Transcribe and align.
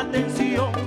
atención. 0.00 0.77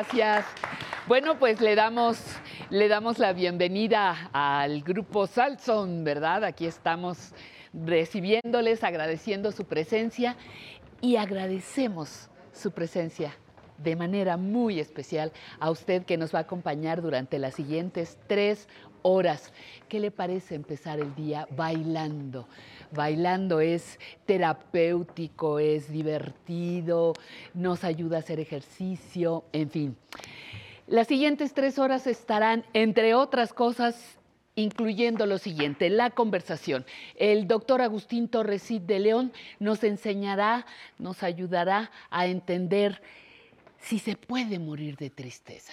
gracias. 0.00 0.46
Bueno, 1.06 1.38
pues 1.38 1.60
le 1.60 1.74
damos, 1.74 2.18
le 2.70 2.88
damos 2.88 3.18
la 3.18 3.34
bienvenida 3.34 4.30
al 4.32 4.80
grupo 4.80 5.26
Salson, 5.26 6.04
¿verdad? 6.04 6.42
Aquí 6.44 6.64
estamos 6.64 7.34
recibiéndoles, 7.74 8.82
agradeciendo 8.82 9.52
su 9.52 9.66
presencia 9.66 10.36
y 11.02 11.16
agradecemos 11.16 12.30
su 12.54 12.70
presencia 12.70 13.36
de 13.76 13.94
manera 13.94 14.38
muy 14.38 14.80
especial 14.80 15.32
a 15.58 15.70
usted 15.70 16.04
que 16.06 16.16
nos 16.16 16.34
va 16.34 16.38
a 16.38 16.42
acompañar 16.42 17.02
durante 17.02 17.38
las 17.38 17.54
siguientes 17.54 18.16
tres 18.26 18.68
horas. 19.02 19.52
¿Qué 19.86 20.00
le 20.00 20.10
parece 20.10 20.54
empezar 20.54 20.98
el 20.98 21.14
día 21.14 21.46
bailando? 21.50 22.48
bailando. 22.92 23.60
Es 23.60 23.98
terapéutico, 24.26 25.58
es 25.58 25.90
divertido, 25.90 27.14
nos 27.54 27.84
ayuda 27.84 28.16
a 28.16 28.20
hacer 28.20 28.40
ejercicio, 28.40 29.44
en 29.52 29.70
fin. 29.70 29.96
Las 30.86 31.06
siguientes 31.06 31.54
tres 31.54 31.78
horas 31.78 32.06
estarán, 32.06 32.64
entre 32.72 33.14
otras 33.14 33.52
cosas, 33.52 34.18
incluyendo 34.56 35.26
lo 35.26 35.38
siguiente, 35.38 35.88
la 35.88 36.10
conversación. 36.10 36.84
El 37.16 37.46
doctor 37.46 37.80
Agustín 37.80 38.28
Torresit 38.28 38.82
de 38.82 38.98
León 38.98 39.32
nos 39.58 39.84
enseñará, 39.84 40.66
nos 40.98 41.22
ayudará 41.22 41.90
a 42.10 42.26
entender 42.26 43.00
si 43.78 43.98
se 43.98 44.16
puede 44.16 44.58
morir 44.58 44.96
de 44.96 45.10
tristeza. 45.10 45.72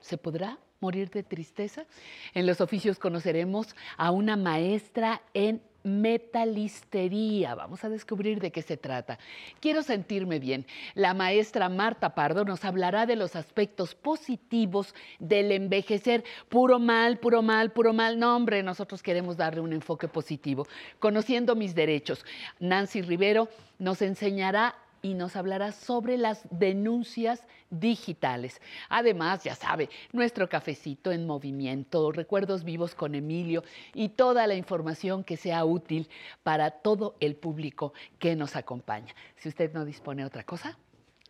¿Se 0.00 0.16
podrá 0.16 0.58
morir 0.80 1.10
de 1.10 1.22
tristeza? 1.22 1.84
En 2.32 2.46
los 2.46 2.60
oficios 2.60 2.98
conoceremos 2.98 3.74
a 3.96 4.10
una 4.10 4.36
maestra 4.36 5.22
en 5.34 5.62
metalistería. 5.82 7.54
Vamos 7.54 7.84
a 7.84 7.88
descubrir 7.88 8.40
de 8.40 8.50
qué 8.50 8.62
se 8.62 8.76
trata. 8.76 9.18
Quiero 9.60 9.82
sentirme 9.82 10.38
bien. 10.38 10.66
La 10.94 11.14
maestra 11.14 11.68
Marta 11.68 12.14
Pardo 12.14 12.44
nos 12.44 12.64
hablará 12.64 13.06
de 13.06 13.16
los 13.16 13.36
aspectos 13.36 13.94
positivos 13.94 14.94
del 15.18 15.52
envejecer. 15.52 16.24
Puro 16.48 16.78
mal, 16.78 17.18
puro 17.18 17.42
mal, 17.42 17.72
puro 17.72 17.92
mal. 17.92 18.18
No, 18.18 18.36
hombre, 18.36 18.62
nosotros 18.62 19.02
queremos 19.02 19.36
darle 19.36 19.60
un 19.60 19.72
enfoque 19.72 20.08
positivo. 20.08 20.66
Conociendo 20.98 21.54
mis 21.54 21.74
derechos, 21.74 22.24
Nancy 22.58 23.02
Rivero 23.02 23.48
nos 23.78 24.02
enseñará 24.02 24.74
y 25.02 25.14
nos 25.14 25.36
hablará 25.36 25.72
sobre 25.72 26.16
las 26.16 26.42
denuncias 26.50 27.42
digitales. 27.70 28.60
Además, 28.88 29.44
ya 29.44 29.54
sabe, 29.54 29.88
nuestro 30.12 30.48
cafecito 30.48 31.12
en 31.12 31.26
movimiento, 31.26 32.12
recuerdos 32.12 32.64
vivos 32.64 32.94
con 32.94 33.14
Emilio 33.14 33.62
y 33.94 34.10
toda 34.10 34.46
la 34.46 34.54
información 34.54 35.24
que 35.24 35.36
sea 35.36 35.64
útil 35.64 36.08
para 36.42 36.70
todo 36.70 37.16
el 37.20 37.36
público 37.36 37.92
que 38.18 38.36
nos 38.36 38.56
acompaña. 38.56 39.14
Si 39.36 39.48
usted 39.48 39.72
no 39.72 39.84
dispone 39.84 40.22
de 40.22 40.26
otra 40.26 40.44
cosa, 40.44 40.78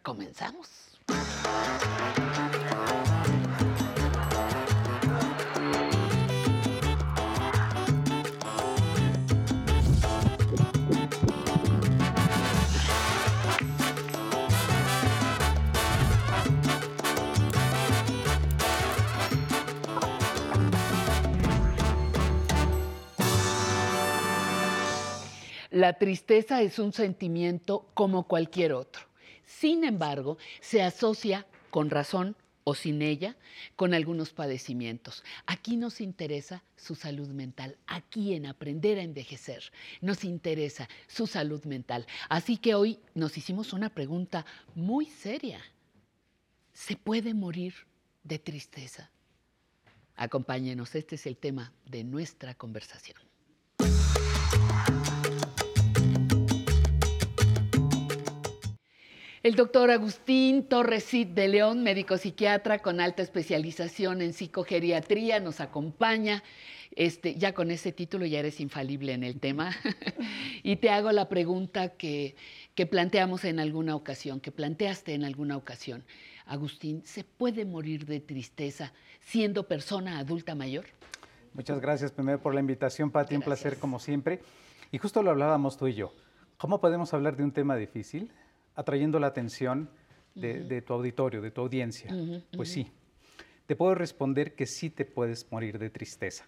comenzamos. 0.02 0.98
La 25.80 25.94
tristeza 25.94 26.60
es 26.60 26.78
un 26.78 26.92
sentimiento 26.92 27.88
como 27.94 28.24
cualquier 28.24 28.74
otro. 28.74 29.00
Sin 29.46 29.82
embargo, 29.84 30.36
se 30.60 30.82
asocia 30.82 31.46
con 31.70 31.88
razón 31.88 32.36
o 32.64 32.74
sin 32.74 33.00
ella 33.00 33.34
con 33.76 33.94
algunos 33.94 34.28
padecimientos. 34.34 35.24
Aquí 35.46 35.78
nos 35.78 36.02
interesa 36.02 36.62
su 36.76 36.96
salud 36.96 37.28
mental, 37.28 37.78
aquí 37.86 38.34
en 38.34 38.44
Aprender 38.44 38.98
a 38.98 39.02
Envejecer 39.02 39.72
nos 40.02 40.22
interesa 40.22 40.86
su 41.06 41.26
salud 41.26 41.64
mental. 41.64 42.06
Así 42.28 42.58
que 42.58 42.74
hoy 42.74 42.98
nos 43.14 43.38
hicimos 43.38 43.72
una 43.72 43.88
pregunta 43.88 44.44
muy 44.74 45.06
seria. 45.06 45.62
¿Se 46.74 46.94
puede 46.94 47.32
morir 47.32 47.72
de 48.22 48.38
tristeza? 48.38 49.10
Acompáñenos, 50.14 50.94
este 50.94 51.14
es 51.14 51.24
el 51.24 51.38
tema 51.38 51.72
de 51.86 52.04
nuestra 52.04 52.52
conversación. 52.54 53.16
El 59.42 59.54
doctor 59.54 59.90
Agustín 59.90 60.64
Torresit 60.64 61.30
de 61.30 61.48
León, 61.48 61.82
médico 61.82 62.18
psiquiatra 62.18 62.80
con 62.80 63.00
alta 63.00 63.22
especialización 63.22 64.20
en 64.20 64.34
psicogeriatría, 64.34 65.40
nos 65.40 65.60
acompaña. 65.60 66.42
Este, 66.94 67.36
ya 67.36 67.54
con 67.54 67.70
ese 67.70 67.90
título 67.90 68.26
ya 68.26 68.40
eres 68.40 68.60
infalible 68.60 69.14
en 69.14 69.24
el 69.24 69.40
tema. 69.40 69.74
y 70.62 70.76
te 70.76 70.90
hago 70.90 71.10
la 71.12 71.30
pregunta 71.30 71.88
que, 71.88 72.36
que 72.74 72.84
planteamos 72.84 73.46
en 73.46 73.60
alguna 73.60 73.96
ocasión, 73.96 74.40
que 74.40 74.52
planteaste 74.52 75.14
en 75.14 75.24
alguna 75.24 75.56
ocasión. 75.56 76.04
Agustín, 76.44 77.00
¿se 77.06 77.24
puede 77.24 77.64
morir 77.64 78.04
de 78.04 78.20
tristeza 78.20 78.92
siendo 79.20 79.66
persona 79.66 80.18
adulta 80.18 80.54
mayor? 80.54 80.84
Muchas 81.54 81.80
gracias 81.80 82.12
primero 82.12 82.42
por 82.42 82.52
la 82.52 82.60
invitación, 82.60 83.10
Pati, 83.10 83.36
un 83.36 83.42
placer 83.42 83.78
como 83.78 84.00
siempre. 84.00 84.42
Y 84.92 84.98
justo 84.98 85.22
lo 85.22 85.30
hablábamos 85.30 85.78
tú 85.78 85.86
y 85.86 85.94
yo. 85.94 86.12
¿Cómo 86.58 86.78
podemos 86.78 87.14
hablar 87.14 87.38
de 87.38 87.44
un 87.44 87.52
tema 87.52 87.74
difícil 87.76 88.30
atrayendo 88.74 89.18
la 89.18 89.28
atención 89.28 89.90
de, 90.34 90.82
tu 90.82 90.92
auditorio, 90.92 91.40
de 91.42 91.50
tu 91.50 91.60
audiencia? 91.60 92.14
pues 92.56 92.70
sí, 92.70 92.90
te 93.66 93.76
puedo 93.76 93.94
responder 93.94 94.54
que 94.54 94.66
sí 94.66 94.90
te 94.90 95.04
puedes 95.04 95.50
morir 95.50 95.78
de 95.78 95.90
tristeza. 95.90 96.46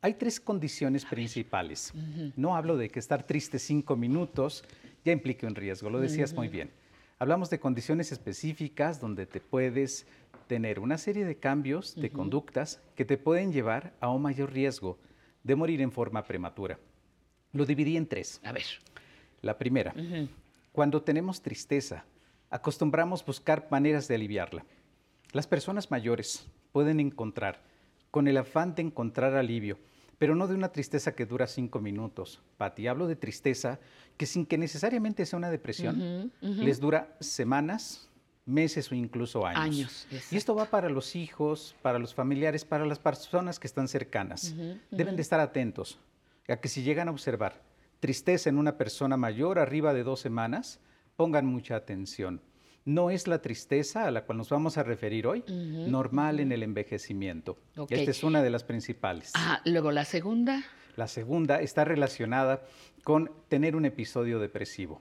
Hay 0.00 0.14
tres 0.14 0.40
condiciones 0.40 1.04
principales. 1.04 1.92
No 2.36 2.56
hablo 2.56 2.76
de 2.76 2.88
que 2.88 2.98
estar 2.98 3.24
triste 3.24 3.58
cinco 3.58 3.96
minutos 3.96 4.64
ya 5.04 5.12
implique 5.12 5.46
un 5.46 5.54
riesgo, 5.54 5.90
lo 5.90 6.00
decías 6.00 6.32
muy 6.32 6.48
bien. 6.48 6.70
Hablamos 7.18 7.50
de 7.50 7.60
condiciones 7.60 8.10
específicas 8.10 9.00
donde 9.00 9.26
te 9.26 9.40
puedes 9.40 10.06
tener 10.48 10.80
una 10.80 10.98
serie 10.98 11.24
de 11.24 11.36
cambios 11.36 11.94
de 11.94 12.10
conductas 12.10 12.80
que 12.96 13.04
te 13.04 13.16
pueden 13.16 13.52
llevar 13.52 13.94
a 14.00 14.10
un 14.10 14.22
mayor 14.22 14.52
riesgo 14.52 14.98
de 15.44 15.54
morir 15.54 15.80
en 15.80 15.92
forma 15.92 16.24
prematura. 16.24 16.78
Lo 17.52 17.64
dividí 17.64 17.96
en 17.96 18.06
tres. 18.06 18.40
A 18.44 18.52
ver. 18.52 18.64
La 19.40 19.58
primera, 19.58 19.94
cuando 20.72 21.02
tenemos 21.02 21.42
tristeza, 21.42 22.04
acostumbramos 22.50 23.24
buscar 23.24 23.68
maneras 23.70 24.08
de 24.08 24.14
aliviarla. 24.14 24.64
Las 25.32 25.46
personas 25.46 25.90
mayores 25.90 26.46
pueden 26.72 26.98
encontrar, 26.98 27.62
con 28.10 28.26
el 28.26 28.36
afán 28.36 28.74
de 28.74 28.82
encontrar 28.82 29.34
alivio, 29.34 29.78
pero 30.18 30.34
no 30.34 30.46
de 30.46 30.54
una 30.54 30.72
tristeza 30.72 31.14
que 31.14 31.26
dura 31.26 31.46
cinco 31.46 31.80
minutos. 31.80 32.40
Pati, 32.56 32.86
hablo 32.86 33.06
de 33.06 33.16
tristeza 33.16 33.80
que 34.16 34.26
sin 34.26 34.46
que 34.46 34.58
necesariamente 34.58 35.26
sea 35.26 35.36
una 35.36 35.50
depresión, 35.50 36.32
les 36.40 36.80
dura 36.80 37.16
semanas, 37.20 38.08
meses 38.46 38.90
o 38.92 38.94
incluso 38.94 39.46
años. 39.46 39.58
Años. 39.60 40.06
Y 40.30 40.36
esto 40.36 40.54
va 40.54 40.66
para 40.66 40.88
los 40.88 41.16
hijos, 41.16 41.74
para 41.82 41.98
los 41.98 42.14
familiares, 42.14 42.64
para 42.64 42.86
las 42.86 42.98
personas 42.98 43.58
que 43.58 43.66
están 43.66 43.88
cercanas. 43.88 44.54
Deben 44.90 45.16
de 45.16 45.22
estar 45.22 45.40
atentos 45.40 45.98
a 46.48 46.56
que 46.56 46.68
si 46.68 46.82
llegan 46.82 47.08
a 47.08 47.10
observar 47.10 47.60
tristeza 48.02 48.50
en 48.50 48.58
una 48.58 48.76
persona 48.76 49.16
mayor 49.16 49.60
arriba 49.60 49.94
de 49.94 50.02
dos 50.02 50.18
semanas, 50.18 50.80
pongan 51.14 51.46
mucha 51.46 51.76
atención. 51.76 52.42
No 52.84 53.10
es 53.10 53.28
la 53.28 53.40
tristeza 53.40 54.08
a 54.08 54.10
la 54.10 54.24
cual 54.24 54.38
nos 54.38 54.48
vamos 54.48 54.76
a 54.76 54.82
referir 54.82 55.24
hoy, 55.28 55.44
normal 55.46 56.40
en 56.40 56.50
el 56.50 56.64
envejecimiento. 56.64 57.58
Esta 57.88 58.10
es 58.10 58.24
una 58.24 58.42
de 58.42 58.50
las 58.50 58.64
principales. 58.64 59.30
Ah, 59.36 59.60
luego 59.64 59.92
la 59.92 60.04
segunda. 60.04 60.64
La 60.96 61.06
segunda 61.06 61.60
está 61.60 61.84
relacionada 61.84 62.64
con 63.04 63.30
tener 63.48 63.76
un 63.76 63.84
episodio 63.84 64.40
depresivo. 64.40 65.00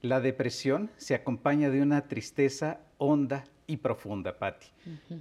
La 0.00 0.20
depresión 0.20 0.92
se 0.98 1.16
acompaña 1.16 1.68
de 1.68 1.82
una 1.82 2.06
tristeza 2.06 2.78
honda 2.98 3.42
y 3.66 3.78
profunda, 3.78 4.38
Patti. 4.38 4.68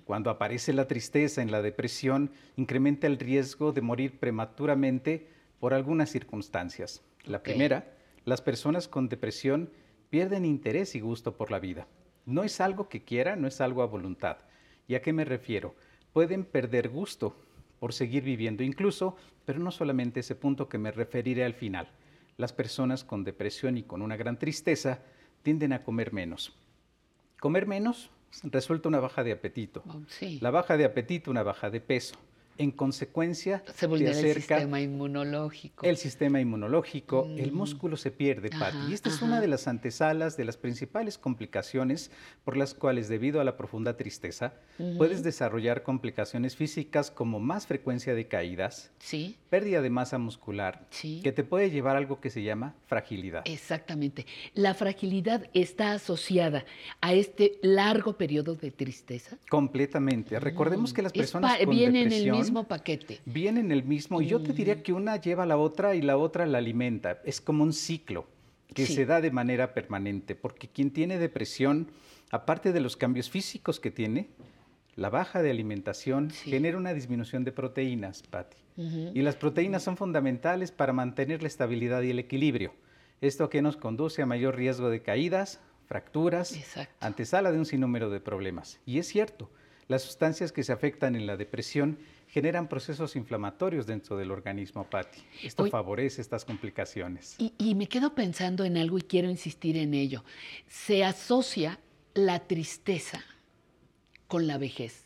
Cuando 0.04 0.30
aparece 0.30 0.74
la 0.74 0.88
tristeza 0.88 1.42
en 1.42 1.50
la 1.50 1.63
depresión, 1.63 2.30
incrementa 2.56 3.07
el 3.07 3.18
riesgo 3.18 3.72
de 3.72 3.81
morir 3.81 4.19
prematuramente 4.19 5.27
por 5.60 5.74
algunas 5.74 6.12
circunstancias. 6.12 7.01
La 7.25 7.42
primera, 7.42 7.94
las 8.24 8.42
personas 8.42 8.88
con 8.88 9.10
depresión 9.10 9.69
pierden 10.10 10.45
interés 10.45 10.95
y 10.95 11.00
gusto 11.00 11.36
por 11.36 11.51
la 11.51 11.60
vida. 11.60 11.88
No 12.25 12.44
es 12.44 12.62
algo 12.62 12.89
que 12.89 13.04
quiera, 13.04 13.36
no 13.36 13.48
es 13.48 13.62
algo 13.62 13.82
a 13.82 13.88
voluntad. 13.88 14.38
¿Y 14.88 14.96
a 14.96 15.01
qué 15.01 15.13
me 15.13 15.25
refiero? 15.25 15.75
Pueden 16.13 16.46
perder 16.46 16.89
gusto 16.89 17.36
por 17.79 17.94
seguir 17.94 18.24
viviendo 18.24 18.63
incluso, 18.63 19.15
pero 19.46 19.60
no 19.60 19.72
solamente 19.72 20.22
ese 20.22 20.36
punto 20.36 20.70
que 20.70 20.77
me 20.77 20.91
referiré 20.91 21.44
al 21.44 21.53
final. 21.53 21.89
Las 22.38 22.53
personas 22.53 23.03
con 23.03 23.24
depresión 23.24 23.77
y 23.77 23.84
con 23.84 24.01
una 24.01 24.17
gran 24.17 24.38
tristeza 24.39 25.01
tienden 25.44 25.74
a 25.74 25.84
comer 25.84 26.13
menos. 26.13 26.55
Comer 27.39 27.67
menos 27.67 28.12
resulta 28.44 28.89
una 28.89 29.00
baja 29.00 29.24
de 29.24 29.32
apetito. 29.32 29.84
Oh, 29.88 30.01
sí. 30.08 30.39
La 30.41 30.51
baja 30.51 30.77
de 30.77 30.86
apetito, 30.86 31.32
una 31.32 31.44
baja 31.44 31.70
de 31.70 31.82
peso 31.82 32.15
en 32.57 32.71
consecuencia 32.71 33.63
se 33.74 33.88
vulnera 33.88 34.17
el 34.17 34.33
sistema 34.33 34.81
inmunológico. 34.81 35.85
El 35.85 35.97
sistema 35.97 36.39
inmunológico, 36.39 37.27
el 37.38 37.51
mm. 37.51 37.55
músculo 37.55 37.97
se 37.97 38.12
pierde, 38.12 38.50
Pati. 38.50 38.77
Y 38.89 38.93
esta 38.93 39.09
es 39.09 39.21
una 39.21 39.41
de 39.41 39.47
las 39.47 39.67
antesalas 39.67 40.38
de 40.38 40.45
las 40.45 40.57
principales 40.57 41.17
complicaciones 41.17 42.12
por 42.43 42.57
las 42.57 42.74
cuales, 42.74 43.07
debido 43.07 43.41
a 43.41 43.43
la 43.43 43.57
profunda 43.57 43.97
tristeza, 43.97 44.53
puedes 44.97 45.24
desarrollar 45.24 45.83
complicaciones 45.83 46.55
físicas 46.55 47.12
como 47.12 47.39
más 47.39 47.67
frecuencia 47.67 48.13
de 48.13 48.27
caídas, 48.27 48.91
¿Sí? 49.00 49.38
pérdida 49.50 49.81
de 49.81 49.89
masa 49.89 50.17
muscular, 50.17 50.88
que 51.01 51.31
te 51.31 51.43
puede 51.43 51.71
llevar 51.71 51.95
a 51.95 52.00
algo 52.00 52.19
que 52.19 52.29
se 52.29 52.43
llama 52.43 52.75
fragilidad. 52.88 53.43
Exactamente. 53.45 54.25
La 54.53 54.74
fragilidad 54.74 55.50
está 55.53 55.93
asociada 55.93 56.65
a 57.01 57.13
este 57.13 57.59
largo 57.62 58.17
periodo 58.17 58.55
de 58.55 58.71
tristeza. 58.71 59.38
Completamente. 59.50 60.39
Recordemos 60.39 60.93
que 60.93 61.01
las 61.01 61.13
personas 61.13 61.57
con 61.57 61.75
depresión 61.75 62.44
mismo 62.45 62.67
paquete. 62.67 63.21
Viene 63.25 63.59
en 63.59 63.71
el 63.71 63.83
mismo. 63.83 64.21
Y 64.21 64.27
yo 64.27 64.41
te 64.41 64.53
diría 64.53 64.75
mm. 64.75 64.81
que 64.81 64.93
una 64.93 65.17
lleva 65.17 65.43
a 65.43 65.45
la 65.45 65.57
otra 65.57 65.95
y 65.95 66.01
la 66.01 66.17
otra 66.17 66.45
la 66.45 66.59
alimenta. 66.59 67.21
Es 67.25 67.41
como 67.41 67.63
un 67.63 67.73
ciclo 67.73 68.27
que 68.73 68.85
se 68.85 69.05
da 69.05 69.21
de 69.21 69.31
manera 69.31 69.73
permanente, 69.73 70.35
porque 70.35 70.67
quien 70.67 70.91
tiene 70.91 71.17
depresión, 71.17 71.91
aparte 72.31 72.73
de 72.73 72.81
los 72.81 72.97
cambios 72.97 73.29
físicos 73.29 73.79
que 73.79 73.91
tiene, 73.91 74.29
la 74.95 75.09
baja 75.09 75.41
de 75.41 75.49
alimentación 75.49 76.29
genera 76.29 76.77
una 76.77 76.93
disminución 76.93 77.43
de 77.43 77.51
proteínas, 77.51 78.23
Patti. 78.23 78.57
Y 78.77 79.21
las 79.21 79.37
proteínas 79.37 79.83
son 79.83 79.95
fundamentales 79.95 80.71
para 80.71 80.91
mantener 80.91 81.41
la 81.41 81.47
estabilidad 81.47 82.01
y 82.01 82.11
el 82.11 82.19
equilibrio. 82.19 82.73
Esto 83.21 83.49
que 83.49 83.61
nos 83.61 83.77
conduce 83.77 84.21
a 84.21 84.25
mayor 84.25 84.57
riesgo 84.57 84.89
de 84.89 85.01
caídas, 85.01 85.61
fracturas, 85.87 86.53
antesala 86.99 87.53
de 87.53 87.57
un 87.57 87.65
sinnúmero 87.65 88.09
de 88.09 88.19
problemas. 88.19 88.79
Y 88.85 88.99
es 88.99 89.07
cierto, 89.07 89.49
las 89.87 90.01
sustancias 90.01 90.51
que 90.51 90.63
se 90.63 90.73
afectan 90.73 91.15
en 91.15 91.25
la 91.25 91.37
depresión 91.37 91.99
generan 92.36 92.68
procesos 92.68 93.15
inflamatorios 93.15 93.88
dentro 93.88 94.18
del 94.18 94.30
organismo, 94.30 94.84
Patti. 94.84 95.22
Esto 95.42 95.68
favorece 95.68 96.20
estas 96.20 96.44
complicaciones. 96.44 97.38
Y, 97.39 97.75
me 97.75 97.88
quedo 97.88 98.13
pensando 98.13 98.65
en 98.65 98.75
algo 98.75 98.98
y 98.98 99.04
quiero 99.04 99.30
insistir 99.30 99.77
en 99.77 99.94
ello. 99.94 100.25
Se 100.68 101.06
asocia 101.06 101.80
la 102.13 102.39
tristeza 102.39 103.24
con 104.27 104.48
la 104.48 104.58
vejez. 104.58 105.04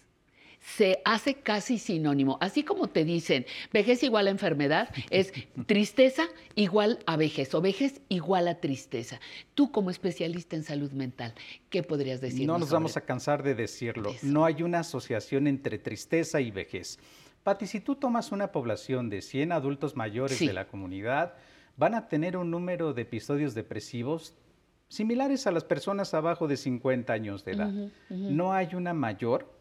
Se 0.59 1.01
hace 1.05 1.35
casi 1.35 1.77
sinónimo. 1.77 2.37
Así 2.41 2.63
como 2.63 2.87
te 2.87 3.05
dicen, 3.05 3.45
vejez 3.71 4.03
igual 4.03 4.27
a 4.27 4.29
enfermedad, 4.29 4.89
es 5.09 5.33
tristeza 5.65 6.23
igual 6.55 6.99
a 7.05 7.17
vejez 7.17 7.53
o 7.55 7.61
vejez 7.61 8.01
igual 8.09 8.47
a 8.47 8.59
tristeza. 8.59 9.19
Tú 9.55 9.71
como 9.71 9.89
especialista 9.89 10.55
en 10.55 10.63
salud 10.63 10.91
mental, 10.91 11.33
¿qué 11.69 11.83
podrías 11.83 12.21
decir? 12.21 12.45
No 12.45 12.57
nos 12.57 12.71
vamos 12.71 12.97
a 12.97 13.01
cansar 13.01 13.43
de 13.43 13.55
decirlo. 13.55 14.13
No 14.21 14.45
hay 14.45 14.63
una 14.63 14.79
asociación 14.79 15.47
entre 15.47 15.79
tristeza 15.79 16.41
y 16.41 16.51
vejez. 16.51 16.99
Pati, 17.43 17.67
si 17.67 17.79
tú 17.79 17.95
tomas 17.95 18.31
una 18.31 18.51
población 18.51 19.09
de 19.09 19.21
100 19.21 19.53
adultos 19.53 19.95
mayores 19.95 20.39
de 20.39 20.53
la 20.53 20.67
comunidad, 20.67 21.35
van 21.77 21.95
a 21.95 22.09
tener 22.09 22.35
un 22.35 22.51
número 22.51 22.93
de 22.93 23.03
episodios 23.03 23.55
depresivos 23.55 24.35
similares 24.89 25.47
a 25.47 25.51
las 25.51 25.63
personas 25.63 26.13
abajo 26.13 26.47
de 26.47 26.57
50 26.57 27.13
años 27.13 27.45
de 27.45 27.51
edad. 27.53 27.71
No 28.09 28.53
hay 28.53 28.75
una 28.75 28.93
mayor 28.93 29.58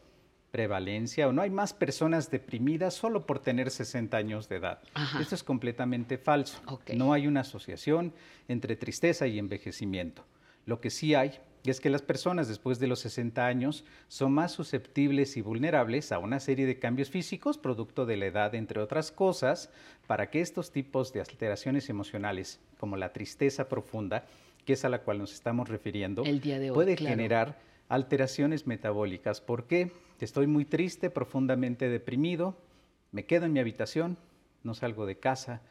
prevalencia 0.51 1.29
o 1.29 1.33
no 1.33 1.43
hay 1.43 1.51
más 1.51 1.73
personas 1.75 2.31
deprimidas 2.31 2.95
solo 2.95 3.27
por 3.27 3.39
tener 3.39 3.71
60 3.71 4.17
años 4.17 4.49
de 4.49 4.57
edad. 4.57 4.81
Esto 5.21 5.35
es 5.35 5.43
completamente 5.43 6.19
falso. 6.19 6.59
No 6.95 7.13
hay 7.13 7.27
una 7.27 7.41
asociación 7.41 8.13
entre 8.49 8.77
tristeza 8.77 9.27
y 9.27 9.39
envejecimiento. 9.39 10.25
Lo 10.65 10.81
que 10.81 10.91
sí 10.91 11.15
hay 11.15 11.39
es 11.65 11.81
que 11.81 11.91
las 11.91 12.03
personas 12.03 12.49
después 12.49 12.79
de 12.79 12.87
los 12.87 13.01
60 13.01 13.47
años 13.47 13.85
son 14.09 14.33
más 14.33 14.53
susceptibles 14.53 15.37
y 15.37 15.43
vulnerables 15.43 16.13
a 16.13 16.19
una 16.19 16.41
serie 16.41 16.67
de 16.67 16.79
cambios 16.79 17.11
físicos 17.11 17.59
producto 17.59 18.07
de 18.07 18.17
la 18.17 18.27
edad, 18.27 18.55
entre 18.55 18.81
otras 18.81 19.11
cosas, 19.11 19.71
para 20.07 20.31
que 20.31 20.41
estos 20.41 20.71
tipos 20.71 21.13
de 21.13 21.21
alteraciones 21.21 21.89
emocionales, 21.91 22.61
como 22.79 22.97
la 22.97 23.13
tristeza 23.13 23.69
profunda, 23.69 24.27
que 24.65 24.75
es 24.75 24.85
a 24.85 24.89
la 24.89 25.03
cual 25.03 25.19
nos 25.19 25.33
estamos 25.33 25.69
refiriendo, 25.69 26.23
puede 26.73 26.97
generar 26.97 27.59
alteraciones 27.89 28.67
metabólicas. 28.67 29.41
¿Por 29.41 29.67
qué? 29.67 29.91
Estoy 30.21 30.47
muy 30.47 30.65
triste, 30.65 31.11
profundamente 31.11 31.89
deprimido, 31.89 32.57
me 33.13 33.25
quedo 33.25 33.47
en 33.47 33.53
mi 33.53 33.61
habitación, 33.61 34.17
no 34.63 34.75
salgo 34.75 35.07
de 35.07 35.17
casa. 35.17 35.63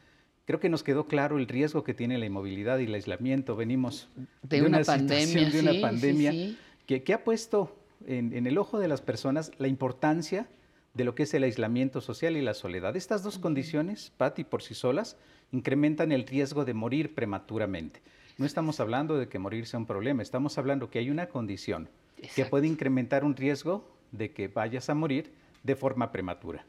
Creo 0.44 0.60
que 0.60 0.68
nos 0.68 0.82
quedó 0.82 1.06
claro 1.06 1.38
el 1.38 1.46
riesgo 1.46 1.84
que 1.84 1.94
tiene 1.94 2.18
la 2.18 2.26
inmovilidad 2.26 2.78
y 2.78 2.84
el 2.84 2.94
aislamiento. 2.94 3.54
Venimos 3.54 4.08
de, 4.42 4.62
una, 4.62 4.82
pandemia, 4.82 5.50
de 5.50 5.60
una 5.60 5.80
pandemia 5.80 6.56
Que, 6.86 7.12
ha 7.12 7.22
puesto 7.22 7.76
en, 8.06 8.46
el 8.46 8.56
ojo 8.56 8.78
de 8.78 8.88
las 8.88 9.02
personas 9.02 9.52
la 9.58 9.68
importancia 9.68 10.48
de 10.94 11.04
lo 11.04 11.14
que 11.14 11.24
es 11.24 11.34
el 11.34 11.42
aislamiento 11.42 12.00
social 12.00 12.36
y 12.36 12.40
la 12.40 12.54
soledad. 12.54 12.96
Estas 12.96 13.22
dos 13.22 13.38
condiciones, 13.38 14.10
Patti, 14.16 14.44
por 14.44 14.62
sí 14.62 14.74
solas, 14.74 15.16
incrementan 15.52 16.10
el 16.12 16.26
riesgo 16.26 16.64
de 16.64 16.74
morir 16.74 17.14
prematuramente. 17.14 18.00
No 18.38 18.46
estamos 18.46 18.80
hablando 18.80 19.18
de 19.18 19.28
que 19.28 19.38
morir 19.38 19.66
sea 19.66 19.78
un 19.78 19.86
problema, 19.86 20.22
estamos 20.22 20.56
hablando 20.58 20.90
que 20.90 20.98
hay 20.98 21.10
una 21.10 21.28
condición 21.28 21.88
que 22.34 22.46
puede 22.46 22.66
incrementar 22.66 23.24
un 23.24 23.36
riesgo 23.36 23.97
de 24.12 24.32
que 24.32 24.48
vayas 24.48 24.88
a 24.90 24.94
morir 24.94 25.32
de 25.62 25.76
forma 25.76 26.12
prematura. 26.12 26.64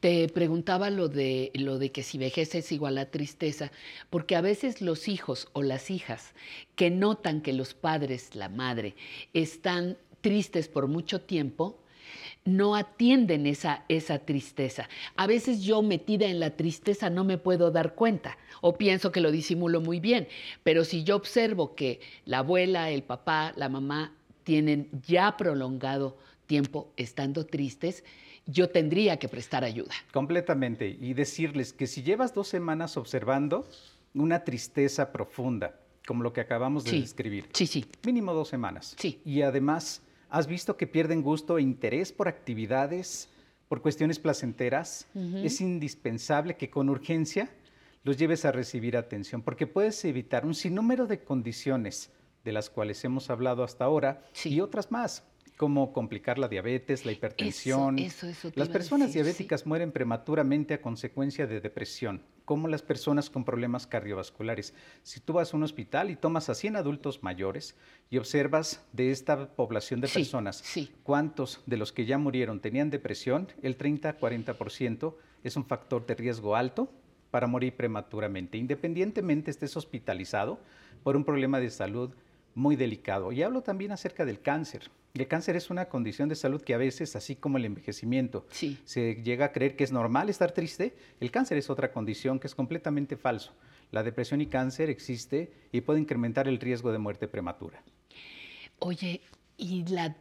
Te 0.00 0.28
preguntaba 0.28 0.90
lo 0.90 1.08
de, 1.08 1.50
lo 1.54 1.78
de 1.78 1.92
que 1.92 2.02
si 2.02 2.16
vejez 2.16 2.54
es 2.54 2.72
igual 2.72 2.98
a 2.98 3.10
tristeza, 3.10 3.70
porque 4.08 4.36
a 4.36 4.40
veces 4.40 4.80
los 4.80 5.08
hijos 5.08 5.48
o 5.52 5.62
las 5.62 5.90
hijas 5.90 6.34
que 6.74 6.90
notan 6.90 7.42
que 7.42 7.52
los 7.52 7.74
padres, 7.74 8.34
la 8.34 8.48
madre, 8.48 8.94
están 9.34 9.98
tristes 10.20 10.68
por 10.68 10.86
mucho 10.86 11.20
tiempo, 11.20 11.78
no 12.44 12.74
atienden 12.74 13.46
esa, 13.46 13.84
esa 13.88 14.20
tristeza. 14.20 14.88
A 15.16 15.26
veces 15.26 15.62
yo 15.62 15.82
metida 15.82 16.26
en 16.26 16.40
la 16.40 16.56
tristeza 16.56 17.10
no 17.10 17.24
me 17.24 17.38
puedo 17.38 17.70
dar 17.70 17.94
cuenta 17.94 18.38
o 18.60 18.76
pienso 18.76 19.12
que 19.12 19.20
lo 19.20 19.30
disimulo 19.30 19.80
muy 19.80 20.00
bien, 20.00 20.28
pero 20.62 20.84
si 20.84 21.04
yo 21.04 21.16
observo 21.16 21.74
que 21.74 22.00
la 22.24 22.38
abuela, 22.38 22.90
el 22.90 23.02
papá, 23.02 23.52
la 23.56 23.68
mamá 23.68 24.14
tienen 24.44 24.88
ya 25.06 25.36
prolongado 25.36 26.16
tiempo 26.50 26.92
estando 26.96 27.46
tristes, 27.46 28.02
yo 28.44 28.70
tendría 28.70 29.20
que 29.20 29.28
prestar 29.28 29.62
ayuda. 29.62 29.92
Completamente. 30.12 30.88
Y 30.88 31.14
decirles 31.14 31.72
que 31.72 31.86
si 31.86 32.02
llevas 32.02 32.34
dos 32.34 32.48
semanas 32.48 32.96
observando 32.96 33.68
una 34.14 34.42
tristeza 34.42 35.12
profunda, 35.12 35.78
como 36.04 36.24
lo 36.24 36.32
que 36.32 36.40
acabamos 36.40 36.82
de 36.82 37.00
describir, 37.02 37.46
sí, 37.52 37.68
sí. 37.68 37.84
mínimo 38.04 38.34
dos 38.34 38.48
semanas. 38.48 38.96
Sí. 38.98 39.20
Y 39.24 39.42
además, 39.42 40.02
¿has 40.28 40.48
visto 40.48 40.76
que 40.76 40.88
pierden 40.88 41.22
gusto 41.22 41.56
e 41.56 41.62
interés 41.62 42.10
por 42.10 42.26
actividades, 42.26 43.28
por 43.68 43.80
cuestiones 43.80 44.18
placenteras? 44.18 45.06
Es 45.44 45.60
indispensable 45.60 46.56
que 46.56 46.68
con 46.68 46.88
urgencia 46.88 47.48
los 48.02 48.16
lleves 48.16 48.44
a 48.44 48.50
recibir 48.50 48.96
atención, 48.96 49.42
porque 49.42 49.68
puedes 49.68 50.04
evitar 50.04 50.44
un 50.44 50.56
sinnúmero 50.56 51.06
de 51.06 51.22
condiciones 51.22 52.10
de 52.42 52.50
las 52.50 52.70
cuales 52.70 53.04
hemos 53.04 53.30
hablado 53.30 53.62
hasta 53.62 53.84
ahora 53.84 54.24
y 54.44 54.60
otras 54.60 54.90
más, 54.90 55.22
como 55.60 55.92
complicar 55.92 56.38
la 56.38 56.48
diabetes, 56.48 57.04
la 57.04 57.12
hipertensión. 57.12 57.98
las 58.54 58.68
personas 58.70 59.12
diabéticas 59.12 59.66
mueren 59.66 59.92
prematuramente 59.92 60.72
a 60.72 60.80
consecuencia 60.80 61.46
de 61.46 61.60
depresión, 61.60 62.22
como 62.46 62.66
las 62.66 62.80
personas 62.80 63.28
con 63.28 63.44
problemas 63.44 63.86
cardiovasculares. 63.86 64.72
Si 65.02 65.20
tú 65.20 65.34
vas 65.34 65.52
a 65.52 65.58
un 65.58 65.62
hospital 65.62 66.08
y 66.08 66.16
tomas 66.16 66.48
a 66.48 66.54
100 66.54 66.76
adultos 66.76 67.22
mayores 67.22 67.76
y 68.08 68.16
observas 68.16 68.86
de 68.94 69.10
esta 69.10 69.50
población 69.54 70.00
de 70.00 70.08
personas 70.08 70.64
cuántos 71.02 71.60
de 71.66 71.76
los 71.76 71.92
que 71.92 72.06
ya 72.06 72.16
murieron 72.16 72.60
tenían 72.60 72.88
depresión, 72.88 73.48
el 73.60 73.76
30-40% 73.76 75.14
es 75.44 75.56
un 75.56 75.66
factor 75.66 76.06
de 76.06 76.14
riesgo 76.14 76.56
alto 76.56 76.90
para 77.30 77.46
morir 77.46 77.76
prematuramente, 77.76 78.56
independientemente 78.56 79.50
estés 79.50 79.76
hospitalizado 79.76 80.58
por 81.02 81.16
un 81.16 81.24
problema 81.26 81.60
de 81.60 81.68
salud 81.68 82.14
muy 82.54 82.76
delicado. 82.76 83.30
Y 83.30 83.42
hablo 83.42 83.60
también 83.60 83.92
acerca 83.92 84.24
del 84.24 84.40
cáncer. 84.40 84.90
El 85.14 85.26
cáncer 85.26 85.56
es 85.56 85.70
una 85.70 85.86
condición 85.86 86.28
de 86.28 86.36
salud 86.36 86.62
que 86.62 86.74
a 86.74 86.78
veces, 86.78 87.16
así 87.16 87.34
como 87.34 87.58
el 87.58 87.64
envejecimiento, 87.64 88.46
se 88.50 89.14
llega 89.22 89.46
a 89.46 89.52
creer 89.52 89.74
que 89.74 89.84
es 89.84 89.90
normal 89.90 90.28
estar 90.28 90.52
triste. 90.52 90.94
El 91.18 91.30
cáncer 91.30 91.58
es 91.58 91.68
otra 91.68 91.90
condición 91.90 92.38
que 92.38 92.46
es 92.46 92.54
completamente 92.54 93.16
falso. 93.16 93.52
La 93.90 94.04
depresión 94.04 94.40
y 94.40 94.46
cáncer 94.46 94.88
existe 94.88 95.52
y 95.72 95.80
puede 95.80 95.98
incrementar 95.98 96.46
el 96.46 96.60
riesgo 96.60 96.92
de 96.92 96.98
muerte 96.98 97.26
prematura. 97.26 97.82
Oye, 98.78 99.20
¿y 99.56 99.84
la 99.86 100.16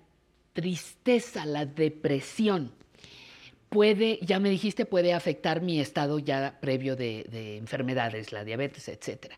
tristeza, 0.53 1.45
la 1.45 1.67
depresión, 1.67 2.71
puede, 3.69 4.17
ya 4.23 4.39
me 4.39 4.49
dijiste, 4.49 4.85
puede 4.85 5.13
afectar 5.13 5.61
mi 5.61 5.79
estado 5.79 6.17
ya 6.17 6.57
previo 6.59 6.95
de, 6.95 7.25
de 7.29 7.57
enfermedades, 7.57 8.31
la 8.31 8.43
diabetes, 8.43 8.87
etcétera? 8.87 9.37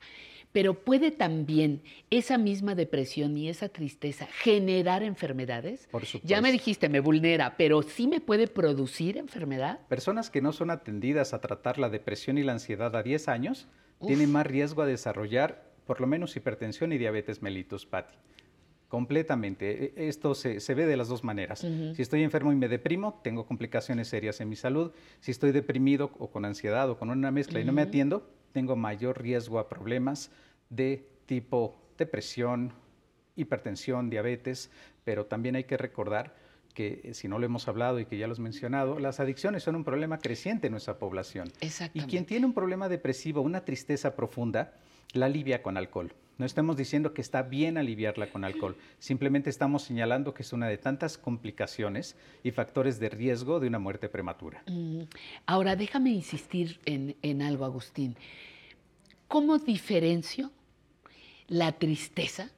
Pero 0.52 0.74
puede 0.74 1.12
también 1.12 1.82
esa 2.10 2.38
misma 2.38 2.76
depresión 2.76 3.38
y 3.38 3.50
esa 3.50 3.70
tristeza 3.70 4.28
generar 4.28 5.04
enfermedades. 5.04 5.88
Por 5.92 6.06
supuesto. 6.06 6.28
Ya 6.28 6.42
me 6.42 6.52
dijiste, 6.52 6.90
me 6.90 7.00
vulnera, 7.00 7.56
pero 7.58 7.82
sí 7.82 8.08
me 8.08 8.20
puede 8.20 8.48
producir 8.48 9.18
enfermedad. 9.18 9.80
Personas 9.88 10.30
que 10.30 10.42
no 10.42 10.52
son 10.52 10.72
atendidas 10.72 11.34
a 11.34 11.42
tratar 11.42 11.80
la 11.80 11.90
depresión 11.90 12.38
y 12.38 12.44
la 12.44 12.54
ansiedad 12.54 12.96
a 12.96 13.04
10 13.04 13.28
años 13.28 13.68
tienen 14.06 14.32
más 14.32 14.48
riesgo 14.48 14.82
a 14.82 14.86
desarrollar 14.86 15.72
por 15.86 16.02
lo 16.02 16.08
menos 16.08 16.36
hipertensión 16.36 16.94
y 16.94 16.98
diabetes 16.98 17.42
mellitus, 17.42 17.86
Patti. 17.86 18.16
Completamente. 18.88 19.94
E, 19.96 20.08
esto 20.10 20.36
se, 20.36 20.60
ve 20.74 20.86
de 20.86 20.98
las 20.98 21.08
dos 21.08 21.24
maneras. 21.24 21.60
Si 21.60 22.02
estoy 22.02 22.24
enfermo 22.24 22.52
y 22.52 22.56
me 22.56 22.68
deprimo, 22.68 23.20
tengo 23.24 23.46
complicaciones 23.46 24.08
serias 24.08 24.42
en 24.42 24.50
mi 24.50 24.56
salud. 24.56 24.92
Si 25.22 25.32
estoy 25.32 25.52
deprimido 25.52 26.12
o 26.20 26.30
con 26.30 26.46
ansiedad 26.46 26.90
o 26.90 26.98
con 26.98 27.10
una 27.10 27.32
mezcla 27.32 27.60
y 27.60 27.66
no 27.66 27.72
me 27.72 27.82
atiendo, 27.82 28.30
tengo 28.52 28.76
mayor 28.76 29.22
riesgo 29.22 29.60
a 29.60 29.68
problemas 29.68 30.32
de 30.70 31.08
tipo 31.26 31.76
depresión, 31.98 32.74
hipertensión, 33.36 34.10
diabetes, 34.10 34.72
pero 35.04 35.26
también 35.26 35.56
hay 35.56 35.64
que 35.64 35.78
recordar 35.78 36.36
que 36.74 37.02
eh, 37.04 37.14
si 37.14 37.28
no 37.28 37.38
lo 37.40 37.46
hemos 37.46 37.68
hablado 37.68 38.00
y 38.00 38.06
que 38.06 38.18
ya 38.18 38.28
lo 38.28 38.34
has 38.34 38.40
mencionado, 38.40 39.00
las 39.00 39.20
adicciones 39.20 39.64
son 39.64 39.76
un 39.76 39.84
problema 39.84 40.20
creciente 40.20 40.68
en 40.68 40.72
nuestra 40.72 40.98
población. 40.98 41.52
Y 41.94 42.02
quien 42.04 42.26
tiene 42.26 42.46
un 42.46 42.54
problema 42.54 42.90
depresivo, 42.90 43.42
una 43.42 43.66
tristeza 43.66 44.16
profunda, 44.16 44.74
la 45.14 45.28
alivia 45.28 45.62
con 45.62 45.78
alcohol. 45.78 46.14
No 46.38 46.46
estamos 46.46 46.76
diciendo 46.76 47.14
que 47.14 47.22
está 47.22 47.44
bien 47.44 47.78
aliviarla 47.78 48.32
con 48.32 48.44
alcohol, 48.44 48.76
simplemente 48.98 49.50
estamos 49.50 49.84
señalando 49.84 50.34
que 50.34 50.42
es 50.42 50.54
una 50.54 50.68
de 50.68 50.78
tantas 50.78 51.18
complicaciones 51.18 52.16
y 52.44 52.52
factores 52.52 53.00
de 53.00 53.10
riesgo 53.10 53.60
de 53.60 53.68
una 53.68 53.78
muerte 53.78 54.10
prematura. 54.10 54.64
Mm. 54.66 55.04
Ahora, 55.46 55.76
déjame 55.76 56.10
insistir 56.10 56.80
en, 56.86 57.16
en 57.22 57.44
algo, 57.44 57.66
Agustín. 57.66 58.16
¿Cómo 59.28 59.60
diferencio 59.60 60.52
la 61.48 61.74
tristeza 61.74 62.50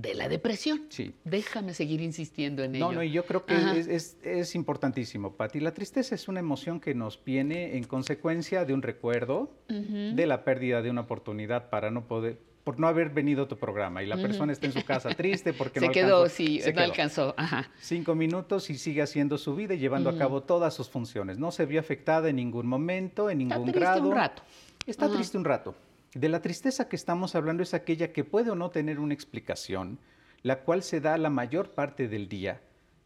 de 0.00 0.14
la 0.14 0.28
depresión. 0.28 0.86
Sí. 0.88 1.14
Déjame 1.24 1.74
seguir 1.74 2.00
insistiendo 2.00 2.62
en 2.62 2.76
ello. 2.76 2.86
No, 2.86 2.92
no, 2.92 3.02
y 3.02 3.10
yo 3.10 3.24
creo 3.24 3.44
que 3.44 3.54
es, 3.78 4.16
es, 4.22 4.54
importantísimo, 4.54 5.36
Pati. 5.36 5.60
La 5.60 5.74
tristeza 5.74 6.14
es 6.14 6.28
una 6.28 6.40
emoción 6.40 6.80
que 6.80 6.94
nos 6.94 7.22
viene 7.22 7.76
en 7.76 7.84
consecuencia 7.84 8.64
de 8.64 8.74
un 8.74 8.82
recuerdo, 8.82 9.50
de 9.68 10.26
la 10.26 10.44
pérdida 10.44 10.82
de 10.82 10.90
una 10.90 11.02
oportunidad 11.02 11.70
para 11.70 11.90
no 11.90 12.06
poder, 12.06 12.38
por 12.64 12.78
no 12.78 12.88
haber 12.88 13.10
venido 13.10 13.44
a 13.44 13.48
tu 13.48 13.56
programa 13.56 14.02
y 14.02 14.06
la 14.06 14.16
persona 14.16 14.52
está 14.52 14.66
en 14.66 14.72
su 14.72 14.84
casa 14.84 15.10
triste 15.10 15.52
porque 15.52 15.80
se 15.80 15.86
no 15.86 15.92
quedó, 15.92 16.16
alcanzó. 16.22 16.36
Sí, 16.36 16.60
se 16.60 16.72
no 16.72 16.80
alcanzó. 16.82 17.34
Ajá. 17.36 17.70
Cinco 17.80 18.14
minutos 18.14 18.70
y 18.70 18.78
sigue 18.78 19.02
haciendo 19.02 19.38
su 19.38 19.54
vida 19.54 19.74
y 19.74 19.78
llevando 19.78 20.10
a 20.10 20.16
cabo 20.16 20.42
todas 20.42 20.74
sus 20.74 20.88
funciones. 20.88 21.38
No 21.38 21.52
se 21.52 21.66
vio 21.66 21.80
afectada 21.80 22.28
en 22.28 22.36
ningún 22.36 22.66
momento, 22.66 23.30
en 23.30 23.38
ningún 23.38 23.68
está 23.68 23.72
triste 23.72 24.00
un 24.00 24.14
rato. 24.14 24.42
Está 24.86 25.10
triste 25.10 25.38
un 25.38 25.44
rato. 25.44 25.74
De 26.14 26.28
la 26.28 26.42
tristeza 26.42 26.88
que 26.88 26.96
estamos 26.96 27.34
hablando 27.34 27.62
es 27.62 27.74
aquella 27.74 28.12
que 28.12 28.24
puede 28.24 28.50
o 28.50 28.54
no 28.54 28.70
tener 28.70 28.98
una 28.98 29.14
explicación, 29.14 29.98
la 30.42 30.60
cual 30.60 30.82
se 30.82 31.00
da 31.00 31.16
la 31.18 31.30
mayor 31.30 31.70
parte 31.70 32.08
del 32.08 32.28
día, 32.28 32.60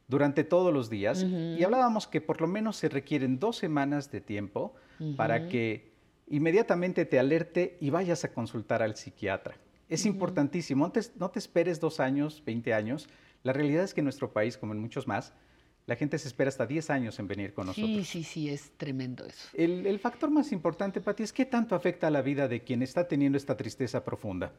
durante 0.08 0.44
todos 0.44 0.72
los 0.72 0.90
días 0.90 1.22
y 1.22 1.62
hablábamos 1.64 2.06
que 2.06 2.20
por 2.20 2.40
lo 2.40 2.46
menos 2.46 2.76
se 2.76 2.88
requieren 2.88 3.38
dos 3.38 3.56
semanas 3.56 4.10
de 4.10 4.20
tiempo 4.20 4.74
para 5.16 5.48
que 5.48 5.92
inmediatamente 6.28 7.04
te 7.04 7.18
alerte 7.18 7.76
y 7.80 7.90
vayas 7.90 8.24
a 8.24 8.32
consultar 8.32 8.82
al 8.82 8.96
psiquiatra. 8.96 9.56
Es 9.88 10.06
importantísimo, 10.06 10.90
no 11.16 11.30
te, 11.30 11.38
esperes 11.38 11.80
dos 11.80 12.00
años, 12.00 12.42
20 12.44 12.74
años. 12.74 13.08
La 13.42 13.52
realidad 13.52 13.84
es 13.84 13.92
que 13.92 14.00
en 14.00 14.06
nuestro 14.06 14.32
país, 14.32 14.56
como 14.56 14.72
en 14.72 14.80
muchos 14.80 15.06
más, 15.06 15.34
la 15.86 15.96
gente 15.96 16.18
se 16.18 16.28
espera 16.28 16.48
hasta 16.48 16.66
10 16.66 16.90
años 16.90 17.18
en 17.18 17.28
venir 17.28 17.52
con 17.52 17.66
nosotros. 17.66 17.90
Sí, 17.90 18.04
sí, 18.04 18.24
sí, 18.24 18.48
es 18.48 18.72
tremendo 18.76 19.26
eso. 19.26 19.48
El, 19.52 19.86
el 19.86 19.98
factor 19.98 20.30
más 20.30 20.50
importante, 20.52 21.00
Pati, 21.00 21.22
es 21.22 21.32
qué 21.32 21.44
tanto 21.44 21.74
afecta 21.74 22.06
a 22.06 22.10
la 22.10 22.22
vida 22.22 22.48
de 22.48 22.62
quien 22.62 22.82
está 22.82 23.06
teniendo 23.06 23.36
esta 23.36 23.56
tristeza 23.56 24.02
profunda. 24.02 24.52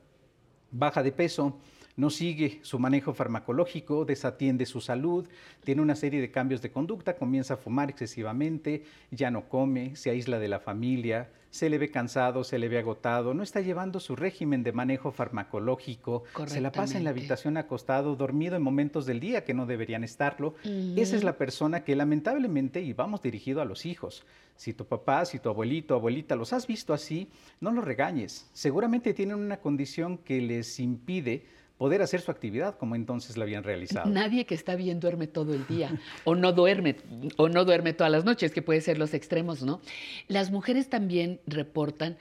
Baja 0.72 1.02
de 1.02 1.12
peso, 1.12 1.60
no 1.96 2.10
sigue 2.10 2.60
su 2.62 2.80
manejo 2.80 3.14
farmacológico, 3.14 4.06
desatiende 4.06 4.66
su 4.66 4.82
salud, 4.82 5.28
tiene 5.64 5.82
una 5.82 5.96
serie 5.96 6.22
de 6.22 6.32
cambios 6.32 6.62
de 6.62 6.72
conducta, 6.72 7.16
comienza 7.16 7.56
a 7.56 7.58
fumar 7.58 7.90
excesivamente, 7.90 8.84
ya 9.12 9.32
no 9.32 9.48
come, 9.48 9.96
se 9.96 10.10
aísla 10.10 10.40
de 10.40 10.48
la 10.48 10.60
familia, 10.60 11.30
se 11.56 11.70
le 11.70 11.78
ve 11.78 11.90
cansado, 11.90 12.44
se 12.44 12.60
le 12.60 12.68
ve 12.68 12.80
agotado, 12.80 13.34
no 13.34 13.42
está 13.42 13.62
llevando 13.62 14.02
su 14.02 14.18
régimen 14.18 14.62
de 14.62 14.74
manejo 14.74 15.14
farmacológico, 15.14 16.26
se 16.48 16.60
la 16.60 16.74
pasa 16.74 16.98
en 16.98 17.06
la 17.06 17.12
habitación 17.12 17.56
acostado, 17.56 18.18
dormido 18.18 18.58
en 18.58 18.62
momentos 18.62 19.06
del 19.06 19.22
día 19.22 19.46
que 19.46 19.54
no 19.54 19.66
deberían 19.66 20.04
estarlo. 20.04 20.56
Esa 20.98 21.16
es 21.16 21.24
la 21.24 21.38
persona 21.38 21.86
que 21.86 21.96
lamentablemente, 21.96 22.82
y 22.82 22.92
vamos 22.92 23.22
dirigido 23.22 23.62
a 23.62 23.66
los 23.66 23.86
hijos, 23.86 24.26
si 24.58 24.74
tu 24.74 24.86
papá, 24.86 25.24
si 25.24 25.40
tu 25.40 25.48
abuelito, 25.48 25.96
abuelita 25.96 26.36
los 26.36 26.52
has 26.52 26.68
visto 26.68 26.94
así, 26.94 27.30
no 27.62 27.72
los 27.72 27.86
regañes. 27.86 28.50
Seguramente 28.52 29.14
tienen 29.14 29.38
una 29.38 29.62
condición 29.62 30.18
que 30.18 30.42
les 30.42 30.78
impide 30.82 31.46
poder 31.78 32.02
hacer 32.02 32.22
su 32.22 32.32
actividad 32.32 32.78
como 32.78 32.96
entonces 32.96 33.38
la 33.38 33.44
habían 33.44 33.64
realizado. 33.64 34.10
Nadie 34.10 34.46
que 34.46 34.56
está 34.56 34.76
bien 34.76 35.00
duerme 35.00 35.28
todo 35.28 35.54
el 35.54 35.68
día 35.68 36.00
o 36.24 36.36
no 36.36 36.54
duerme 36.54 36.96
o 37.38 37.50
no 37.50 37.66
duerme 37.66 37.94
todas 37.94 38.12
las 38.12 38.26
noches, 38.26 38.52
que 38.52 38.62
puede 38.62 38.82
ser 38.82 38.98
los 38.98 39.14
extremos, 39.14 39.62
¿no? 39.64 39.82
Las 40.28 40.52
mujeres 40.52 40.90
también 40.90 41.42
reportan 41.46 42.18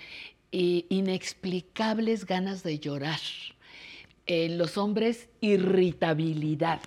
eh, 0.52 0.86
inexplicables 0.88 2.26
ganas 2.26 2.62
de 2.62 2.78
llorar. 2.78 3.20
En 4.26 4.56
los 4.56 4.78
hombres 4.78 5.28
irritabilidad. 5.40 6.80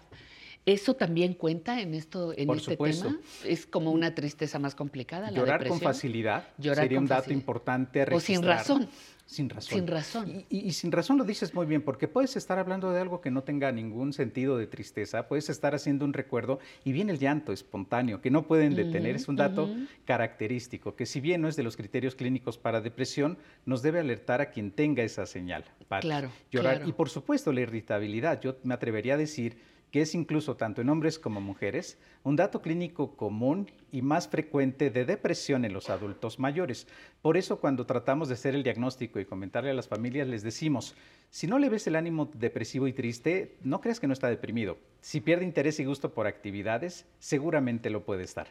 ¿Eso 0.66 0.96
también 0.96 1.34
cuenta 1.34 1.80
en 1.80 1.94
esto, 1.94 2.34
en 2.36 2.50
este 2.50 2.76
tema? 2.76 3.20
Es 3.46 3.66
como 3.66 3.92
una 3.92 4.14
tristeza 4.16 4.60
más 4.60 4.76
complicada. 4.76 5.32
Llorar 5.32 5.66
con 5.66 5.80
facilidad 5.80 6.48
sería 6.60 7.00
un 7.00 7.08
dato 7.08 7.32
importante. 7.32 8.06
o 8.12 8.20
sin 8.20 8.44
razón. 8.44 8.90
Sin 9.28 9.50
razón. 9.50 9.78
Sin 9.78 9.88
razón. 9.88 10.46
Y, 10.50 10.72
sin 10.72 10.92
razón 10.92 11.18
lo 11.18 11.26
dices 11.26 11.54
muy 11.54 11.66
bien, 11.66 11.82
porque 11.82 12.08
puedes 12.08 12.38
estar 12.38 12.58
hablando 12.60 12.92
de 12.92 13.02
algo 13.02 13.20
que 13.20 13.30
no 13.30 13.44
tenga 13.44 13.74
ningún 13.74 14.14
sentido 14.14 14.58
de 14.58 14.68
tristeza, 14.68 15.28
puedes 15.28 15.50
estar 15.50 15.76
haciendo 15.76 16.06
un 16.06 16.14
recuerdo 16.14 16.60
y 16.86 16.94
viene 16.94 17.12
el 17.12 17.20
llanto 17.20 17.52
espontáneo, 17.52 18.22
que 18.22 18.32
no 18.32 18.48
pueden 18.48 18.74
detener. 18.74 19.18
es 19.18 19.28
un 19.28 19.36
dato 19.36 19.70
característico, 20.06 20.96
que 20.96 21.06
si 21.06 21.20
bien 21.20 21.42
no 21.42 21.50
es 21.50 21.58
de 21.58 21.64
los 21.64 21.76
criterios 21.76 22.16
clínicos 22.16 22.58
para 22.58 22.80
depresión, 22.80 23.38
nos 23.66 23.82
debe 23.82 24.00
alertar 24.00 24.40
a 24.40 24.50
quien 24.50 24.72
tenga 24.72 25.04
esa 25.04 25.26
señal. 25.26 25.66
Para 25.90 26.02
claro. 26.02 26.32
Llorar. 26.50 26.84
Y 26.88 26.94
por 26.94 27.10
supuesto 27.10 27.52
la 27.52 27.62
irritabilidad. 27.62 28.40
Yo 28.40 28.56
me 28.64 28.74
atrevería 28.74 29.16
a 29.16 29.18
decir 29.18 29.58
que 29.92 30.02
es 30.02 30.16
incluso 30.16 30.58
tanto 30.58 30.82
en 30.82 30.90
hombres 30.90 31.20
como 31.20 31.42
mujeres 31.42 31.98
un 32.24 32.36
dato 32.36 32.62
clínico 32.62 33.16
común 33.16 33.72
y 33.92 34.02
más 34.02 34.28
frecuente 34.28 34.90
de 34.90 35.06
depresión 35.06 35.66
en 35.66 35.74
los 35.74 35.90
adultos 35.90 36.40
mayores. 36.40 36.88
Por 37.22 37.38
eso 37.38 37.60
cuando 37.60 37.86
tratamos 37.86 38.28
de 38.28 38.34
hacer 38.34 38.54
el 38.54 38.64
diagnóstico 38.64 39.20
y 39.20 39.26
comentarle 39.26 39.72
a 39.72 39.74
las 39.74 39.88
familias, 39.88 40.28
les 40.28 40.44
decimos, 40.44 40.96
si 41.30 41.48
no 41.48 41.60
le 41.60 41.70
ves 41.70 41.88
el 41.88 41.96
ánimo 41.96 42.30
depresivo 42.34 42.88
y 42.88 42.94
triste, 42.94 43.56
no 43.64 43.82
creas 43.82 44.00
que 44.00 44.08
no 44.08 44.14
está 44.14 44.30
deprimido. 44.30 44.78
Si 45.02 45.22
pierde 45.22 45.46
interés 45.46 45.80
y 45.80 45.86
gusto 45.86 46.14
por 46.14 46.28
actividades, 46.28 47.06
seguramente 47.20 47.90
lo 47.90 48.04
puede 48.04 48.24
estar. 48.24 48.48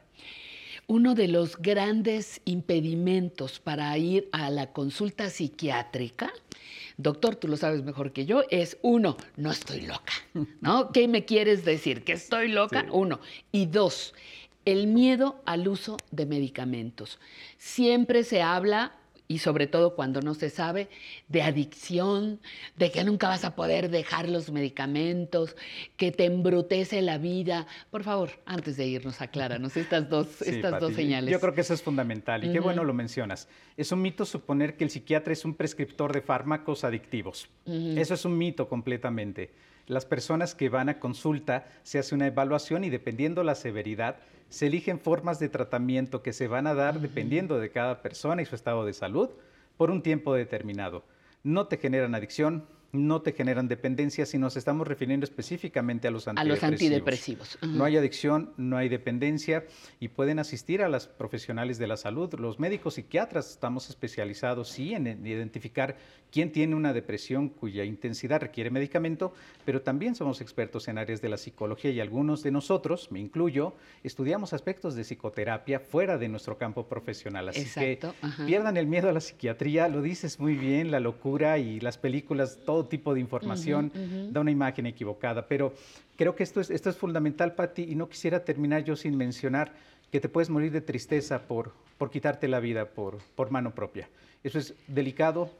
Uno 0.88 1.14
de 1.14 1.28
los 1.28 1.56
grandes 1.56 2.40
impedimentos 2.44 3.58
para 3.58 3.96
ir 3.98 4.28
a 4.32 4.50
la 4.50 4.72
consulta 4.72 5.30
psiquiátrica 5.30 6.32
doctor, 6.96 7.36
tú 7.36 7.48
lo 7.48 7.56
sabes 7.56 7.82
mejor 7.82 8.12
que 8.12 8.26
yo, 8.26 8.42
es 8.50 8.78
uno, 8.82 9.16
no 9.36 9.50
estoy 9.50 9.82
loca, 9.82 10.12
¿no? 10.60 10.92
¿Qué 10.92 11.08
me 11.08 11.24
quieres 11.24 11.64
decir? 11.64 12.04
¿Que 12.04 12.12
estoy 12.12 12.48
loca? 12.48 12.86
Uno. 12.90 13.20
Y 13.52 13.66
dos, 13.66 14.14
el 14.64 14.86
miedo 14.86 15.42
al 15.44 15.68
uso 15.68 15.96
de 16.10 16.26
medicamentos. 16.26 17.18
Siempre 17.58 18.24
se 18.24 18.42
habla 18.42 18.92
y 19.28 19.38
sobre 19.38 19.66
todo 19.66 19.94
cuando 19.94 20.20
no 20.20 20.34
se 20.34 20.50
sabe, 20.50 20.88
de 21.28 21.42
adicción, 21.42 22.40
de 22.76 22.90
que 22.90 23.04
nunca 23.04 23.28
vas 23.28 23.44
a 23.44 23.54
poder 23.54 23.90
dejar 23.90 24.28
los 24.28 24.50
medicamentos, 24.50 25.56
que 25.96 26.12
te 26.12 26.24
embrutece 26.24 27.02
la 27.02 27.18
vida. 27.18 27.66
Por 27.90 28.04
favor, 28.04 28.30
antes 28.46 28.76
de 28.76 28.86
irnos, 28.86 29.20
acláranos 29.20 29.76
estas 29.76 30.08
dos, 30.08 30.42
estas 30.42 30.80
dos 30.80 30.94
señales. 30.94 31.30
Yo 31.30 31.40
creo 31.40 31.54
que 31.54 31.60
eso 31.62 31.74
es 31.74 31.82
fundamental 31.82 32.44
y 32.44 32.52
qué 32.52 32.60
bueno 32.60 32.84
lo 32.84 32.94
mencionas. 32.94 33.48
Es 33.76 33.92
un 33.92 34.02
mito 34.02 34.24
suponer 34.24 34.76
que 34.76 34.84
el 34.84 34.90
psiquiatra 34.90 35.32
es 35.32 35.44
un 35.44 35.54
prescriptor 35.54 36.12
de 36.12 36.22
fármacos 36.22 36.84
adictivos. 36.84 37.48
Eso 37.66 38.14
es 38.14 38.24
un 38.24 38.38
mito 38.38 38.68
completamente. 38.68 39.50
Las 39.86 40.04
personas 40.04 40.54
que 40.54 40.68
van 40.68 40.88
a 40.88 40.98
consulta 40.98 41.68
se 41.84 41.98
hace 41.98 42.14
una 42.14 42.26
evaluación 42.26 42.82
y 42.82 42.90
dependiendo 42.90 43.44
la 43.44 43.54
severidad, 43.54 44.16
se 44.48 44.66
eligen 44.66 45.00
formas 45.00 45.38
de 45.38 45.48
tratamiento 45.48 46.22
que 46.22 46.32
se 46.32 46.48
van 46.48 46.66
a 46.66 46.74
dar 46.74 47.00
dependiendo 47.00 47.58
de 47.58 47.70
cada 47.70 48.02
persona 48.02 48.42
y 48.42 48.46
su 48.46 48.54
estado 48.54 48.84
de 48.84 48.92
salud 48.92 49.30
por 49.76 49.90
un 49.90 50.02
tiempo 50.02 50.34
determinado. 50.34 51.04
No 51.42 51.66
te 51.66 51.76
generan 51.76 52.14
adicción, 52.14 52.66
no 52.92 53.22
te 53.22 53.32
generan 53.32 53.68
dependencia 53.68 54.26
si 54.26 54.38
nos 54.38 54.56
estamos 54.56 54.86
refiriendo 54.86 55.24
específicamente 55.24 56.08
a 56.08 56.10
los 56.10 56.28
antidepresivos. 56.28 56.62
A 56.62 56.66
los 56.66 56.72
antidepresivos. 56.72 57.58
No 57.62 57.84
hay 57.84 57.96
adicción, 57.96 58.52
no 58.56 58.76
hay 58.76 58.88
dependencia 58.88 59.64
y 60.00 60.08
pueden 60.08 60.38
asistir 60.38 60.82
a 60.82 60.88
las 60.88 61.06
profesionales 61.06 61.78
de 61.78 61.86
la 61.86 61.96
salud. 61.96 62.32
Los 62.34 62.58
médicos 62.58 62.94
psiquiatras 62.94 63.50
estamos 63.50 63.90
especializados, 63.90 64.68
sí, 64.68 64.94
en 64.94 65.06
identificar 65.26 65.96
quién 66.30 66.52
tiene 66.52 66.74
una 66.74 66.92
depresión 66.92 67.48
cuya 67.48 67.84
intensidad 67.84 68.40
requiere 68.40 68.70
medicamento, 68.70 69.32
pero 69.64 69.82
también 69.82 70.14
somos 70.14 70.40
expertos 70.40 70.88
en 70.88 70.98
áreas 70.98 71.22
de 71.22 71.28
la 71.28 71.36
psicología 71.36 71.90
y 71.90 72.00
algunos 72.00 72.42
de 72.42 72.50
nosotros, 72.50 73.10
me 73.10 73.20
incluyo, 73.20 73.74
estudiamos 74.02 74.52
aspectos 74.52 74.94
de 74.94 75.04
psicoterapia 75.04 75.80
fuera 75.80 76.18
de 76.18 76.28
nuestro 76.28 76.58
campo 76.58 76.86
profesional. 76.86 77.48
Así 77.48 77.66
que 77.74 77.98
pierdan 78.46 78.76
el 78.76 78.86
miedo 78.86 79.08
a 79.08 79.12
la 79.12 79.20
psiquiatría, 79.20 79.88
lo 79.88 80.02
dices 80.02 80.38
muy 80.40 80.56
bien, 80.56 80.90
la 80.90 81.00
locura 81.00 81.58
y 81.58 81.80
las 81.80 81.98
películas, 81.98 82.58
todo 82.64 82.75
tipo 82.84 83.14
de 83.14 83.20
información 83.20 83.90
da 84.30 84.40
una 84.40 84.50
imagen 84.50 84.86
equivocada, 84.86 85.48
pero 85.48 85.72
creo 86.16 86.36
que 86.36 86.42
esto 86.42 86.60
es, 86.60 86.70
esto 86.70 86.90
es 86.90 86.96
fundamental, 86.96 87.54
Patti, 87.54 87.84
y 87.84 87.94
no 87.94 88.08
quisiera 88.08 88.44
terminar 88.44 88.84
yo 88.84 88.94
sin 88.94 89.16
mencionar 89.16 89.72
que 90.12 90.20
te 90.20 90.28
puedes 90.28 90.50
morir 90.50 90.70
de 90.72 90.80
tristeza 90.80 91.46
por, 91.48 91.72
por 91.98 92.10
quitarte 92.10 92.48
la 92.48 92.60
vida 92.60 92.86
por, 92.86 93.18
por 93.34 93.50
mano 93.50 93.74
propia. 93.74 94.08
Eso 94.44 94.58
es 94.58 94.74
delicado, 94.86 95.50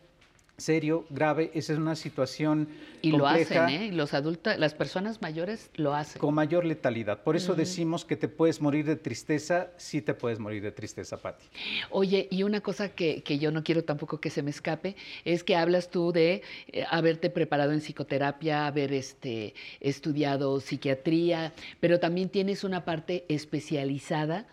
serio, 0.59 1.05
grave, 1.11 1.51
esa 1.55 1.75
es 1.75 1.79
una 1.79 1.97
situación 1.97 2.69
y 3.03 3.13
lo 3.13 3.27
hacen, 3.27 3.69
¿eh? 3.69 3.93
Los 3.93 4.15
adultos, 4.15 4.59
las 4.59 4.75
personas 4.75 5.21
mayores 5.21 5.71
lo 5.75 5.95
hacen. 5.95 6.19
Con 6.19 6.35
mayor 6.35 6.65
letalidad. 6.65 7.23
Por 7.23 7.37
eso 7.37 7.55
decimos 7.55 8.05
que 8.05 8.17
te 8.17 8.29
puedes 8.29 8.61
morir 8.61 8.87
de 8.87 8.97
tristeza, 8.97 9.69
sí 9.77 10.01
te 10.01 10.15
puedes 10.15 10.39
morir 10.39 10.63
de 10.63 10.73
tristeza, 10.73 11.19
Patti. 11.19 11.45
Oye, 11.91 12.27
y 12.31 12.43
una 12.43 12.61
cosa 12.61 12.89
que, 12.89 13.23
yo 13.39 13.51
no 13.51 13.63
quiero 13.63 13.85
tampoco 13.85 14.19
que 14.19 14.31
se 14.31 14.43
me 14.43 14.51
escape, 14.51 14.97
es 15.25 15.45
que 15.45 15.57
hablas 15.57 15.91
tú 15.91 16.11
de 16.13 16.43
eh, 16.69 16.85
haberte 16.91 17.29
preparado 17.29 17.73
en 17.73 17.81
psicoterapia, 17.81 18.67
haber 18.67 18.93
este, 18.93 19.55
estudiado 19.81 20.61
psiquiatría, 20.61 21.53
pero 21.81 22.01
también 22.01 22.31
tienes 22.31 22.65
una 22.65 22.85
parte 22.85 23.27
especializada 23.29 24.47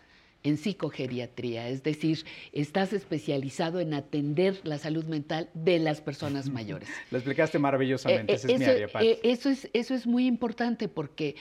en 0.43 0.58
psicogeriatría, 0.58 1.69
es 1.69 1.84
decir, 1.84 2.25
estás 2.51 2.93
especializado 2.93 3.79
en 3.79 3.93
atender 3.93 4.60
la 4.63 4.77
salud 4.77 5.06
mental 5.06 5.49
de 5.53 5.79
las 5.79 6.01
personas 6.01 6.49
mayores. 6.49 6.89
Lo 7.12 7.17
explicaste 7.17 7.60
maravillosamente, 7.60 8.34
eh, 8.34 8.36
esa 8.36 8.51
es 8.51 8.60
mi 8.60 8.65
área, 8.65 8.88
eh, 9.01 9.19
eso, 9.23 9.49
es, 9.49 9.69
eso 9.73 9.93
es 9.95 10.06
muy 10.06 10.27
importante 10.27 10.88
porque 10.89 11.36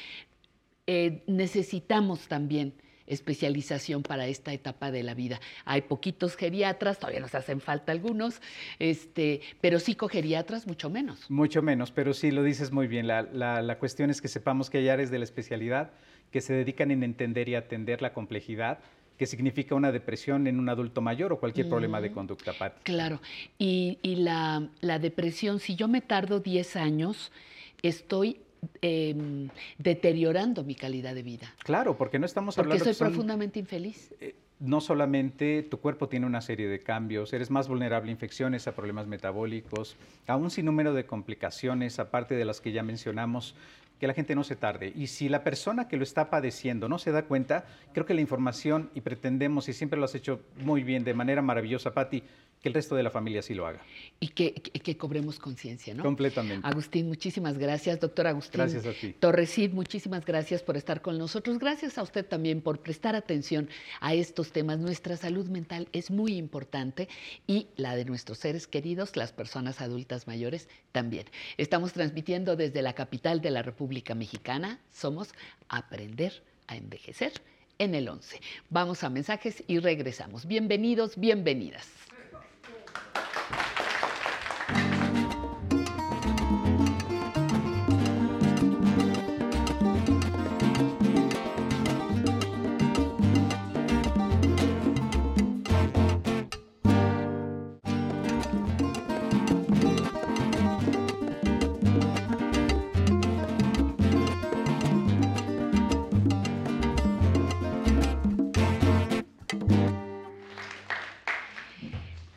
eh, 0.86 1.22
necesitamos 1.26 2.28
también 2.28 2.74
especialización 3.06 4.04
para 4.04 4.26
esta 4.28 4.52
etapa 4.52 4.92
de 4.92 5.02
la 5.02 5.14
vida. 5.14 5.40
Hay 5.64 5.82
poquitos 5.82 6.36
geriatras, 6.36 6.98
todavía 6.98 7.20
nos 7.20 7.34
hacen 7.34 7.60
falta 7.60 7.92
algunos, 7.92 8.40
este, 8.78 9.40
pero 9.60 9.80
psicogeriatras 9.80 10.66
mucho 10.66 10.88
menos. 10.88 11.28
Mucho 11.28 11.60
menos, 11.62 11.90
pero 11.90 12.14
sí, 12.14 12.30
lo 12.30 12.42
dices 12.42 12.70
muy 12.70 12.86
bien. 12.86 13.08
La, 13.08 13.22
la 13.22 13.78
cuestión 13.78 14.10
es 14.10 14.22
que 14.22 14.28
sepamos 14.28 14.70
que 14.70 14.78
hay 14.78 14.88
áreas 14.88 15.10
de 15.10 15.18
la 15.18 15.24
especialidad 15.24 15.90
que 16.32 16.40
se 16.40 16.54
dedican 16.54 16.90
en 16.90 17.02
entender 17.02 17.48
y 17.48 17.54
atender 17.54 18.02
la 18.02 18.12
complejidad 18.12 18.78
que 19.18 19.26
significa 19.26 19.74
una 19.76 19.92
depresión 19.92 20.48
en 20.48 20.58
un 20.58 20.68
adulto 20.68 21.00
mayor 21.00 21.32
o 21.32 21.38
cualquier 21.38 21.68
problema 21.68 22.00
de 22.00 22.10
conducta, 22.10 22.52
Patti. 22.54 22.80
Claro, 22.82 23.20
y, 23.56 23.98
la, 24.02 24.98
depresión, 24.98 25.60
si 25.60 25.76
yo 25.76 25.86
me 25.86 26.00
tardo 26.00 26.40
10 26.40 26.74
años, 26.76 27.30
estoy 27.82 28.40
em, 28.80 29.48
deteriorando 29.78 30.64
mi 30.64 30.74
calidad 30.74 31.14
de 31.14 31.22
vida. 31.22 31.54
Claro, 31.62 31.96
porque 31.96 32.18
no 32.18 32.26
estamos 32.26 32.58
hablando... 32.58 32.82
Porque 32.82 32.94
soy 32.94 33.06
profundamente 33.06 33.60
infeliz. 33.60 34.12
Eh, 34.20 34.34
no 34.62 34.80
solamente 34.80 35.62
tu 35.64 35.78
cuerpo 35.78 36.08
tiene 36.08 36.26
una 36.26 36.40
serie 36.40 36.68
de 36.68 36.80
cambios, 36.80 37.32
eres 37.32 37.50
más 37.50 37.68
vulnerable 37.68 38.10
a 38.10 38.12
infecciones, 38.12 38.68
a 38.68 38.74
problemas 38.74 39.06
metabólicos, 39.08 39.96
a 40.26 40.36
un 40.36 40.50
sinnúmero 40.50 40.94
de 40.94 41.04
complicaciones, 41.04 41.98
aparte 41.98 42.36
de 42.36 42.44
las 42.44 42.60
que 42.60 42.72
ya 42.72 42.82
mencionamos, 42.84 43.56
que 44.02 44.08
la 44.08 44.14
gente 44.14 44.34
no 44.34 44.42
se 44.42 44.56
tarde. 44.56 44.92
Y 44.96 45.06
si 45.06 45.28
la 45.28 45.44
persona 45.44 45.86
que 45.86 45.96
lo 45.96 46.02
está 46.02 46.28
padeciendo 46.28 46.88
no 46.88 46.98
se 46.98 47.12
da 47.12 47.22
cuenta, 47.22 47.66
creo 47.92 48.04
que 48.04 48.14
la 48.14 48.20
información, 48.20 48.90
y 48.96 49.00
pretendemos, 49.00 49.68
y 49.68 49.72
siempre 49.72 49.96
lo 49.96 50.06
has 50.06 50.14
hecho 50.16 50.40
muy 50.56 50.82
bien, 50.82 51.04
de 51.04 51.14
manera 51.14 51.40
maravillosa, 51.40 51.94
Patti, 51.94 52.24
que 52.62 52.68
el 52.68 52.74
resto 52.74 52.94
de 52.94 53.02
la 53.02 53.10
familia 53.10 53.42
sí 53.42 53.54
lo 53.54 53.66
haga. 53.66 53.82
Y 54.20 54.28
que, 54.28 54.54
que, 54.54 54.96
cobremos 54.96 55.40
conciencia, 55.40 55.94
¿no? 55.94 56.04
Completamente. 56.04 56.64
Agustín, 56.66 57.08
muchísimas 57.08 57.58
gracias. 57.58 57.98
Doctor 57.98 58.28
Agustín. 58.28 58.60
Gracias 58.60 58.86
a 58.86 58.92
ti. 58.92 59.14
Torrecid, 59.18 59.72
muchísimas 59.72 60.24
gracias 60.24 60.62
por 60.62 60.76
estar 60.76 61.02
con 61.02 61.18
nosotros. 61.18 61.58
Gracias 61.58 61.98
a 61.98 62.04
usted 62.04 62.24
también 62.24 62.60
por 62.60 62.78
prestar 62.78 63.16
atención 63.16 63.68
a 64.00 64.14
estos 64.14 64.52
temas. 64.52 64.78
Nuestra 64.78 65.16
salud 65.16 65.48
mental 65.48 65.88
es 65.92 66.12
muy 66.12 66.36
importante 66.36 67.08
y 67.48 67.66
la 67.74 67.96
de 67.96 68.04
nuestros 68.04 68.38
seres 68.38 68.68
queridos, 68.68 69.16
las 69.16 69.32
personas 69.32 69.80
adultas 69.80 70.28
mayores, 70.28 70.68
también. 70.92 71.26
Estamos 71.56 71.92
transmitiendo 71.92 72.54
desde 72.54 72.80
la 72.82 72.92
capital 72.92 73.40
de 73.40 73.50
la 73.50 73.62
República 73.62 74.14
Mexicana. 74.14 74.78
Somos 74.92 75.34
Aprender 75.68 76.44
a 76.68 76.76
Envejecer 76.76 77.32
en 77.78 77.96
el 77.96 78.08
11. 78.08 78.40
Vamos 78.70 79.02
a 79.02 79.10
mensajes 79.10 79.64
y 79.66 79.80
regresamos. 79.80 80.46
Bienvenidos, 80.46 81.16
bienvenidas. 81.16 81.88
Thank 82.94 83.16
you. 83.16 83.31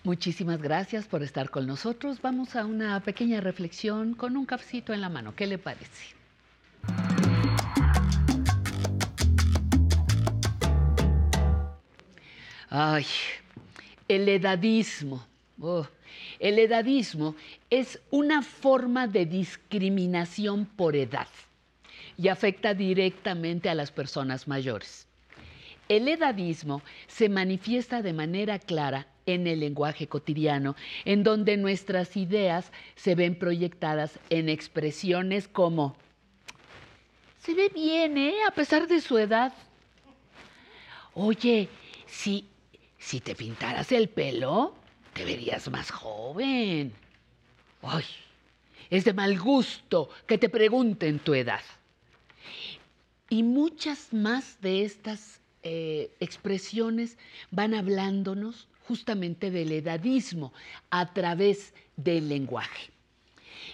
Muchísimas 0.05 0.61
gracias 0.61 1.07
por 1.07 1.23
estar 1.23 1.49
con 1.49 1.65
nosotros. 1.65 2.21
Vamos 2.21 2.55
a 2.55 2.63
una 2.67 2.99
pequeña 2.99 3.41
reflexión 3.41 4.13
con 4.13 4.37
un 4.37 4.45
cafecito 4.45 4.93
en 4.93 5.01
la 5.01 5.09
mano. 5.09 5.33
¿Qué 5.35 5.47
le 5.47 5.57
parece? 5.57 6.13
Ay, 12.69 13.07
el 14.07 14.29
edadismo. 14.29 15.25
Oh, 15.59 15.87
el 16.37 16.59
edadismo 16.59 17.35
es 17.71 17.99
una 18.11 18.43
forma 18.43 19.07
de 19.07 19.25
discriminación 19.25 20.67
por 20.67 20.95
edad 20.95 21.29
y 22.15 22.27
afecta 22.27 22.75
directamente 22.75 23.69
a 23.69 23.73
las 23.73 23.89
personas 23.89 24.47
mayores. 24.47 25.07
El 25.89 26.07
edadismo 26.07 26.83
se 27.07 27.27
manifiesta 27.27 28.03
de 28.03 28.13
manera 28.13 28.59
clara 28.59 29.07
en 29.25 29.47
el 29.47 29.59
lenguaje 29.59 30.07
cotidiano, 30.07 30.75
en 31.03 31.23
donde 31.23 31.57
nuestras 31.57 32.15
ideas 32.17 32.71
se 32.95 33.15
ven 33.15 33.38
proyectadas 33.38 34.19
en 34.29 34.49
expresiones 34.49 35.47
como, 35.47 35.95
se 37.45 37.53
ve 37.53 37.69
bien, 37.69 38.17
¿eh? 38.17 38.38
A 38.47 38.51
pesar 38.51 38.88
de 38.88 38.99
su 38.99 39.19
edad. 39.19 39.53
Oye, 41.13 41.69
si, 42.07 42.49
si 42.97 43.19
te 43.19 43.35
pintaras 43.35 43.91
el 43.91 44.09
pelo, 44.09 44.73
te 45.13 45.23
verías 45.25 45.69
más 45.69 45.91
joven. 45.91 46.91
Ay, 47.83 48.03
es 48.89 49.05
de 49.05 49.13
mal 49.13 49.39
gusto 49.39 50.09
que 50.25 50.39
te 50.39 50.49
pregunten 50.49 51.19
tu 51.19 51.35
edad. 51.35 51.61
Y 53.29 53.43
muchas 53.43 54.11
más 54.11 54.59
de 54.61 54.83
estas 54.83 55.39
eh, 55.61 56.11
expresiones 56.19 57.17
van 57.51 57.75
hablándonos 57.75 58.67
justamente 58.88 59.52
del 59.52 59.71
edadismo 59.71 60.54
a 60.89 61.13
través 61.13 61.74
del 61.95 62.30
lenguaje. 62.30 62.91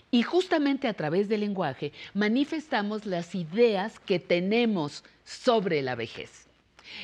Y 0.09 0.23
justamente 0.23 0.87
a 0.87 0.93
través 0.93 1.29
del 1.29 1.41
lenguaje 1.41 1.91
manifestamos 2.13 3.05
las 3.05 3.35
ideas 3.35 3.99
que 3.99 4.19
tenemos 4.19 5.03
sobre 5.23 5.81
la 5.81 5.95
vejez. 5.95 6.47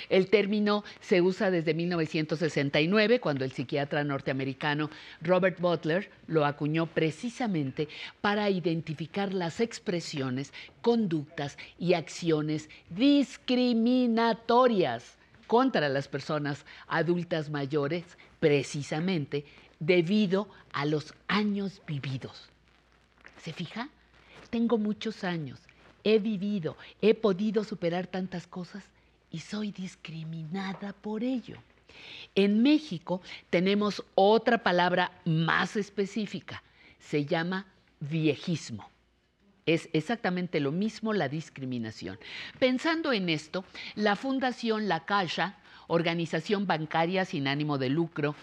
El 0.10 0.30
término 0.30 0.84
se 1.00 1.22
usa 1.22 1.50
desde 1.50 1.74
1969, 1.74 3.22
cuando 3.22 3.46
el 3.46 3.54
psiquiatra 3.54 4.04
norteamericano 4.04 4.90
Robert 5.22 5.60
Butler 5.60 6.12
lo 6.28 6.46
acuñó 6.46 6.88
precisamente 6.88 7.88
para 8.20 8.50
identificar 8.50 9.34
las 9.34 9.62
expresiones, 9.62 10.52
conductas 10.82 11.58
y 11.80 11.94
acciones 11.94 12.70
discriminatorias 12.90 15.17
contra 15.48 15.90
las 15.90 16.08
personas 16.08 16.66
adultas 16.88 17.50
mayores 17.50 18.04
precisamente 18.40 19.46
debido 19.80 20.50
a 20.74 20.86
los 20.86 21.14
años 21.28 21.82
vividos. 21.88 22.50
¿Se 23.42 23.54
fija? 23.54 23.90
Tengo 24.50 24.78
muchos 24.78 25.24
años, 25.24 25.60
he 26.04 26.20
vivido, 26.20 26.78
he 27.02 27.14
podido 27.14 27.64
superar 27.64 28.08
tantas 28.08 28.48
cosas 28.48 28.84
y 29.32 29.40
soy 29.40 29.72
discriminada 29.72 30.94
por 30.94 31.24
ello. 31.24 31.58
En 32.36 32.62
México 32.62 33.22
tenemos 33.50 34.04
otra 34.16 34.60
palabra 34.60 35.12
más 35.26 35.76
específica, 35.76 36.64
se 37.00 37.26
llama 37.26 37.66
viejismo. 38.00 38.90
Es 39.68 39.90
exactamente 39.92 40.62
lo 40.62 40.72
mismo 40.72 41.12
la 41.14 41.28
discriminación. 41.28 42.18
Pensando 42.58 43.12
en 43.12 43.28
esto, 43.28 43.66
la 43.96 44.16
Fundación 44.16 44.88
La 44.88 45.06
Caixa, 45.06 45.58
organización 45.88 46.66
bancaria 46.68 47.26
sin 47.26 47.50
ánimo 47.50 47.78
de 47.78 47.90
lucro, 47.90 48.34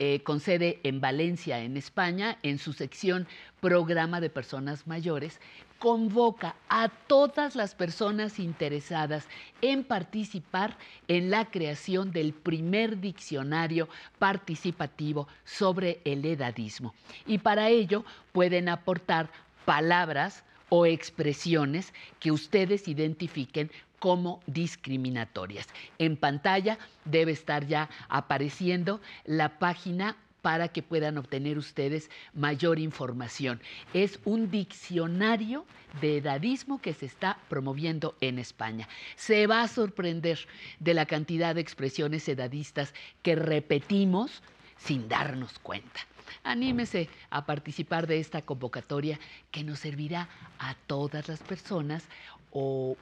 eh, 0.00 0.22
con 0.24 0.40
sede 0.40 0.80
en 0.82 1.00
Valencia, 1.00 1.60
en 1.60 1.76
España, 1.76 2.38
en 2.42 2.58
su 2.58 2.72
sección 2.72 3.28
Programa 3.60 4.20
de 4.20 4.28
Personas 4.28 4.88
Mayores, 4.88 5.40
convoca 5.78 6.56
a 6.68 6.88
todas 6.88 7.54
las 7.54 7.76
personas 7.76 8.40
interesadas 8.40 9.28
en 9.60 9.84
participar 9.84 10.76
en 11.06 11.30
la 11.30 11.44
creación 11.44 12.10
del 12.10 12.32
primer 12.32 13.00
diccionario 13.00 13.88
participativo 14.18 15.28
sobre 15.44 16.00
el 16.04 16.24
edadismo. 16.24 16.92
Y 17.26 17.38
para 17.38 17.68
ello 17.68 18.04
pueden 18.32 18.68
aportar 18.68 19.30
palabras, 19.64 20.44
o 20.74 20.86
expresiones 20.86 21.92
que 22.18 22.32
ustedes 22.32 22.88
identifiquen 22.88 23.70
como 23.98 24.40
discriminatorias. 24.46 25.68
En 25.98 26.16
pantalla 26.16 26.78
debe 27.04 27.32
estar 27.32 27.66
ya 27.66 27.90
apareciendo 28.08 29.02
la 29.26 29.58
página 29.58 30.16
para 30.40 30.68
que 30.68 30.82
puedan 30.82 31.18
obtener 31.18 31.58
ustedes 31.58 32.10
mayor 32.32 32.78
información. 32.78 33.60
Es 33.92 34.18
un 34.24 34.50
diccionario 34.50 35.66
de 36.00 36.16
edadismo 36.16 36.80
que 36.80 36.94
se 36.94 37.04
está 37.04 37.36
promoviendo 37.50 38.16
en 38.22 38.38
España. 38.38 38.88
Se 39.14 39.46
va 39.46 39.60
a 39.60 39.68
sorprender 39.68 40.38
de 40.80 40.94
la 40.94 41.04
cantidad 41.04 41.54
de 41.54 41.60
expresiones 41.60 42.26
edadistas 42.30 42.94
que 43.22 43.34
repetimos 43.34 44.42
sin 44.78 45.06
darnos 45.06 45.58
cuenta 45.58 46.00
anímese 46.42 47.08
a 47.30 47.44
participar 47.46 48.06
de 48.06 48.18
esta 48.18 48.42
convocatoria 48.42 49.18
que 49.50 49.64
nos 49.64 49.80
servirá 49.80 50.28
a 50.58 50.74
todas 50.86 51.28
las 51.28 51.40
personas 51.40 52.04
o 52.50 52.96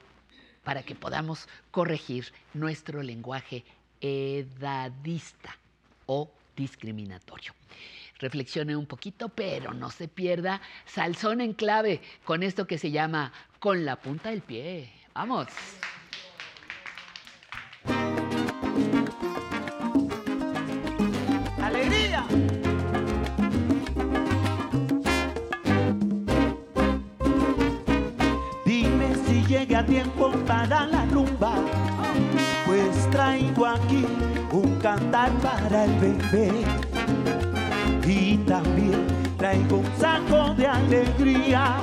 para 0.63 0.83
que 0.83 0.95
podamos 0.95 1.47
corregir 1.71 2.31
nuestro 2.53 3.01
lenguaje 3.01 3.63
edadista 3.99 5.57
o 6.05 6.29
discriminatorio. 6.55 7.53
Reflexione 8.19 8.75
un 8.75 8.85
poquito, 8.85 9.29
pero 9.29 9.73
no 9.73 9.89
se 9.89 10.07
pierda 10.07 10.61
salzón 10.85 11.41
en 11.41 11.53
clave 11.53 12.01
con 12.23 12.43
esto 12.43 12.67
que 12.67 12.77
se 12.77 12.91
llama 12.91 13.33
con 13.59 13.83
la 13.85 13.95
punta 13.95 14.29
del 14.29 14.41
pie. 14.41 14.91
Vamos. 15.13 15.47
tiempo 29.85 30.31
para 30.47 30.87
la 30.87 31.05
rumba, 31.05 31.53
pues 32.65 33.09
traigo 33.09 33.65
aquí 33.65 34.05
un 34.51 34.75
cantar 34.79 35.31
para 35.39 35.85
el 35.85 35.99
bebé. 35.99 36.51
Y 38.05 38.37
también 38.39 39.05
traigo 39.37 39.77
un 39.77 39.85
saco 39.97 40.53
de 40.55 40.67
alegría, 40.67 41.77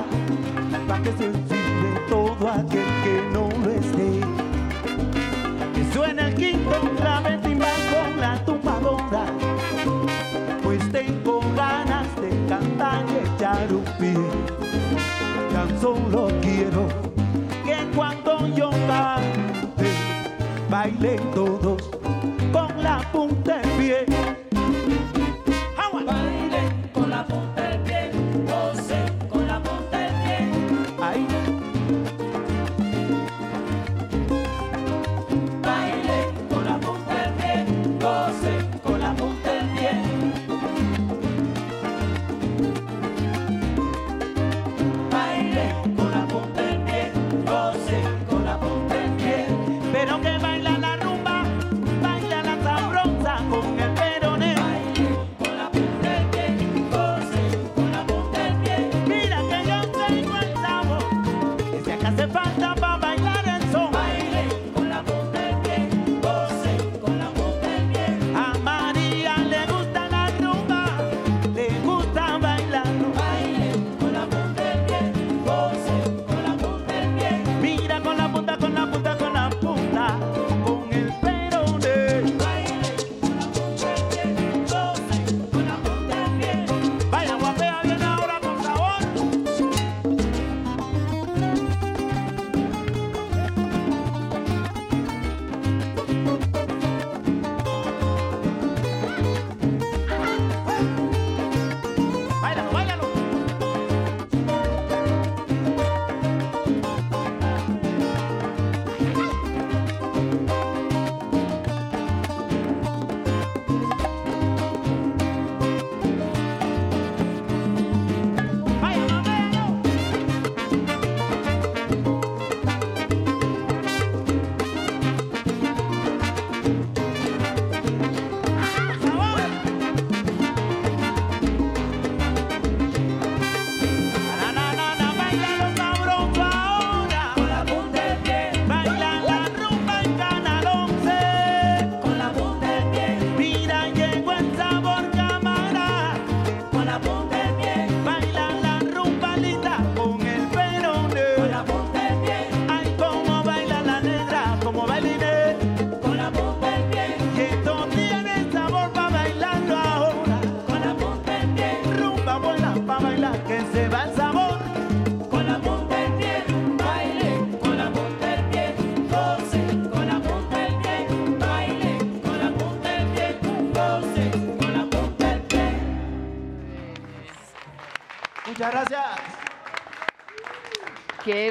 para 0.87 1.01
que 1.03 1.11
se 1.13 1.25
enfile 1.25 1.99
todo 2.09 2.49
aquel 2.49 2.85
que 3.03 3.23
no 3.33 3.49
lo 3.63 3.71
esté. 3.71 4.21
Que 5.73 5.93
suena 5.93 6.27
el 6.27 6.35
quinto, 6.35 6.79
clave, 6.97 7.37
timbal 7.39 7.69
con 7.91 8.19
la 8.19 8.45
tumbadora, 8.45 9.25
pues 10.63 10.91
tengo 10.91 11.41
ganas 11.55 12.07
de 12.21 12.29
cantar 12.47 13.03
y 13.09 13.35
echar 13.35 13.73
un 13.73 13.83
pie. 13.97 14.13
Tan 15.53 15.81
solo 15.81 16.29
quiero 16.41 17.08
cante, 18.89 19.85
bailen 20.67 21.19
todos 21.35 21.88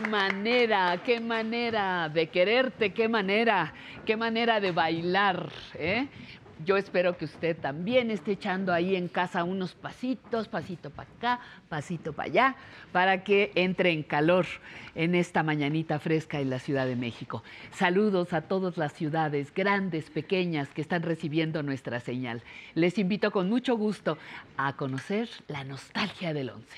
manera, 0.09 1.01
qué 1.05 1.21
manera 1.21 2.09
de 2.09 2.29
quererte, 2.29 2.93
qué 2.93 3.09
manera, 3.09 3.73
qué 4.05 4.17
manera 4.17 4.61
de 4.61 4.73
bailar, 4.73 5.51
¿eh? 5.75 6.09
Yo 6.65 6.77
espero 6.77 7.17
que 7.17 7.25
usted 7.25 7.57
también 7.57 8.11
esté 8.11 8.33
echando 8.33 8.73
ahí 8.73 8.97
en 8.97 9.07
casa 9.07 9.45
unos 9.45 9.75
pasitos, 9.75 10.49
pasito 10.49 10.91
para 10.91 11.09
acá, 11.09 11.41
pasito 11.69 12.13
para 12.13 12.29
allá, 12.29 12.57
para 12.91 13.23
que 13.23 13.53
entre 13.55 13.93
en 13.93 14.03
calor 14.03 14.45
en 14.97 15.15
esta 15.15 15.45
mañanita 15.45 16.01
fresca 16.01 16.41
en 16.41 16.51
la 16.51 16.59
Ciudad 16.59 16.87
de 16.87 16.97
México. 16.97 17.45
Saludos 17.71 18.33
a 18.33 18.41
todas 18.41 18.77
las 18.77 18.93
ciudades, 18.93 19.55
grandes, 19.55 20.11
pequeñas, 20.11 20.69
que 20.71 20.81
están 20.81 21.03
recibiendo 21.03 21.63
nuestra 21.63 22.01
señal. 22.01 22.43
Les 22.75 22.99
invito 22.99 23.31
con 23.31 23.49
mucho 23.49 23.77
gusto 23.77 24.19
a 24.57 24.73
conocer 24.73 25.29
la 25.47 25.63
nostalgia 25.63 26.35
del 26.35 26.51
once. 26.51 26.77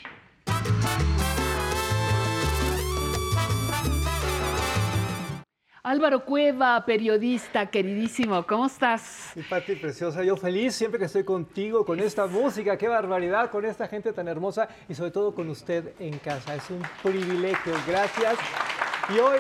Álvaro 5.82 6.26
Cueva, 6.26 6.84
periodista 6.84 7.64
queridísimo, 7.64 8.46
¿cómo 8.46 8.66
estás? 8.66 9.32
Mi 9.34 9.42
Pati 9.42 9.76
preciosa, 9.76 10.22
yo 10.22 10.36
feliz 10.36 10.74
siempre 10.74 10.98
que 10.98 11.06
estoy 11.06 11.24
contigo, 11.24 11.86
con 11.86 12.00
esta 12.00 12.26
música, 12.26 12.76
qué 12.76 12.86
barbaridad, 12.86 13.50
con 13.50 13.64
esta 13.64 13.88
gente 13.88 14.12
tan 14.12 14.28
hermosa 14.28 14.68
y 14.90 14.94
sobre 14.94 15.10
todo 15.10 15.34
con 15.34 15.48
usted 15.48 15.94
en 15.98 16.18
casa. 16.18 16.54
Es 16.54 16.68
un 16.68 16.82
privilegio, 17.02 17.72
gracias. 17.86 18.36
Y 19.08 19.20
hoy, 19.20 19.38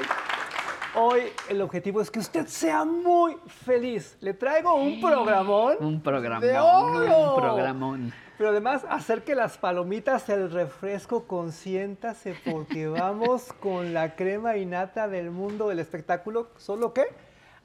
hoy 0.94 1.20
el 1.50 1.60
objetivo 1.60 2.00
es 2.00 2.10
que 2.10 2.20
usted 2.20 2.46
sea 2.46 2.86
muy 2.86 3.36
feliz. 3.46 4.16
Le 4.22 4.32
traigo 4.32 4.76
un 4.76 4.98
programón. 4.98 5.76
Un 5.78 6.00
programón, 6.00 6.40
de 6.40 6.58
oro. 6.58 7.34
un 7.34 7.42
programón. 7.42 8.12
Pero 8.40 8.52
además, 8.52 8.86
acerque 8.88 9.34
las 9.34 9.58
palomitas, 9.58 10.30
el 10.30 10.50
refresco, 10.50 11.26
consiéntase, 11.26 12.34
porque 12.50 12.88
vamos 12.88 13.52
con 13.60 13.92
la 13.92 14.16
crema 14.16 14.56
innata 14.56 15.08
del 15.08 15.30
mundo 15.30 15.68
del 15.68 15.78
espectáculo, 15.78 16.48
¿solo 16.56 16.94
qué? 16.94 17.08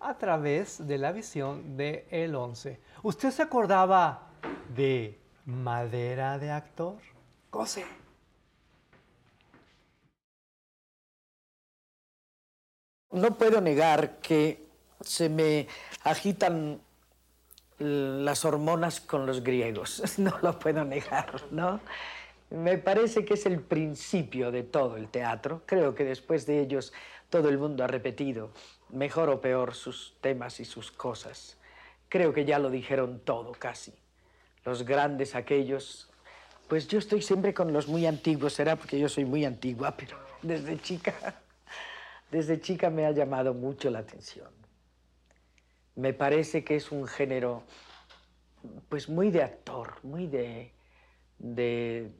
A 0.02 0.18
través 0.18 0.86
de 0.86 0.98
la 0.98 1.14
visión 1.14 1.78
de 1.78 2.06
El 2.12 2.36
11. 2.36 2.78
¿Usted 3.04 3.32
se 3.32 3.42
acordaba 3.42 4.28
de 4.76 5.18
madera 5.46 6.38
de 6.40 6.52
actor? 6.52 6.98
Cose. 7.50 7.86
No 13.12 13.34
puedo 13.36 13.62
negar 13.62 14.18
que 14.18 14.68
se 15.00 15.30
me 15.30 15.70
agitan 16.04 16.82
las 17.80 18.46
hormonas 18.46 19.02
con 19.02 19.26
los 19.26 19.44
griegos. 19.44 20.02
No 20.18 20.38
lo 20.42 20.58
puedo 20.58 20.84
negar, 20.84 21.44
¿no? 21.52 21.80
Me 22.50 22.78
parece 22.78 23.26
que 23.26 23.34
es 23.34 23.46
el 23.46 23.60
principio 23.60 24.52
de 24.52 24.64
todo 24.64 24.98
el 24.98 25.10
teatro. 25.10 25.64
Creo 25.66 25.96
que 25.96 26.04
después 26.04 26.46
de 26.46 26.62
ellos 26.62 26.94
todo 27.30 27.50
el 27.50 27.58
mundo 27.58 27.84
ha 27.84 27.88
repetido, 27.88 28.52
mejor 28.90 29.30
o 29.30 29.42
peor, 29.42 29.74
sus 29.74 30.16
temas 30.22 30.60
y 30.60 30.66
sus 30.66 30.92
cosas. 30.92 31.58
Creo 32.08 32.34
que 32.34 32.46
ya 32.46 32.60
lo 32.60 32.70
dijeron 32.70 33.20
todo 33.20 33.52
casi. 33.52 33.94
Los 34.64 34.86
grandes 34.86 35.36
aquellos. 35.36 36.10
Pues 36.68 36.88
yo 36.88 37.00
estoy 37.00 37.22
siempre 37.22 37.54
con 37.54 37.74
los 37.74 37.88
muy 37.88 38.06
antiguos, 38.06 38.54
será 38.54 38.76
porque 38.76 39.00
yo 39.00 39.10
soy 39.10 39.26
muy 39.26 39.44
antigua, 39.44 39.96
pero 39.98 40.18
desde 40.42 40.80
chica, 40.80 41.14
desde 42.32 42.60
chica 42.60 42.90
me 42.90 43.06
ha 43.06 43.12
llamado 43.12 43.54
mucho 43.54 43.90
la 43.90 44.00
atención. 44.00 44.65
Me 45.96 46.14
parece 46.14 46.64
que 46.64 46.76
es 46.76 46.92
un 46.92 47.08
género, 47.08 47.64
pues 48.90 49.10
muy 49.10 49.32
de 49.32 49.44
actor, 49.44 49.96
muy 50.04 50.28
de, 50.28 50.74
de, 51.38 52.12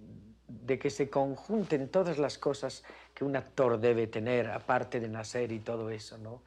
que 0.80 0.90
se 0.90 1.10
conjunten 1.10 1.90
todas 1.90 2.18
las 2.18 2.38
cosas 2.38 2.84
que 3.14 3.26
un 3.26 3.36
actor 3.36 3.80
debe 3.80 4.08
tener, 4.08 4.50
aparte 4.50 5.00
de 5.00 5.08
nacer 5.08 5.52
y 5.52 5.60
todo 5.60 5.90
eso, 5.90 6.18
¿no? 6.18 6.44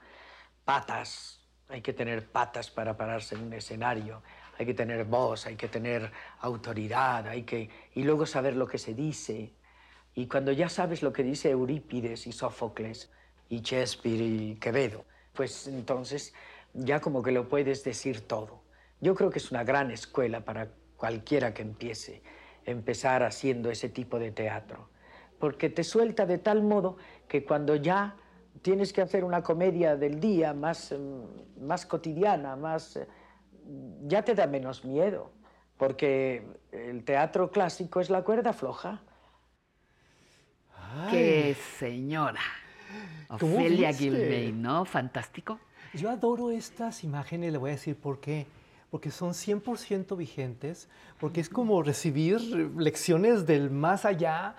Patas, 0.64 1.40
hay 1.68 1.82
que 1.82 1.92
tener 1.92 2.26
patas 2.30 2.70
para 2.70 2.96
pararse 2.96 3.34
en 3.34 3.42
un 3.42 3.52
escenario, 3.52 4.22
hay 4.58 4.66
que 4.66 4.74
tener 4.74 5.04
voz, 5.04 5.46
hay 5.46 5.56
que 5.56 5.68
tener 5.68 6.10
autoridad, 6.40 7.28
hay 7.28 7.42
que... 7.42 7.70
y 7.94 8.02
luego 8.02 8.26
saber 8.26 8.56
lo 8.56 8.66
que 8.66 8.78
se 8.78 8.94
dice, 8.94 9.52
Y 10.14 10.26
cuando 10.26 10.50
ya 10.50 10.68
sabes 10.68 11.02
lo 11.02 11.12
que 11.12 11.22
dice 11.22 11.50
Eurípides 11.50 12.26
y 12.26 12.32
Sófocles 12.32 13.08
y 13.48 13.60
Shakespeare 13.60 14.20
y 14.20 14.56
Quevedo, 14.56 15.04
pues 15.32 15.68
entonces 15.68 16.34
ya 16.74 17.00
como 17.00 17.22
que 17.22 17.32
lo 17.32 17.48
puedes 17.48 17.84
decir 17.84 18.26
todo. 18.26 18.62
Yo 19.00 19.14
creo 19.14 19.30
que 19.30 19.38
es 19.38 19.50
una 19.50 19.64
gran 19.64 19.90
escuela 19.90 20.44
para 20.44 20.68
cualquiera 20.96 21.54
que 21.54 21.62
empiece, 21.62 22.22
empezar 22.64 23.22
haciendo 23.22 23.70
ese 23.70 23.88
tipo 23.88 24.18
de 24.18 24.32
teatro, 24.32 24.88
porque 25.38 25.70
te 25.70 25.84
suelta 25.84 26.26
de 26.26 26.38
tal 26.38 26.62
modo 26.62 26.96
que 27.28 27.44
cuando 27.44 27.76
ya 27.76 28.16
tienes 28.62 28.92
que 28.92 29.00
hacer 29.00 29.24
una 29.24 29.42
comedia 29.42 29.96
del 29.96 30.18
día 30.18 30.52
más, 30.52 30.92
mm, 30.92 31.64
más 31.64 31.86
cotidiana, 31.86 32.56
más, 32.56 32.96
eh, 32.96 33.06
ya 34.06 34.22
te 34.22 34.34
da 34.34 34.46
menos 34.46 34.84
miedo, 34.84 35.30
porque 35.76 36.44
el 36.72 37.04
teatro 37.04 37.50
clásico 37.50 38.00
es 38.00 38.10
la 38.10 38.22
cuerda 38.22 38.52
floja. 38.52 39.02
¡Qué 41.10 41.54
señora! 41.78 42.40
¿Cómo 43.38 43.56
Ofelia? 43.56 43.92
Gilmain, 43.92 44.60
¿no? 44.60 44.84
Fantástico. 44.84 45.60
Yo 45.94 46.10
adoro 46.10 46.50
estas 46.50 47.02
imágenes, 47.02 47.50
le 47.52 47.58
voy 47.58 47.70
a 47.70 47.72
decir 47.74 47.96
por 47.96 48.20
qué. 48.20 48.46
Porque 48.90 49.10
son 49.10 49.32
100% 49.32 50.16
vigentes, 50.16 50.88
porque 51.20 51.40
es 51.40 51.48
como 51.50 51.82
recibir 51.82 52.40
lecciones 52.40 53.46
del 53.46 53.70
más 53.70 54.06
allá, 54.06 54.54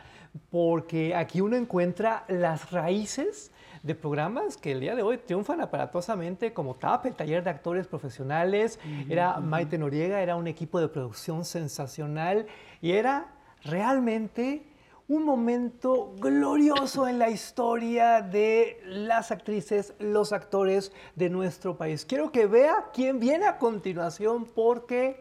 porque 0.52 1.15
aquí 1.15 1.42
uno 1.42 1.56
encuentra 1.56 2.26
las 2.28 2.72
raíces 2.72 3.52
de 3.82 3.96
programas 3.96 4.58
que 4.58 4.74
el 4.74 4.82
día 4.82 4.96
de 4.96 5.02
hoy 5.02 5.18
triunfan 5.18 5.62
aparatosamente, 5.62 6.54
como 6.54 6.76
TAP, 6.76 7.08
el 7.08 7.15
taller 7.15 7.44
de 7.44 7.50
actores 7.50 7.88
profesionales, 7.88 8.80
era 9.10 9.39
Maite 9.39 9.78
Noriega, 9.78 10.22
era 10.22 10.36
un 10.36 10.48
equipo 10.48 10.80
de 10.80 10.89
producción 10.89 11.44
sensacional 11.44 12.46
y 12.82 12.92
era 12.92 13.32
realmente 13.63 14.68
un 15.10 15.26
momento 15.26 16.13
glorioso 16.19 17.08
en 17.08 17.17
la 17.17 17.32
historia 17.32 18.22
de 18.22 18.80
las 18.86 19.32
actrices, 19.32 19.95
los 19.98 20.32
actores 20.32 20.93
de 21.15 21.32
nuestro 21.32 21.76
país. 21.76 22.06
Quiero 22.06 22.32
que 22.32 22.45
vea 22.45 22.89
quién 22.93 23.19
viene 23.19 23.48
a 23.48 23.58
continuación 23.58 24.45
porque, 24.45 25.19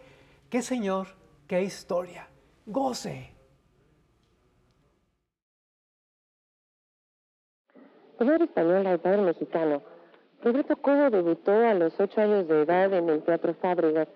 qué 0.51 0.61
señor, 0.61 1.09
qué 1.47 1.63
historia. 1.63 2.29
Goce. 2.67 3.33
De 8.19 8.25
madre 8.27 8.45
española 8.45 8.93
y 8.93 8.99
padre 8.99 9.23
mexicano, 9.23 9.83
Roberto 10.43 10.77
Cobo 10.77 11.09
debutó 11.09 11.53
a 11.53 11.73
los 11.73 11.99
ocho 11.99 12.21
años 12.21 12.47
de 12.47 12.63
edad 12.63 12.93
en 12.93 13.09
el 13.09 13.23
Teatro 13.23 13.55
Fábregas, 13.55 14.09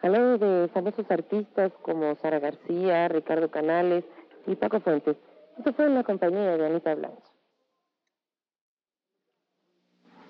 al 0.00 0.12
lado 0.12 0.38
de 0.38 0.68
famosos 0.68 1.04
artistas 1.10 1.70
como 1.82 2.14
Sara 2.16 2.38
García, 2.38 3.08
Ricardo 3.08 3.50
Canales 3.50 4.04
y 4.48 4.56
Paco 4.56 4.80
Fuentes. 4.80 5.16
Esto 5.58 5.72
fue 5.72 5.86
en 5.86 5.94
la 5.94 6.04
compañía 6.04 6.56
de 6.56 6.66
Anita 6.66 6.94
Blanche. 6.94 7.22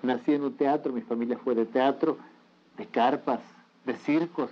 Nací 0.01 0.33
en 0.33 0.43
un 0.43 0.55
teatro, 0.55 0.93
mi 0.93 1.01
familia 1.01 1.37
fue 1.37 1.55
de 1.55 1.65
teatro, 1.65 2.17
de 2.77 2.85
carpas, 2.87 3.41
de 3.85 3.95
circos. 3.95 4.51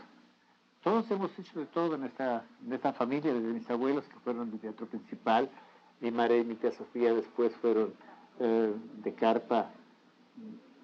Todos 0.84 1.10
hemos 1.12 1.38
hecho 1.40 1.60
de 1.60 1.66
todo 1.68 1.96
en 1.96 2.04
esta, 2.04 2.44
en 2.66 2.74
esta 2.74 2.94
familia, 2.94 3.34
desde 3.34 3.48
mis 3.48 3.70
abuelos 3.70 4.06
que 4.06 4.20
fueron 4.20 4.52
del 4.52 4.60
teatro 4.60 4.86
principal, 4.88 5.50
mi 6.00 6.12
madre 6.12 6.40
y 6.40 6.44
mi 6.44 6.56
tía 6.56 6.72
Sofía 6.72 7.14
después 7.14 7.56
fueron 7.56 7.94
eh, 8.40 8.74
de 9.04 9.14
carpa 9.14 9.72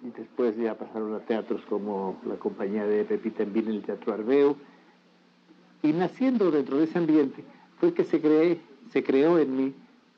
y 0.01 0.09
después 0.09 0.57
ya 0.57 0.75
pasaron 0.75 1.13
a 1.13 1.19
teatros 1.19 1.61
como 1.69 2.19
la 2.25 2.35
compañía 2.35 2.85
de 2.85 3.05
Pepita 3.05 3.43
en 3.43 3.55
el 3.55 3.83
Teatro 3.83 4.13
Arbeo. 4.13 4.57
Y 5.81 5.93
naciendo 5.93 6.49
dentro 6.51 6.77
de 6.77 6.85
ese 6.85 6.97
ambiente 6.97 7.43
fue 7.79 7.93
que 7.93 8.03
se, 8.03 8.19
creé, 8.19 8.59
se 8.91 9.03
creó 9.03 9.39
en 9.39 9.55
mí 9.55 9.73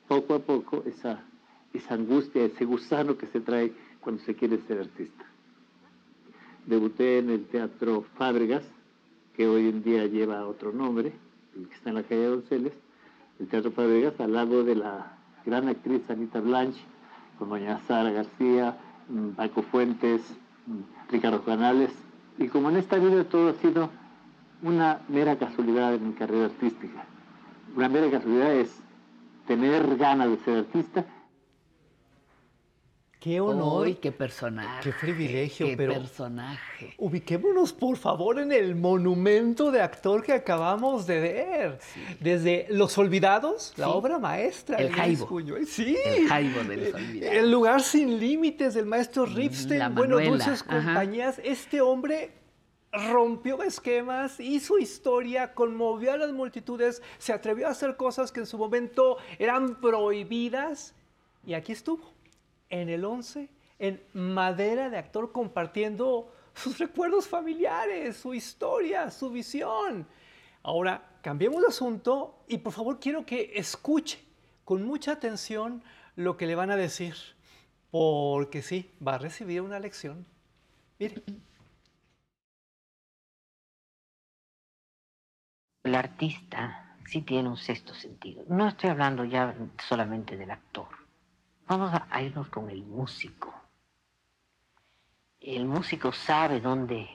poco 0.08 0.34
a 0.34 0.38
poco 0.40 0.82
esa, 0.86 1.22
esa 1.72 1.94
angustia, 1.94 2.44
ese 2.44 2.64
gusano 2.64 3.16
que 3.16 3.26
se 3.26 3.40
trae 3.40 3.72
cuando 4.00 4.22
se 4.22 4.34
quiere 4.34 4.58
ser 4.62 4.78
artista. 4.78 5.24
Debuté 6.66 7.18
en 7.18 7.30
el 7.30 7.46
Teatro 7.46 8.04
Fábregas, 8.16 8.64
que 9.34 9.46
hoy 9.46 9.68
en 9.68 9.82
día 9.82 10.06
lleva 10.06 10.46
otro 10.46 10.72
nombre, 10.72 11.12
el 11.54 11.68
que 11.68 11.74
está 11.74 11.90
en 11.90 11.96
la 11.96 12.02
calle 12.02 12.26
Donceles, 12.26 12.72
el 13.38 13.48
Teatro 13.48 13.70
Fábregas, 13.70 14.18
al 14.20 14.32
lado 14.32 14.64
de 14.64 14.76
la 14.76 15.18
gran 15.44 15.68
actriz 15.68 16.08
Anita 16.10 16.40
Blanche, 16.40 16.80
con 17.38 17.50
doña 17.50 17.80
Sara 17.86 18.10
García, 18.10 18.76
mm, 19.08 19.30
Paco 19.30 19.62
Fuentes, 19.62 20.22
mm, 20.66 21.10
Ricardo 21.10 21.44
Canales. 21.44 21.92
Y 22.38 22.48
como 22.48 22.70
en 22.70 22.76
esta 22.76 22.98
vida 22.98 23.24
todo 23.24 23.50
ha 23.50 23.54
sido 23.54 23.90
una 24.62 25.00
mera 25.08 25.36
casualidad 25.36 25.94
en 25.94 26.08
mi 26.08 26.14
carrera 26.14 26.46
artística. 26.46 27.06
Una 27.76 27.88
mera 27.88 28.10
casualidad 28.10 28.54
es 28.54 28.70
tener 29.46 29.96
ganas 29.96 30.30
de 30.30 30.36
ser 30.44 30.58
artista 30.58 31.04
Qué 33.26 33.40
honor. 33.40 33.88
¡Uy, 33.88 33.94
qué 33.94 34.12
personaje! 34.12 34.82
Qué 34.84 34.92
privilegio, 35.00 35.66
qué 35.66 35.76
pero- 35.76 35.94
personaje. 35.94 36.94
Ubiquémonos, 36.96 37.72
por 37.72 37.96
favor, 37.96 38.38
en 38.38 38.52
el 38.52 38.76
monumento 38.76 39.72
de 39.72 39.80
actor 39.82 40.22
que 40.22 40.32
acabamos 40.32 41.08
de 41.08 41.20
ver. 41.20 41.78
Desde 42.20 42.66
Los 42.70 42.96
Olvidados, 42.98 43.74
la 43.78 43.88
obra 43.88 44.20
maestra. 44.20 44.76
El 44.76 44.92
Jaibo. 44.92 45.28
Sí. 45.66 45.96
El 46.04 46.28
Jaibo 46.28 46.62
de 46.62 46.76
Los 46.76 46.94
Olvidados. 46.94 47.36
El 47.36 47.50
lugar 47.50 47.82
sin 47.82 48.20
límites 48.20 48.74
del 48.74 48.86
maestro 48.86 49.26
Ripstein. 49.26 49.80
La 49.80 49.88
bueno, 49.88 50.20
dulces 50.20 50.62
ajá. 50.62 50.76
compañías. 50.84 51.40
Este 51.42 51.80
hombre 51.80 52.30
rompió 52.92 53.62
esquemas, 53.62 54.40
hizo 54.40 54.78
historia, 54.78 55.54
conmovió 55.54 56.12
a 56.12 56.16
las 56.16 56.32
multitudes, 56.32 57.02
se 57.18 57.32
atrevió 57.32 57.66
a 57.66 57.70
hacer 57.70 57.96
cosas 57.96 58.32
que 58.32 58.40
en 58.40 58.46
su 58.46 58.58
momento 58.58 59.18
eran 59.38 59.80
prohibidas. 59.80 60.94
Y 61.44 61.54
aquí 61.54 61.72
estuvo, 61.72 62.12
en 62.70 62.88
el 62.88 63.04
11, 63.04 63.48
en 63.78 64.02
madera 64.12 64.90
de 64.90 64.98
actor, 64.98 65.32
compartiendo 65.32 66.32
sus 66.54 66.78
recuerdos 66.78 67.28
familiares, 67.28 68.16
su 68.16 68.34
historia, 68.34 69.10
su 69.10 69.30
visión. 69.30 70.06
Ahora, 70.62 71.18
cambiemos 71.22 71.60
de 71.60 71.68
asunto 71.68 72.42
y 72.48 72.58
por 72.58 72.72
favor 72.72 72.98
quiero 72.98 73.26
que 73.26 73.52
escuche 73.54 74.24
con 74.64 74.84
mucha 74.84 75.12
atención 75.12 75.82
lo 76.16 76.36
que 76.36 76.46
le 76.46 76.54
van 76.54 76.70
a 76.70 76.76
decir, 76.76 77.14
porque 77.90 78.62
sí, 78.62 78.90
va 79.06 79.14
a 79.14 79.18
recibir 79.18 79.60
una 79.60 79.78
lección. 79.78 80.26
Mire. 80.98 81.22
El 85.86 85.94
artista 85.94 86.96
sí 87.04 87.22
tiene 87.22 87.48
un 87.48 87.56
sexto 87.56 87.94
sentido. 87.94 88.42
No 88.48 88.66
estoy 88.66 88.90
hablando 88.90 89.22
ya 89.24 89.54
solamente 89.78 90.36
del 90.36 90.50
actor. 90.50 90.88
Vamos 91.68 91.92
a, 92.10 92.22
irnos 92.22 92.48
con 92.48 92.68
el 92.70 92.82
músico. 92.82 93.54
El 95.38 95.64
músico 95.66 96.10
sabe 96.10 96.60
dónde 96.60 97.08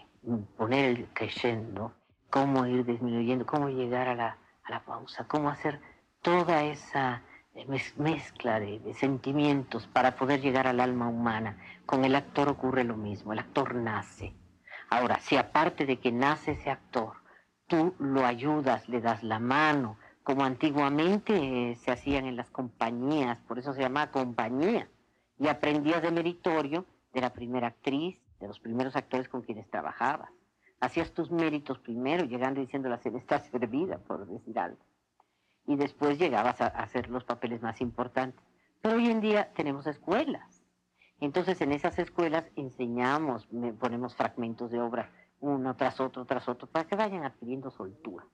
poner 0.55 0.86
el 0.86 1.07
crescendo, 1.10 1.93
cómo 2.29 2.65
ir 2.65 2.86
disminuyendo, 2.86 3.45
cómo 3.45 3.67
llegar 3.67 4.07
a 4.07 4.15
la, 4.15 4.38
a 4.63 4.71
la 4.71 4.86
pausa, 4.86 5.27
cómo 5.27 5.49
hacer 5.49 5.81
toda 6.21 6.63
esa 6.63 7.23
mez- 7.67 7.97
mezcla 7.97 8.57
de, 8.57 8.79
de 8.79 8.93
sentimientos 8.93 9.86
para 9.88 10.15
poder 10.15 10.39
llegar 10.39 10.65
al 10.65 10.79
alma 10.79 11.10
humana. 11.10 11.57
Con 11.86 12.05
el 12.05 12.15
actor 12.15 12.47
ocurre 12.47 12.86
lo 12.86 12.95
mismo, 12.95 13.34
el 13.34 13.39
actor 13.39 13.75
nace. 13.75 14.34
Ahora, 14.89 15.19
si 15.19 15.36
aparte 15.36 15.86
de 15.86 15.99
que 15.99 16.13
nace 16.13 16.51
ese 16.51 16.71
actor, 16.71 17.20
tú 17.71 17.95
lo 17.99 18.25
ayudas, 18.25 18.89
le 18.89 18.99
das 18.99 19.23
la 19.23 19.39
mano, 19.39 19.97
como 20.23 20.43
antiguamente 20.43 21.34
eh, 21.71 21.77
se 21.77 21.91
hacían 21.91 22.25
en 22.25 22.36
las 22.36 22.49
compañías, 22.49 23.39
por 23.47 23.60
eso 23.60 23.73
se 23.73 23.79
llamaba 23.79 24.12
compañía, 24.12 24.89
y 25.39 25.47
aprendías 25.47 26.01
de 26.01 26.12
meritorio 26.12 26.86
de 27.13 27.21
la 27.21 27.31
primera 27.31 27.67
actriz, 27.67 28.19
de 28.41 28.47
los 28.49 28.60
primeros 28.60 28.97
actores 28.97 29.29
con 29.29 29.43
quienes 29.43 29.69
trabajabas. 29.69 30.29
Hacías 30.81 31.13
tus 31.13 31.31
méritos 31.31 31.79
primero, 31.79 32.25
llegando 32.25 32.60
y 32.60 32.65
diciendo 32.65 32.89
la 32.89 32.97
cena 32.97 33.19
está 33.19 33.39
servida, 33.39 33.99
por 33.99 34.28
decir 34.28 34.59
algo. 34.59 34.84
Y 35.65 35.78
después 35.78 36.19
llegabas 36.19 36.59
a, 36.59 36.67
hacer 36.67 37.09
los 37.09 37.24
papeles 37.24 37.61
más 37.61 37.80
importantes. 37.80 38.43
Pero 38.82 38.95
hoy 38.95 39.09
en 39.09 39.22
día 39.22 39.53
tenemos 39.53 39.88
escuelas. 39.88 40.61
Entonces 41.22 41.61
en 41.61 41.72
esas 41.72 41.97
escuelas 41.99 42.43
enseñamos, 42.57 43.47
ponemos 43.80 44.13
fragmentos 44.15 44.72
de 44.72 44.82
obra 44.82 45.09
uno 45.42 45.76
tras 45.76 46.00
otro, 46.00 46.26
tras 46.26 46.48
otro, 46.48 46.68
para 46.68 46.88
que 46.88 46.96
vayan 46.96 47.24
adquiriendo 47.24 47.70
soltura. 47.72 48.26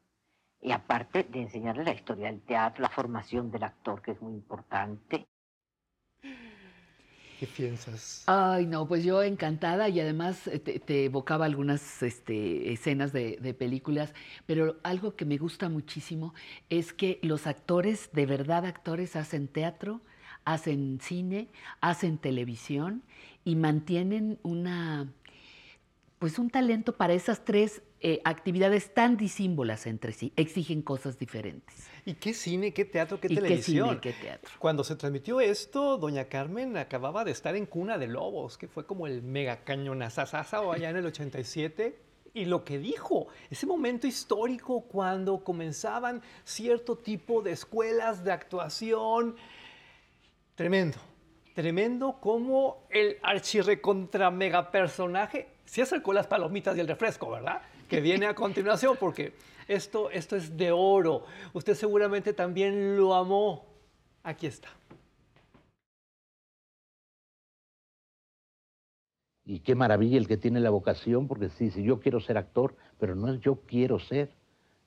Y 0.61 0.71
aparte 0.71 1.23
de 1.23 1.41
enseñarles 1.41 1.85
la 1.85 1.93
historia 1.93 2.27
del 2.27 2.41
teatro, 2.41 2.81
la 2.81 2.89
formación 2.89 3.51
del 3.51 3.63
actor, 3.63 4.01
que 4.01 4.11
es 4.11 4.21
muy 4.21 4.33
importante. 4.33 5.27
¿Qué 7.39 7.45
piensas? 7.45 8.23
Ay, 8.25 8.65
no, 8.65 8.87
pues 8.87 9.03
yo 9.03 9.21
encantada 9.21 9.89
y 9.89 9.99
además 9.99 10.47
eh, 10.47 10.57
te, 10.57 10.79
te 10.79 11.05
evocaba 11.05 11.45
algunas 11.45 12.01
este, 12.01 12.73
escenas 12.73 13.13
de, 13.13 13.37
de 13.39 13.53
películas, 13.53 14.15
pero 14.47 14.77
algo 14.83 15.15
que 15.15 15.25
me 15.25 15.37
gusta 15.37 15.69
muchísimo 15.69 16.33
es 16.69 16.93
que 16.93 17.19
los 17.21 17.45
actores, 17.45 18.09
de 18.11 18.25
verdad 18.25 18.65
actores, 18.65 19.15
hacen 19.15 19.47
teatro, 19.47 20.01
hacen 20.45 20.99
cine, 20.99 21.49
hacen 21.79 22.17
televisión 22.17 23.03
y 23.45 23.55
mantienen 23.55 24.39
una 24.41 25.07
pues 26.19 26.39
un 26.39 26.49
talento 26.49 26.95
para 26.95 27.13
esas 27.13 27.45
tres 27.45 27.81
eh, 27.99 28.21
actividades 28.23 28.93
tan 28.93 29.17
disímbolas 29.17 29.85
entre 29.85 30.13
sí. 30.13 30.33
Exigen 30.35 30.81
cosas 30.81 31.19
diferentes. 31.19 31.87
¿Y 32.05 32.15
qué 32.15 32.33
cine, 32.33 32.73
qué 32.73 32.85
teatro, 32.85 33.19
qué 33.19 33.27
¿Y 33.27 33.35
qué 33.35 33.41
televisión? 33.41 33.89
cine, 33.89 34.01
qué 34.01 34.13
teatro? 34.13 34.51
Cuando 34.57 34.83
se 34.83 34.95
transmitió 34.95 35.39
esto, 35.39 35.97
doña 35.97 36.25
Carmen 36.25 36.77
acababa 36.77 37.23
de 37.23 37.31
estar 37.31 37.55
en 37.55 37.65
Cuna 37.65 37.97
de 37.97 38.07
Lobos, 38.07 38.57
que 38.57 38.67
fue 38.67 38.85
como 38.85 39.05
el 39.05 39.21
mega 39.21 39.63
cañonazazasa 39.63 40.59
allá 40.59 40.89
en 40.89 40.97
el 40.97 41.05
87. 41.05 41.99
Y 42.33 42.45
lo 42.45 42.63
que 42.63 42.77
dijo, 42.77 43.27
ese 43.49 43.65
momento 43.65 44.05
histórico 44.05 44.81
cuando 44.81 45.43
comenzaban 45.43 46.21
cierto 46.43 46.97
tipo 46.97 47.41
de 47.41 47.51
escuelas 47.51 48.23
de 48.23 48.31
actuación, 48.31 49.35
tremendo, 50.55 50.97
tremendo 51.53 52.19
como 52.19 52.87
el 52.91 53.17
archirrecontra 53.23 54.29
mega 54.29 54.69
personaje 54.69 55.56
se 55.67 55.81
acercó 55.81 56.13
las 56.13 56.27
palomitas 56.27 56.75
y 56.77 56.79
el 56.79 56.87
refresco, 56.87 57.29
¿verdad? 57.29 57.61
Que 57.89 57.99
viene 58.01 58.25
a 58.25 58.33
continuación, 58.33 58.95
porque 58.97 59.33
esto, 59.67 60.09
esto 60.09 60.37
es 60.37 60.55
de 60.55 60.71
oro. 60.71 61.25
Usted 61.53 61.75
seguramente 61.75 62.33
también 62.33 62.97
lo 62.97 63.13
amó. 63.13 63.65
Aquí 64.23 64.47
está. 64.47 64.69
Y 69.45 69.59
qué 69.59 69.75
maravilla 69.75 70.17
el 70.17 70.27
que 70.27 70.37
tiene 70.37 70.59
la 70.59 70.69
vocación, 70.69 71.27
porque 71.27 71.49
sí, 71.49 71.65
dice, 71.65 71.83
yo 71.83 71.99
quiero 71.99 72.19
ser 72.19 72.37
actor, 72.37 72.75
pero 72.97 73.15
no 73.15 73.31
es 73.31 73.39
yo 73.41 73.61
quiero 73.65 73.99
ser. 73.99 74.31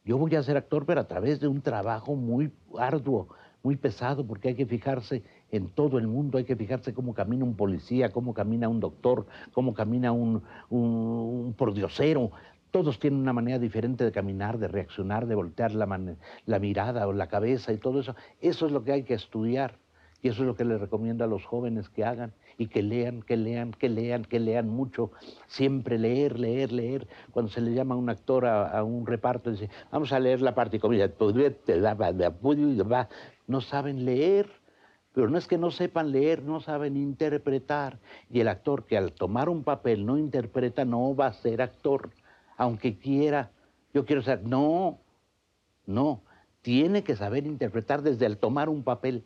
Yo 0.04 0.16
voy 0.16 0.34
a 0.34 0.42
ser 0.42 0.56
actor, 0.56 0.86
pero 0.86 1.00
a 1.00 1.08
través 1.08 1.40
de 1.40 1.48
un 1.48 1.60
trabajo 1.60 2.14
muy 2.16 2.52
arduo, 2.78 3.28
muy 3.62 3.76
pesado, 3.76 4.26
porque 4.26 4.48
hay 4.48 4.54
que 4.54 4.66
fijarse 4.66 5.22
en 5.52 5.68
todo 5.68 5.98
el 5.98 6.06
mundo, 6.06 6.38
hay 6.38 6.44
que 6.44 6.56
fijarse 6.56 6.94
cómo 6.94 7.14
camina 7.14 7.44
un 7.44 7.56
policía, 7.56 8.10
cómo 8.10 8.34
camina 8.34 8.68
un 8.68 8.80
doctor, 8.80 9.26
cómo 9.52 9.74
camina 9.74 10.12
un, 10.12 10.42
un, 10.68 10.80
un 10.80 11.54
pordiosero. 11.54 12.30
Todos 12.70 12.98
tienen 12.98 13.20
una 13.20 13.32
manera 13.32 13.58
diferente 13.58 14.04
de 14.04 14.12
caminar, 14.12 14.58
de 14.58 14.68
reaccionar, 14.68 15.26
de 15.26 15.34
voltear 15.34 15.72
la, 15.72 16.16
la 16.46 16.58
mirada 16.58 17.08
o 17.08 17.12
la 17.12 17.26
cabeza 17.26 17.72
y 17.72 17.78
todo 17.78 18.00
eso. 18.00 18.14
Eso 18.40 18.66
es 18.66 18.72
lo 18.72 18.84
que 18.84 18.92
hay 18.92 19.02
que 19.02 19.14
estudiar. 19.14 19.78
Y 20.22 20.28
eso 20.28 20.42
es 20.42 20.46
lo 20.46 20.54
que 20.54 20.64
les 20.64 20.80
recomiendo 20.80 21.24
a 21.24 21.26
los 21.26 21.44
jóvenes 21.46 21.88
que 21.88 22.04
hagan 22.04 22.32
y 22.58 22.66
que 22.66 22.82
lean, 22.82 23.22
que 23.22 23.38
lean, 23.38 23.72
que 23.72 23.88
lean, 23.88 24.24
que 24.24 24.38
lean 24.38 24.68
mucho. 24.68 25.12
Siempre 25.46 25.98
leer, 25.98 26.38
leer, 26.38 26.72
leer. 26.72 27.08
Cuando 27.30 27.50
se 27.50 27.62
le 27.62 27.72
llama 27.72 27.94
a 27.94 27.98
un 27.98 28.10
actor 28.10 28.44
a, 28.44 28.84
un 28.84 29.06
reparto, 29.06 29.50
dice, 29.50 29.70
vamos 29.90 30.12
a 30.12 30.20
leer 30.20 30.42
la 30.42 30.54
parte 30.54 30.76
y 30.76 30.80
comida. 30.80 31.10
No 33.46 33.60
saben 33.62 34.04
leer. 34.04 34.59
Pero 35.12 35.28
no 35.28 35.38
es 35.38 35.46
que 35.46 35.58
no 35.58 35.70
sepan 35.70 36.12
leer, 36.12 36.42
no 36.42 36.60
saben 36.60 36.96
interpretar. 36.96 37.98
Y 38.30 38.40
el 38.40 38.48
actor 38.48 38.84
que 38.84 38.96
al 38.96 39.12
tomar 39.12 39.48
un 39.48 39.64
papel 39.64 40.06
no 40.06 40.16
interpreta, 40.16 40.84
no 40.84 41.14
va 41.16 41.26
a 41.26 41.32
ser 41.32 41.62
actor, 41.62 42.10
aunque 42.56 42.98
quiera. 42.98 43.50
Yo 43.92 44.04
quiero 44.04 44.22
ser. 44.22 44.44
No, 44.46 45.00
no. 45.86 46.22
Tiene 46.62 47.02
que 47.02 47.16
saber 47.16 47.46
interpretar 47.46 48.02
desde 48.02 48.26
el 48.26 48.38
tomar 48.38 48.68
un 48.68 48.84
papel. 48.84 49.24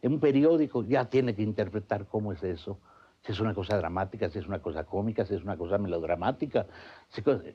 En 0.00 0.12
un 0.14 0.20
periódico 0.20 0.82
ya 0.84 1.06
tiene 1.10 1.34
que 1.34 1.42
interpretar 1.42 2.06
cómo 2.06 2.32
es 2.32 2.42
eso. 2.42 2.78
Si 3.22 3.32
es 3.32 3.40
una 3.40 3.52
cosa 3.52 3.76
dramática, 3.76 4.30
si 4.30 4.38
es 4.38 4.46
una 4.46 4.62
cosa 4.62 4.84
cómica, 4.84 5.26
si 5.26 5.34
es 5.34 5.42
una 5.42 5.58
cosa 5.58 5.76
melodramática. 5.76 6.66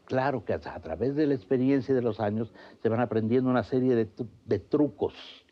Claro 0.05 0.43
que 0.45 0.53
a, 0.53 0.59
través 0.59 1.15
de 1.15 1.25
la 1.25 1.33
experiencia 1.33 1.93
y 1.93 1.95
de 1.95 2.01
los 2.01 2.19
años 2.19 2.53
se 2.83 2.89
van 2.89 2.99
aprendiendo 2.99 3.49
una 3.49 3.63
serie 3.63 3.95
de 3.95 4.59
trucos. 4.59 5.42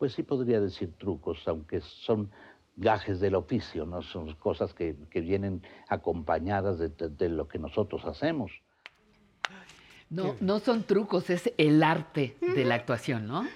Pues 0.00 0.14
sí 0.14 0.22
podría 0.22 0.60
decir 0.62 0.94
trucos, 0.96 1.46
aunque 1.46 1.82
son 1.82 2.30
gajes 2.76 3.20
del 3.20 3.34
oficio, 3.34 3.84
¿no? 3.84 4.00
Son 4.00 4.34
cosas 4.36 4.72
que, 4.72 4.96
que 5.10 5.20
vienen 5.20 5.60
acompañadas 5.88 6.78
de- 6.78 6.88
de- 6.88 7.10
de 7.10 7.28
lo 7.28 7.46
que 7.46 7.58
nosotros 7.58 8.06
hacemos. 8.06 8.50
No, 10.08 10.34
no 10.40 10.58
son 10.58 10.84
trucos, 10.84 11.28
es 11.28 11.52
el 11.58 11.82
arte 11.82 12.38
de 12.40 12.64
la 12.64 12.76
actuación, 12.76 13.26
¿no? 13.26 13.46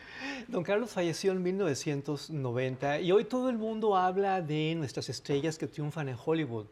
Don 0.47 0.63
Carlos 0.63 0.91
falleció 0.91 1.33
en 1.33 1.43
1990 1.43 3.01
y 3.01 3.11
hoy 3.11 3.25
todo 3.25 3.49
el 3.49 3.57
mundo 3.57 3.97
habla 3.97 4.43
de 4.43 4.75
nuestras 4.77 5.09
estrellas 5.09 5.57
que 5.57 5.67
triunfan 5.67 6.11
en 6.11 6.17
Hollywood. 6.23 6.67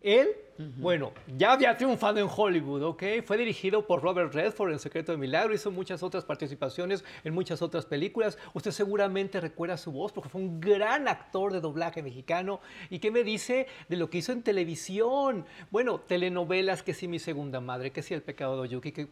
Él, 0.00 0.28
bueno, 0.58 1.12
ya 1.36 1.52
había 1.52 1.76
triunfado 1.76 2.18
en 2.18 2.26
Hollywood, 2.28 2.82
¿ok? 2.82 3.02
Fue 3.24 3.36
dirigido 3.36 3.86
por 3.86 4.02
Robert 4.02 4.34
Redford 4.34 4.72
en 4.72 4.80
Secreto 4.80 5.12
de 5.12 5.18
Milagro, 5.18 5.54
hizo 5.54 5.70
muchas 5.70 6.02
otras 6.02 6.24
participaciones 6.24 7.04
en 7.22 7.32
muchas 7.32 7.62
otras 7.62 7.86
películas. 7.86 8.38
Usted 8.54 8.72
seguramente 8.72 9.40
recuerda 9.40 9.76
su 9.76 9.92
voz 9.92 10.12
porque 10.12 10.28
fue 10.28 10.40
un 10.40 10.60
gran 10.60 11.06
actor 11.06 11.52
de 11.52 11.60
doblaje 11.60 12.02
mexicano. 12.02 12.60
¿Y 12.90 12.98
qué 12.98 13.10
me 13.10 13.22
dice 13.22 13.68
de 13.88 13.96
lo 13.96 14.10
que 14.10 14.18
hizo 14.18 14.32
en 14.32 14.42
televisión? 14.42 15.46
Bueno, 15.70 16.00
telenovelas, 16.00 16.82
que 16.82 16.94
sí, 16.94 17.06
Mi 17.06 17.20
Segunda 17.20 17.60
Madre, 17.60 17.92
que 17.92 18.02
sí, 18.02 18.14
El 18.14 18.22
Pecado 18.22 18.56
de 18.56 18.62
Oyuki, 18.62 18.92
que... 18.92 19.08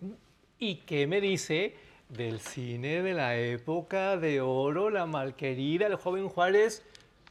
¿Y 0.59 0.77
qué 0.77 1.07
me 1.07 1.21
dice 1.21 1.75
del 2.09 2.41
cine 2.41 3.03
de 3.03 3.15
la 3.15 3.37
época 3.37 4.17
de 4.17 4.41
oro, 4.41 4.91
La 4.91 5.07
Malquerida, 5.07 5.87
El 5.87 5.97
Joven 5.97 6.29
Juárez? 6.29 6.83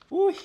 Uy, 0.10 0.36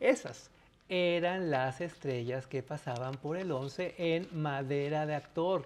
esas 0.00 0.51
eran 0.92 1.50
las 1.50 1.80
estrellas 1.80 2.46
que 2.46 2.62
pasaban 2.62 3.14
por 3.14 3.38
el 3.38 3.50
11 3.50 3.94
en 3.96 4.28
madera 4.30 5.06
de 5.06 5.14
actor. 5.14 5.64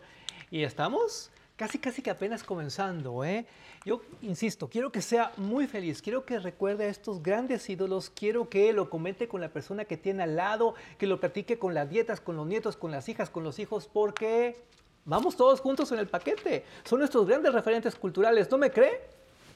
Y 0.53 0.62
estamos 0.62 1.33
casi, 1.57 1.81
casi 1.81 2.01
que 2.01 2.11
apenas 2.11 2.45
comenzando, 2.45 3.24
¿eh? 3.24 3.45
Yo 3.85 4.03
insisto, 4.22 4.68
quiero 4.68 4.93
que 4.93 5.03
sea 5.03 5.33
muy 5.37 5.66
feliz, 5.66 6.01
quiero 6.01 6.24
que 6.24 6.39
recuerde 6.39 6.85
a 6.85 6.89
estos 6.89 7.24
grandes 7.24 7.68
ídolos, 7.68 8.09
quiero 8.09 8.49
que 8.49 8.72
lo 8.72 8.89
comente 8.89 9.27
con 9.27 9.41
la 9.41 9.49
persona 9.49 9.85
que 9.85 9.97
tiene 9.97 10.22
al 10.22 10.37
lado, 10.37 10.77
que 10.97 11.09
lo 11.09 11.18
platique 11.18 11.59
con 11.59 11.74
las 11.74 11.91
dietas, 11.91 12.20
con 12.20 12.37
los 12.37 12.47
nietos, 12.47 12.77
con 12.77 12.93
las 12.93 13.09
hijas, 13.09 13.29
con 13.29 13.43
los 13.43 13.59
hijos, 13.59 13.89
porque 13.93 14.57
vamos 15.05 15.37
todos 15.37 15.61
juntos 15.61 15.91
en 15.91 15.99
el 15.99 16.07
paquete. 16.07 16.64
Son 16.85 17.01
nuestros 17.01 17.27
grandes 17.27 17.53
referentes 17.53 17.97
culturales, 17.97 18.49
¿no 18.49 18.59
me 18.59 18.70
cree? 18.70 19.01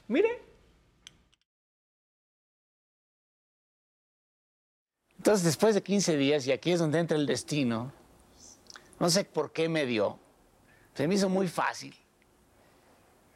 Mire, 0.09 0.50
Entonces, 5.21 5.45
después 5.45 5.75
de 5.75 5.83
15 5.83 6.17
días, 6.17 6.47
y 6.47 6.51
aquí 6.51 6.71
es 6.71 6.79
donde 6.79 6.97
entra 6.97 7.15
el 7.15 7.27
destino, 7.27 7.91
no 8.99 9.07
sé 9.07 9.23
por 9.23 9.51
qué 9.51 9.69
me 9.69 9.85
dio, 9.85 10.17
se 10.95 11.07
me 11.07 11.13
hizo 11.13 11.29
muy 11.29 11.47
fácil. 11.47 11.95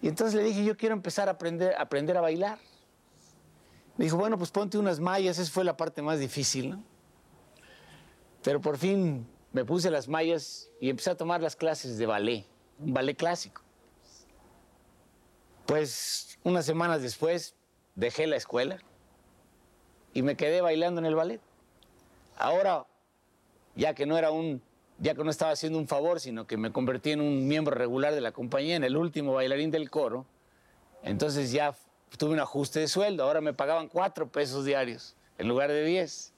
Y 0.02 0.08
entonces 0.08 0.34
le 0.34 0.42
dije, 0.42 0.66
yo 0.66 0.76
quiero 0.76 0.96
empezar 0.96 1.28
a 1.28 1.34
aprender, 1.34 1.76
aprender 1.78 2.18
a 2.18 2.22
bailar. 2.22 2.58
Me 3.98 4.06
dijo, 4.06 4.18
bueno, 4.18 4.36
pues 4.36 4.50
ponte 4.50 4.80
unas 4.80 5.00
mallas, 5.00 5.38
esa 5.38 5.52
fue 5.52 5.64
la 5.64 5.78
parte 5.78 6.02
más 6.02 6.18
difícil, 6.20 6.72
¿no? 6.72 6.84
Pero 8.42 8.60
por 8.60 8.80
fin 8.80 9.28
me 9.54 9.64
puse 9.64 9.92
las 9.92 10.08
mallas 10.08 10.72
y 10.82 10.90
empecé 10.90 11.12
a 11.12 11.16
tomar 11.16 11.40
las 11.40 11.56
clases 11.56 12.00
de 12.00 12.08
ballet, 12.08 12.48
un 12.80 12.96
ballet 12.96 13.16
clásico. 13.16 13.62
Pues 15.68 16.40
unas 16.44 16.66
semanas 16.66 17.04
después 17.04 17.54
dejé 17.94 18.26
la 18.26 18.38
escuela 18.38 18.80
y 20.16 20.24
me 20.24 20.36
quedé 20.36 20.62
bailando 20.62 21.00
en 21.00 21.06
el 21.06 21.14
ballet. 21.14 21.42
Ahora, 22.38 22.86
ya 23.76 23.94
que 23.94 24.06
no 24.06 24.18
era 24.18 24.32
un, 24.32 24.62
ya 25.00 25.16
que 25.16 25.24
no 25.24 25.30
estaba 25.30 25.52
haciendo 25.52 25.80
un 25.80 25.88
favor, 25.88 26.20
sino 26.20 26.48
que 26.48 26.58
me 26.58 26.72
convertí 26.72 27.12
en 27.12 27.22
un 27.22 27.48
miembro 27.48 27.76
regular 27.76 28.14
de 28.14 28.22
la 28.22 28.32
compañía, 28.32 28.76
en 28.76 28.84
el 28.84 28.98
último 28.98 29.34
bailarín 29.34 29.72
del 29.72 29.90
coro, 29.90 30.26
entonces 31.04 31.52
ya 31.52 31.76
tuve 32.18 32.34
un 32.34 32.40
ajuste 32.40 32.80
de 32.80 32.88
sueldo. 32.88 33.24
Ahora 33.24 33.42
me 33.42 33.54
pagaban 33.54 33.88
cuatro 33.88 34.28
pesos 34.28 34.66
diarios 34.66 35.16
en 35.38 35.48
lugar 35.48 35.70
de 35.70 35.84
diez. 35.84 36.34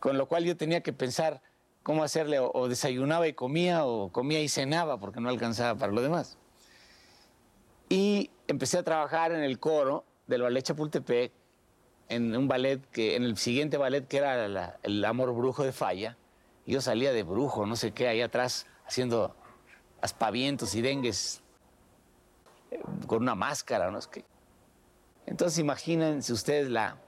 Con 0.00 0.18
lo 0.18 0.26
cual 0.26 0.44
yo 0.44 0.56
tenía 0.56 0.82
que 0.82 0.92
pensar 0.92 1.40
cómo 1.82 2.02
hacerle, 2.02 2.38
o, 2.38 2.50
o 2.52 2.68
desayunaba 2.68 3.26
y 3.28 3.32
comía, 3.32 3.84
o 3.84 4.10
comía 4.10 4.40
y 4.40 4.48
cenaba, 4.48 4.98
porque 4.98 5.20
no 5.20 5.28
alcanzaba 5.28 5.78
para 5.78 5.92
lo 5.92 6.02
demás. 6.02 6.38
Y 7.88 8.30
empecé 8.46 8.78
a 8.78 8.82
trabajar 8.82 9.32
en 9.32 9.42
el 9.42 9.58
coro 9.58 10.04
del 10.26 10.42
Ballet 10.42 10.62
Chapultepec, 10.62 11.32
en 12.14 12.36
un 12.36 12.48
ballet 12.48 12.80
que, 12.90 13.16
en 13.16 13.24
el 13.24 13.36
siguiente 13.36 13.76
ballet 13.76 14.06
que 14.06 14.18
era 14.18 14.48
la- 14.48 14.78
el 14.82 15.04
Amor 15.04 15.34
Brujo 15.34 15.64
de 15.64 15.72
Falla. 15.72 16.16
Yo 16.66 16.80
salía 16.80 17.12
de 17.12 17.22
brujo, 17.22 17.66
no 17.66 17.74
sé 17.76 17.92
qué, 17.92 18.08
ahí 18.08 18.20
atrás, 18.20 18.66
haciendo 18.86 19.34
aspavientos 20.00 20.74
y 20.74 20.82
dengues 20.82 21.42
eh, 22.70 22.80
con 23.06 23.22
una 23.22 23.34
máscara, 23.34 23.90
no 23.90 24.00
sé 24.00 24.08
qué. 24.12 24.24
Entonces 25.26 25.58
imagínense 25.58 26.32
ustedes 26.32 26.68
la, 26.68 26.98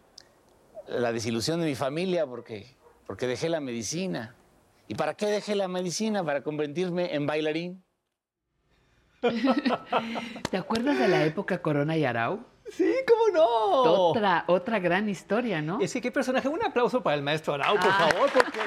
la 0.89 1.13
desilusión 1.13 1.61
de 1.61 1.67
mi 1.67 1.75
familia 1.75 2.27
porque, 2.27 2.77
porque 3.07 3.27
dejé 3.27 3.49
la 3.49 3.61
medicina. 3.61 4.35
¿Y 4.89 4.95
para 4.95 5.15
qué 5.15 5.27
dejé 5.27 5.55
la 5.55 5.69
medicina? 5.69 6.25
Para 6.25 6.43
convertirme 6.43 7.15
en 7.15 7.27
bailarín. 7.27 7.83
¿Te 10.51 10.57
acuerdas 10.57 10.99
de 10.99 11.09
la 11.09 11.25
época 11.25 11.63
Corona 11.63 11.97
y 11.97 12.05
Arau? 12.05 12.45
Sí, 12.71 12.93
¿cómo 13.07 13.29
no? 13.33 13.47
Otra, 14.11 14.45
otra 14.49 14.79
gran 14.79 15.09
historia, 15.09 15.61
¿no? 15.63 15.81
Es 15.81 15.93
que 15.93 16.01
qué 16.01 16.11
personaje. 16.11 16.49
Un 16.49 16.63
aplauso 16.65 17.03
para 17.03 17.17
el 17.17 17.23
maestro 17.23 17.55
Arau, 17.55 17.77
por 17.77 17.91
Ah. 17.91 18.09
favor, 18.11 18.31
porque. 18.33 18.61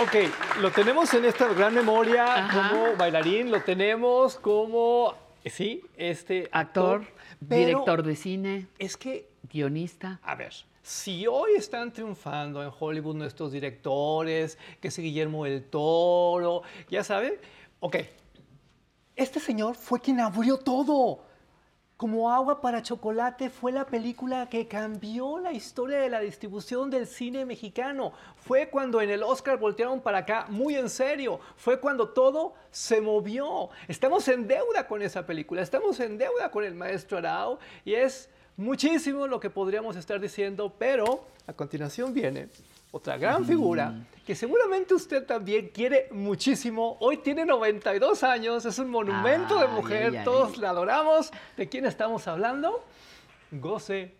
Ok, 0.00 0.60
lo 0.60 0.70
tenemos 0.70 1.12
en 1.14 1.24
esta 1.24 1.48
gran 1.52 1.74
memoria 1.74 2.44
Ajá. 2.46 2.70
como 2.70 2.96
bailarín, 2.96 3.50
lo 3.50 3.60
tenemos 3.62 4.36
como. 4.36 5.14
Sí, 5.44 5.82
este. 5.96 6.48
Actor, 6.52 7.04
director 7.40 8.02
de 8.02 8.14
cine, 8.16 8.66
Es 8.78 8.96
que, 8.96 9.28
guionista. 9.50 10.20
a 10.22 10.34
ver, 10.34 10.52
Si 10.82 11.26
hoy 11.26 11.52
están 11.56 11.92
triunfando 11.92 12.62
en 12.62 12.70
Hollywood 12.78 13.14
nuestros 13.16 13.52
directores, 13.52 14.56
que 14.80 14.88
es 14.88 14.96
Guillermo 14.98 15.44
del 15.44 15.64
Toro, 15.64 16.62
ya 16.88 17.04
saben, 17.04 17.34
ok, 17.80 17.96
este 19.16 19.38
señor 19.40 19.74
fue 19.74 20.00
quien 20.00 20.20
abrió 20.20 20.56
todo. 20.58 21.24
Como 21.98 22.30
agua 22.30 22.60
para 22.60 22.80
chocolate 22.80 23.50
fue 23.50 23.72
la 23.72 23.84
película 23.84 24.48
que 24.48 24.68
cambió 24.68 25.40
la 25.40 25.50
historia 25.50 25.98
de 25.98 26.08
la 26.08 26.20
distribución 26.20 26.90
del 26.90 27.08
cine 27.08 27.44
mexicano. 27.44 28.12
Fue 28.36 28.68
cuando 28.68 29.00
en 29.00 29.10
el 29.10 29.24
Oscar 29.24 29.58
voltearon 29.58 30.00
para 30.00 30.18
acá 30.18 30.46
muy 30.48 30.76
en 30.76 30.90
serio. 30.90 31.40
Fue 31.56 31.80
cuando 31.80 32.10
todo 32.10 32.54
se 32.70 33.00
movió. 33.00 33.70
Estamos 33.88 34.28
en 34.28 34.46
deuda 34.46 34.86
con 34.86 35.02
esa 35.02 35.26
película. 35.26 35.60
Estamos 35.60 35.98
en 35.98 36.18
deuda 36.18 36.52
con 36.52 36.62
el 36.62 36.76
maestro 36.76 37.18
Arau. 37.18 37.58
Y 37.84 37.94
es 37.94 38.30
muchísimo 38.56 39.26
lo 39.26 39.40
que 39.40 39.50
podríamos 39.50 39.96
estar 39.96 40.20
diciendo. 40.20 40.72
Pero 40.78 41.24
a 41.48 41.52
continuación 41.52 42.14
viene 42.14 42.48
otra 42.92 43.16
gran 43.16 43.44
figura 43.44 43.92
que 44.28 44.34
seguramente 44.34 44.92
usted 44.92 45.24
también 45.24 45.70
quiere 45.70 46.10
muchísimo. 46.12 46.98
Hoy 47.00 47.16
tiene 47.16 47.46
92 47.46 48.22
años, 48.22 48.62
es 48.66 48.78
un 48.78 48.90
monumento 48.90 49.58
de 49.58 49.68
mujer, 49.68 50.10
ay, 50.10 50.16
ay. 50.18 50.24
todos 50.26 50.58
la 50.58 50.68
adoramos. 50.68 51.30
¿De 51.56 51.66
quién 51.66 51.86
estamos 51.86 52.28
hablando? 52.28 52.84
Goce. 53.50 54.14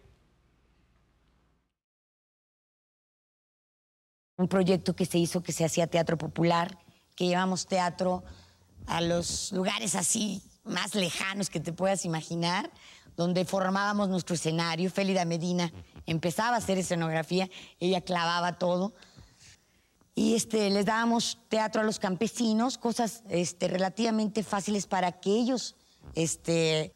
un 4.38 4.48
proyecto 4.48 4.96
que 4.96 5.04
se 5.04 5.18
hizo 5.18 5.42
que 5.42 5.52
se 5.52 5.66
hacía 5.66 5.88
teatro 5.88 6.16
popular, 6.16 6.78
que 7.14 7.26
llevamos 7.26 7.66
teatro 7.66 8.24
a 8.86 9.02
los 9.02 9.52
lugares 9.52 9.94
así 9.94 10.40
más 10.64 10.94
lejanos 10.94 11.50
que 11.50 11.60
te 11.60 11.74
puedas 11.74 12.06
imaginar, 12.06 12.70
donde 13.14 13.44
formábamos 13.44 14.08
nuestro 14.08 14.36
escenario. 14.36 14.90
Félida 14.90 15.26
Medina 15.26 15.70
empezaba 16.06 16.54
a 16.54 16.60
hacer 16.60 16.78
escenografía, 16.78 17.50
ella 17.78 18.00
clavaba 18.00 18.58
todo. 18.58 18.94
Y 20.18 20.34
este, 20.34 20.68
les 20.68 20.84
dábamos 20.84 21.38
teatro 21.48 21.80
a 21.80 21.84
los 21.84 22.00
campesinos, 22.00 22.76
cosas 22.76 23.22
este, 23.28 23.68
relativamente 23.68 24.42
fáciles 24.42 24.88
para 24.88 25.12
que 25.12 25.30
ellos 25.30 25.76
este, 26.16 26.92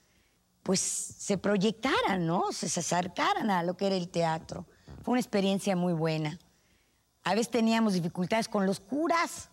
pues, 0.65 0.81
se 0.81 1.39
proyectaran, 1.39 2.27
¿no? 2.27 2.51
Se, 2.51 2.67
acercaran 2.67 3.49
a 3.49 3.63
lo 3.63 3.77
que 3.77 3.87
era 3.87 3.95
el 3.95 4.09
teatro. 4.09 4.67
Fue 5.05 5.13
una 5.13 5.21
experiencia 5.21 5.77
muy 5.77 5.93
buena. 5.93 6.37
A 7.23 7.35
veces 7.37 7.49
teníamos 7.49 7.93
dificultades 7.93 8.49
con 8.49 8.67
los 8.67 8.81
curas, 8.81 9.51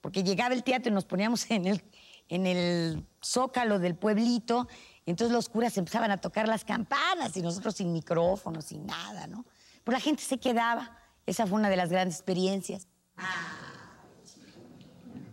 porque 0.00 0.22
llegaba 0.22 0.54
el 0.54 0.62
teatro 0.62 0.92
y 0.92 0.94
nos 0.94 1.04
poníamos 1.04 1.50
en 1.50 1.66
el, 1.66 1.82
en 2.28 2.46
el 2.46 3.04
zócalo 3.20 3.80
del 3.80 3.96
pueblito, 3.96 4.68
entonces 5.06 5.34
los 5.34 5.48
curas 5.48 5.76
empezaban 5.76 6.12
a 6.12 6.20
tocar 6.20 6.46
las 6.46 6.64
campanas 6.64 7.36
y 7.36 7.42
nosotros 7.42 7.74
sin 7.74 7.92
micrófono, 7.92 8.62
sin 8.62 8.86
nada, 8.86 9.26
¿no? 9.26 9.44
Pues 9.82 9.92
la 9.92 10.00
gente 10.00 10.22
se 10.22 10.38
quedaba. 10.38 10.96
Esa 11.26 11.48
fue 11.48 11.58
una 11.58 11.68
de 11.68 11.76
las 11.76 11.90
grandes 11.90 12.16
experiencias. 12.16 12.86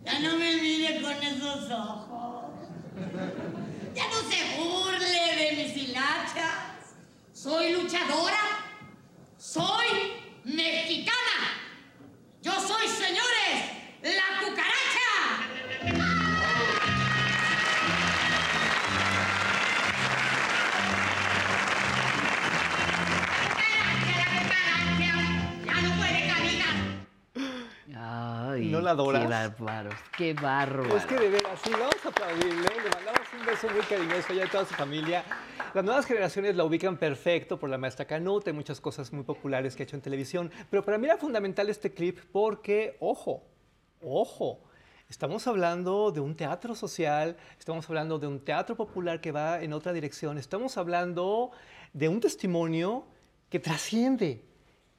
Ya 0.04 0.18
no 0.20 0.36
me 0.36 0.56
mire 0.56 1.00
con 1.02 1.22
esos 1.22 1.70
ojos. 1.70 2.50
Ya 3.94 4.08
no 4.08 4.30
se 4.30 4.58
burle 4.58 5.36
de 5.36 5.52
mis 5.56 5.76
hilachas. 5.76 6.94
Soy 7.32 7.72
luchadora. 7.72 8.38
Soy 9.38 10.12
mexicana. 10.44 11.16
Yo 12.42 12.52
soy, 12.52 12.88
señores, 12.88 13.72
la 14.02 14.40
cucaracha. 14.40 14.99
Ay, 28.02 28.70
¿No 28.70 28.80
la 28.80 28.92
adoras? 28.92 29.24
Qué 29.24 29.28
bárbaros, 29.28 29.94
qué 30.16 30.32
bárbaro. 30.32 30.96
Es 30.96 31.04
que 31.04 31.18
de 31.18 31.28
veras, 31.28 31.60
sí, 31.62 31.70
vamos 31.70 31.96
a 32.02 32.08
aplaudirle, 32.08 32.62
le 32.82 32.90
mandamos 32.94 33.28
un 33.38 33.44
beso 33.44 33.68
muy 33.68 33.82
cariñoso 33.82 34.32
allá 34.32 34.44
a 34.46 34.50
toda 34.50 34.64
su 34.64 34.72
familia. 34.72 35.22
Las 35.74 35.84
nuevas 35.84 36.06
generaciones 36.06 36.56
la 36.56 36.64
ubican 36.64 36.96
perfecto 36.96 37.58
por 37.58 37.68
la 37.68 37.76
maestra 37.76 38.06
Canute, 38.06 38.54
muchas 38.54 38.80
cosas 38.80 39.12
muy 39.12 39.22
populares 39.22 39.76
que 39.76 39.82
ha 39.82 39.84
hecho 39.84 39.96
en 39.96 40.02
televisión, 40.02 40.50
pero 40.70 40.82
para 40.82 40.96
mí 40.96 41.08
era 41.08 41.18
fundamental 41.18 41.68
este 41.68 41.92
clip 41.92 42.18
porque, 42.32 42.96
ojo, 43.00 43.44
ojo, 44.00 44.62
estamos 45.10 45.46
hablando 45.46 46.10
de 46.10 46.20
un 46.20 46.34
teatro 46.36 46.74
social, 46.74 47.36
estamos 47.58 47.86
hablando 47.90 48.18
de 48.18 48.28
un 48.28 48.42
teatro 48.42 48.76
popular 48.76 49.20
que 49.20 49.30
va 49.30 49.60
en 49.60 49.74
otra 49.74 49.92
dirección, 49.92 50.38
estamos 50.38 50.78
hablando 50.78 51.50
de 51.92 52.08
un 52.08 52.20
testimonio 52.20 53.04
que 53.50 53.60
trasciende. 53.60 54.42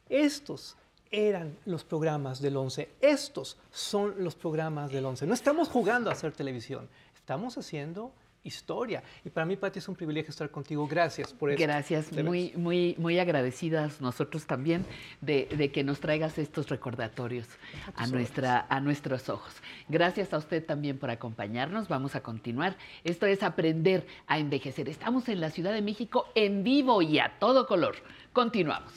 Estos 0.07 0.77
eran 1.11 1.57
los 1.65 1.83
programas 1.83 2.41
del 2.41 2.57
11. 2.57 2.89
Estos 3.01 3.57
son 3.71 4.15
los 4.23 4.35
programas 4.35 4.91
del 4.91 5.05
11. 5.05 5.27
No 5.27 5.33
estamos 5.33 5.67
jugando 5.69 6.09
a 6.09 6.13
hacer 6.13 6.31
televisión, 6.31 6.89
estamos 7.13 7.57
haciendo 7.57 8.13
historia. 8.43 9.03
Y 9.23 9.29
para 9.29 9.45
mí, 9.45 9.55
Pati, 9.55 9.79
es 9.79 9.87
un 9.87 9.95
privilegio 9.95 10.31
estar 10.31 10.49
contigo. 10.49 10.87
Gracias 10.87 11.33
por 11.33 11.51
esto. 11.51 11.61
Gracias, 11.61 12.11
muy, 12.11 12.53
muy, 12.55 12.95
muy 12.97 13.19
agradecidas 13.19 14.01
nosotros 14.01 14.45
también 14.45 14.85
de, 15.21 15.47
de 15.55 15.71
que 15.71 15.83
nos 15.83 15.99
traigas 15.99 16.37
estos 16.37 16.69
recordatorios 16.69 17.47
a, 17.95 18.07
nuestra, 18.07 18.65
a 18.69 18.79
nuestros 18.79 19.29
ojos. 19.29 19.53
Gracias 19.89 20.33
a 20.33 20.37
usted 20.37 20.65
también 20.65 20.97
por 20.97 21.11
acompañarnos. 21.11 21.87
Vamos 21.87 22.15
a 22.15 22.21
continuar. 22.21 22.77
Esto 23.03 23.25
es 23.25 23.43
Aprender 23.43 24.07
a 24.27 24.39
Envejecer. 24.39 24.89
Estamos 24.89 25.29
en 25.29 25.39
la 25.39 25.51
Ciudad 25.51 25.73
de 25.73 25.81
México 25.81 26.27
en 26.33 26.63
vivo 26.63 27.01
y 27.01 27.19
a 27.19 27.37
todo 27.39 27.67
color. 27.67 27.95
Continuamos. 28.33 28.91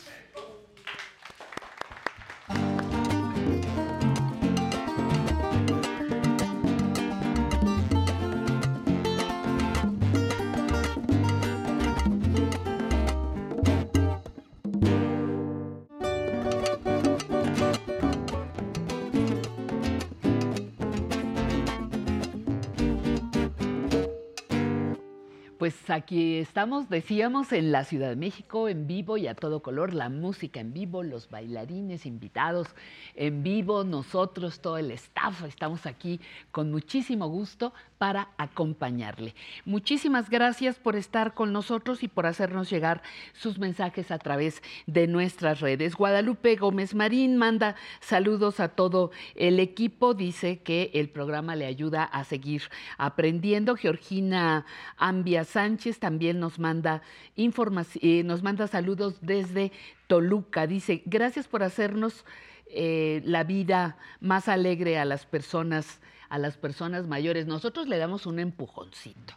Pues 25.64 25.88
aquí 25.88 26.36
estamos, 26.36 26.90
decíamos, 26.90 27.50
en 27.54 27.72
la 27.72 27.84
Ciudad 27.84 28.10
de 28.10 28.16
México, 28.16 28.68
en 28.68 28.86
vivo 28.86 29.16
y 29.16 29.28
a 29.28 29.34
todo 29.34 29.62
color, 29.62 29.94
la 29.94 30.10
música 30.10 30.60
en 30.60 30.74
vivo, 30.74 31.02
los 31.02 31.30
bailarines 31.30 32.04
invitados 32.04 32.68
en 33.14 33.42
vivo, 33.42 33.82
nosotros, 33.82 34.60
todo 34.60 34.76
el 34.76 34.90
staff, 34.90 35.42
estamos 35.44 35.86
aquí 35.86 36.20
con 36.50 36.70
muchísimo 36.70 37.28
gusto 37.28 37.72
para 37.96 38.28
acompañarle. 38.36 39.34
Muchísimas 39.64 40.28
gracias 40.28 40.78
por 40.78 40.96
estar 40.96 41.32
con 41.32 41.54
nosotros 41.54 42.02
y 42.02 42.08
por 42.08 42.26
hacernos 42.26 42.68
llegar 42.68 43.02
sus 43.32 43.58
mensajes 43.58 44.10
a 44.10 44.18
través 44.18 44.62
de 44.86 45.06
nuestras 45.06 45.60
redes. 45.60 45.94
Guadalupe 45.94 46.56
Gómez 46.56 46.94
Marín 46.94 47.38
manda 47.38 47.76
saludos 48.00 48.60
a 48.60 48.68
todo 48.68 49.12
el 49.34 49.58
equipo, 49.58 50.12
dice 50.12 50.58
que 50.58 50.90
el 50.92 51.08
programa 51.08 51.56
le 51.56 51.64
ayuda 51.64 52.04
a 52.04 52.24
seguir 52.24 52.64
aprendiendo. 52.98 53.74
Georgina 53.74 54.66
Ambia 54.98 55.44
Sánchez 55.54 56.00
también 56.00 56.40
nos 56.40 56.58
manda 56.58 57.00
información, 57.36 58.26
nos 58.26 58.42
manda 58.42 58.66
saludos 58.66 59.18
desde 59.20 59.70
Toluca. 60.08 60.66
Dice, 60.66 61.02
gracias 61.06 61.46
por 61.46 61.62
hacernos 61.62 62.24
eh, 62.66 63.22
la 63.24 63.44
vida 63.44 63.96
más 64.18 64.48
alegre 64.48 64.98
a 64.98 65.04
las 65.04 65.26
personas, 65.26 66.00
a 66.28 66.38
las 66.38 66.56
personas 66.56 67.06
mayores. 67.06 67.46
Nosotros 67.46 67.86
le 67.86 67.98
damos 67.98 68.26
un 68.26 68.40
empujoncito. 68.40 69.34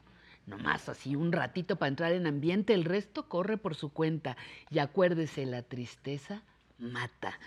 Nomás 0.48 0.90
así 0.90 1.16
un 1.16 1.32
ratito 1.32 1.76
para 1.76 1.90
entrar 1.90 2.14
en 2.14 2.26
ambiente, 2.26 2.74
el 2.74 2.84
resto 2.84 3.30
corre 3.30 3.58
por 3.58 3.76
su 3.76 3.94
cuenta. 3.94 4.38
Y 4.72 4.80
acuérdese, 4.80 5.46
la 5.46 5.62
tristeza 5.62 6.42
mata. 6.80 7.38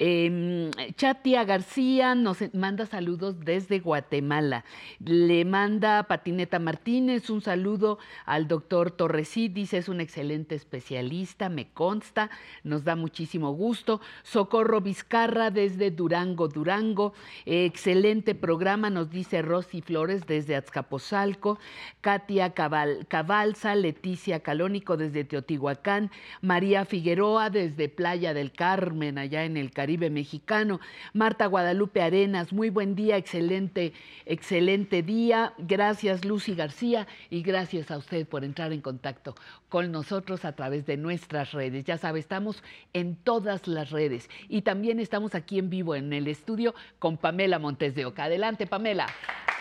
Eh, 0.00 0.70
Chatia 0.94 1.42
García 1.44 2.14
nos 2.14 2.38
manda 2.54 2.86
saludos 2.86 3.40
desde 3.40 3.80
Guatemala. 3.80 4.64
Le 5.04 5.44
manda 5.44 6.04
Patineta 6.04 6.60
Martínez 6.60 7.30
un 7.30 7.40
saludo 7.40 7.98
al 8.24 8.46
doctor 8.46 8.92
Torresí. 8.92 9.48
Dice 9.48 9.78
es 9.78 9.88
un 9.88 10.00
excelente 10.00 10.54
especialista, 10.54 11.48
me 11.48 11.70
consta. 11.72 12.30
Nos 12.62 12.84
da 12.84 12.94
muchísimo 12.94 13.52
gusto. 13.52 14.00
Socorro 14.22 14.80
Vizcarra 14.80 15.50
desde 15.50 15.90
Durango, 15.90 16.46
Durango. 16.46 17.12
Excelente 17.44 18.36
programa, 18.36 18.90
nos 18.90 19.10
dice 19.10 19.42
Rosy 19.42 19.80
Flores 19.80 20.26
desde 20.26 20.54
Azcapotzalco. 20.54 21.58
Katia 22.00 22.54
Cabal, 22.54 23.06
Cabalza, 23.08 23.74
Leticia 23.74 24.40
Calónico 24.40 24.96
desde 24.96 25.24
Teotihuacán. 25.24 26.12
María 26.40 26.84
Figueroa 26.84 27.50
desde 27.50 27.88
Playa 27.88 28.32
del 28.32 28.52
Carmen, 28.58 29.18
allá 29.18 29.44
en 29.44 29.56
el 29.56 29.70
Caribe 29.70 30.10
mexicano. 30.10 30.80
Marta 31.12 31.46
Guadalupe 31.46 32.02
Arenas, 32.02 32.52
muy 32.52 32.70
buen 32.70 32.96
día, 32.96 33.16
excelente, 33.16 33.92
excelente 34.26 35.04
día. 35.04 35.54
Gracias, 35.58 36.24
Lucy 36.24 36.56
García, 36.56 37.06
y 37.30 37.42
gracias 37.42 37.92
a 37.92 37.96
usted 37.96 38.26
por 38.26 38.42
entrar 38.42 38.72
en 38.72 38.80
contacto 38.80 39.36
con 39.68 39.92
nosotros 39.92 40.44
a 40.44 40.56
través 40.56 40.86
de 40.86 40.96
nuestras 40.96 41.52
redes. 41.52 41.84
Ya 41.84 41.98
sabe, 41.98 42.18
estamos 42.18 42.64
en 42.94 43.14
todas 43.14 43.68
las 43.68 43.90
redes 43.90 44.28
y 44.48 44.62
también 44.62 44.98
estamos 44.98 45.36
aquí 45.36 45.60
en 45.60 45.70
vivo 45.70 45.94
en 45.94 46.12
el 46.12 46.26
estudio 46.26 46.74
con 46.98 47.16
Pamela 47.16 47.60
Montes 47.60 47.94
de 47.94 48.06
Oca. 48.06 48.24
Adelante, 48.24 48.66
Pamela. 48.66 49.06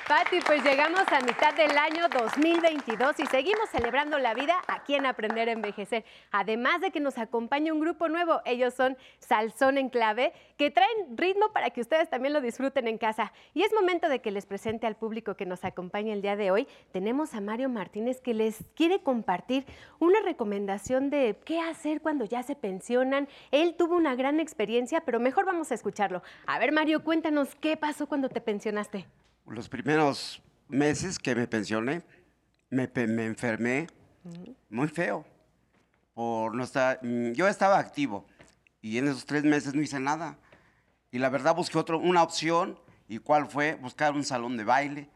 Pati, 0.08 0.40
pues 0.40 0.64
llegamos 0.64 1.04
a 1.12 1.20
mitad 1.20 1.54
del 1.54 1.78
año 1.78 2.08
2022 2.08 3.20
y 3.20 3.26
seguimos 3.26 3.70
celebrando 3.70 4.18
la 4.18 4.34
vida 4.34 4.56
aquí 4.70 4.96
en 4.96 5.06
Aprender 5.06 5.50
a 5.50 5.52
Envejecer. 5.52 6.06
Además 6.32 6.80
de 6.80 6.92
que 6.92 7.02
nos 7.02 7.18
acompaña 7.18 7.74
un 7.74 7.82
grupo 7.82 8.08
nuevo, 8.08 8.42
ellos 8.46 8.74
son 8.74 8.87
Salsón 9.20 9.78
en 9.78 9.90
Clave, 9.90 10.32
que 10.58 10.72
traen 10.72 11.18
ritmo 11.18 11.52
para 11.52 11.72
que 11.72 11.82
ustedes 11.82 12.10
también 12.10 12.34
lo 12.34 12.42
disfruten 12.42 12.88
en 12.88 12.98
casa. 12.98 13.34
Y 13.54 13.64
es 13.64 13.74
momento 13.74 14.08
de 14.08 14.20
que 14.20 14.32
les 14.32 14.46
presente 14.46 14.88
al 14.88 14.96
público 14.96 15.36
que 15.36 15.46
nos 15.46 15.66
acompaña 15.66 16.14
el 16.14 16.22
día 16.22 16.36
de 16.36 16.52
hoy. 16.52 16.68
Tenemos 16.92 17.34
a 17.34 17.42
Mario 17.42 17.70
Martínez 17.70 18.22
que 18.22 18.34
les 18.34 18.64
quiere 18.76 19.02
compartir 19.02 19.66
una 20.00 20.22
recomendación 20.22 21.10
de 21.10 21.38
qué 21.44 21.60
hacer 21.60 22.02
cuando 22.02 22.26
ya 22.26 22.44
se 22.44 22.56
pensionan. 22.56 23.28
Él 23.52 23.76
tuvo 23.78 23.96
una 23.96 24.16
gran 24.16 24.40
experiencia, 24.40 25.02
pero 25.02 25.20
mejor 25.20 25.46
vamos 25.46 25.72
a 25.72 25.76
escucharlo. 25.76 26.24
A 26.46 26.60
ver, 26.60 26.72
Mario, 26.72 27.04
cuéntanos 27.04 27.56
qué 27.56 27.78
pasó 27.78 28.08
cuando 28.08 28.30
te 28.30 28.42
pensionaste. 28.42 29.06
Los 29.48 29.70
primeros 29.70 30.42
meses 30.68 31.18
que 31.18 31.36
me 31.36 31.48
pensioné, 31.48 32.02
me, 32.70 32.90
enfermé 33.26 33.88
muy 34.70 34.88
feo. 34.88 35.26
Por 36.14 36.56
no 36.56 36.64
estar, 36.64 37.00
mm, 37.04 37.34
yo 37.34 37.48
estaba 37.48 37.78
activo 37.78 38.26
y 38.82 38.98
en 38.98 39.08
esos 39.08 39.26
tres 39.26 39.44
meses 39.44 39.74
no 39.74 39.82
hice 39.82 40.00
nada. 40.00 40.38
Y 41.12 41.20
la 41.20 41.30
verdad 41.30 41.56
busqué 41.56 41.78
otro, 41.78 42.00
una 42.00 42.24
opción 42.24 42.80
y 43.08 43.20
cuál 43.20 43.48
fue 43.48 43.76
buscar 43.76 44.14
un 44.14 44.24
salón 44.24 44.58
de 44.58 44.64
baile. 44.64 45.10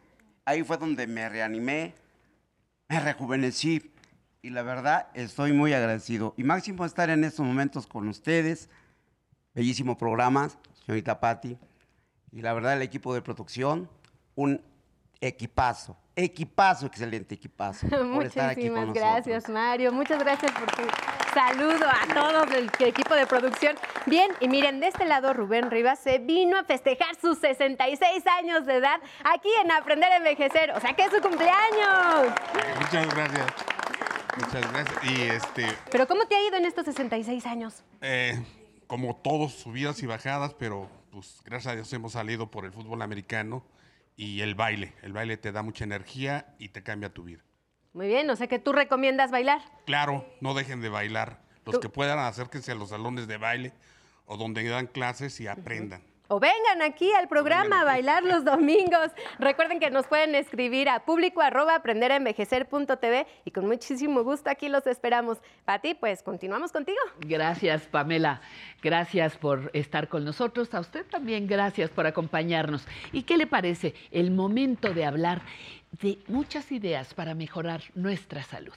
Ahí 0.45 0.63
fue 0.63 0.77
donde 0.77 1.07
me 1.07 1.29
reanimé, 1.29 1.93
me 2.87 2.99
rejuvenecí 2.99 3.91
y 4.41 4.49
la 4.49 4.63
verdad 4.63 5.07
estoy 5.13 5.53
muy 5.53 5.73
agradecido. 5.73 6.33
Y 6.37 6.43
máximo 6.43 6.85
estar 6.85 7.09
en 7.09 7.23
estos 7.23 7.45
momentos 7.45 7.85
con 7.85 8.07
ustedes. 8.07 8.69
Bellísimo 9.53 9.97
programa, 9.97 10.49
señorita 10.85 11.19
Patti. 11.19 11.57
Y 12.31 12.41
la 12.41 12.53
verdad 12.53 12.73
el 12.73 12.81
equipo 12.81 13.13
de 13.13 13.21
producción, 13.21 13.89
un 14.35 14.61
equipazo, 15.19 15.97
equipazo, 16.15 16.85
excelente 16.87 17.35
equipazo. 17.35 17.87
por 17.87 18.25
estar 18.25 18.49
aquí 18.49 18.67
con 18.69 18.85
Muchísimas 18.85 18.87
nosotros. 18.87 18.95
gracias, 18.95 19.49
Mario. 19.49 19.91
Muchas 19.91 20.19
gracias 20.19 20.51
por 20.51 20.65
tu 20.71 20.81
saludo 21.33 21.85
a 21.87 22.13
todos 22.13 22.51
el 22.51 22.69
equipo 22.87 23.13
de 23.15 23.25
producción. 23.25 23.75
Bien, 24.05 24.31
y 24.39 24.47
miren, 24.47 24.79
de 24.79 24.87
este 24.87 25.05
lado 25.05 25.33
Rubén 25.33 25.71
Rivas 25.71 25.99
se 25.99 26.19
vino 26.19 26.57
a 26.57 26.63
festejar 26.63 27.15
sus 27.15 27.37
66 27.39 28.27
años 28.27 28.65
de 28.65 28.75
edad 28.77 28.99
aquí 29.23 29.49
en 29.63 29.71
Aprender 29.71 30.11
a 30.11 30.17
Envejecer. 30.17 30.71
O 30.71 30.79
sea 30.79 30.93
que 30.93 31.03
es 31.03 31.11
su 31.11 31.21
cumpleaños. 31.21 32.33
Muchas 32.79 33.15
gracias. 33.15 33.45
Muchas 34.37 34.71
gracias. 34.71 35.03
Y 35.03 35.21
este, 35.23 35.65
Pero 35.91 36.07
¿cómo 36.07 36.25
te 36.25 36.35
ha 36.35 36.47
ido 36.47 36.57
en 36.57 36.65
estos 36.65 36.85
66 36.85 37.45
años? 37.45 37.83
eh, 38.01 38.41
como 38.87 39.15
todos, 39.15 39.53
subidas 39.53 40.03
y 40.03 40.05
bajadas, 40.05 40.53
pero 40.53 40.89
pues 41.11 41.39
gracias 41.45 41.71
a 41.71 41.75
Dios 41.75 41.93
hemos 41.93 42.11
salido 42.11 42.51
por 42.51 42.65
el 42.65 42.73
fútbol 42.73 43.01
americano 43.01 43.63
y 44.15 44.41
el 44.41 44.55
baile. 44.55 44.93
El 45.01 45.13
baile 45.13 45.37
te 45.37 45.51
da 45.51 45.63
mucha 45.63 45.83
energía 45.83 46.55
y 46.59 46.69
te 46.69 46.83
cambia 46.83 47.13
tu 47.13 47.23
vida. 47.23 47.41
Muy 47.93 48.07
bien, 48.07 48.29
o 48.29 48.35
sea 48.35 48.47
que 48.47 48.59
tú 48.59 48.71
recomiendas 48.71 49.31
bailar. 49.31 49.61
Claro, 49.85 50.25
no 50.39 50.53
dejen 50.53 50.81
de 50.81 50.89
bailar. 50.89 51.41
Los 51.65 51.79
que 51.79 51.89
puedan, 51.89 52.19
acérquense 52.19 52.71
a 52.71 52.75
los 52.75 52.89
salones 52.89 53.27
de 53.27 53.37
baile 53.37 53.73
o 54.25 54.37
donde 54.37 54.63
dan 54.67 54.87
clases 54.87 55.39
y 55.39 55.47
aprendan. 55.47 56.01
O 56.33 56.39
vengan 56.39 56.81
aquí 56.81 57.11
al 57.11 57.27
programa 57.27 57.81
a 57.81 57.83
bailar 57.83 58.23
los 58.23 58.45
domingos. 58.45 59.11
Recuerden 59.37 59.81
que 59.81 59.91
nos 59.91 60.07
pueden 60.07 60.33
escribir 60.33 60.87
a 60.87 61.03
público 61.03 61.41
arroba 61.41 61.75
aprenderenvejecer.tv 61.75 63.27
y 63.43 63.51
con 63.51 63.67
muchísimo 63.67 64.23
gusto 64.23 64.49
aquí 64.49 64.69
los 64.69 64.87
esperamos. 64.87 65.39
Pati, 65.65 65.93
pues 65.93 66.23
continuamos 66.23 66.71
contigo. 66.71 66.99
Gracias, 67.19 67.81
Pamela. 67.81 68.39
Gracias 68.81 69.35
por 69.35 69.71
estar 69.73 70.07
con 70.07 70.23
nosotros. 70.23 70.73
A 70.73 70.79
usted 70.79 71.05
también 71.05 71.47
gracias 71.47 71.89
por 71.89 72.07
acompañarnos. 72.07 72.87
¿Y 73.11 73.23
qué 73.23 73.35
le 73.35 73.45
parece 73.45 73.93
el 74.09 74.31
momento 74.31 74.93
de 74.93 75.03
hablar 75.03 75.41
de 76.01 76.17
muchas 76.29 76.71
ideas 76.71 77.13
para 77.13 77.35
mejorar 77.35 77.81
nuestra 77.93 78.41
salud? 78.43 78.71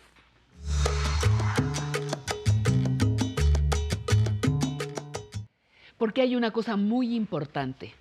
Porque 5.99 6.23
hay 6.23 6.37
una 6.37 6.51
cosa 6.51 6.77
muy 6.77 7.15
importante. 7.15 7.95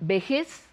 Vejez 0.00 0.64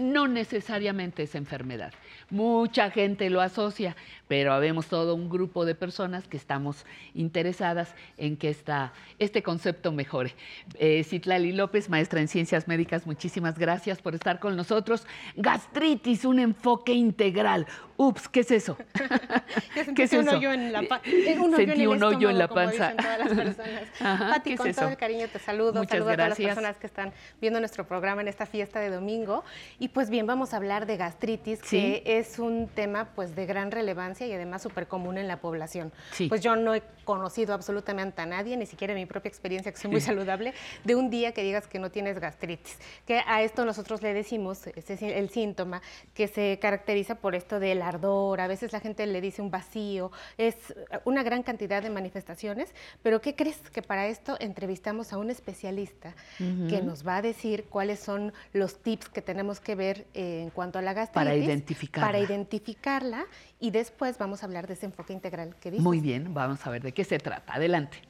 no 0.00 0.26
necesariamente 0.26 1.22
es 1.22 1.34
enfermedad. 1.34 1.92
Mucha 2.30 2.90
gente 2.90 3.28
lo 3.30 3.40
asocia, 3.40 3.96
pero 4.28 4.52
habemos 4.52 4.86
todo 4.86 5.14
un 5.14 5.28
grupo 5.28 5.64
de 5.64 5.74
personas 5.74 6.26
que 6.26 6.36
estamos 6.36 6.86
interesadas 7.14 7.94
en 8.16 8.36
que 8.36 8.48
esta, 8.48 8.92
este 9.18 9.42
concepto 9.42 9.92
mejore. 9.92 10.34
Eh, 10.78 11.04
Citlali 11.04 11.52
López, 11.52 11.88
maestra 11.88 12.20
en 12.20 12.28
ciencias 12.28 12.66
médicas, 12.66 13.06
muchísimas 13.06 13.58
gracias 13.58 14.00
por 14.00 14.14
estar 14.14 14.38
con 14.38 14.56
nosotros. 14.56 15.06
Gastritis, 15.36 16.24
un 16.24 16.38
enfoque 16.38 16.92
integral. 16.92 17.66
Ups, 18.02 18.28
¿qué 18.30 18.40
es 18.40 18.50
eso? 18.50 18.78
¿Qué 19.94 20.04
es 20.04 20.10
Sentí 20.10 20.16
un 20.16 20.28
eso? 20.28 20.36
hoyo 20.38 20.52
en 20.52 20.72
la 20.72 20.82
pa- 20.84 21.02
un 21.04 21.52
hoyo 21.52 21.56
Sentí 21.56 21.72
en 21.72 21.80
el 21.82 21.88
un 21.88 22.02
hoyo 22.02 22.30
en 22.30 22.38
la 22.38 22.48
como 22.48 22.62
panza. 22.62 22.92
dicen 22.92 22.96
todas 22.96 23.18
las 23.18 23.28
personas. 23.28 23.82
Ajá, 24.00 24.28
Pati, 24.30 24.40
¿qué 24.48 24.54
es 24.54 24.60
con 24.60 24.72
todo 24.72 24.88
el 24.88 24.96
cariño 24.96 25.28
te 25.28 25.38
saludo, 25.38 25.74
Muchas 25.74 25.90
saludo 25.90 26.08
a 26.08 26.12
todas 26.14 26.16
las 26.30 26.38
gracias. 26.38 26.48
personas 26.54 26.76
que 26.78 26.86
están 26.86 27.12
viendo 27.42 27.58
nuestro 27.60 27.86
programa 27.86 28.22
en 28.22 28.28
esta 28.28 28.46
fiesta 28.46 28.80
de 28.80 28.88
domingo. 28.88 29.44
Y 29.78 29.88
pues 29.88 30.08
bien, 30.08 30.26
vamos 30.26 30.54
a 30.54 30.56
hablar 30.56 30.86
de 30.86 30.96
gastritis, 30.96 31.58
Sí. 31.62 31.76
que 32.02 32.18
es 32.18 32.38
un 32.38 32.68
tema 32.68 33.10
pues 33.14 33.36
de 33.36 33.44
gran 33.44 33.70
relevancia 33.70 34.26
y 34.26 34.32
además 34.32 34.62
súper 34.62 34.86
común 34.88 35.18
en 35.18 35.28
la 35.28 35.36
población. 35.42 35.92
Sí. 36.12 36.26
Pues 36.28 36.40
yo 36.40 36.56
no 36.56 36.74
he 36.74 36.82
conocido 37.04 37.52
absolutamente 37.52 38.22
a 38.22 38.26
nadie, 38.26 38.56
ni 38.56 38.64
siquiera 38.64 38.94
en 38.94 38.98
mi 38.98 39.04
propia 39.04 39.28
experiencia, 39.28 39.72
que 39.72 39.78
soy 39.78 39.90
muy 39.90 40.00
saludable, 40.00 40.54
de 40.84 40.94
un 40.94 41.10
día 41.10 41.32
que 41.32 41.42
digas 41.42 41.66
que 41.66 41.78
no 41.78 41.90
tienes 41.90 42.18
gastritis. 42.18 42.78
Que 43.06 43.20
a 43.26 43.42
esto 43.42 43.66
nosotros 43.66 44.00
le 44.00 44.14
decimos, 44.14 44.66
ese 44.68 44.94
es 44.94 45.02
el 45.02 45.28
síntoma, 45.28 45.82
que 46.14 46.28
se 46.28 46.58
caracteriza 46.62 47.16
por 47.16 47.34
esto 47.34 47.60
del 47.60 47.82
ardor, 47.90 48.40
a 48.40 48.46
veces 48.46 48.72
la 48.72 48.80
gente 48.80 49.06
le 49.06 49.20
dice 49.20 49.42
un 49.42 49.50
vacío, 49.50 50.10
es 50.38 50.56
una 51.04 51.22
gran 51.22 51.42
cantidad 51.42 51.82
de 51.82 51.90
manifestaciones, 51.90 52.74
pero 53.02 53.20
¿qué 53.20 53.34
crees? 53.34 53.58
Que 53.70 53.82
para 53.82 54.06
esto 54.06 54.36
entrevistamos 54.40 55.12
a 55.12 55.18
un 55.18 55.30
especialista 55.30 56.14
que 56.38 56.82
nos 56.82 57.06
va 57.06 57.18
a 57.18 57.22
decir 57.22 57.66
cuáles 57.68 58.00
son 58.00 58.32
los 58.52 58.82
tips 58.82 59.08
que 59.08 59.22
tenemos 59.22 59.60
que 59.60 59.74
ver 59.74 60.06
eh, 60.14 60.42
en 60.42 60.50
cuanto 60.50 60.78
a 60.78 60.82
la 60.82 60.92
gastritis. 60.92 61.14
Para 61.14 61.36
identificarla. 61.36 62.06
Para 62.06 62.18
identificarla 62.18 63.26
y 63.58 63.70
después 63.70 64.18
vamos 64.18 64.42
a 64.42 64.46
hablar 64.46 64.66
de 64.66 64.74
ese 64.74 64.86
enfoque 64.86 65.12
integral 65.12 65.56
que 65.60 65.70
dices. 65.70 65.84
Muy 65.84 66.00
bien, 66.00 66.32
vamos 66.32 66.66
a 66.66 66.70
ver 66.70 66.82
de 66.82 66.92
qué 66.92 67.04
se 67.04 67.18
trata. 67.18 67.54
Adelante. 67.54 68.09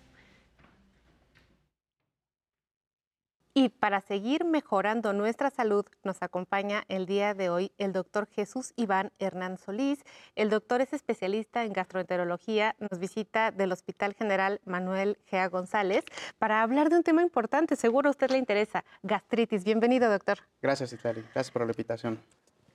Y 3.52 3.70
para 3.70 4.00
seguir 4.00 4.44
mejorando 4.44 5.12
nuestra 5.12 5.50
salud, 5.50 5.84
nos 6.04 6.22
acompaña 6.22 6.84
el 6.88 7.06
día 7.06 7.34
de 7.34 7.50
hoy 7.50 7.72
el 7.78 7.92
doctor 7.92 8.28
Jesús 8.28 8.72
Iván 8.76 9.10
Hernán 9.18 9.58
Solís. 9.58 10.04
El 10.36 10.50
doctor 10.50 10.80
es 10.80 10.92
especialista 10.92 11.64
en 11.64 11.72
gastroenterología, 11.72 12.76
nos 12.78 13.00
visita 13.00 13.50
del 13.50 13.72
Hospital 13.72 14.14
General 14.14 14.60
Manuel 14.64 15.18
Gea 15.26 15.48
González 15.48 16.04
para 16.38 16.62
hablar 16.62 16.90
de 16.90 16.96
un 16.96 17.02
tema 17.02 17.22
importante, 17.22 17.74
seguro 17.74 18.08
a 18.08 18.12
usted 18.12 18.30
le 18.30 18.38
interesa, 18.38 18.84
gastritis. 19.02 19.64
Bienvenido, 19.64 20.08
doctor. 20.08 20.38
Gracias, 20.62 20.92
Itlali. 20.92 21.22
Gracias 21.34 21.50
por 21.50 21.62
la 21.62 21.72
invitación. 21.72 22.20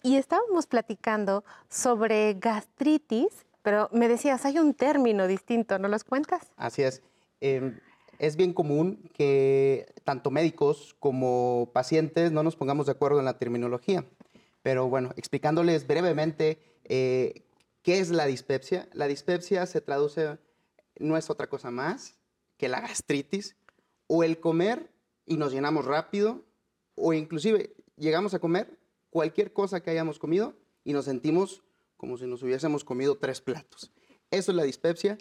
Y 0.04 0.18
estábamos 0.18 0.68
platicando 0.68 1.46
sobre 1.70 2.34
gastritis, 2.34 3.46
pero 3.62 3.88
me 3.94 4.10
decías, 4.10 4.44
hay 4.46 4.60
un 4.60 4.74
término 4.74 5.26
distinto, 5.26 5.80
¿no 5.80 5.88
los 5.88 6.04
cuentas? 6.04 6.52
Así 6.58 6.84
es. 6.84 7.02
Eh, 7.40 7.80
es 8.20 8.36
bien 8.36 8.54
común 8.54 9.10
que 9.14 9.94
tanto 10.04 10.32
médicos 10.32 10.96
como 11.00 11.72
pacientes 11.74 12.32
no 12.32 12.44
nos 12.44 12.56
pongamos 12.56 12.86
de 12.86 12.94
acuerdo 12.94 13.20
en 13.20 13.26
la 13.26 13.38
terminología. 13.38 14.06
Pero 14.62 14.90
bueno, 14.90 15.12
explicándoles 15.16 15.86
brevemente 15.86 16.60
eh, 16.84 17.44
qué 17.82 18.00
es 18.00 18.10
la 18.10 18.26
dispepsia. 18.26 18.90
La 18.94 19.08
dispepsia 19.08 19.66
se 19.66 19.82
traduce, 19.82 20.38
no 20.98 21.18
es 21.18 21.30
otra 21.30 21.48
cosa 21.48 21.72
más 21.72 22.16
que 22.58 22.70
la 22.70 22.82
gastritis 22.82 23.56
o 24.08 24.24
el 24.24 24.40
comer 24.40 24.92
y 25.26 25.38
nos 25.38 25.52
llenamos 25.52 25.86
rápido 25.86 26.46
o 26.96 27.14
inclusive 27.14 27.76
llegamos 27.98 28.34
a 28.34 28.40
comer 28.40 28.80
cualquier 29.10 29.54
cosa 29.54 29.82
que 29.82 29.92
hayamos 29.92 30.20
comido 30.20 30.56
y 30.84 30.94
nos 30.94 31.06
sentimos 31.06 31.64
como 31.98 32.18
si 32.18 32.26
nos 32.26 32.44
hubiésemos 32.44 32.84
comido 32.84 33.18
tres 33.18 33.42
platos. 33.42 33.92
Eso 34.32 34.52
es 34.52 34.56
la 34.56 34.64
dispepsia 34.64 35.18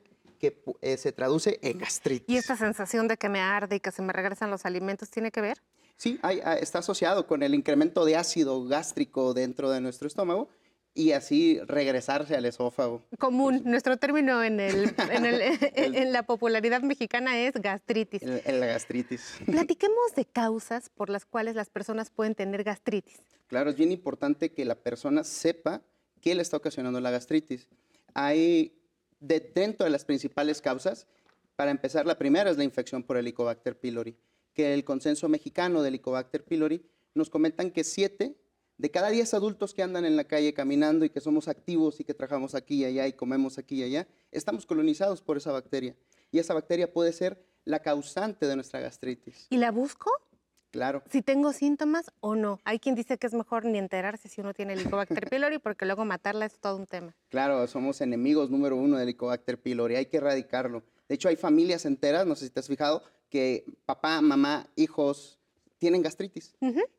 que 0.51 0.63
eh, 0.83 0.97
se 0.97 1.13
traduce 1.13 1.59
en 1.63 1.79
gastritis. 1.79 2.29
¿Y 2.29 2.37
esta 2.37 2.57
sensación 2.57 3.09
de 3.09 3.17
que 3.17 3.29
me 3.29 3.41
arde 3.41 3.77
y 3.77 3.81
que 3.81 3.91
se 3.91 4.03
me 4.03 4.13
regresan 4.13 4.51
los 4.51 4.65
alimentos 4.67 5.11
tiene 5.11 5.31
que 5.31 5.41
ver? 5.41 5.59
Sí, 5.97 6.19
hay- 6.23 6.41
está 6.61 6.81
asociado 6.81 7.27
con 7.27 7.43
el 7.43 7.55
incremento 7.55 8.05
de 8.05 8.17
ácido 8.17 8.65
gástrico 8.67 9.33
dentro 9.33 9.71
de 9.71 9.81
nuestro 9.81 10.07
estómago 10.09 10.49
y 10.93 11.13
así 11.13 11.59
regresarse 11.67 12.37
al 12.37 12.45
esófago. 12.45 13.03
Común, 13.19 13.63
nuestro 13.65 13.97
término 13.97 14.43
en, 14.45 14.61
el, 14.61 14.95
en, 15.11 15.25
el- 15.25 15.41
en 15.75 16.13
la 16.13 16.25
popularidad 16.25 16.83
mexicana 16.83 17.39
es 17.39 17.55
gastritis. 17.55 18.23
El- 18.23 18.61
la 18.61 18.67
gastritis. 18.67 19.39
Platiquemos 19.47 20.15
de 20.15 20.25
causas 20.25 20.91
por 20.91 21.11
las 21.11 21.25
cuales 21.25 21.55
las 21.55 21.71
personas 21.71 22.11
pueden 22.11 22.35
tener 22.35 22.65
gastritis. 22.65 23.19
Claro, 23.47 23.71
es 23.71 23.77
bien 23.77 23.93
importante 23.93 24.53
que 24.53 24.65
la 24.65 24.75
persona 24.75 25.25
sepa 25.25 25.81
qué 26.21 26.35
le 26.35 26.43
está 26.43 26.57
ocasionando 26.57 27.01
la 27.01 27.11
gastritis. 27.11 27.69
Hay, 28.15 28.73
de, 29.27 29.41
dentro 29.41 29.85
de 29.85 29.91
las 29.91 30.05
principales 30.05 30.61
causas, 30.61 31.07
para 31.57 31.71
empezar, 31.71 32.07
la 32.07 32.19
primera 32.19 32.51
es 32.51 32.57
la 32.57 32.65
infección 32.65 33.03
por 33.03 33.17
Helicobacter 33.17 33.79
pylori, 33.79 34.17
que 34.53 34.75
el 34.75 34.85
consenso 34.85 35.29
mexicano 35.29 35.83
de 35.83 35.89
Helicobacter 35.89 36.45
pylori 36.45 36.85
nos 37.15 37.31
comentan 37.31 37.71
que 37.71 37.85
7 37.85 38.37
de 38.77 38.91
cada 38.91 39.09
10 39.09 39.35
adultos 39.35 39.73
que 39.73 39.83
andan 39.83 40.05
en 40.05 40.17
la 40.17 40.25
calle 40.25 40.53
caminando 40.53 41.05
y 41.05 41.11
que 41.11 41.21
somos 41.21 41.49
activos 41.49 42.01
y 42.01 42.05
que 42.05 42.13
trabajamos 42.13 42.55
aquí 42.55 42.83
y 42.83 42.85
allá 42.85 43.07
y 43.07 43.13
comemos 43.13 43.57
aquí 43.57 43.77
y 43.77 43.85
allá, 43.85 44.09
estamos 44.33 44.67
colonizados 44.67 45.23
por 45.23 45.37
esa 45.37 45.53
bacteria. 45.53 45.95
Y 46.33 46.41
esa 46.41 46.55
bacteria 46.55 46.93
puede 46.93 47.13
ser 47.13 47.43
la 47.65 47.81
causante 47.81 48.47
de 48.47 48.57
nuestra 48.57 48.81
gastritis. 48.81 49.47
¿Y 49.49 49.59
la 49.59 49.71
busco? 49.71 50.11
Claro. 50.75 51.05
Si 51.09 51.23
tengo 51.23 51.53
síntomas 51.53 52.11
o 52.19 52.35
no. 52.35 52.59
Hay 52.65 52.81
quien 52.81 52.97
dice 52.97 53.17
que 53.17 53.29
es 53.29 53.33
mejor 53.33 53.65
ni 53.65 53.79
enterarse 53.79 54.29
si 54.29 54.41
uno 54.41 54.53
tiene 54.53 54.73
Helicobacter 54.73 55.31
pylori 55.31 55.61
porque 55.61 55.87
luego 55.87 56.05
matarla 56.05 56.47
es 56.47 56.59
todo 56.59 56.75
un 56.75 56.89
tema. 56.89 57.15
Claro, 57.29 57.65
somos 57.69 58.01
enemigos 58.01 58.51
número 58.51 58.75
uno 58.75 58.97
del 58.97 59.05
Helicobacter 59.05 59.63
pylori, 59.63 59.95
hay 59.95 60.07
que 60.07 60.17
erradicarlo. 60.17 60.83
De 61.09 61.15
hecho, 61.15 61.29
hay 61.29 61.37
familias 61.37 61.85
enteras, 61.85 62.27
no 62.27 62.35
sé 62.35 62.47
si 62.47 62.51
te 62.51 62.59
has 62.59 62.67
fijado, 62.67 63.05
que 63.29 63.65
papá, 63.87 64.21
mamá, 64.21 64.67
hijos 64.75 65.39
tienen 65.79 66.03
gastritis. 66.03 66.57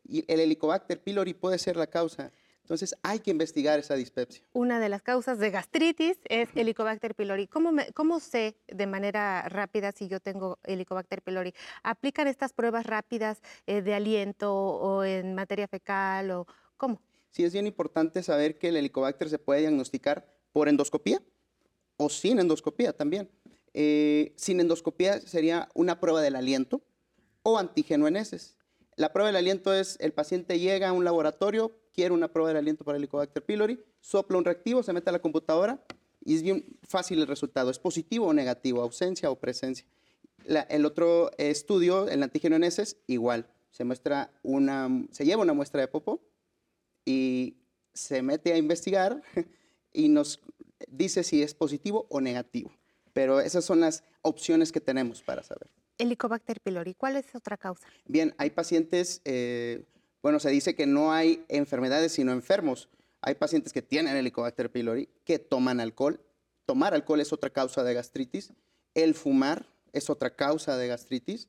Y 0.07 0.23
el 0.32 0.39
Helicobacter 0.39 1.01
pylori 1.01 1.34
puede 1.34 1.57
ser 1.57 1.76
la 1.76 1.88
causa. 1.88 2.32
Entonces, 2.66 2.95
hay 3.03 3.20
que 3.20 3.30
investigar 3.30 3.78
esa 3.78 3.93
dispepsia. 3.93 4.43
Una 4.51 4.80
de 4.80 4.89
las 4.89 5.03
causas 5.03 5.38
de 5.38 5.51
gastritis 5.51 6.18
es 6.28 6.49
Helicobacter 6.55 7.13
pylori. 7.13 7.45
¿Cómo, 7.45 7.72
me- 7.72 7.91
cómo 7.93 8.20
sé 8.20 8.57
de 8.68 8.88
manera 8.88 9.47
rápida 9.49 9.91
si 9.91 10.07
yo 10.07 10.20
tengo 10.20 10.57
Helicobacter 10.63 11.22
pylori? 11.22 11.53
¿Aplican 11.84 12.28
estas 12.28 12.53
pruebas 12.53 12.88
rápidas 12.88 13.39
eh, 13.68 13.84
de 13.84 13.93
aliento 13.93 14.51
o 14.51 15.03
en 15.03 15.36
materia 15.36 15.68
fecal 15.68 16.32
o 16.32 16.47
cómo? 16.76 16.99
Sí, 17.30 17.43
es 17.43 17.53
bien 17.53 17.68
importante 17.68 18.24
saber 18.24 18.57
que 18.57 18.70
el 18.70 18.78
Helicobacter 18.78 19.30
se 19.30 19.38
puede 19.38 19.59
diagnosticar 19.61 20.26
por 20.51 20.68
endoscopía 20.68 21.22
o 21.97 22.09
sin 22.09 22.39
endoscopía 22.39 22.93
también. 22.93 23.30
Eh, 23.76 24.34
sin 24.38 24.59
endoscopía 24.59 25.20
sería 25.22 25.70
una 25.76 25.99
prueba 25.99 26.20
del 26.24 26.36
aliento 26.36 26.82
o 27.43 27.59
antígeno 27.59 28.07
en 28.07 28.16
heces. 28.16 28.55
La 28.98 29.12
prueba 29.12 29.28
del 29.28 29.36
aliento 29.36 29.74
es 29.74 29.98
el 30.00 30.14
paciente 30.14 30.58
llega 30.58 30.89
a 30.89 30.93
un 30.93 31.04
laboratorio, 31.04 31.78
quiere 31.93 32.14
una 32.14 32.32
prueba 32.32 32.50
del 32.50 32.58
aliento 32.58 32.86
para 32.86 32.98
Helicobacter 32.98 33.43
pylori, 33.43 33.84
sopla 34.00 34.38
un 34.38 34.46
reactivo, 34.46 34.84
se 34.84 34.93
mete 34.93 35.10
a 35.10 35.14
la 35.14 35.20
computadora 35.20 35.84
y 36.24 36.36
es 36.36 36.41
bien 36.41 36.66
fácil 36.88 37.20
el 37.20 37.28
resultado. 37.28 37.70
¿Es 37.70 37.80
positivo 37.80 38.28
o 38.28 38.34
negativo? 38.34 38.82
¿Ausencia 38.82 39.30
o 39.30 39.36
presencia? 39.36 39.86
El 40.70 40.86
otro 40.86 41.32
estudio, 41.38 42.08
el 42.08 42.24
antígeno 42.24 42.56
en 42.56 42.64
heces, 42.64 42.98
igual. 43.08 43.48
Se, 43.72 43.84
muestra 43.84 44.32
una, 44.43 44.89
se 45.12 45.26
lleva 45.26 45.41
una 45.41 45.54
muestra 45.54 45.82
de 45.82 45.88
popo 45.89 46.22
y 47.04 47.58
se 47.93 48.22
mete 48.22 48.54
a 48.54 48.58
investigar 48.58 49.22
y 49.93 50.08
nos 50.08 50.39
dice 50.88 51.24
si 51.24 51.43
es 51.43 51.54
positivo 51.54 52.08
o 52.10 52.22
negativo. 52.22 52.72
Pero 53.12 53.41
esas 53.41 53.66
son 53.66 53.82
las 53.82 54.04
opciones 54.22 54.72
que 54.72 54.80
tenemos 54.80 55.22
para 55.22 55.43
saber. 55.43 55.70
Helicobacter 55.98 56.60
pylori, 56.62 56.93
¿cuál 56.93 57.16
es 57.16 57.34
otra 57.36 57.58
causa? 57.58 57.88
Bien, 58.06 58.34
hay 58.38 58.50
pacientes, 58.50 59.22
eh, 59.26 59.86
bueno, 60.22 60.39
se 60.39 60.50
dice 60.50 60.76
que 60.76 60.86
no 60.86 61.12
hay 61.14 61.46
enfermedades 61.48 62.12
sino 62.12 62.32
enfermos. 62.32 62.89
Hay 63.22 63.36
pacientes 63.36 63.74
que 63.74 63.82
tienen 63.82 64.16
Helicobacter 64.16 64.72
pylori 64.72 65.10
que 65.24 65.39
toman 65.39 65.80
alcohol. 65.80 66.20
Tomar 66.66 66.93
alcohol 66.93 67.22
es 67.22 67.34
otra 67.34 67.50
causa 67.50 67.84
de 67.84 67.93
gastritis. 67.93 68.54
El 68.93 69.16
fumar 69.16 69.68
es 69.93 70.10
otra 70.10 70.36
causa 70.36 70.78
de 70.78 70.88
gastritis. 70.88 71.48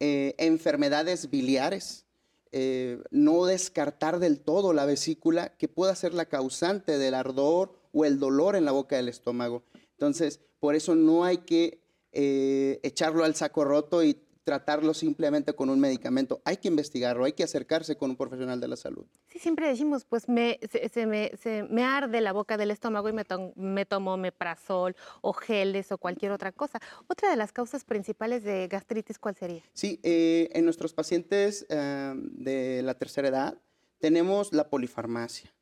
Eh, 0.00 0.34
enfermedades 0.38 1.30
biliares. 1.30 2.04
Eh, 2.52 3.02
no 3.10 3.46
descartar 3.46 4.20
del 4.20 4.38
todo 4.40 4.72
la 4.72 4.86
vesícula 4.86 5.56
que 5.56 5.66
pueda 5.66 5.94
ser 5.96 6.14
la 6.14 6.26
causante 6.26 6.98
del 6.98 7.14
ardor 7.14 7.72
o 7.92 8.04
el 8.04 8.20
dolor 8.20 8.54
en 8.54 8.64
la 8.64 8.72
boca 8.72 8.96
del 8.96 9.08
estómago. 9.08 9.64
Entonces, 9.92 10.40
por 10.60 10.74
eso 10.74 10.94
no 10.94 11.24
hay 11.24 11.38
que 11.38 11.83
eh, 12.14 12.80
echarlo 12.82 13.24
al 13.24 13.34
saco 13.34 13.64
roto 13.64 14.02
y 14.02 14.18
tratarlo 14.44 14.92
simplemente 14.92 15.54
con 15.54 15.70
un 15.70 15.80
medicamento. 15.80 16.42
Hay 16.44 16.58
que 16.58 16.68
investigarlo, 16.68 17.24
hay 17.24 17.32
que 17.32 17.44
acercarse 17.44 17.96
con 17.96 18.10
un 18.10 18.16
profesional 18.16 18.60
de 18.60 18.68
la 18.68 18.76
salud. 18.76 19.06
Sí, 19.26 19.38
siempre 19.38 19.66
decimos, 19.68 20.04
pues 20.04 20.28
me, 20.28 20.60
se, 20.70 20.90
se 20.90 21.06
me, 21.06 21.30
se 21.40 21.62
me 21.62 21.82
arde 21.82 22.20
la 22.20 22.32
boca 22.34 22.58
del 22.58 22.70
estómago 22.70 23.08
y 23.08 23.14
me, 23.14 23.24
to- 23.24 23.54
me 23.56 23.86
tomo 23.86 24.18
meprazol 24.18 24.94
o 25.22 25.32
geles 25.32 25.90
o 25.92 25.96
cualquier 25.98 26.30
otra 26.32 26.52
cosa. 26.52 26.78
Otra 27.08 27.30
de 27.30 27.36
las 27.36 27.52
causas 27.52 27.84
principales 27.84 28.44
de 28.44 28.68
gastritis, 28.68 29.18
¿cuál 29.18 29.34
sería? 29.34 29.62
Sí, 29.72 29.98
eh, 30.02 30.50
en 30.52 30.66
nuestros 30.66 30.92
pacientes 30.92 31.64
eh, 31.70 32.12
de 32.14 32.82
la 32.82 32.98
tercera 32.98 33.28
edad 33.28 33.58
tenemos 33.98 34.52
la 34.52 34.68
polifarmacia. 34.68 35.54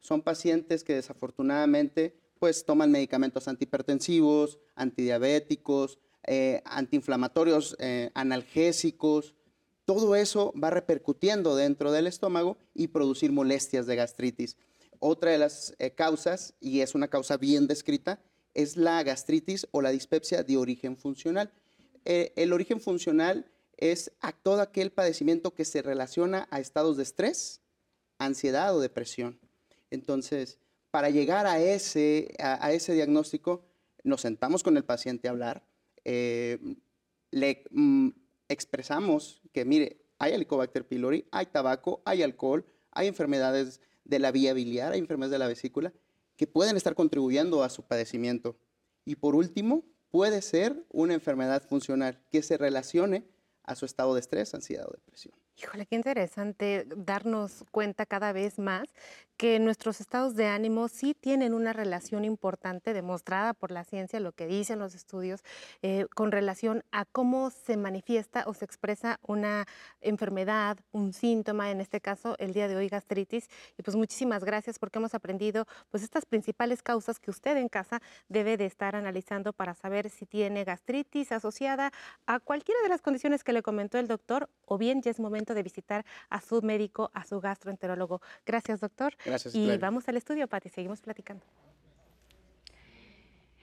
Son 0.00 0.20
pacientes 0.20 0.84
que 0.84 0.94
desafortunadamente 0.94 2.14
pues 2.38 2.64
toman 2.64 2.90
medicamentos 2.90 3.48
antihipertensivos, 3.48 4.58
antidiabéticos, 4.74 5.98
eh, 6.26 6.62
antiinflamatorios, 6.64 7.76
eh, 7.78 8.10
analgésicos. 8.14 9.34
Todo 9.84 10.16
eso 10.16 10.52
va 10.62 10.70
repercutiendo 10.70 11.54
dentro 11.56 11.92
del 11.92 12.06
estómago 12.06 12.56
y 12.74 12.88
producir 12.88 13.32
molestias 13.32 13.86
de 13.86 13.96
gastritis. 13.96 14.56
Otra 14.98 15.30
de 15.30 15.38
las 15.38 15.74
eh, 15.78 15.90
causas, 15.90 16.54
y 16.60 16.80
es 16.80 16.94
una 16.94 17.08
causa 17.08 17.36
bien 17.36 17.66
descrita, 17.66 18.20
es 18.54 18.76
la 18.76 19.02
gastritis 19.02 19.68
o 19.70 19.82
la 19.82 19.90
dispepsia 19.90 20.42
de 20.42 20.56
origen 20.56 20.96
funcional. 20.96 21.52
Eh, 22.04 22.32
el 22.36 22.52
origen 22.52 22.80
funcional 22.80 23.50
es 23.76 24.12
a 24.20 24.32
todo 24.32 24.62
aquel 24.62 24.90
padecimiento 24.90 25.54
que 25.54 25.64
se 25.64 25.82
relaciona 25.82 26.48
a 26.50 26.60
estados 26.60 26.96
de 26.96 27.02
estrés, 27.02 27.60
ansiedad 28.18 28.74
o 28.74 28.80
depresión. 28.80 29.38
Entonces, 29.90 30.58
para 30.96 31.10
llegar 31.10 31.46
a 31.46 31.60
ese, 31.60 32.34
a, 32.38 32.72
ese 32.72 32.94
diagnóstico, 32.94 33.66
nos 34.02 34.22
sentamos 34.22 34.62
con 34.62 34.78
el 34.78 34.84
paciente 34.86 35.28
a 35.28 35.32
hablar, 35.32 35.62
eh, 36.06 36.58
le 37.30 37.64
mm, 37.70 38.08
expresamos 38.48 39.42
que, 39.52 39.66
mire, 39.66 39.98
hay 40.18 40.32
Helicobacter 40.32 40.88
pylori, 40.88 41.26
hay 41.32 41.44
tabaco, 41.44 42.00
hay 42.06 42.22
alcohol, 42.22 42.64
hay 42.92 43.08
enfermedades 43.08 43.82
de 44.06 44.18
la 44.20 44.32
vía 44.32 44.54
biliar, 44.54 44.94
hay 44.94 45.00
enfermedades 45.00 45.32
de 45.32 45.38
la 45.38 45.48
vesícula, 45.48 45.92
que 46.34 46.46
pueden 46.46 46.78
estar 46.78 46.94
contribuyendo 46.94 47.62
a 47.62 47.68
su 47.68 47.82
padecimiento. 47.82 48.56
Y 49.04 49.16
por 49.16 49.34
último, 49.34 49.84
puede 50.10 50.40
ser 50.40 50.82
una 50.88 51.12
enfermedad 51.12 51.62
funcional 51.68 52.18
que 52.32 52.40
se 52.40 52.56
relacione 52.56 53.26
a 53.64 53.74
su 53.74 53.84
estado 53.84 54.14
de 54.14 54.20
estrés, 54.20 54.54
ansiedad 54.54 54.86
o 54.88 54.92
depresión. 54.94 55.34
Híjole, 55.58 55.86
qué 55.86 55.96
interesante 55.96 56.86
darnos 56.96 57.64
cuenta 57.70 58.04
cada 58.04 58.32
vez 58.32 58.58
más 58.58 58.92
que 59.38 59.58
nuestros 59.58 60.00
estados 60.00 60.34
de 60.34 60.46
ánimo 60.46 60.88
sí 60.88 61.14
tienen 61.14 61.52
una 61.52 61.72
relación 61.72 62.24
importante 62.24 62.94
demostrada 62.94 63.52
por 63.52 63.70
la 63.70 63.84
ciencia, 63.84 64.18
lo 64.18 64.32
que 64.32 64.46
dicen 64.46 64.78
los 64.78 64.94
estudios, 64.94 65.42
eh, 65.82 66.06
con 66.14 66.32
relación 66.32 66.84
a 66.90 67.04
cómo 67.04 67.50
se 67.50 67.76
manifiesta 67.76 68.44
o 68.46 68.54
se 68.54 68.64
expresa 68.64 69.18
una 69.26 69.66
enfermedad, 70.00 70.78
un 70.92 71.12
síntoma, 71.12 71.70
en 71.70 71.80
este 71.80 72.00
caso 72.00 72.34
el 72.38 72.54
día 72.54 72.68
de 72.68 72.76
hoy 72.76 72.88
gastritis. 72.88 73.48
Y 73.78 73.82
pues 73.82 73.96
muchísimas 73.96 74.44
gracias 74.44 74.78
porque 74.78 74.98
hemos 74.98 75.14
aprendido 75.14 75.66
pues 75.90 76.02
estas 76.02 76.24
principales 76.24 76.82
causas 76.82 77.18
que 77.18 77.30
usted 77.30 77.56
en 77.56 77.68
casa 77.68 78.00
debe 78.28 78.56
de 78.56 78.66
estar 78.66 78.96
analizando 78.96 79.52
para 79.52 79.74
saber 79.74 80.08
si 80.08 80.24
tiene 80.24 80.64
gastritis 80.64 81.32
asociada 81.32 81.92
a 82.26 82.40
cualquiera 82.40 82.80
de 82.82 82.88
las 82.88 83.02
condiciones 83.02 83.44
que 83.44 83.52
le 83.52 83.62
comentó 83.62 83.98
el 83.98 84.08
doctor 84.08 84.48
o 84.64 84.78
bien 84.78 85.02
ya 85.02 85.10
es 85.10 85.20
momento 85.20 85.45
de 85.54 85.62
visitar 85.62 86.04
a 86.30 86.40
su 86.40 86.62
médico, 86.62 87.10
a 87.14 87.24
su 87.24 87.40
gastroenterólogo. 87.40 88.20
Gracias, 88.44 88.80
doctor. 88.80 89.14
Gracias, 89.24 89.54
Y 89.54 89.76
vamos 89.78 90.08
al 90.08 90.16
estudio, 90.16 90.46
Pati, 90.48 90.68
seguimos 90.68 91.00
platicando. 91.00 91.44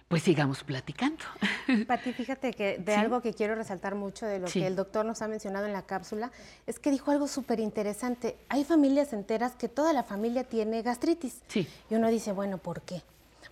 Pues 0.08 0.22
sigamos 0.24 0.64
platicando. 0.64 1.24
Pati, 1.88 2.14
fíjate 2.14 2.54
que 2.54 2.78
de 2.78 2.94
Sí. 2.94 3.00
algo 3.00 3.22
que 3.22 3.34
quiero 3.34 3.56
resaltar 3.56 3.96
mucho 3.96 4.28
de 4.28 4.38
lo 4.40 4.48
Sí. 4.48 4.60
que 4.60 4.68
el 4.68 4.76
doctor 4.76 5.06
nos 5.06 5.24
ha 5.24 5.28
mencionado 5.28 5.66
en 5.66 5.74
la 5.74 5.88
cápsula 5.88 6.32
es 6.68 6.78
que 6.80 6.92
dijo 6.92 7.10
algo 7.10 7.28
súper 7.28 7.60
interesante. 7.60 8.38
Hay 8.50 8.64
familias 8.64 9.12
enteras 9.14 9.54
que 9.56 9.70
toda 9.70 9.92
la 9.92 10.04
familia 10.04 10.44
tiene 10.44 10.84
gastritis. 10.84 11.42
Sí. 11.48 11.68
Y 11.90 11.96
uno 11.96 12.10
dice, 12.10 12.32
bueno, 12.32 12.60
¿por 12.60 12.82
qué? 12.82 13.02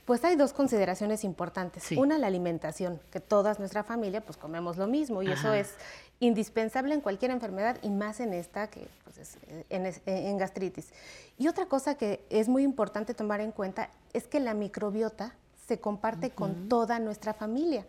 Pues 0.06 0.24
hay 0.26 0.36
dos 0.36 0.52
consideraciones 0.54 1.24
importantes. 1.24 1.84
Sí. 1.84 1.96
Una, 1.98 2.18
la 2.18 2.28
alimentación, 2.28 3.00
que 3.12 3.20
toda 3.20 3.54
nuestra 3.60 3.84
familia 3.84 4.22
pues 4.22 4.38
comemos 4.38 4.78
lo 4.78 4.88
mismo 4.88 5.22
y 5.22 5.32
eso 5.32 5.54
es 5.54 5.76
indispensable 6.20 6.94
en 6.94 7.02
cualquier 7.02 7.32
enfermedad 7.32 7.78
y 7.82 7.90
más 7.90 8.20
en 8.20 8.34
esta 8.34 8.68
que 8.70 8.88
pues, 9.04 9.18
es, 9.18 9.38
eh, 9.48 9.66
en, 9.70 9.86
es- 9.86 10.02
en 10.06 10.38
gastritis. 10.38 10.90
Y 11.38 11.48
otra 11.48 11.66
cosa 11.66 11.96
que 11.96 12.24
es 12.30 12.48
muy 12.48 12.64
importante 12.64 13.14
tomar 13.14 13.42
en 13.42 13.52
cuenta 13.52 13.90
es 14.14 14.28
que 14.28 14.40
la 14.40 14.54
microbiota 14.54 15.34
se 15.68 15.80
comparte 15.80 16.32
con 16.32 16.68
toda 16.70 17.00
nuestra 17.00 17.34
familia. 17.34 17.86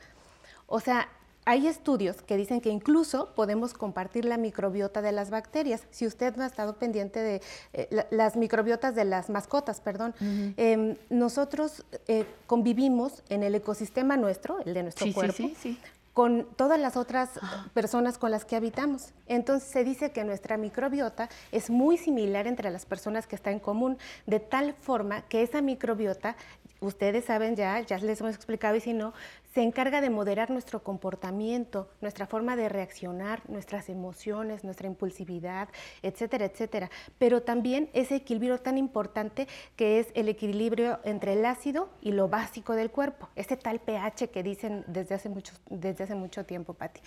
O 0.67 0.81
sea, 0.81 1.09
hay 1.45 1.67
estudios 1.67 2.23
que 2.23 2.37
dicen 2.37 2.61
que 2.61 2.69
incluso 2.71 3.31
podemos 3.35 3.75
compartir 3.75 4.25
la 4.25 4.37
microbiota 4.37 5.03
de 5.03 5.11
las 5.13 5.31
bacterias. 5.31 5.83
Si 5.91 6.07
usted 6.07 6.37
no 6.37 6.45
ha 6.45 6.47
estado 6.47 6.77
pendiente 6.77 7.19
de 7.21 7.43
eh, 7.73 7.89
la- 7.91 8.07
las 8.11 8.37
microbiotas 8.37 8.95
de 8.95 9.05
las 9.05 9.29
mascotas, 9.29 9.81
perdón, 9.81 10.15
em, 10.57 10.97
nosotros 11.11 11.85
eh, 12.07 12.25
convivimos 12.47 13.23
en 13.29 13.43
el 13.43 13.55
ecosistema 13.57 14.17
nuestro, 14.17 14.61
el 14.65 14.75
de 14.75 14.83
nuestro 14.85 15.07
sí, 15.07 15.13
cuerpo, 15.13 15.35
sí, 15.37 15.57
sí. 15.61 15.79
con 16.13 16.47
todas 16.57 16.79
las 16.79 16.97
otras 16.97 17.31
personas 17.75 18.19
con 18.19 18.31
las 18.31 18.45
que 18.45 18.55
habitamos. 18.55 19.09
Entonces 19.27 19.69
se 19.69 19.83
dice 19.83 20.13
que 20.13 20.23
nuestra 20.25 20.57
microbiota 20.59 21.29
es 21.51 21.71
muy 21.71 21.97
similar 21.99 22.47
entre 22.47 22.71
las 22.71 22.87
personas 22.87 23.27
que 23.27 23.35
está 23.35 23.51
en 23.51 23.59
común, 23.59 23.99
de 24.27 24.39
tal 24.39 24.75
forma 24.75 25.23
que 25.23 25.43
esa 25.43 25.61
microbiota, 25.63 26.37
ustedes 26.81 27.25
saben 27.25 27.57
ya, 27.57 27.81
ya 27.81 27.97
les 27.99 28.21
hemos 28.21 28.35
explicado 28.35 28.77
y 28.77 28.81
si 28.81 28.93
no, 28.93 29.13
se 29.55 29.63
encarga 29.63 30.01
de 30.01 30.11
moderar 30.11 30.51
nuestro 30.51 30.83
comportamiento, 30.83 31.89
nuestra 32.01 32.27
forma 32.27 32.57
de 32.57 32.69
reaccionar, 32.69 33.43
nuestras 33.49 33.89
emociones, 33.89 34.65
nuestra 34.65 34.87
impulsividad, 34.87 35.69
etcétera, 36.03 36.47
etcétera. 36.47 36.91
Pero 37.19 37.43
también 37.43 37.91
ese 37.93 38.17
equilibrio 38.17 38.59
tan 38.59 38.79
importante 38.79 39.47
que 39.77 39.99
es 39.99 40.09
el 40.15 40.29
equilibrio 40.29 41.01
entre 41.05 41.35
el 41.35 41.45
ácido 41.45 41.91
y 42.01 42.13
lo 42.13 42.29
básico 42.29 42.75
del 42.75 42.91
cuerpo, 42.91 43.29
ese 43.37 43.57
tal 43.57 43.81
pH 43.81 44.31
que 44.31 44.43
dicen 44.43 44.85
desde 44.87 45.15
hace 45.15 45.29
mucho, 45.29 45.55
desde 45.69 46.05
hace 46.05 46.15
mucho 46.15 46.45
tiempo, 46.45 46.75
Patti. 46.75 47.01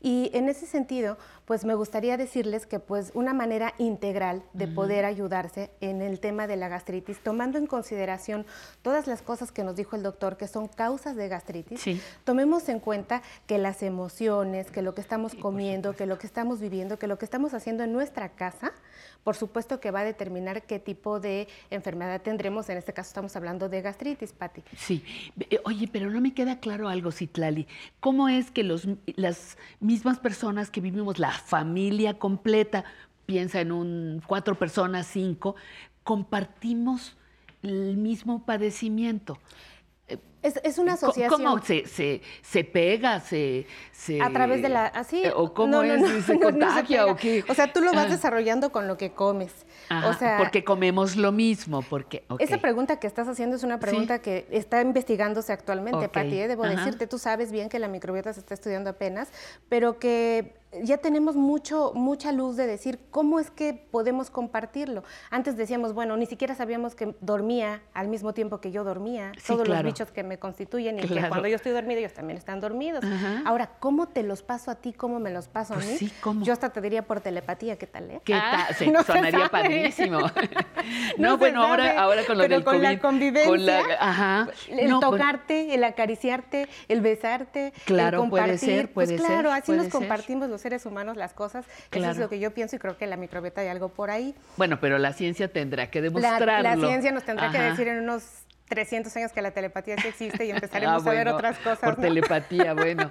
Y 0.00 0.30
en 0.32 0.48
ese 0.48 0.66
sentido, 0.66 1.18
pues 1.44 1.64
me 1.64 1.74
gustaría 1.74 2.16
decirles 2.16 2.66
que 2.66 2.78
pues 2.78 3.10
una 3.14 3.34
manera 3.34 3.74
integral 3.78 4.44
de 4.52 4.66
Ujú. 4.66 4.74
poder 4.74 5.04
ayudarse 5.04 5.70
en 5.80 6.02
el 6.02 6.20
tema 6.20 6.46
de 6.46 6.56
la 6.56 6.68
gastritis, 6.68 7.18
tomando 7.20 7.58
en 7.58 7.66
consideración 7.66 8.46
todas 8.82 9.08
las 9.08 9.22
cosas 9.22 9.50
que 9.50 9.64
nos 9.64 9.74
dijo 9.74 9.96
el 9.96 10.04
doctor 10.04 10.36
que 10.36 10.46
son 10.46 10.68
causas 10.68 11.16
de 11.16 11.28
gastritis, 11.28 11.80
tomemos 12.24 12.68
en 12.68 12.80
cuenta 12.80 13.22
que 13.46 13.58
las 13.58 13.82
emociones, 13.82 14.70
que 14.70 14.82
lo 14.82 14.94
que 14.94 15.00
estamos 15.00 15.34
comiendo, 15.34 15.94
que 15.94 16.06
lo 16.06 16.18
que 16.18 16.26
estamos 16.26 16.60
viviendo, 16.60 16.98
que 16.98 17.06
lo 17.06 17.18
que 17.18 17.24
estamos 17.24 17.54
haciendo 17.54 17.84
en 17.84 17.92
nuestra 17.92 18.30
casa, 18.30 18.72
por 19.24 19.36
supuesto 19.36 19.80
que 19.80 19.90
va 19.90 20.00
a 20.00 20.04
determinar 20.04 20.62
qué 20.62 20.78
tipo 20.78 21.20
de 21.20 21.48
enfermedad 21.70 22.22
tendremos. 22.22 22.68
En 22.68 22.78
este 22.78 22.92
caso 22.92 23.08
estamos 23.08 23.36
hablando 23.36 23.68
de 23.68 23.82
gastritis, 23.82 24.32
Patti. 24.32 24.62
Sí. 24.76 25.04
Eh, 25.50 25.60
Oye, 25.64 25.88
pero 25.92 26.10
no 26.10 26.20
me 26.20 26.32
queda 26.34 26.60
claro 26.60 26.88
algo, 26.88 27.12
Citlali. 27.12 27.66
¿Cómo 28.00 28.28
es 28.28 28.50
que 28.50 28.64
los, 28.64 28.88
las 29.16 29.58
mismas 29.80 30.18
personas 30.18 30.70
que 30.70 30.80
vivimos, 30.80 31.18
la 31.18 31.32
familia 31.32 32.18
completa, 32.18 32.84
piensa 33.26 33.60
en 33.60 33.72
un 33.72 34.22
cuatro 34.26 34.58
personas, 34.58 35.06
cinco, 35.06 35.56
compartimos 36.04 37.16
el 37.62 37.96
mismo 37.96 38.46
padecimiento? 38.46 39.38
Es, 40.42 40.60
es 40.62 40.78
una 40.78 40.92
asociación. 40.92 41.42
¿Cómo 41.42 41.60
se, 41.62 41.86
se, 41.86 42.22
se 42.42 42.62
pega? 42.64 43.18
Se, 43.20 43.66
se- 43.92 44.22
A 44.22 44.30
través 44.30 44.62
de 44.62 44.68
la... 44.68 44.86
Así. 44.86 45.22
Eh, 45.24 45.32
¿O 45.34 45.52
cómo 45.52 45.72
no, 45.72 45.82
es? 45.82 46.00
no, 46.00 46.06
¿Se 46.06 46.12
no, 46.12 46.18
no 46.20 46.22
se 46.22 46.38
contagia 46.40 47.06
o 47.06 47.16
qué? 47.16 47.44
O 47.48 47.54
sea, 47.54 47.72
tú 47.72 47.80
lo 47.80 47.92
vas 47.92 48.06
Ah. 48.06 48.10
desarrollando 48.10 48.70
con 48.70 48.86
lo 48.86 48.96
que 48.96 49.10
comes. 49.12 49.52
Ajá, 49.88 50.08
o 50.08 50.14
sea, 50.14 50.38
porque 50.38 50.62
comemos 50.64 51.16
lo 51.16 51.32
mismo, 51.32 51.82
porque... 51.82 52.24
Esa 52.38 52.58
pregunta 52.58 53.00
que 53.00 53.06
estás 53.06 53.26
haciendo 53.26 53.56
es 53.56 53.64
una 53.64 53.80
pregunta 53.80 54.20
que 54.20 54.46
está 54.50 54.80
investigándose 54.80 55.52
actualmente, 55.52 56.06
Ok, 56.06 56.12
Pati. 56.12 56.38
¿eh? 56.40 56.46
Debo 56.48 56.64
ajá. 56.64 56.76
decirte, 56.76 57.06
tú 57.06 57.18
sabes 57.18 57.50
bien 57.50 57.68
que 57.68 57.78
la 57.78 57.88
microbiota 57.88 58.32
se 58.32 58.40
está 58.40 58.54
estudiando 58.54 58.90
apenas, 58.90 59.28
pero 59.68 59.98
que 59.98 60.54
ya 60.82 60.98
tenemos 60.98 61.34
mucho, 61.34 61.92
mucha 61.94 62.30
luz 62.30 62.56
de 62.56 62.66
decir 62.66 63.00
cómo 63.10 63.40
es 63.40 63.50
que 63.50 63.72
podemos 63.72 64.28
compartirlo. 64.30 65.02
Antes 65.30 65.56
decíamos, 65.56 65.94
bueno, 65.94 66.16
ni 66.18 66.26
siquiera 66.26 66.54
sabíamos 66.54 66.94
que 66.94 67.14
dormía 67.22 67.80
al 67.94 68.08
mismo 68.08 68.34
tiempo 68.34 68.60
que 68.60 68.70
yo 68.70 68.84
dormía, 68.84 69.32
Sí, 69.38 69.46
todos 69.48 69.62
claro. 69.64 69.82
los 69.82 69.92
bichos 69.94 70.10
que 70.12 70.22
me 70.28 70.38
constituyen 70.38 70.98
y 70.98 71.02
que 71.02 71.28
cuando 71.28 71.48
yo 71.48 71.56
estoy 71.56 71.72
dormida 71.72 71.98
ellos 71.98 72.12
también 72.14 72.36
están 72.38 72.60
dormidos. 72.60 73.02
Ajá. 73.04 73.42
Ahora, 73.46 73.70
¿cómo 73.80 74.06
te 74.08 74.22
los 74.22 74.42
paso 74.42 74.70
a 74.70 74.76
ti? 74.76 74.92
¿Cómo 74.92 75.18
me 75.18 75.30
los 75.30 75.48
paso 75.48 75.74
Pues 75.74 75.86
a 75.86 75.90
mí? 75.90 75.96
sí, 75.96 76.12
¿cómo? 76.20 76.44
Yo 76.44 76.52
hasta 76.52 76.70
te 76.70 76.80
diría 76.80 77.02
por 77.02 77.20
telepatía, 77.20 77.76
¿qué 77.76 77.86
tal? 77.86 78.10
Eh? 78.10 78.20
¿Qué 78.24 78.34
Ah, 78.34 78.68
tal? 78.78 78.92
No 78.92 79.02
sonaría 79.02 79.48
padrísimo. 79.48 80.20
No 81.18 81.36
bueno, 81.38 81.62
ahora, 81.64 81.86
sabe, 81.86 81.98
ahora 81.98 82.24
con 82.26 82.38
lo 82.38 82.44
pero 82.44 82.54
del 82.56 82.64
con 82.64 82.74
COVID. 82.76 82.84
la 82.84 82.98
convivencia, 83.00 83.48
con 83.50 83.66
la- 83.66 83.82
ajá. 83.98 84.48
El 84.68 84.88
No, 84.88 85.00
pues, 85.00 85.10
tocarte, 85.10 85.74
el 85.74 85.84
acariciarte, 85.84 86.68
el 86.88 87.00
besarte, 87.00 87.72
Claro, 87.84 88.22
el 88.24 88.30
puede 88.30 88.42
compartir. 88.44 88.58
ser, 88.58 88.92
puede 88.92 89.08
pues 89.16 89.20
claro, 89.20 89.50
ser, 89.50 89.58
así 89.58 89.66
puede 89.66 89.78
nos 89.78 89.84
ser. 89.86 89.92
compartimos 89.92 90.48
los 90.48 90.60
seres 90.60 90.86
humanos 90.86 91.16
las 91.16 91.32
cosas. 91.34 91.64
Eso 91.90 92.10
es 92.10 92.16
lo 92.18 92.28
que 92.28 92.38
yo 92.38 92.52
pienso 92.52 92.76
y 92.76 92.78
creo 92.78 92.96
que 92.96 93.06
la 93.06 93.16
microbiota 93.16 93.60
hay 93.60 93.68
algo 93.68 93.88
por 93.88 94.10
ahí. 94.10 94.34
Bueno, 94.56 94.78
pero 94.80 94.98
la 94.98 95.12
ciencia 95.12 95.52
tendrá 95.52 95.90
que 95.90 96.00
demostrarlo. 96.00 96.62
la 96.62 96.76
ciencia 96.76 97.12
nos 97.12 97.24
tendrá 97.24 97.50
que 97.50 97.58
decir 97.58 97.88
en 97.88 97.98
unos 98.00 98.22
300 98.68 99.14
años 99.16 99.32
que 99.32 99.42
la 99.42 99.50
telepatía 99.50 99.96
sí 100.00 100.08
existe 100.08 100.44
y 100.44 100.50
empezaremos 100.52 101.06
Ah, 101.06 101.10
a 101.10 101.14
ver 101.14 101.28
otras 101.28 101.56
cosas. 101.58 101.78
Por 101.80 101.96
¿no? 101.98 102.02
telepatía, 102.04 102.74
bueno. 102.74 103.10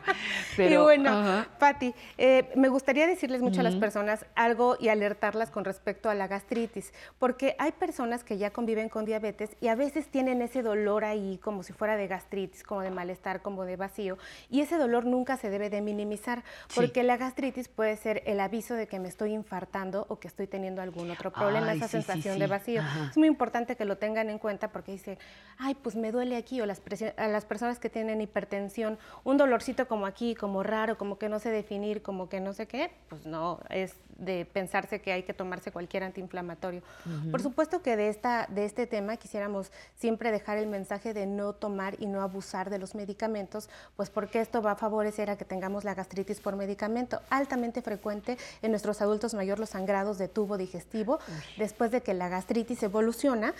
Pero, 0.55 0.73
y 0.73 0.83
bueno, 0.83 1.09
ajá. 1.09 1.47
Patti, 1.59 1.93
eh, 2.17 2.51
me 2.55 2.69
gustaría 2.69 3.07
decirles 3.07 3.41
mucho 3.41 3.61
a 3.61 3.63
las 3.63 3.75
personas 3.75 4.25
algo 4.35 4.77
y 4.79 4.89
alertarlas 4.89 5.49
con 5.51 5.65
respecto 5.65 6.09
a 6.09 6.15
la 6.15 6.27
gastritis, 6.27 6.93
porque 7.19 7.55
hay 7.59 7.71
personas 7.71 8.23
que 8.23 8.37
ya 8.37 8.51
conviven 8.51 8.89
con 8.89 9.05
diabetes 9.05 9.51
y 9.61 9.67
a 9.67 9.75
veces 9.75 10.07
tienen 10.07 10.41
ese 10.41 10.61
dolor 10.61 11.05
ahí 11.05 11.39
como 11.43 11.63
si 11.63 11.73
fuera 11.73 11.97
de 11.97 12.07
gastritis, 12.07 12.63
como 12.63 12.81
de 12.81 12.91
malestar, 12.91 13.41
como 13.41 13.65
de 13.65 13.75
vacío, 13.75 14.17
y 14.49 14.61
ese 14.61 14.77
dolor 14.77 15.05
nunca 15.05 15.37
se 15.37 15.49
debe 15.49 15.69
de 15.69 15.81
minimizar, 15.81 16.43
Sí. 16.67 16.75
porque 16.81 17.03
la 17.03 17.17
gastritis 17.17 17.67
puede 17.67 17.95
ser 17.97 18.23
el 18.25 18.39
aviso 18.39 18.73
de 18.73 18.87
que 18.87 18.99
me 18.99 19.07
estoy 19.07 19.33
infartando 19.33 20.05
o 20.09 20.19
que 20.19 20.27
estoy 20.27 20.47
teniendo 20.47 20.81
algún 20.81 21.09
otro 21.11 21.31
problema, 21.31 21.69
Ay, 21.71 21.77
esa 21.77 21.87
sí, 21.87 21.91
sensación 21.93 22.35
sí. 22.35 22.39
de 22.39 22.47
vacío. 22.47 22.81
Ajá. 22.81 23.07
Es 23.11 23.17
muy 23.17 23.27
importante 23.27 23.75
que 23.75 23.85
lo 23.85 23.97
tengan 23.97 24.29
en 24.29 24.37
cuenta 24.39 24.71
porque 24.71 24.91
dice, 24.91 25.17
ay, 25.57 25.75
pues 25.75 25.95
me 25.95 26.11
duele 26.11 26.35
aquí, 26.35 26.61
o 26.61 26.65
las 26.65 26.81
a 27.17 27.27
las 27.27 27.45
personas 27.45 27.79
que 27.79 27.89
tienen 27.89 28.21
hipertensión, 28.21 28.97
un 29.23 29.37
dolorcito 29.37 29.87
como 29.87 30.05
aquí, 30.05 30.35
como 30.35 30.63
raro, 30.63 30.97
como 30.97 31.17
que 31.17 31.29
no 31.29 31.39
sé 31.39 31.49
definir, 31.49 32.01
como 32.01 32.29
que 32.29 32.39
no 32.39 32.53
sé 32.53 32.67
qué, 32.67 32.91
pues 33.09 33.25
no, 33.25 33.59
es 33.69 33.95
de 34.17 34.45
pensarse 34.45 34.99
que 34.99 35.11
hay 35.11 35.23
que 35.23 35.33
tomarse 35.33 35.71
cualquier 35.71 36.03
antiinflamatorio. 36.03 36.81
Por 37.29 37.41
supuesto 37.41 37.83
que 37.83 37.95
de, 37.95 38.09
esta, 38.09 38.47
de 38.49 38.65
este 38.65 38.87
tema 38.87 39.17
quisiéramos 39.17 39.71
siempre 39.95 40.31
dejar 40.31 40.57
el 40.57 40.67
mensaje 40.67 41.13
de 41.13 41.27
no 41.27 41.53
tomar 41.53 41.95
y 41.99 42.07
no 42.07 42.21
abusar 42.21 42.69
de 42.69 42.79
los 42.79 42.95
medicamentos, 42.95 43.69
pues 43.95 44.09
porque 44.09 44.41
esto 44.41 44.61
va 44.61 44.71
a 44.71 44.75
favorecer 44.75 45.29
a 45.29 45.37
que 45.37 45.45
tengamos 45.45 45.83
la 45.83 45.93
gastritis 45.93 46.39
por 46.39 46.55
medicamento, 46.55 47.21
altamente 47.29 47.81
frecuente 47.81 48.37
en 48.61 48.71
nuestros 48.71 49.01
adultos 49.01 49.35
mayores 49.35 49.59
los 49.59 49.69
sangrados 49.69 50.17
de 50.17 50.27
tubo 50.27 50.57
digestivo, 50.57 51.19
después 51.57 51.91
de 51.91 52.01
que 52.01 52.13
la 52.13 52.27
gastritis 52.27 52.81
evoluciona, 52.83 53.53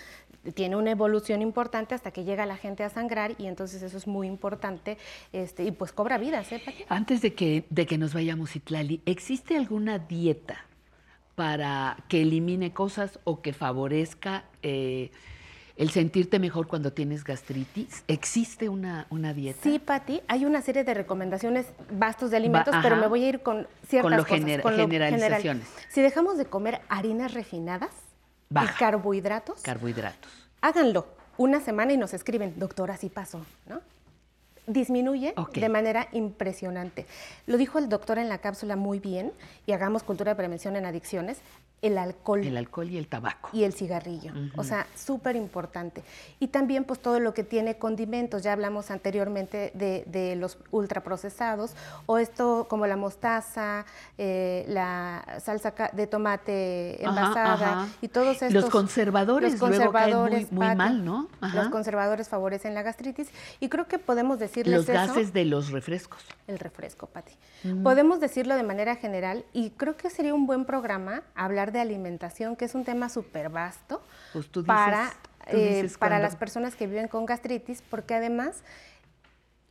tiene 0.54 0.76
una 0.76 0.90
evolución 0.90 1.40
importante 1.42 1.77
hasta 1.94 2.10
que 2.10 2.24
llega 2.24 2.46
la 2.46 2.56
gente 2.56 2.82
a 2.84 2.90
sangrar 2.90 3.34
y 3.38 3.46
entonces 3.46 3.82
eso 3.82 3.96
es 3.96 4.06
muy 4.06 4.26
importante 4.26 4.98
este, 5.32 5.64
y 5.64 5.70
pues 5.70 5.92
cobra 5.92 6.18
vidas, 6.18 6.50
¿eh, 6.52 6.60
Pati? 6.64 6.84
Antes 6.88 7.20
de 7.22 7.34
que, 7.34 7.64
de 7.70 7.86
que 7.86 7.98
nos 7.98 8.14
vayamos, 8.14 8.56
Itlali, 8.56 9.02
¿existe 9.06 9.56
alguna 9.56 9.98
dieta 9.98 10.64
para 11.34 11.96
que 12.08 12.22
elimine 12.22 12.72
cosas 12.72 13.18
o 13.24 13.40
que 13.42 13.52
favorezca 13.52 14.44
eh, 14.62 15.10
el 15.76 15.90
sentirte 15.90 16.40
mejor 16.40 16.66
cuando 16.66 16.92
tienes 16.92 17.22
gastritis? 17.22 18.02
¿Existe 18.08 18.68
una, 18.68 19.06
una 19.10 19.32
dieta? 19.32 19.60
Sí, 19.62 19.78
Pati, 19.78 20.20
hay 20.26 20.44
una 20.44 20.60
serie 20.62 20.82
de 20.82 20.94
recomendaciones 20.94 21.66
vastos 21.92 22.32
de 22.32 22.38
alimentos, 22.38 22.74
Va- 22.74 22.82
pero 22.82 22.96
me 22.96 23.06
voy 23.06 23.22
a 23.24 23.28
ir 23.28 23.40
con 23.42 23.68
ciertas 23.86 24.10
Con 24.10 24.16
lo 24.18 24.24
cosas. 24.24 24.40
gener- 24.40 24.62
con 24.62 24.76
lo 24.76 24.82
general. 24.82 25.10
generalizaciones. 25.10 25.68
Si 25.88 26.02
dejamos 26.02 26.36
de 26.38 26.46
comer 26.46 26.80
harinas 26.88 27.32
refinadas 27.34 27.90
Baja. 28.50 28.72
y 28.74 28.78
carbohidratos, 28.78 29.60
Carbohidratos. 29.62 30.32
háganlo 30.60 31.06
una 31.38 31.60
semana 31.60 31.94
y 31.94 31.96
nos 31.96 32.12
escriben, 32.12 32.58
doctora, 32.58 32.94
así 32.94 33.08
pasó, 33.08 33.40
¿no? 33.66 33.80
Disminuye 34.66 35.34
de 35.54 35.68
manera 35.70 36.08
impresionante. 36.12 37.06
Lo 37.46 37.56
dijo 37.56 37.78
el 37.78 37.88
doctor 37.88 38.18
en 38.18 38.28
la 38.28 38.38
cápsula 38.38 38.76
muy 38.76 38.98
bien, 38.98 39.32
y 39.64 39.72
hagamos 39.72 40.02
cultura 40.02 40.32
de 40.32 40.36
prevención 40.36 40.76
en 40.76 40.84
adicciones, 40.84 41.38
el 41.80 41.96
alcohol. 41.98 42.40
El 42.44 42.56
alcohol 42.56 42.90
y 42.90 42.98
el 42.98 43.06
tabaco. 43.06 43.50
Y 43.52 43.64
el 43.64 43.72
cigarrillo. 43.72 44.32
O 44.56 44.64
sea, 44.64 44.86
súper 44.96 45.36
importante. 45.36 46.02
Y 46.40 46.48
también 46.48 46.84
pues 46.84 47.00
todo 47.00 47.20
lo 47.20 47.34
que 47.34 47.44
tiene 47.44 47.78
condimentos. 47.78 48.42
Ya 48.42 48.52
hablamos 48.52 48.90
anteriormente 48.90 49.70
de, 49.74 50.02
de 50.06 50.34
los 50.36 50.58
ultraprocesados 50.70 51.74
o 52.06 52.18
esto 52.18 52.66
como 52.68 52.86
la 52.86 52.96
mostaza, 52.96 53.84
eh, 54.18 54.64
la 54.68 55.24
salsa 55.40 55.72
de 55.92 56.06
tomate 56.06 57.02
envasada 57.04 57.54
ajá. 57.82 57.88
y 58.00 58.08
todos 58.08 58.42
estos... 58.42 58.52
Los 58.52 58.70
conservadores 58.70 59.52
los 59.60 59.60
luego 59.70 59.92
caen 59.92 60.16
muy- 60.16 60.30
conservadores, 60.30 60.52
mal, 60.76 61.04
¿no? 61.04 61.28
Ajá. 61.40 61.56
Los 61.62 61.68
conservadores 61.68 62.28
favorecen 62.28 62.74
la 62.74 62.82
gastritis 62.82 63.28
y 63.60 63.68
creo 63.68 63.86
que 63.86 63.98
podemos 63.98 64.38
decirles 64.38 64.74
Los 64.74 64.88
eso 64.88 64.92
gases 64.94 65.32
de 65.32 65.44
los 65.44 65.70
refrescos. 65.70 66.20
el 66.46 66.58
refresco, 66.58 67.06
Pati. 67.06 67.32
Podemos 67.82 68.20
decirlo 68.20 68.56
de 68.56 68.62
manera 68.62 68.96
general 68.96 69.44
y 69.52 69.70
creo 69.70 69.96
que 69.96 70.10
sería 70.10 70.34
un 70.34 70.46
buen 70.46 70.64
programa 70.64 71.22
hablar 71.34 71.67
de 71.72 71.80
alimentación, 71.80 72.56
que 72.56 72.64
es 72.64 72.74
un 72.74 72.84
tema 72.84 73.08
súper 73.08 73.48
vasto 73.50 74.02
Pues 74.32 74.46
dices- 74.52 74.64
para, 74.66 75.12
eh, 75.46 75.88
para 75.98 76.16
cuando- 76.16 76.22
las 76.28 76.36
personas 76.36 76.74
que 76.74 76.86
viven 76.86 77.08
con 77.08 77.26
gastritis, 77.26 77.82
porque 77.82 78.14
además 78.14 78.62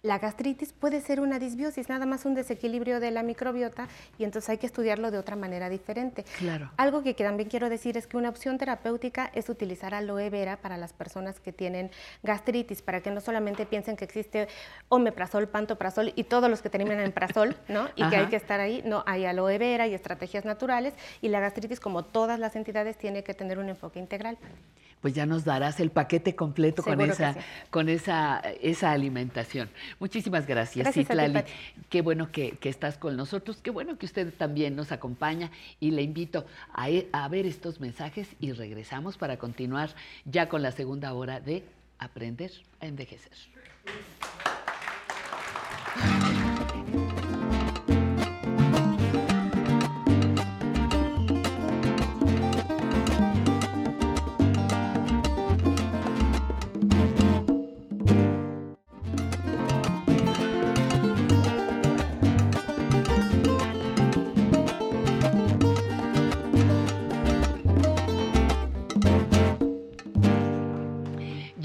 La 0.07 0.19
gastritis 0.19 0.71
puede 0.71 1.01
ser 1.01 1.19
una 1.19 1.37
disbiosis, 1.37 1.89
nada 1.89 2.05
más 2.05 2.23
un 2.23 2.33
desequilibrio 2.33 3.01
de 3.01 3.11
la 3.11 3.23
microbiota 3.23 3.89
y 4.17 4.23
entonces 4.23 4.49
hay 4.49 4.57
que 4.57 4.65
estudiarlo 4.65 5.11
de 5.11 5.17
otra 5.17 5.35
manera 5.35 5.67
diferente. 5.67 6.23
Claro. 6.37 6.71
Algo 6.77 7.03
que 7.03 7.13
también 7.13 7.49
quiero 7.49 7.67
decir 7.67 7.97
es 7.97 8.07
que 8.07 8.15
una 8.15 8.29
opción 8.29 8.57
terapéutica 8.57 9.29
es 9.35 9.49
utilizar 9.49 9.93
aloe 9.93 10.29
vera 10.29 10.61
para 10.61 10.77
las 10.77 10.93
personas 10.93 11.41
que 11.41 11.51
tienen 11.51 11.91
gastritis, 12.23 12.81
para 12.81 13.01
que 13.01 13.11
no 13.11 13.19
solamente 13.19 13.65
piensen 13.65 13.97
que 13.97 14.05
existe 14.05 14.47
omeprazol, 14.87 15.49
pantoprazol 15.49 16.13
y 16.15 16.23
todos 16.23 16.49
los 16.49 16.61
que 16.61 16.69
terminan 16.69 17.01
en 17.01 17.11
prazol, 17.11 17.57
¿no? 17.67 17.89
Y 17.97 18.07
que 18.07 18.15
hay 18.15 18.27
que 18.27 18.37
estar 18.37 18.61
ahí. 18.61 18.81
No, 18.85 19.03
hay 19.05 19.25
aloe 19.25 19.57
vera 19.57 19.87
y 19.87 19.93
estrategias 19.93 20.45
naturales 20.45 20.93
y 21.21 21.27
la 21.27 21.41
gastritis, 21.41 21.81
como 21.81 22.05
todas 22.05 22.39
las 22.39 22.55
entidades, 22.55 22.97
tiene 22.97 23.25
que 23.25 23.33
tener 23.33 23.59
un 23.59 23.67
enfoque 23.67 23.99
integral. 23.99 24.37
Pues 25.01 25.13
ya 25.13 25.25
nos 25.25 25.45
darás 25.45 25.79
el 25.79 25.91
paquete 25.91 26.35
completo 26.35 26.81
con 26.83 26.93
Seguro 26.93 27.13
esa, 27.13 27.33
sí. 27.33 27.39
con 27.69 27.87
esa, 27.87 28.39
esa 28.61 28.91
alimentación. 28.91 29.69
Muchísimas 29.99 30.47
gracias, 30.47 30.85
Gracias 30.85 31.07
Citlali. 31.07 31.43
Qué 31.89 32.01
bueno 32.01 32.31
que, 32.31 32.51
que 32.57 32.69
estás 32.69 32.97
con 32.97 33.15
nosotros, 33.15 33.59
qué 33.61 33.69
bueno 33.69 33.97
que 33.97 34.05
usted 34.05 34.33
también 34.33 34.75
nos 34.75 34.91
acompaña 34.91 35.51
y 35.79 35.91
le 35.91 36.01
invito 36.01 36.45
a, 36.73 36.89
e- 36.89 37.07
a 37.11 37.27
ver 37.27 37.45
estos 37.45 37.79
mensajes 37.79 38.27
y 38.39 38.51
regresamos 38.53 39.17
para 39.17 39.37
continuar 39.37 39.91
ya 40.25 40.49
con 40.49 40.61
la 40.61 40.71
segunda 40.71 41.13
hora 41.13 41.39
de 41.39 41.63
Aprender 41.99 42.51
a 42.79 42.87
Envejecer. 42.87 43.33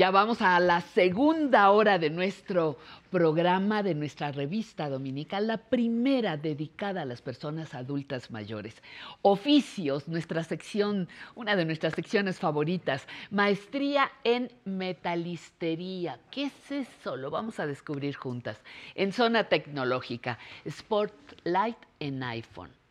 Ya 0.03 0.11
vamos 0.11 0.43
a 0.43 0.59
la 0.59 0.81
segunda 0.81 1.71
hora 1.71 1.97
de 1.97 2.11
nuestro 2.11 2.77
programa, 3.09 3.85
de 3.85 3.95
nuestra 3.95 4.33
revista 4.33 4.89
dominical, 4.89 5.47
la 5.47 5.59
primera 5.59 6.37
dedicada 6.37 7.03
a 7.03 7.05
las 7.05 7.23
personas 7.23 7.73
adultas 7.73 8.29
mayores. 8.33 8.83
Oficios, 9.23 10.09
nuestra 10.09 10.43
sección, 10.43 11.09
una 11.37 11.55
de 11.55 11.65
nuestras 11.65 11.95
secciones 11.95 12.41
favoritas, 12.41 13.07
maestría 13.31 14.11
en 14.25 14.51
metalistería. 14.65 16.19
¿Qué 16.33 16.47
es 16.47 16.73
eso? 16.73 17.17
Lo 17.17 17.31
vamos 17.31 17.61
a 17.61 17.67
descubrir 17.69 18.17
juntas. 18.17 18.61
En 18.97 19.13
zona 19.13 19.45
tecnológica, 19.45 20.37
Spotlight 20.69 21.79
en 22.01 22.25
iPhone. 22.25 22.82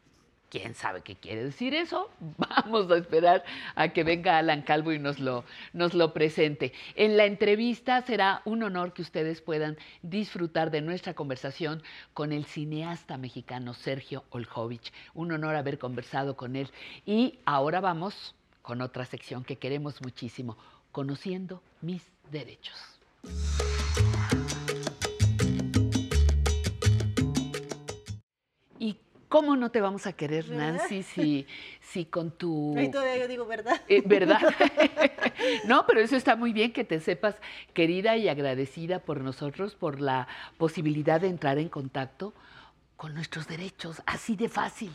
¿Quién 0.51 0.75
sabe 0.75 0.99
qué 0.99 1.15
quiere 1.15 1.45
decir 1.45 1.73
eso? 1.73 2.11
Vamos 2.37 2.91
a 2.91 2.97
esperar 2.97 3.45
a 3.73 3.87
que 3.87 4.03
venga 4.03 4.37
Alan 4.37 4.63
Calvo 4.63 4.91
y 4.91 4.99
nos 4.99 5.17
lo, 5.17 5.45
nos 5.71 5.93
lo 5.93 6.11
presente. 6.13 6.73
En 6.95 7.15
la 7.15 7.23
entrevista 7.23 8.01
será 8.01 8.41
un 8.43 8.61
honor 8.61 8.91
que 8.91 9.01
ustedes 9.01 9.39
puedan 9.39 9.77
disfrutar 10.01 10.69
de 10.69 10.81
nuestra 10.81 11.13
conversación 11.13 11.81
con 12.13 12.33
el 12.33 12.43
cineasta 12.43 13.17
mexicano 13.17 13.73
Sergio 13.73 14.25
Oljovich. 14.29 14.91
Un 15.13 15.31
honor 15.31 15.55
haber 15.55 15.79
conversado 15.79 16.35
con 16.35 16.57
él. 16.57 16.69
Y 17.05 17.39
ahora 17.45 17.79
vamos 17.79 18.35
con 18.61 18.81
otra 18.81 19.05
sección 19.05 19.45
que 19.45 19.55
queremos 19.55 20.01
muchísimo, 20.01 20.57
conociendo 20.91 21.63
mis 21.79 22.03
derechos. 22.29 22.99
Cómo 29.31 29.55
no 29.55 29.71
te 29.71 29.79
vamos 29.79 30.07
a 30.07 30.13
querer, 30.13 30.45
¿Verdad? 30.45 30.73
Nancy, 30.73 31.03
si, 31.15 31.47
si 31.79 32.05
con 32.05 32.31
tu... 32.31 32.75
Todavía 32.91 33.17
yo 33.17 33.27
digo, 33.29 33.45
¿verdad? 33.45 33.81
Eh, 33.87 34.03
¿Verdad? 34.05 34.41
no, 35.65 35.85
pero 35.87 36.01
eso 36.01 36.17
está 36.17 36.35
muy 36.35 36.51
bien 36.51 36.73
que 36.73 36.83
te 36.83 36.99
sepas 36.99 37.35
querida 37.73 38.17
y 38.17 38.27
agradecida 38.27 38.99
por 38.99 39.21
nosotros, 39.21 39.73
por 39.73 40.01
la 40.01 40.27
posibilidad 40.57 41.21
de 41.21 41.29
entrar 41.29 41.57
en 41.59 41.69
contacto 41.69 42.33
con 42.97 43.15
nuestros 43.15 43.47
derechos, 43.47 44.03
así 44.05 44.35
de 44.35 44.49
fácil. 44.49 44.91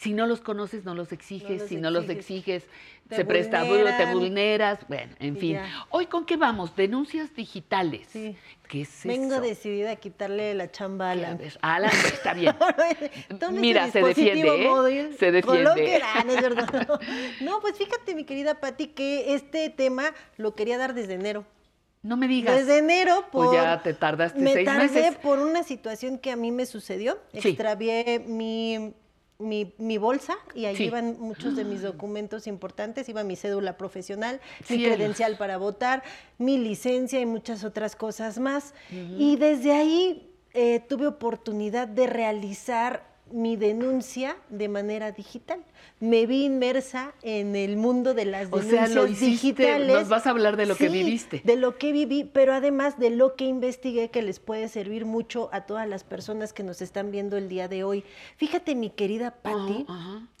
Si 0.00 0.14
no 0.14 0.26
los 0.26 0.40
conoces, 0.40 0.86
no 0.86 0.94
los 0.94 1.12
exiges. 1.12 1.60
los 1.60 1.68
si 1.68 1.76
no 1.76 1.90
los 1.90 2.08
exiges. 2.08 2.64
Te 3.06 3.16
se 3.16 3.24
presta, 3.26 3.60
te 3.64 3.68
vulneran. 3.68 4.14
vulneras. 4.14 4.78
Bueno, 4.88 5.12
en 5.18 5.36
fin. 5.36 5.52
ya. 5.56 5.86
Hoy, 5.90 6.06
¿con 6.06 6.24
qué 6.24 6.38
vamos? 6.38 6.74
Denuncias 6.74 7.34
digitales. 7.34 8.08
¿Qué 8.10 8.80
es 8.80 9.00
Vengo 9.04 9.34
eso? 9.34 9.42
decidida 9.42 9.90
a 9.90 9.96
quitarle 9.96 10.54
la 10.54 10.70
chamba 10.70 11.08
a 11.08 11.10
Alan. 11.10 11.38
Alan, 11.60 11.90
está 11.90 12.32
bien. 12.32 12.56
Mira, 13.52 13.90
se 13.90 14.00
defiende, 14.00 14.64
¿eh? 14.64 15.10
Se 15.18 15.32
defiende. 15.32 15.64
no 17.42 17.60
pues 17.60 17.76
fíjate, 17.76 18.14
mi 18.14 18.24
querida 18.24 18.58
Patti, 18.58 18.86
que 18.86 19.34
este 19.34 19.68
tema 19.68 20.14
lo 20.38 20.54
quería 20.54 20.78
dar 20.78 20.94
desde 20.94 21.12
enero. 21.12 21.44
No 22.02 22.16
me 22.16 22.26
digas. 22.26 22.56
Desde 22.56 22.78
enero, 22.78 23.26
Pues 23.30 23.48
por, 23.48 23.54
ya 23.54 23.82
te 23.82 23.92
tardaste 23.92 24.40
me 24.40 24.54
seis 24.54 24.64
tardé 24.64 24.88
meses. 24.88 25.16
por 25.16 25.40
una 25.40 25.62
situación 25.62 26.16
que 26.16 26.30
a 26.30 26.36
mí 26.36 26.52
me 26.52 26.64
sucedió. 26.64 27.18
Sí. 27.34 27.48
Extravié 27.48 28.24
mi, 28.26 28.94
mi, 29.40 29.74
mi 29.78 29.98
bolsa 29.98 30.36
y 30.54 30.66
ahí 30.66 30.76
Sí. 30.76 30.84
iban 30.84 31.16
muchos 31.18 31.56
de 31.56 31.64
mis 31.64 31.82
documentos 31.82 32.46
importantes. 32.46 33.08
Iba 33.08 33.24
mi 33.24 33.34
cédula 33.36 33.76
profesional, 33.76 34.40
mi 34.68 34.84
credencial 34.84 35.36
para 35.36 35.56
votar, 35.56 36.02
mi 36.38 36.58
licencia 36.58 37.20
y 37.20 37.26
muchas 37.26 37.64
otras 37.64 37.96
cosas 37.96 38.38
más. 38.38 38.74
Y 39.18 39.36
desde 39.36 39.72
ahí 39.72 40.32
eh, 40.52 40.80
tuve 40.88 41.06
oportunidad 41.06 41.88
de 41.88 42.06
realizar 42.06 43.09
mi 43.32 43.56
denuncia 43.56 44.36
de 44.48 44.68
manera 44.68 45.12
digital. 45.12 45.64
Me 46.00 46.26
vi 46.26 46.44
inmersa 46.44 47.12
en 47.22 47.56
el 47.56 47.76
mundo 47.76 48.14
de 48.14 48.24
las 48.24 48.48
O 48.52 48.56
denuncias 48.56 48.88
sea, 48.90 48.94
lo 48.96 49.06
hiciste, 49.06 49.26
digitales. 49.26 49.94
nos 49.96 50.08
vas 50.08 50.26
a 50.26 50.30
hablar 50.30 50.56
de 50.56 50.66
lo 50.66 50.76
que 50.76 50.88
viviste. 50.88 51.42
de 51.44 51.56
lo 51.56 51.76
que 51.78 51.92
viví, 51.92 52.24
pero 52.24 52.52
además 52.54 52.98
de 52.98 53.10
lo 53.10 53.36
que 53.36 53.44
investigué 53.44 54.10
que 54.10 54.22
les 54.22 54.40
puede 54.40 54.68
servir 54.68 55.04
mucho 55.04 55.48
a 55.52 55.62
todas 55.66 55.88
las 55.88 56.04
personas 56.04 56.52
que 56.52 56.62
nos 56.62 56.82
están 56.82 57.10
viendo 57.10 57.36
el 57.36 57.48
día 57.48 57.68
de 57.68 57.84
hoy. 57.84 58.04
Fíjate, 58.36 58.74
mi 58.74 58.90
querida 58.90 59.30
Patti, 59.42 59.86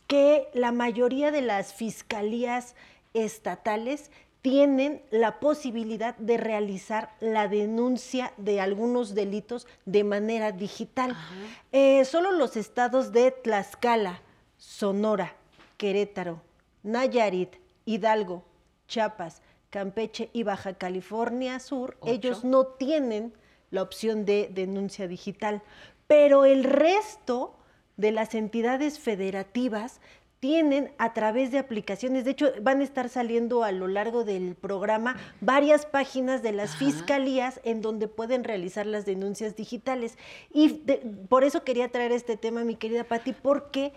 que 0.06 0.48
la 0.54 0.72
mayoría 0.72 1.30
de 1.30 1.42
las 1.42 1.72
fiscalías 1.74 2.74
estatales 3.14 4.10
tienen 4.42 5.02
la 5.10 5.38
posibilidad 5.38 6.16
de 6.16 6.36
realizar 6.36 7.14
la 7.20 7.48
denuncia 7.48 8.32
de 8.36 8.60
algunos 8.60 9.14
delitos 9.14 9.66
de 9.84 10.04
manera 10.04 10.52
digital. 10.52 11.16
Eh, 11.72 12.04
solo 12.04 12.32
los 12.32 12.56
estados 12.56 13.12
de 13.12 13.32
Tlaxcala, 13.32 14.22
Sonora, 14.56 15.34
Querétaro, 15.76 16.40
Nayarit, 16.82 17.56
Hidalgo, 17.84 18.44
Chiapas, 18.88 19.42
Campeche 19.68 20.30
y 20.32 20.42
Baja 20.42 20.74
California 20.74 21.60
Sur, 21.60 21.96
Ocho. 22.00 22.12
ellos 22.12 22.44
no 22.44 22.66
tienen 22.66 23.32
la 23.70 23.82
opción 23.82 24.24
de 24.24 24.50
denuncia 24.52 25.06
digital, 25.06 25.62
pero 26.06 26.44
el 26.44 26.64
resto 26.64 27.56
de 27.96 28.10
las 28.10 28.34
entidades 28.34 28.98
federativas 28.98 30.00
tienen 30.40 30.90
a 30.96 31.12
través 31.12 31.52
de 31.52 31.58
aplicaciones, 31.58 32.24
de 32.24 32.30
hecho 32.30 32.48
van 32.62 32.80
a 32.80 32.84
estar 32.84 33.10
saliendo 33.10 33.62
a 33.62 33.72
lo 33.72 33.86
largo 33.88 34.24
del 34.24 34.54
programa 34.54 35.16
varias 35.42 35.84
páginas 35.84 36.42
de 36.42 36.52
las 36.52 36.76
fiscalías 36.76 37.60
en 37.62 37.82
donde 37.82 38.08
pueden 38.08 38.42
realizar 38.44 38.86
las 38.86 39.04
denuncias 39.04 39.54
digitales. 39.54 40.16
Y 40.52 40.80
de- 40.84 40.96
por 41.28 41.44
eso 41.44 41.62
quería 41.62 41.90
traer 41.92 42.12
este 42.12 42.38
tema, 42.38 42.64
mi 42.64 42.74
querida 42.76 43.04
Patti, 43.04 43.34
porque 43.34 43.92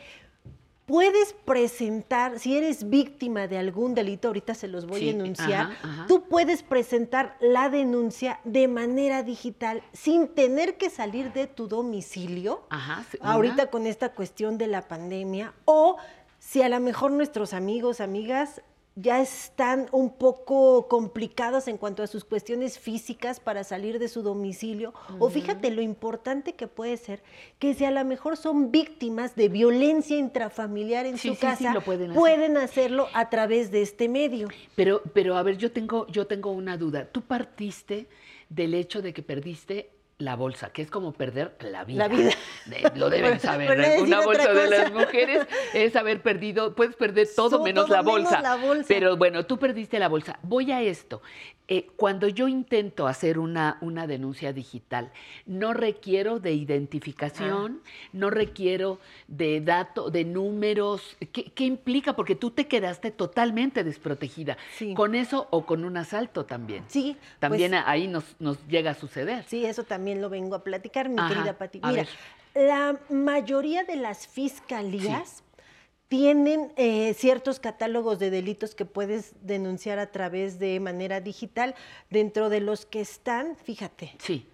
puedes 0.85 1.31
presentar, 1.45 2.39
si 2.39 2.57
eres 2.57 2.89
víctima 2.89 3.47
de 3.47 3.57
algún 3.57 3.95
delito, 3.95 4.27
ahorita 4.27 4.53
se 4.53 4.67
los 4.67 4.85
voy 4.85 4.99
Sí, 4.99 5.07
a 5.07 5.11
enunciar, 5.11 5.61
ajá, 5.71 5.77
ajá. 5.81 6.05
tú 6.09 6.23
puedes 6.27 6.61
presentar 6.61 7.37
la 7.39 7.69
denuncia 7.69 8.41
de 8.43 8.67
manera 8.67 9.23
digital 9.23 9.81
sin 9.93 10.27
tener 10.27 10.75
que 10.75 10.89
salir 10.89 11.31
de 11.31 11.47
tu 11.47 11.69
domicilio. 11.69 12.63
Ajá, 12.69 13.05
sí, 13.09 13.17
ahorita 13.21 13.67
con 13.69 13.87
esta 13.87 14.09
cuestión 14.09 14.57
de 14.57 14.67
la 14.67 14.81
pandemia, 14.81 15.53
o 15.63 15.95
si 16.45 16.61
a 16.61 16.67
lo 16.67 16.79
mejor 16.81 17.11
nuestros 17.11 17.53
amigos, 17.53 18.01
amigas, 18.01 18.61
ya 18.95 19.21
están 19.21 19.87
un 19.91 20.11
poco 20.17 20.87
complicados 20.87 21.67
en 21.67 21.77
cuanto 21.77 22.03
a 22.03 22.07
sus 22.07 22.25
cuestiones 22.25 22.77
físicas 22.77 23.39
para 23.39 23.63
salir 23.63 23.97
de 23.97 24.07
su 24.09 24.21
domicilio. 24.21 24.93
O 25.19 25.29
fíjate 25.31 25.71
lo 25.71 25.81
importante 25.81 26.53
que 26.53 26.67
puede 26.67 26.97
ser 26.97 27.23
que 27.57 27.73
si 27.73 27.85
a 27.85 27.91
lo 27.91 28.03
mejor 28.05 28.35
son 28.37 28.71
víctimas 28.71 29.35
de 29.35 29.47
violencia 29.49 30.17
intrafamiliar 30.17 31.05
en 31.07 31.17
Sí, 31.17 31.29
su 31.29 31.33
sí, 31.35 31.39
sí, 31.39 31.47
casa, 31.47 31.73
lo 31.73 31.81
pueden 31.81 32.11
hacer. 32.11 32.19
pueden 32.19 32.57
hacerlo 32.57 33.07
a 33.13 33.29
través 33.31 33.71
de 33.71 33.81
este 33.81 34.09
medio. 34.09 34.49
Pero, 34.75 35.01
pero 35.13 35.37
a 35.37 35.43
ver, 35.43 35.57
yo 35.57 35.71
tengo, 35.71 36.05
yo 36.07 36.27
tengo 36.27 36.51
una 36.51 36.77
duda. 36.77 37.07
Tú 37.11 37.21
partiste 37.21 38.07
del 38.49 38.75
hecho 38.75 39.01
de 39.01 39.11
que 39.13 39.23
perdiste 39.23 39.89
la 40.19 40.35
bolsa, 40.35 40.71
que 40.71 40.81
es 40.83 40.89
como 40.91 41.11
perder 41.11 41.55
la 41.59 41.83
vida. 41.83 42.07
La 42.07 42.15
vida. 42.15 42.31
De- 42.65 42.91
lo 42.95 43.09
deben 43.09 43.31
Por- 43.31 43.39
saber. 43.39 43.77
decir 43.77 44.03
Una 44.03 44.21
bolsa 44.21 44.53
de 44.53 44.69
las 44.69 44.91
mujeres 44.91 45.45
es 45.73 45.95
haber 45.95 46.21
perdido, 46.21 46.75
puedes 46.75 46.95
perder 46.95 47.27
todo 47.35 47.63
menos 47.63 47.89
la 47.89 48.03
menos 48.03 48.23
bolsa. 48.23 48.41
la 48.41 48.55
bolsa. 48.55 48.85
Pero 48.87 49.17
bueno, 49.17 49.45
tú 49.45 49.57
perdiste 49.57 49.99
la 49.99 50.07
bolsa. 50.07 50.39
Voy 50.43 50.71
a 50.71 50.81
esto. 50.81 51.21
Eh, 51.69 51.87
cuando 51.95 52.27
yo 52.27 52.49
intento 52.49 53.07
hacer 53.07 53.39
una, 53.39 53.77
una 53.79 54.05
denuncia 54.05 54.51
digital, 54.51 55.11
no 55.45 55.73
requiero 55.73 56.39
de 56.39 56.51
identificación, 56.53 57.81
Ah. 57.85 57.89
no 58.11 58.29
requiero 58.29 58.99
de 59.29 59.61
datos, 59.61 60.11
de 60.11 60.25
números. 60.25 61.15
¿Qué, 61.31 61.45
qué 61.55 61.63
implica? 61.63 62.17
Porque 62.17 62.35
tú 62.35 62.51
te 62.51 62.67
quedaste 62.67 63.11
totalmente 63.11 63.85
desprotegida. 63.85 64.57
¿Con 64.93 65.15
eso 65.15 65.47
o 65.51 65.65
con 65.65 65.85
un 65.85 65.95
asalto 65.95 66.45
también? 66.45 66.83
Sí. 66.89 67.15
También 67.39 67.71
pues- 67.71 67.83
ahí 67.85 68.07
nos, 68.09 68.25
nos 68.39 68.57
llega 68.67 68.91
a 68.91 68.95
suceder. 68.95 69.45
Sí, 69.47 69.65
eso 69.65 69.83
también 69.83 70.21
lo 70.21 70.29
vengo 70.29 70.55
a 70.55 70.63
platicar, 70.65 71.07
mi 71.07 71.17
Ajá, 71.19 71.29
querida 71.33 71.57
Pati. 71.57 71.79
Mira, 71.83 72.05
la 72.55 72.99
mayoría 73.09 73.83
de 73.85 73.95
las 73.95 74.27
fiscalías 74.27 75.43
tienen 76.07 76.71
eh, 76.75 77.13
ciertos 77.15 77.59
catálogos 77.59 78.19
de 78.19 78.29
delitos 78.29 78.75
que 78.75 78.85
puedes 78.85 79.33
denunciar 79.41 79.99
a 79.99 80.11
través 80.11 80.59
de 80.59 80.79
manera 80.79 81.21
digital, 81.21 81.75
dentro 82.09 82.49
de 82.49 82.59
los 82.59 82.85
que 82.85 83.01
están, 83.01 83.55
fíjate, 83.57 84.15
sí. 84.19 84.47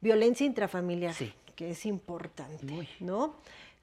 violencia 0.00 0.46
intrafamiliar, 0.46 1.14
que 1.54 1.70
es 1.70 1.86
importante, 1.86 2.88
¿no? 3.00 3.34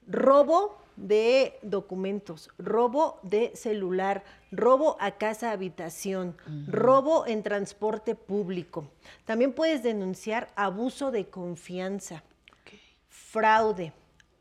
Robo 0.08 0.78
de 0.96 1.58
documentos, 1.62 2.50
robo 2.58 3.20
de 3.22 3.52
celular, 3.54 4.24
robo 4.50 4.96
a 4.98 5.12
casa 5.12 5.52
habitación, 5.52 6.36
robo 6.66 7.26
en 7.26 7.42
transporte 7.42 8.14
público. 8.14 8.88
También 9.24 9.52
puedes 9.52 9.82
denunciar 9.82 10.48
abuso 10.56 11.10
de 11.10 11.26
confianza, 11.28 12.24
fraude 13.08 13.92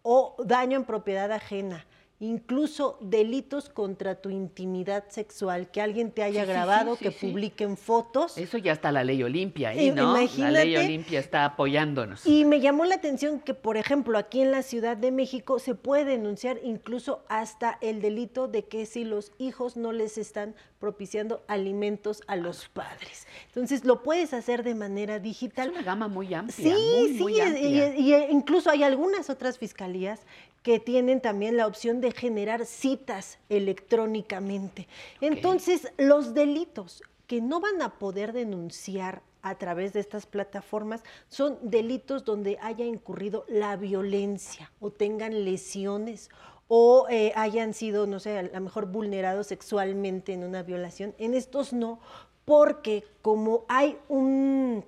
o 0.02 0.36
daño 0.46 0.78
en 0.78 0.86
propiedad 0.86 1.32
ajena. 1.32 1.86
Incluso 2.22 2.98
delitos 3.02 3.68
contra 3.68 4.16
tu 4.22 4.30
intimidad 4.30 5.04
sexual, 5.10 5.70
que 5.70 5.82
alguien 5.82 6.12
te 6.12 6.24
haya 6.24 6.46
Sí, 6.46 6.50
grabado, 6.50 6.96
sí, 6.96 7.04
que 7.04 7.12
sí, 7.12 7.28
publiquen 7.28 7.76
fotos. 7.76 8.38
Eso 8.38 8.58
ya 8.58 8.72
está 8.72 8.90
la 8.94 9.04
ley 9.04 9.22
Olimpia 9.22 9.70
ahí, 9.70 9.88
I- 9.88 9.92
¿no? 9.92 10.16
La 10.38 10.50
ley. 10.52 10.78
Olimpia 10.78 11.20
está 11.20 11.44
apoyándonos. 11.44 12.26
Y 12.26 12.46
me 12.46 12.62
llamó 12.62 12.86
la 12.86 12.96
atención 12.96 13.42
que, 13.42 13.54
por 13.54 13.76
ejemplo, 13.76 14.18
aquí 14.18 14.40
en 14.42 14.52
la 14.52 14.62
Ciudad 14.64 14.96
de 14.96 15.12
México 15.12 15.60
se 15.60 15.76
puede 15.76 16.06
denunciar 16.06 16.58
incluso 16.64 17.26
hasta 17.28 17.78
el 17.82 18.02
delito 18.02 18.48
de 18.48 18.64
que 18.64 18.86
si 18.86 19.04
los 19.04 19.34
hijos 19.38 19.76
no 19.76 19.92
les 19.92 20.18
están 20.18 20.56
propiciando 20.80 21.44
alimentos 21.48 22.22
a 22.28 22.38
los 22.38 22.70
padres. 22.70 23.28
Entonces, 23.48 23.84
lo 23.84 24.04
puedes 24.04 24.34
hacer 24.34 24.64
de 24.64 24.74
manera 24.74 25.20
digital. 25.20 25.68
Es 25.68 25.74
una 25.74 25.84
gama 25.84 26.08
muy 26.08 26.34
amplia. 26.34 26.76
Sí, 26.76 26.96
muy, 27.00 27.10
sí, 27.18 27.20
muy 27.22 27.40
es- 27.42 27.48
amplia. 27.48 27.96
y, 27.98 28.14
y 28.14 28.16
incluso 28.32 28.70
hay 28.70 28.84
algunas 28.84 29.30
otras 29.30 29.58
fiscalías 29.58 30.22
que 30.66 30.80
tienen 30.80 31.22
también 31.22 31.58
la 31.58 31.68
opción 31.68 32.02
de 32.02 32.12
generar 32.12 32.66
citas 32.66 33.38
electrónicamente. 33.50 34.88
Entonces, 35.22 35.94
los 36.00 36.34
delitos 36.34 37.04
que 37.28 37.40
no 37.40 37.60
van 37.60 37.84
a 37.84 38.00
poder 38.00 38.34
denunciar 38.34 39.22
a 39.44 39.60
través 39.60 39.94
de 39.94 40.00
estas 40.00 40.26
plataformas 40.26 41.04
son 41.30 41.60
delitos 41.62 42.26
donde 42.26 42.58
haya 42.64 42.84
incurrido 42.84 43.46
la 43.48 43.76
violencia 43.76 44.72
o 44.80 44.90
tengan 44.90 45.46
lesiones 45.46 46.32
o 46.68 47.06
eh, 47.12 47.32
hayan 47.36 47.76
sido, 47.76 48.08
no 48.08 48.20
sé, 48.20 48.40
a 48.40 48.42
lo 48.42 48.62
mejor 48.62 48.88
vulnerados 48.88 49.46
sexualmente 49.46 50.34
en 50.34 50.44
una 50.44 50.64
violación. 50.64 51.14
En 51.20 51.36
estos 51.36 51.74
no, 51.74 52.00
porque 52.44 53.04
como 53.22 53.66
hay 53.68 54.00
un 54.10 54.84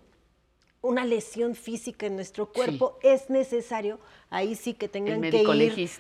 una 0.82 1.06
lesión 1.06 1.56
física 1.56 2.06
en 2.06 2.16
nuestro 2.16 2.52
cuerpo, 2.52 2.98
es 3.02 3.30
necesario, 3.30 4.00
ahí 4.30 4.56
sí 4.56 4.74
que 4.74 4.88
tengan 4.90 5.22
que 5.22 5.28
ir 5.28 5.34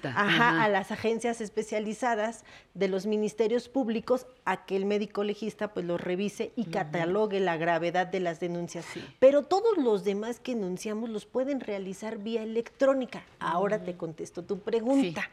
ajá, 0.10 0.50
ajá. 0.50 0.64
a 0.64 0.70
las 0.70 0.92
agencias 0.92 1.40
especializadas 1.40 2.44
de 2.74 2.88
los 2.88 3.06
ministerios 3.06 3.70
públicos 3.70 4.28
a 4.46 4.66
que 4.66 4.76
el 4.76 4.86
médico 4.86 5.24
legista 5.24 5.74
pues 5.74 5.86
lo 5.86 5.98
revise 5.98 6.52
y 6.56 6.66
catalogue 6.66 7.40
la 7.40 7.58
gravedad 7.58 8.08
de 8.08 8.20
las 8.20 8.40
denuncias. 8.40 8.86
Pero 9.20 9.44
todos 9.44 9.78
los 9.78 10.04
demás 10.04 10.40
que 10.40 10.52
enunciamos 10.54 11.10
los 11.10 11.26
pueden 11.26 11.60
realizar 11.62 12.18
vía 12.18 12.44
electrónica. 12.44 13.24
Ahora 13.40 13.84
te 13.84 13.96
contesto 13.96 14.44
tu 14.44 14.60
pregunta. 14.60 15.30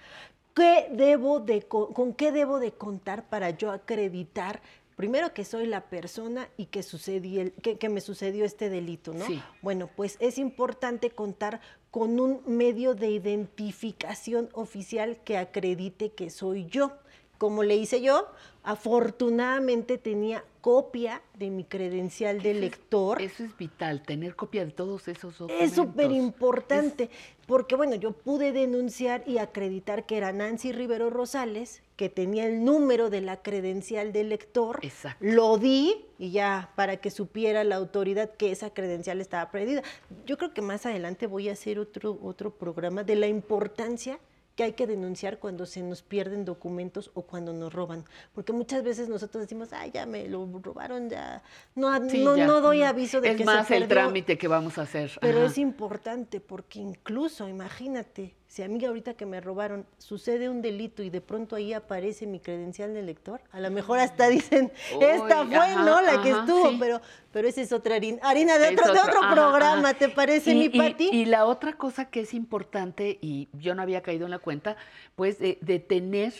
¿Qué 0.54 0.86
debo 0.92 1.40
de, 1.40 1.62
co- 1.62 1.88
¿Con 1.92 2.14
qué 2.14 2.30
debo 2.30 2.60
de 2.60 2.70
contar 2.70 3.24
para 3.24 3.50
yo 3.50 3.72
acreditar 3.72 4.60
Primero 4.96 5.32
que 5.34 5.44
soy 5.44 5.66
la 5.66 5.82
persona 5.88 6.48
y 6.56 6.66
que, 6.66 6.82
sucedió 6.82 7.42
el- 7.42 7.52
que, 7.52 7.78
que 7.78 7.88
me 7.88 8.00
sucedió 8.00 8.44
este 8.44 8.68
delito, 8.70 9.12
¿no? 9.12 9.26
Sí. 9.26 9.42
Bueno, 9.60 9.90
pues 9.96 10.16
es 10.20 10.38
importante 10.38 11.10
contar 11.10 11.60
con 11.90 12.20
un 12.20 12.42
medio 12.46 12.94
de 12.94 13.10
identificación 13.10 14.48
oficial 14.52 15.18
que 15.24 15.36
acredite 15.38 16.10
que 16.12 16.30
soy 16.30 16.66
yo. 16.66 16.92
Como 17.38 17.62
le 17.62 17.76
hice 17.76 18.00
yo, 18.00 18.28
afortunadamente 18.64 19.98
tenía 19.98 20.44
copia 20.62 21.20
de 21.38 21.50
mi 21.50 21.64
credencial 21.64 22.40
de 22.40 22.54
lector. 22.54 23.20
Eso 23.20 23.44
es 23.44 23.56
vital, 23.58 24.02
tener 24.02 24.34
copia 24.34 24.64
de 24.64 24.72
todos 24.72 25.06
esos 25.08 25.36
documentos. 25.36 25.70
Es 25.70 25.74
súper 25.74 26.10
importante, 26.10 27.10
porque 27.46 27.76
bueno, 27.76 27.96
yo 27.96 28.12
pude 28.12 28.52
denunciar 28.52 29.22
y 29.26 29.36
acreditar 29.36 30.06
que 30.06 30.16
era 30.16 30.32
Nancy 30.32 30.72
Rivero 30.72 31.10
Rosales, 31.10 31.82
que 31.96 32.08
tenía 32.08 32.46
el 32.46 32.64
número 32.64 33.10
de 33.10 33.20
la 33.20 33.42
credencial 33.42 34.14
de 34.14 34.24
lector. 34.24 34.80
Lo 35.20 35.58
di 35.58 36.06
y 36.18 36.30
ya 36.30 36.70
para 36.74 36.96
que 36.96 37.10
supiera 37.10 37.62
la 37.64 37.76
autoridad 37.76 38.30
que 38.30 38.50
esa 38.50 38.70
credencial 38.70 39.20
estaba 39.20 39.50
perdida. 39.50 39.82
Yo 40.24 40.38
creo 40.38 40.54
que 40.54 40.62
más 40.62 40.86
adelante 40.86 41.26
voy 41.26 41.50
a 41.50 41.52
hacer 41.52 41.78
otro, 41.78 42.18
otro 42.22 42.50
programa 42.50 43.04
de 43.04 43.16
la 43.16 43.26
importancia 43.26 44.18
que 44.54 44.62
hay 44.62 44.72
que 44.72 44.86
denunciar 44.86 45.38
cuando 45.38 45.66
se 45.66 45.82
nos 45.82 46.02
pierden 46.02 46.44
documentos 46.44 47.10
o 47.14 47.22
cuando 47.22 47.52
nos 47.52 47.72
roban. 47.72 48.04
Porque 48.34 48.52
muchas 48.52 48.84
veces 48.84 49.08
nosotros 49.08 49.42
decimos, 49.42 49.72
ay, 49.72 49.90
ya 49.92 50.06
me 50.06 50.28
lo 50.28 50.46
robaron, 50.62 51.10
ya 51.10 51.42
no, 51.74 51.92
Sí, 52.08 52.22
no, 52.22 52.36
ya. 52.36 52.46
no 52.46 52.60
doy 52.60 52.82
aviso 52.82 53.20
de 53.20 53.30
es 53.30 53.36
que 53.36 53.44
más 53.44 53.66
se 53.66 53.76
el 53.76 53.88
trámite 53.88 54.38
que 54.38 54.46
vamos 54.48 54.78
a 54.78 54.82
hacer. 54.82 55.10
Pero 55.20 55.38
Ajá. 55.38 55.46
es 55.46 55.58
importante 55.58 56.40
porque 56.40 56.78
incluso, 56.78 57.48
imagínate, 57.48 58.34
si 58.54 58.62
a 58.62 58.68
mí 58.68 58.84
ahorita 58.84 59.14
que 59.14 59.26
me 59.26 59.40
robaron 59.40 59.84
sucede 59.98 60.48
un 60.48 60.62
delito 60.62 61.02
y 61.02 61.10
de 61.10 61.20
pronto 61.20 61.56
ahí 61.56 61.72
aparece 61.72 62.24
mi 62.24 62.38
credencial 62.38 62.94
de 62.94 63.02
lector, 63.02 63.40
a 63.50 63.58
lo 63.58 63.68
mejor 63.72 63.98
hasta 63.98 64.28
dicen, 64.28 64.70
esta 65.00 65.44
fue, 65.44 65.56
ajá, 65.56 65.82
¿no? 65.84 66.00
La 66.00 66.22
que 66.22 66.30
estuvo, 66.30 66.70
sí. 66.70 66.76
pero, 66.78 67.00
pero 67.32 67.48
esa 67.48 67.62
es 67.62 67.72
otra 67.72 67.96
harina, 67.96 68.20
harina 68.22 68.56
de 68.58 68.68
otro, 68.68 68.92
de 68.92 69.00
otro, 69.00 69.10
otro 69.10 69.22
ajá, 69.24 69.34
programa. 69.34 69.94
¿te 69.94 70.08
parece, 70.08 70.52
Y- 70.52 70.54
mi 70.54 70.64
y- 70.66 70.78
Pati? 70.78 71.08
Y 71.10 71.24
la 71.24 71.46
otra 71.46 71.72
cosa 71.72 72.04
que 72.04 72.20
es 72.20 72.32
importante, 72.32 73.18
y 73.20 73.48
yo 73.54 73.74
no 73.74 73.82
había 73.82 74.02
caído 74.02 74.24
en 74.26 74.30
la 74.30 74.38
cuenta, 74.38 74.76
pues 75.16 75.40
de, 75.40 75.58
de 75.60 75.80
tener 75.80 76.32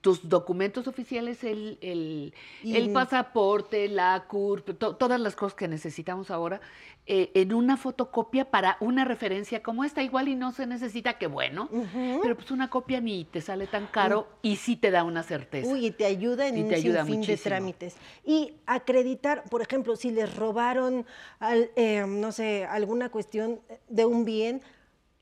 tus 0.00 0.28
documentos 0.28 0.88
oficiales, 0.88 1.44
el, 1.44 1.78
el, 1.82 2.32
Y- 2.62 2.74
el 2.76 2.90
pasaporte, 2.92 3.86
la 3.88 4.24
CURP, 4.28 4.70
to- 4.78 4.96
todas 4.96 5.20
las 5.20 5.36
cosas 5.36 5.54
que 5.54 5.68
necesitamos 5.68 6.30
ahora, 6.30 6.60
eh, 7.06 7.30
en 7.34 7.52
una 7.52 7.76
fotocopia 7.76 8.50
para 8.50 8.76
una 8.80 9.04
referencia 9.04 9.62
como 9.62 9.84
esta. 9.84 10.02
Igual 10.02 10.28
y 10.28 10.36
no 10.36 10.52
se 10.52 10.66
necesita, 10.66 11.18
que 11.18 11.26
bueno, 11.26 11.68
pero 12.22 12.34
pues 12.34 12.50
una 12.50 12.70
copia 12.70 13.00
ni 13.00 13.24
te 13.24 13.40
sale 13.42 13.66
tan 13.66 13.86
caro 13.88 14.26
y 14.42 14.56
sí 14.56 14.76
te 14.76 14.90
da 14.90 15.04
una 15.04 15.22
certeza. 15.22 15.70
Uy, 15.70 15.86
y 15.86 15.90
te 15.90 16.06
ayuda 16.06 16.48
en 16.48 16.56
Y 16.58 16.62
un 16.62 16.68
te 16.68 16.76
ayuda 16.76 17.04
sinfín 17.04 17.26
de 17.26 17.36
trámites. 17.36 17.96
Y 18.24 18.54
acreditar, 18.66 19.44
por 19.50 19.60
ejemplo, 19.60 19.96
si 19.96 20.10
les 20.12 20.34
robaron, 20.34 21.04
al- 21.40 21.70
eh, 21.76 22.04
no 22.08 22.32
sé, 22.32 22.64
alguna 22.64 23.10
cuestión 23.10 23.60
de 23.88 24.06
un 24.06 24.24
bien, 24.24 24.62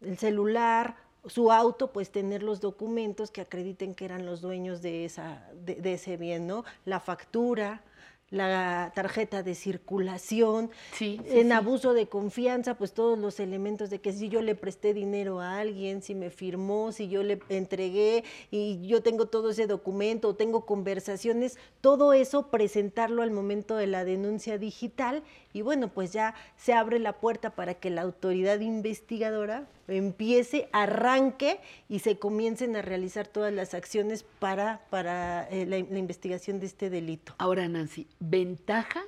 el 0.03 0.19
celular, 0.19 0.97
su 1.29 1.53
auto, 1.53 1.93
pues 1.93 2.11
tener 2.11 2.43
los 2.43 2.61
documentos 2.61 3.31
que 3.31 3.41
acrediten 3.41 3.95
que 3.95 4.05
eran 4.05 4.27
los 4.27 4.41
dueños 4.41 4.83
de, 4.83 5.05
esa, 5.05 5.49
de, 5.65 5.77
de 5.77 5.95
ese 5.95 6.17
bien, 6.17 6.47
¿no? 6.47 6.65
La 6.85 7.01
factura, 7.01 7.83
la 8.31 8.93
tarjeta 8.95 9.43
de 9.43 9.55
circulación, 9.55 10.71
Sí, 10.93 11.19
sí, 11.25 11.39
en 11.39 11.47
sí. 11.47 11.53
abuso 11.53 11.95
de 11.95 12.09
confianza, 12.09 12.75
pues 12.77 12.93
todos 12.93 13.19
los 13.19 13.41
elementos 13.41 13.89
de 13.89 14.01
que 14.03 14.13
si 14.13 14.29
yo 14.29 14.43
le 14.43 14.55
presté 14.55 14.93
dinero 14.93 15.41
a 15.41 15.59
alguien, 15.59 16.03
si 16.03 16.15
me 16.15 16.29
firmó, 16.29 16.93
si 16.93 17.09
yo 17.09 17.23
le 17.23 17.41
entregué 17.49 18.25
y 18.51 18.87
yo 18.87 19.03
tengo 19.03 19.27
todo 19.27 19.49
ese 19.51 19.67
documento, 19.67 20.29
o 20.29 20.35
tengo 20.35 20.67
conversaciones, 20.67 21.57
todo 21.81 22.13
eso 22.13 22.49
presentarlo 22.49 23.23
al 23.23 23.31
momento 23.31 23.77
de 23.77 23.87
la 23.87 24.05
denuncia 24.05 24.59
digital 24.59 25.23
y 25.53 25.63
bueno, 25.63 25.89
pues 25.89 26.13
ya 26.13 26.35
se 26.57 26.75
abre 26.75 26.99
la 26.99 27.15
puerta 27.15 27.51
para 27.51 27.75
que 27.75 27.91
la 27.91 28.03
autoridad 28.03 28.61
investigadora 28.61 29.67
empiece, 29.89 30.69
arranque 30.73 31.61
y 31.89 32.01
se 32.01 32.19
comiencen 32.19 32.77
a 32.77 32.83
realizar 32.83 33.27
todas 33.27 33.53
las 33.53 33.75
acciones 33.75 34.23
para, 34.23 34.83
para 34.91 35.49
eh, 35.49 35.67
la, 35.67 35.79
la 35.79 35.99
investigación 35.99 36.61
de 36.61 36.67
este 36.67 36.91
delito. 36.91 37.35
Ahora, 37.39 37.67
Nancy, 37.69 38.07
ventaja, 38.21 39.03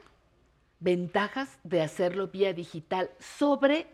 ventajas 0.80 1.58
de 1.62 1.82
hacerlo 1.82 2.28
vía 2.28 2.52
digital 2.52 3.10
sobre 3.18 3.86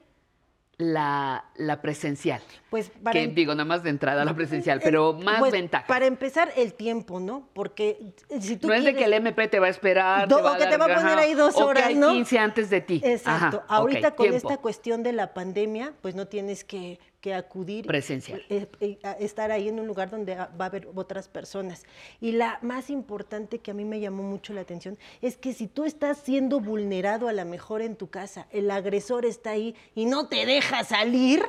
la, 0.79 1.45
la 1.57 1.81
presencial? 1.81 2.43
Pues 2.71 2.91
para 3.03 3.13
que 3.13 3.23
em- 3.23 3.35
digo, 3.35 3.55
nada 3.55 3.65
más 3.65 3.83
de 3.83 3.91
entrada 3.91 4.25
la 4.25 4.35
presencial, 4.35 4.81
pero 4.85 5.15
más 5.15 5.39
Pues, 5.39 5.53
ventaja. 5.53 5.87
Para 5.87 6.05
empezar, 6.07 6.53
el 6.57 6.75
tiempo, 6.75 7.19
¿no? 7.21 7.49
Porque 7.55 8.13
si 8.41 8.57
tú 8.57 8.69
no 8.69 8.75
es 8.75 8.85
de 8.85 8.95
que 8.95 9.05
el 9.05 9.15
MP 9.15 9.49
te 9.49 9.59
va 9.59 9.69
a 9.69 9.71
esperar. 9.71 10.29
Do- 10.29 10.37
te 10.37 10.43
va 10.43 10.51
o 10.53 10.55
a 10.55 10.59
que 10.59 10.67
te 10.67 10.77
va 10.77 10.85
a 10.87 10.95
poner 10.95 11.19
ahí 11.19 11.35
dos 11.35 11.55
o 11.55 11.59
que 11.59 11.65
horas, 11.65 11.87
hay 11.87 11.95
¿no? 11.95 12.13
15 12.13 12.39
antes 12.39 12.69
de 12.71 12.81
ti. 12.83 13.01
Exacto. 13.03 13.63
Ajá, 13.65 13.75
Ahorita 13.77 14.11
con 14.15 14.29
tiempo. 14.29 14.37
esta 14.49 14.61
cuestión 14.61 15.03
de 15.03 15.13
la 15.13 15.33
pandemia, 15.33 15.95
pues 16.03 16.15
no 16.15 16.27
tienes 16.27 16.65
que, 16.65 16.99
que 17.27 17.35
acudir. 17.35 17.87
Presencial. 17.89 18.41
eh, 18.49 18.69
eh, 18.79 18.99
estar 19.19 19.51
ahí 19.51 19.67
en 19.67 19.81
un 19.81 19.87
lugar 19.89 20.11
donde 20.11 20.37
va 20.37 20.49
a 20.61 20.65
haber 20.65 20.89
otras 20.95 21.27
personas. 21.27 21.83
Y 22.21 22.31
la 22.31 22.61
más 22.63 22.89
importante 22.89 23.59
que 23.59 23.73
a 23.73 23.75
mí 23.75 23.85
me 23.85 23.99
llamó 23.99 24.23
mucho 24.23 24.53
la 24.53 24.61
atención 24.61 24.97
es 25.23 25.37
que 25.37 25.53
si 25.53 25.67
tú 25.67 25.85
estás 25.85 26.19
siendo 26.19 26.61
vulnerado 26.61 27.27
a 27.27 27.33
lo 27.33 27.45
mejor 27.45 27.83
en 27.83 27.97
tu 27.97 28.11
casa, 28.11 28.47
el 28.53 28.71
agresor 28.71 29.25
está 29.27 29.51
ahí 29.51 29.75
y 29.97 30.05
no 30.05 30.29
te 30.29 30.47
deja 30.47 30.85
salir, 30.85 31.45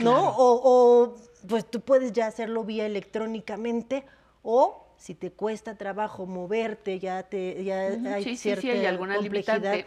¿no? 0.00 0.30
O, 0.30 0.60
o, 0.64 1.16
pues 1.48 1.64
tú 1.64 1.80
puedes 1.80 2.12
ya 2.12 2.26
hacerlo 2.26 2.64
vía 2.64 2.84
electrónicamente 2.84 4.04
o 4.42 4.84
si 5.00 5.14
te 5.14 5.32
cuesta 5.32 5.76
trabajo 5.76 6.26
moverte, 6.26 6.98
ya 6.98 7.22
te 7.22 7.64
ya 7.64 7.88
Ujú, 7.98 8.06
hay 8.08 8.22
sí, 8.22 8.30
sí, 8.30 8.36
sí, 8.36 8.42
cierta 8.42 8.68
hay 8.72 8.84
alguna 8.84 9.16
complejidad 9.16 9.86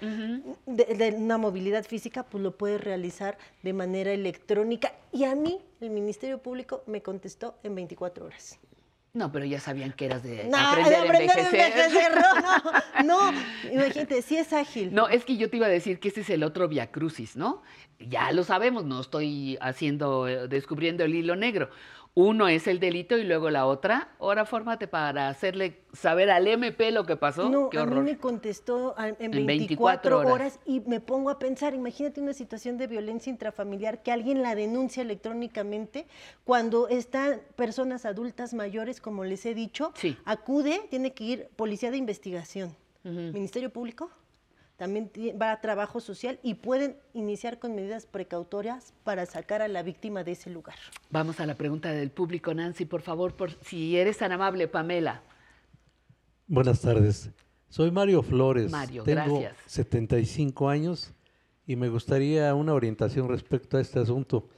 de, 0.65 0.85
de 0.95 1.15
una 1.15 1.37
movilidad 1.37 1.85
física, 1.85 2.23
pues 2.23 2.43
lo 2.43 2.57
puedes 2.57 2.81
realizar 2.81 3.37
de 3.61 3.73
manera 3.73 4.11
electrónica. 4.11 4.91
Y 5.11 5.25
a 5.25 5.35
mí, 5.35 5.59
el 5.81 5.91
Ministerio 5.91 6.39
Público 6.39 6.83
me 6.87 7.03
contestó 7.03 7.55
en 7.63 7.75
24 7.75 8.25
horas. 8.25 8.59
No, 9.13 9.31
pero 9.31 9.45
ya 9.45 9.59
sabían 9.59 9.93
que 9.93 10.05
eras 10.05 10.23
de 10.23 10.45
No, 10.45 10.57
aprender, 10.57 10.89
de 10.89 10.97
aprender 10.97 11.29
a 11.29 11.41
envejecer. 11.43 11.91
envejecer, 11.91 12.11
no, 13.05 13.13
no, 13.31 13.71
imagínate, 13.71 14.23
sí 14.23 14.37
es 14.37 14.51
ágil. 14.53 14.91
No, 14.91 15.07
es 15.07 15.23
que 15.23 15.37
yo 15.37 15.51
te 15.51 15.57
iba 15.57 15.67
a 15.67 15.69
decir 15.69 15.99
que 15.99 16.07
ese 16.07 16.21
es 16.21 16.31
el 16.31 16.41
otro 16.43 16.67
Via 16.67 16.91
Crucis, 16.91 17.35
¿no? 17.35 17.61
Ya 17.99 18.31
lo 18.31 18.43
sabemos, 18.43 18.85
no 18.85 18.99
estoy 18.99 19.59
haciendo, 19.61 20.27
eh, 20.27 20.47
descubriendo 20.47 21.03
el 21.03 21.13
hilo 21.13 21.35
negro. 21.35 21.69
Uno 22.15 22.47
es 22.47 22.67
el 22.67 22.79
delito 22.79 23.17
y 23.17 23.23
luego 23.23 23.49
la 23.49 23.65
otra. 23.65 24.09
Ahora 24.19 24.45
fórmate 24.45 24.87
para 24.87 25.29
hacerle 25.29 25.79
saber 25.93 26.29
al 26.29 26.47
MP 26.47 26.91
lo 26.91 27.05
que 27.07 27.15
pasó. 27.15 27.49
No, 27.49 27.71
Qué 27.71 27.79
a 27.79 27.85
mí 27.85 27.91
horror. 27.91 28.03
me 28.03 28.17
contestó 28.19 28.93
en 28.99 29.15
En 29.19 29.31
24, 29.47 29.47
24 29.47 30.19
horas. 30.19 30.31
horas. 30.31 30.59
y 30.67 30.81
me 30.81 30.99
pongo 30.99 31.31
a 31.31 31.39
pensar, 31.39 31.73
imagínate 31.73 32.21
una 32.21 32.33
situación 32.33 32.77
de 32.77 32.85
violencia 32.85 33.31
intrafamiliar 33.31 34.03
que 34.03 34.11
alguien 34.11 34.43
la 34.43 34.53
denuncia 34.53 35.01
electrónicamente 35.01 36.05
cuando 36.43 36.87
están 36.87 37.41
personas 37.55 38.05
adultas 38.05 38.53
mayores, 38.53 39.01
como 39.01 39.23
les 39.23 39.43
he 39.47 39.55
dicho, 39.55 39.91
acude, 40.23 40.81
tiene 40.91 41.13
que 41.13 41.23
ir 41.23 41.47
policía 41.55 41.89
de 41.89 41.97
investigación, 41.97 42.75
Ministerio 43.03 43.71
Público, 43.71 44.11
también 44.77 45.11
va 45.41 45.51
a 45.51 45.61
trabajo 45.61 45.99
social 45.99 46.39
y 46.41 46.55
pueden 46.55 46.97
iniciar 47.13 47.59
con 47.59 47.75
medidas 47.75 48.05
precautorias 48.05 48.93
para 49.03 49.25
sacar 49.25 49.61
a 49.61 49.67
la 49.67 49.83
víctima 49.83 50.23
de 50.23 50.31
ese 50.31 50.49
lugar. 50.49 50.75
Vamos 51.09 51.39
a 51.39 51.45
la 51.45 51.55
pregunta 51.55 51.91
del 51.91 52.09
público, 52.09 52.53
Nancy, 52.53 52.85
por 52.85 53.01
favor, 53.01 53.35
por, 53.35 53.51
si 53.51 53.97
eres 53.97 54.17
tan 54.17 54.31
amable, 54.31 54.67
Pamela. 54.67 55.21
Buenas 56.47 56.81
tardes. 56.81 57.29
Soy 57.69 57.91
Mario 57.91 58.23
Flores. 58.23 58.71
Mario, 58.71 59.03
Tengo 59.03 59.41
gracias. 59.41 59.55
75 59.67 60.69
años 60.69 61.13
y 61.65 61.75
me 61.75 61.89
gustaría 61.89 62.53
una 62.53 62.73
orientación 62.73 63.29
respecto 63.29 63.77
a 63.77 63.81
este 63.81 63.99
asunto. 63.99 64.49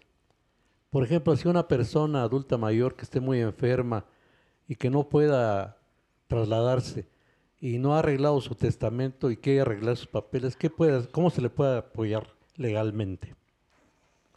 Por 0.90 1.04
ejemplo, 1.04 1.36
si 1.36 1.48
una 1.48 1.68
persona 1.68 2.24
adulta 2.24 2.58
mayor 2.58 2.96
que 2.96 3.04
esté 3.04 3.20
muy 3.20 3.42
enferma 3.42 4.06
y 4.68 4.76
que 4.76 4.90
no 4.90 5.08
pueda 5.08 5.78
trasladarse 6.28 7.08
y 7.68 7.80
no 7.80 7.96
ha 7.96 8.00
arreglado 8.00 8.40
su 8.42 8.54
testamento 8.54 9.32
y 9.32 9.38
quiere 9.38 9.62
arreglar 9.62 9.98
sus 9.98 10.06
papeles, 10.06 10.56
¿qué 10.56 10.70
puede, 10.70 11.08
¿cómo 11.10 11.32
se 11.32 11.42
le 11.42 11.50
puede 11.50 11.80
apoyar 11.80 12.28
legalmente? 12.58 13.34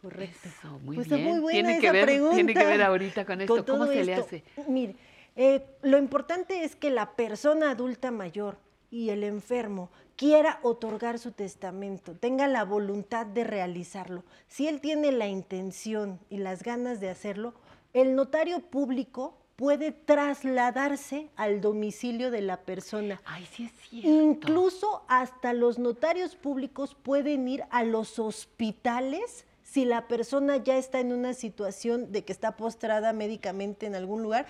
Correcto. 0.01 0.49
muy 0.81 0.95
Pues 0.95 1.07
bien. 1.09 1.19
está 1.19 1.29
muy 1.31 1.39
buena 1.39 1.67
Tiene 1.69 1.79
que 1.81 1.91
ver- 1.91 2.05
pregunta. 2.05 2.35
tiene 2.35 2.53
que 2.55 2.65
ver 2.65 2.81
ahorita 2.81 3.25
con 3.25 3.41
esto. 3.41 3.63
¿Cómo 3.65 3.85
se 3.85 4.03
le 4.03 4.15
hace? 4.15 4.43
Mire, 4.67 4.95
eh, 5.35 5.63
lo 5.83 5.99
importante 5.99 6.63
es 6.63 6.75
que 6.75 6.89
la 6.89 7.11
persona 7.15 7.69
adulta 7.69 8.09
mayor 8.09 8.57
y 8.89 9.09
el 9.09 9.23
enfermo 9.23 9.91
quiera 10.15 10.59
otorgar 10.63 11.19
su 11.19 11.31
testamento, 11.31 12.13
tenga 12.15 12.47
la 12.47 12.63
voluntad 12.65 13.27
de 13.27 13.43
realizarlo. 13.43 14.23
Si 14.47 14.67
él 14.67 14.81
tiene 14.81 15.11
la 15.11 15.27
intención 15.27 16.19
y 16.31 16.37
las 16.37 16.63
ganas 16.63 16.99
de 16.99 17.09
hacerlo, 17.09 17.53
el 17.93 18.15
notario 18.15 18.59
público 18.61 19.37
puede 19.59 19.91
trasladarse 19.91 21.29
al 21.35 21.59
domicilio 21.59 22.31
de 22.31 22.41
la 22.41 22.61
persona. 22.61 23.21
Ay, 23.25 23.45
sí 23.51 23.65
es 23.65 24.03
Incluso 24.05 25.03
hasta 25.09 25.51
los 25.51 25.77
notarios 25.77 26.37
públicos 26.37 26.95
pueden 26.95 27.45
ir 27.49 27.65
a 27.69 27.83
los 27.83 28.19
hospitales 28.19 29.45
si 29.61 29.83
la 29.83 30.07
persona 30.07 30.55
ya 30.63 30.77
está 30.77 31.01
en 31.01 31.11
una 31.11 31.33
situación 31.33 32.13
de 32.13 32.23
que 32.23 32.31
está 32.31 32.55
postrada 32.55 33.11
médicamente 33.11 33.85
en 33.85 33.95
algún 33.95 34.23
lugar. 34.23 34.45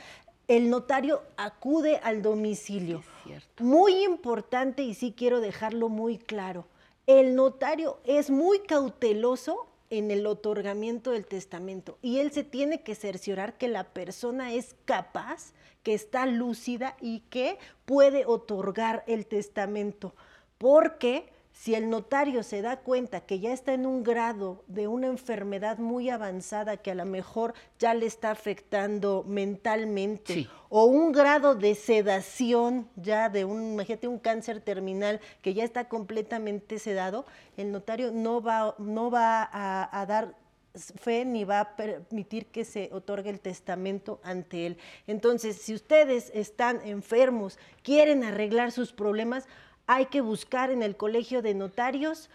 El 0.48 0.70
notario 0.70 1.24
acude 1.38 2.00
al 2.04 2.22
domicilio. 2.22 3.02
Muy 3.58 4.04
importante 4.04 4.84
y 4.84 4.94
sí 4.94 5.16
quiero 5.18 5.42
dejarlo 5.42 5.90
muy 5.90 6.20
claro. 6.20 6.68
El 7.08 7.34
notario 7.34 8.00
es 8.04 8.30
muy 8.30 8.60
cauteloso 8.60 9.69
en 9.90 10.12
el 10.12 10.26
otorgamiento 10.28 11.12
del 11.12 11.26
testamento 11.26 11.98
y 12.02 12.20
él 12.20 12.32
se 12.32 12.44
tiene 12.44 12.82
que 12.82 12.96
cerciorar 12.96 13.58
que 13.58 13.68
la 13.68 13.86
persona 13.86 14.54
es 14.54 14.76
capaz, 14.86 15.54
que 15.84 15.94
está 15.94 16.26
lúcida 16.26 16.96
y 17.02 17.22
que 17.30 17.58
puede 17.86 18.26
otorgar 18.26 19.04
el 19.08 19.26
testamento. 19.26 20.14
Porque 20.58 21.30
si 21.60 21.76
el 21.76 21.90
notario 21.90 22.42
se 22.44 22.62
da 22.62 22.78
cuenta 22.78 23.20
que 23.20 23.42
ya 23.42 23.52
está 23.52 23.74
en 23.74 23.86
un 23.86 24.02
grado 24.02 24.64
de 24.68 24.88
una 24.88 25.08
enfermedad 25.08 25.78
muy 25.78 26.10
avanzada 26.10 26.78
que 26.78 26.92
a 26.92 26.96
lo 26.96 27.04
mejor 27.04 27.54
ya 27.78 27.94
le 27.94 28.06
está 28.06 28.32
afectando 28.32 29.26
mentalmente 29.28 30.48
o 30.70 30.86
un 30.86 31.12
grado 31.12 31.56
de 31.56 31.76
sedación 31.76 32.88
ya 32.96 33.28
de 33.28 33.44
un, 33.44 33.74
imagínate 33.74 34.08
un 34.08 34.20
cáncer 34.20 34.62
terminal 34.62 35.20
que 35.42 35.54
ya 35.54 35.66
está 35.66 35.90
completamente 35.90 36.80
sedado, 36.80 37.26
el 37.58 37.74
notario 37.74 38.12
no 38.12 38.42
va, 38.42 38.76
no 38.78 39.12
va 39.12 39.44
a, 39.44 40.00
a 40.00 40.06
dar 40.06 40.34
fe 40.74 41.26
ni 41.26 41.44
va 41.44 41.60
a 41.60 41.76
permitir 41.76 42.46
que 42.46 42.64
se 42.64 42.90
otorgue 42.94 43.32
el 43.32 43.42
testamento 43.42 44.22
ante 44.24 44.66
él. 44.66 44.78
Entonces, 45.08 45.58
si 45.58 45.74
ustedes 45.74 46.32
están 46.34 46.80
enfermos, 46.86 47.60
quieren 47.84 48.24
arreglar 48.24 48.72
sus 48.72 48.94
problemas, 48.94 49.46
hay 49.92 50.06
que 50.06 50.22
buscar 50.22 50.70
en 50.70 50.84
el 50.84 50.96
colegio 50.96 51.42
de 51.42 51.56
notarios 51.56 52.30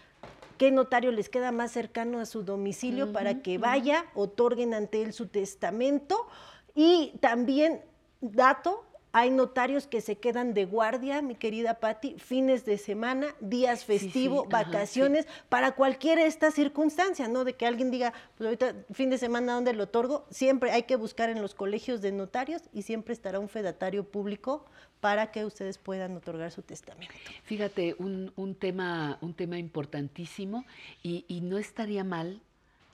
qué 0.57 0.71
notario 0.71 1.13
les 1.13 1.29
queda 1.29 1.53
más 1.53 1.71
cercano 1.71 2.19
a 2.19 2.25
su 2.25 2.43
domicilio 2.43 3.13
para 3.13 3.41
que 3.41 3.57
vaya, 3.57 4.05
otorguen 4.13 4.73
ante 4.73 5.01
él 5.01 5.13
su 5.13 5.27
testamento 5.27 6.27
y 6.75 7.13
también, 7.21 7.81
dato, 8.19 8.83
hay 9.17 9.29
notarios 9.29 9.87
que 9.87 10.01
se 10.01 10.17
quedan 10.17 10.53
de 10.53 10.65
guardia, 10.65 11.21
mi 11.21 11.35
querida 11.35 11.75
Patti, 11.75 12.15
fines 12.19 12.65
de 12.65 12.77
semana, 12.77 13.33
días 13.39 13.85
festivos, 13.85 14.45
ajá, 14.51 14.65
vacaciones, 14.65 15.25
para 15.47 15.71
cualquier 15.71 16.19
esta 16.19 16.51
circunstancia, 16.51 17.29
¿no? 17.29 17.45
De 17.45 17.53
que 17.53 17.65
alguien 17.65 17.91
diga, 17.91 18.11
pues 18.37 18.45
ahorita 18.45 18.75
fin 18.91 19.09
de 19.09 19.17
semana, 19.17 19.53
¿dónde 19.53 19.71
lo 19.71 19.85
otorgo? 19.85 20.25
Siempre 20.31 20.71
hay 20.71 20.83
que 20.83 20.97
buscar 20.97 21.29
en 21.29 21.41
los 21.41 21.55
colegios 21.55 22.01
de 22.01 22.11
notarios 22.11 22.63
y 22.73 22.81
siempre 22.81 23.13
estará 23.13 23.39
un 23.39 23.47
fedatario 23.47 24.03
público 24.03 24.65
para 24.99 25.31
que 25.31 25.45
ustedes 25.45 25.77
puedan 25.77 26.17
otorgar 26.17 26.51
su 26.51 26.61
testamento. 26.61 27.13
Fíjate, 27.45 27.95
un, 27.97 28.33
un 28.35 28.53
tema, 28.53 29.17
un 29.21 29.33
tema 29.33 29.57
importantísimo 29.57 30.65
y, 31.03 31.23
y 31.29 31.39
no 31.39 31.57
estaría 31.57 32.03
mal, 32.03 32.41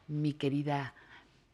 mi 0.07 0.33
querida 0.33 0.93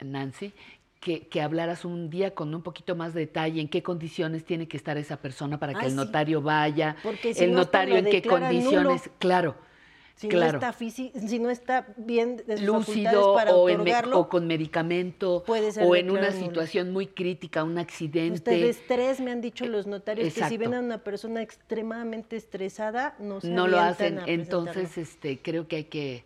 Nancy, 0.04 0.52
que, 1.00 1.28
que 1.28 1.40
hablaras 1.40 1.84
un 1.84 2.10
día 2.10 2.34
con 2.34 2.54
un 2.54 2.62
poquito 2.62 2.96
más 2.96 3.14
de 3.14 3.20
detalle 3.20 3.60
en 3.60 3.68
qué 3.68 3.82
condiciones 3.82 4.44
tiene 4.44 4.66
que 4.68 4.76
estar 4.76 4.96
esa 4.96 5.16
persona 5.18 5.58
para 5.58 5.72
que 5.74 5.80
Ay, 5.80 5.84
el 5.86 5.90
sí. 5.92 5.96
notario 5.96 6.42
vaya, 6.42 6.96
Porque 7.02 7.34
si 7.34 7.44
el 7.44 7.52
no, 7.52 7.58
notario 7.58 7.96
en 7.96 8.04
qué 8.06 8.22
condiciones, 8.22 9.02
nulo. 9.06 9.14
claro, 9.18 9.54
Si 10.16 10.26
claro. 10.28 10.58
no 10.58 10.66
está 10.66 10.72
si 10.72 11.38
no 11.38 11.50
está 11.50 11.86
bien 11.96 12.38
de 12.44 12.56
sus 12.56 12.66
lúcido 12.66 13.34
para 13.34 13.54
o, 13.54 13.68
en 13.68 13.80
o 14.12 14.28
con 14.28 14.48
medicamento 14.48 15.44
o 15.46 15.94
en 15.94 16.10
una 16.10 16.30
nulo. 16.30 16.32
situación 16.32 16.92
muy 16.92 17.06
crítica, 17.06 17.62
un 17.62 17.78
accidente. 17.78 18.34
Usted 18.34 18.60
de 18.62 18.68
estrés, 18.68 19.20
me 19.20 19.30
han 19.30 19.40
dicho 19.40 19.64
los 19.66 19.86
notarios, 19.86 20.34
que 20.34 20.44
si 20.44 20.56
ven 20.56 20.74
a 20.74 20.80
una 20.80 20.98
persona 21.04 21.40
extremadamente 21.42 22.34
estresada, 22.36 23.14
no 23.20 23.40
se 23.40 23.48
no 23.50 23.68
lo 23.68 23.78
hacen. 23.78 24.18
Entonces, 24.26 24.98
este, 24.98 25.38
creo 25.40 25.68
que 25.68 25.76
hay 25.76 25.84
que 25.84 26.24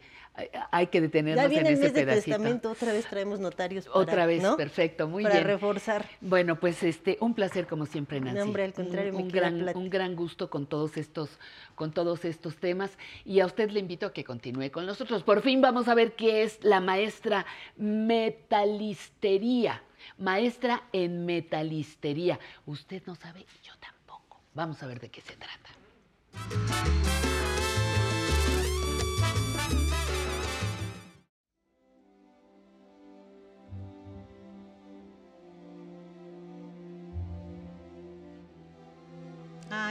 hay- 0.70 0.86
que 0.88 1.00
detenernos 1.00 1.42
Ya 1.44 1.48
viene 1.48 1.70
en 1.70 1.76
el 1.76 1.82
ese 1.84 1.92
de 1.92 2.00
pedacito. 2.04 2.36
testamento, 2.36 2.70
otra 2.70 2.92
vez 2.92 3.06
traemos 3.06 3.40
notarios. 3.40 3.86
para- 3.86 3.98
Otra 3.98 4.26
vez, 4.26 4.42
¿no? 4.42 4.56
perfecto, 4.56 5.08
muy 5.08 5.22
Para 5.24 5.36
bien. 5.36 5.46
reforzar. 5.46 6.08
Bueno, 6.20 6.58
pues 6.58 6.82
este, 6.82 7.16
un 7.20 7.34
placer 7.34 7.66
como 7.66 7.86
siempre, 7.86 8.20
Nancy. 8.20 8.38
No, 8.38 8.44
hombre, 8.44 8.64
al 8.64 8.72
contrario, 8.72 9.14
un, 9.14 9.22
un 9.22 9.28
gran, 9.28 9.76
un 9.76 9.90
gran 9.90 10.16
gusto 10.16 10.50
con 10.50 10.66
todos 10.66 10.96
estos, 10.96 11.38
con 11.74 11.92
todos 11.92 12.24
estos 12.24 12.56
temas. 12.56 12.96
Y 13.24 13.40
a 13.40 13.46
usted 13.46 13.70
le 13.70 13.80
invito 13.80 14.06
a 14.06 14.12
que 14.12 14.24
continúe 14.24 14.70
con 14.70 14.86
nosotros. 14.86 15.22
Por 15.22 15.42
fin 15.42 15.60
vamos 15.60 15.88
a 15.88 15.94
ver 15.94 16.12
qué 16.14 16.42
es 16.42 16.58
la 16.62 16.80
maestra 16.80 17.46
metalistería. 17.76 19.82
Maestra 20.18 20.82
en 20.92 21.24
metalistería. 21.26 22.38
Usted 22.66 23.02
no 23.06 23.14
sabe, 23.14 23.46
yo 23.62 23.72
tampoco. 23.78 24.40
Vamos 24.54 24.82
a 24.82 24.86
ver 24.86 25.00
de 25.00 25.10
qué 25.10 25.20
se 25.20 25.36
trata. 25.36 25.70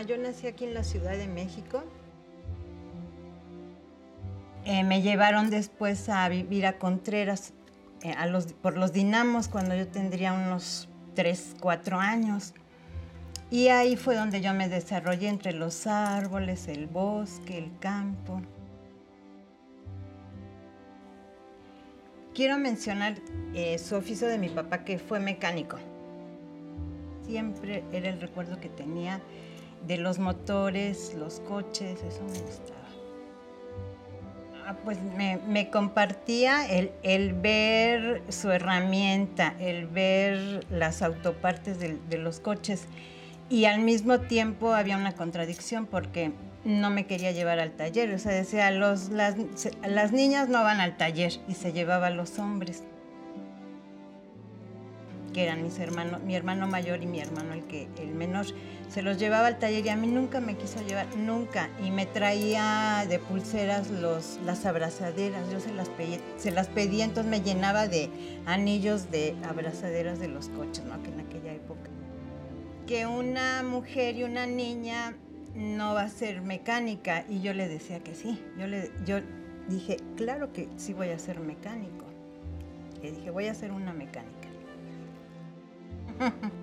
Ah, 0.02 0.04
yo 0.04 0.18
nací 0.18 0.48
aquí 0.48 0.64
en 0.64 0.74
la 0.74 0.84
Ciudad 0.84 1.12
de 1.12 1.28
México. 1.28 1.84
Eh, 4.66 4.84
me 4.84 5.04
llevaron 5.04 5.52
después 5.52 6.10
a 6.10 6.28
vivir 6.28 6.66
a 6.66 6.80
Contreras 6.80 7.54
eh, 8.02 8.16
por 8.64 8.78
los 8.78 8.94
dinamos 8.94 9.48
cuando 9.48 9.76
yo 9.76 9.88
tendría 9.88 10.34
unos 10.34 10.90
3, 11.14 11.56
4 11.60 12.00
años. 12.00 12.56
Y 13.52 13.68
ahí 13.68 13.96
fue 13.96 14.16
donde 14.16 14.42
yo 14.42 14.56
me 14.56 14.70
desarrollé 14.70 15.28
entre 15.28 15.54
los 15.54 15.86
árboles, 15.86 16.68
el 16.68 16.88
bosque, 16.88 17.60
el 17.60 17.78
campo. 17.78 18.42
Quiero 22.34 22.58
mencionar 22.58 23.18
eh, 23.54 23.78
su 23.78 23.96
oficio 23.96 24.28
de 24.28 24.40
mi 24.40 24.50
papá, 24.50 24.84
que 24.84 24.98
fue 24.98 25.20
mecánico. 25.20 25.78
Siempre 27.24 27.84
era 27.92 28.10
el 28.10 28.20
recuerdo 28.20 28.60
que 28.60 28.70
tenía 28.70 29.22
de 29.88 29.98
los 29.98 30.20
motores, 30.20 31.14
los 31.18 31.40
coches, 31.42 32.00
eso 32.04 32.24
me 32.24 32.40
gustaba. 32.40 32.78
Ah, 34.68 34.76
pues 34.86 35.00
me, 35.02 35.70
compartía 35.70 36.66
el, 36.70 36.92
el 37.04 37.34
ver 37.34 38.22
su 38.30 38.52
herramienta, 38.52 39.56
el 39.60 39.88
ver 39.88 40.66
las 40.70 41.02
autopartes 41.02 41.80
del- 41.80 42.00
de, 42.10 42.18
los 42.20 42.40
coches. 42.40 42.86
Y 43.50 43.66
al 43.66 43.82
mismo 43.82 44.20
tiempo 44.22 44.74
había 44.74 44.98
una 44.98 45.14
contradicción 45.14 45.86
porque 45.88 46.32
no 46.64 46.90
me 46.92 47.06
quería 47.08 47.32
llevar 47.32 47.60
al 47.60 47.72
taller, 47.72 48.14
o 48.14 48.20
sea, 48.20 48.32
decía, 48.32 48.70
los, 48.72 49.10
las, 49.10 49.36
las 49.86 50.12
niñas 50.12 50.48
no 50.48 50.64
van 50.64 50.80
al 50.80 50.96
taller 50.96 51.34
y 51.48 51.56
se 51.56 51.74
llevaba 51.74 52.08
a 52.08 52.12
los 52.12 52.38
hombres 52.38 52.84
que 55.34 55.44
eran 55.44 55.64
mis 55.64 55.80
hermanos, 55.80 56.22
mi 56.22 56.36
hermano 56.36 56.68
mayor 56.68 57.02
y 57.02 57.08
mi 57.08 57.20
hermano 57.20 57.54
el 57.54 57.64
que 57.64 57.88
el 58.00 58.10
menor, 58.14 58.46
se 58.92 59.02
los 59.02 59.18
llevaba 59.18 59.48
al 59.48 59.58
taller 59.58 59.86
y 59.86 59.90
a 59.90 59.96
mí 59.96 60.08
nunca 60.08 60.42
me 60.42 60.58
quiso 60.58 60.86
llevar, 60.86 61.08
nunca, 61.16 61.70
y 61.82 61.92
me 61.92 62.06
traía 62.06 63.06
de 63.08 63.20
pulseras 63.20 63.90
los, 63.90 64.38
las 64.46 64.66
abrazaderas, 64.66 65.50
yo 65.50 65.62
se 65.62 65.74
las, 65.74 65.88
pedí, 65.88 66.20
se 66.38 66.52
las 66.52 66.68
pedía, 66.68 67.06
entonces 67.06 67.30
me 67.30 67.42
llenaba 67.42 67.88
de 67.88 68.10
anillos 68.46 69.10
de 69.10 69.36
abrazaderas 69.48 70.20
de 70.20 70.28
los 70.28 70.50
coches, 70.50 70.84
¿no? 70.84 71.02
Que 71.04 71.10
en 71.10 71.22
aquella 71.22 71.54
época. 71.54 71.90
Que 72.86 73.08
una 73.08 73.64
mujer 73.64 74.18
y 74.18 74.24
una 74.24 74.46
niña 74.46 75.16
no 75.56 75.94
va 75.94 76.04
a 76.04 76.10
ser 76.10 76.42
mecánica, 76.42 77.24
y 77.30 77.40
yo 77.40 77.54
le 77.54 77.70
decía 77.70 78.02
que 78.02 78.14
sí, 78.14 78.44
yo, 78.60 78.68
le, 78.68 78.92
yo 79.06 79.22
dije, 79.70 79.98
claro 80.18 80.52
que 80.52 80.68
sí 80.76 80.92
voy 80.92 81.12
a 81.12 81.20
ser 81.20 81.40
mecánico. 81.40 82.06
Le 83.02 83.14
dije, 83.14 83.32
voy 83.32 83.48
a 83.48 83.54
ser 83.54 83.72
una 83.72 83.94
mecánica. 83.94 84.50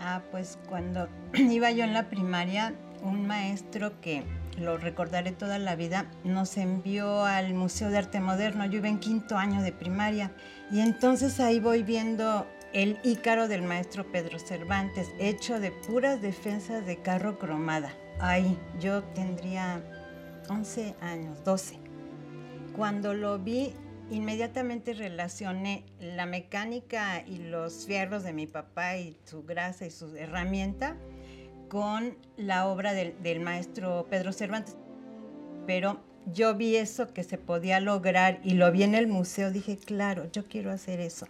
Ah, 0.00 0.22
pues 0.30 0.58
cuando 0.68 1.08
iba 1.34 1.70
yo 1.70 1.84
en 1.84 1.92
la 1.92 2.08
primaria, 2.08 2.74
un 3.02 3.26
maestro 3.26 4.00
que 4.00 4.24
lo 4.58 4.78
recordaré 4.78 5.32
toda 5.32 5.58
la 5.58 5.76
vida, 5.76 6.10
nos 6.24 6.56
envió 6.56 7.24
al 7.24 7.54
Museo 7.54 7.90
de 7.90 7.98
Arte 7.98 8.20
Moderno. 8.20 8.66
Yo 8.66 8.78
iba 8.78 8.88
en 8.88 8.98
quinto 8.98 9.36
año 9.36 9.62
de 9.62 9.72
primaria 9.72 10.32
y 10.70 10.80
entonces 10.80 11.40
ahí 11.40 11.60
voy 11.60 11.82
viendo 11.82 12.46
el 12.72 12.98
ícaro 13.02 13.48
del 13.48 13.62
maestro 13.62 14.10
Pedro 14.10 14.38
Cervantes, 14.38 15.08
hecho 15.18 15.60
de 15.60 15.70
puras 15.72 16.22
defensas 16.22 16.86
de 16.86 16.96
carro 16.96 17.38
cromada. 17.38 17.92
Ahí 18.20 18.58
yo 18.78 19.02
tendría 19.02 19.82
11 20.48 20.94
años, 21.00 21.44
12. 21.44 21.78
Cuando 22.76 23.14
lo 23.14 23.38
vi, 23.38 23.74
inmediatamente 24.10 24.92
relacioné 24.92 25.84
la 26.00 26.26
mecánica 26.26 27.24
y 27.26 27.38
los 27.38 27.86
fierros 27.86 28.22
de 28.22 28.32
mi 28.32 28.46
papá 28.46 28.96
y 28.96 29.16
su 29.24 29.44
grasa 29.44 29.86
y 29.86 29.90
su 29.90 30.16
herramienta 30.16 30.96
con 31.68 32.16
la 32.36 32.66
obra 32.66 32.92
del, 32.92 33.14
del 33.22 33.40
maestro 33.40 34.06
Pedro 34.10 34.32
Cervantes. 34.32 34.76
Pero 35.66 36.00
yo 36.26 36.54
vi 36.56 36.76
eso 36.76 37.12
que 37.14 37.22
se 37.22 37.38
podía 37.38 37.80
lograr 37.80 38.40
y 38.42 38.54
lo 38.54 38.70
vi 38.72 38.82
en 38.82 38.94
el 38.94 39.06
museo, 39.06 39.50
dije, 39.50 39.78
claro, 39.78 40.30
yo 40.32 40.46
quiero 40.46 40.70
hacer 40.70 41.00
eso. 41.00 41.26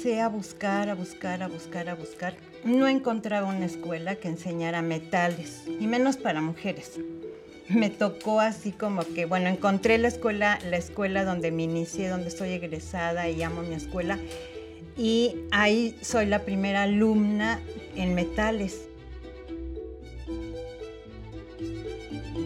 Empecé 0.00 0.22
a 0.22 0.30
buscar, 0.30 0.88
a 0.88 0.94
buscar, 0.94 1.42
a 1.42 1.48
buscar, 1.48 1.90
a 1.90 1.94
buscar. 1.94 2.34
No 2.64 2.88
encontraba 2.88 3.46
una 3.46 3.66
escuela 3.66 4.16
que 4.16 4.28
enseñara 4.28 4.80
metales, 4.80 5.64
y 5.78 5.86
menos 5.86 6.16
para 6.16 6.40
mujeres. 6.40 6.98
Me 7.68 7.90
tocó 7.90 8.40
así 8.40 8.72
como 8.72 9.02
que, 9.04 9.26
bueno, 9.26 9.50
encontré 9.50 9.98
la 9.98 10.08
escuela, 10.08 10.58
la 10.70 10.78
escuela 10.78 11.26
donde 11.26 11.50
me 11.50 11.64
inicié, 11.64 12.08
donde 12.08 12.30
soy 12.30 12.52
egresada 12.52 13.28
y 13.28 13.42
amo 13.42 13.60
mi 13.60 13.74
escuela. 13.74 14.18
Y 14.96 15.36
ahí 15.50 15.94
soy 16.00 16.24
la 16.24 16.46
primera 16.46 16.84
alumna 16.84 17.60
en 17.94 18.14
metales. 18.14 18.88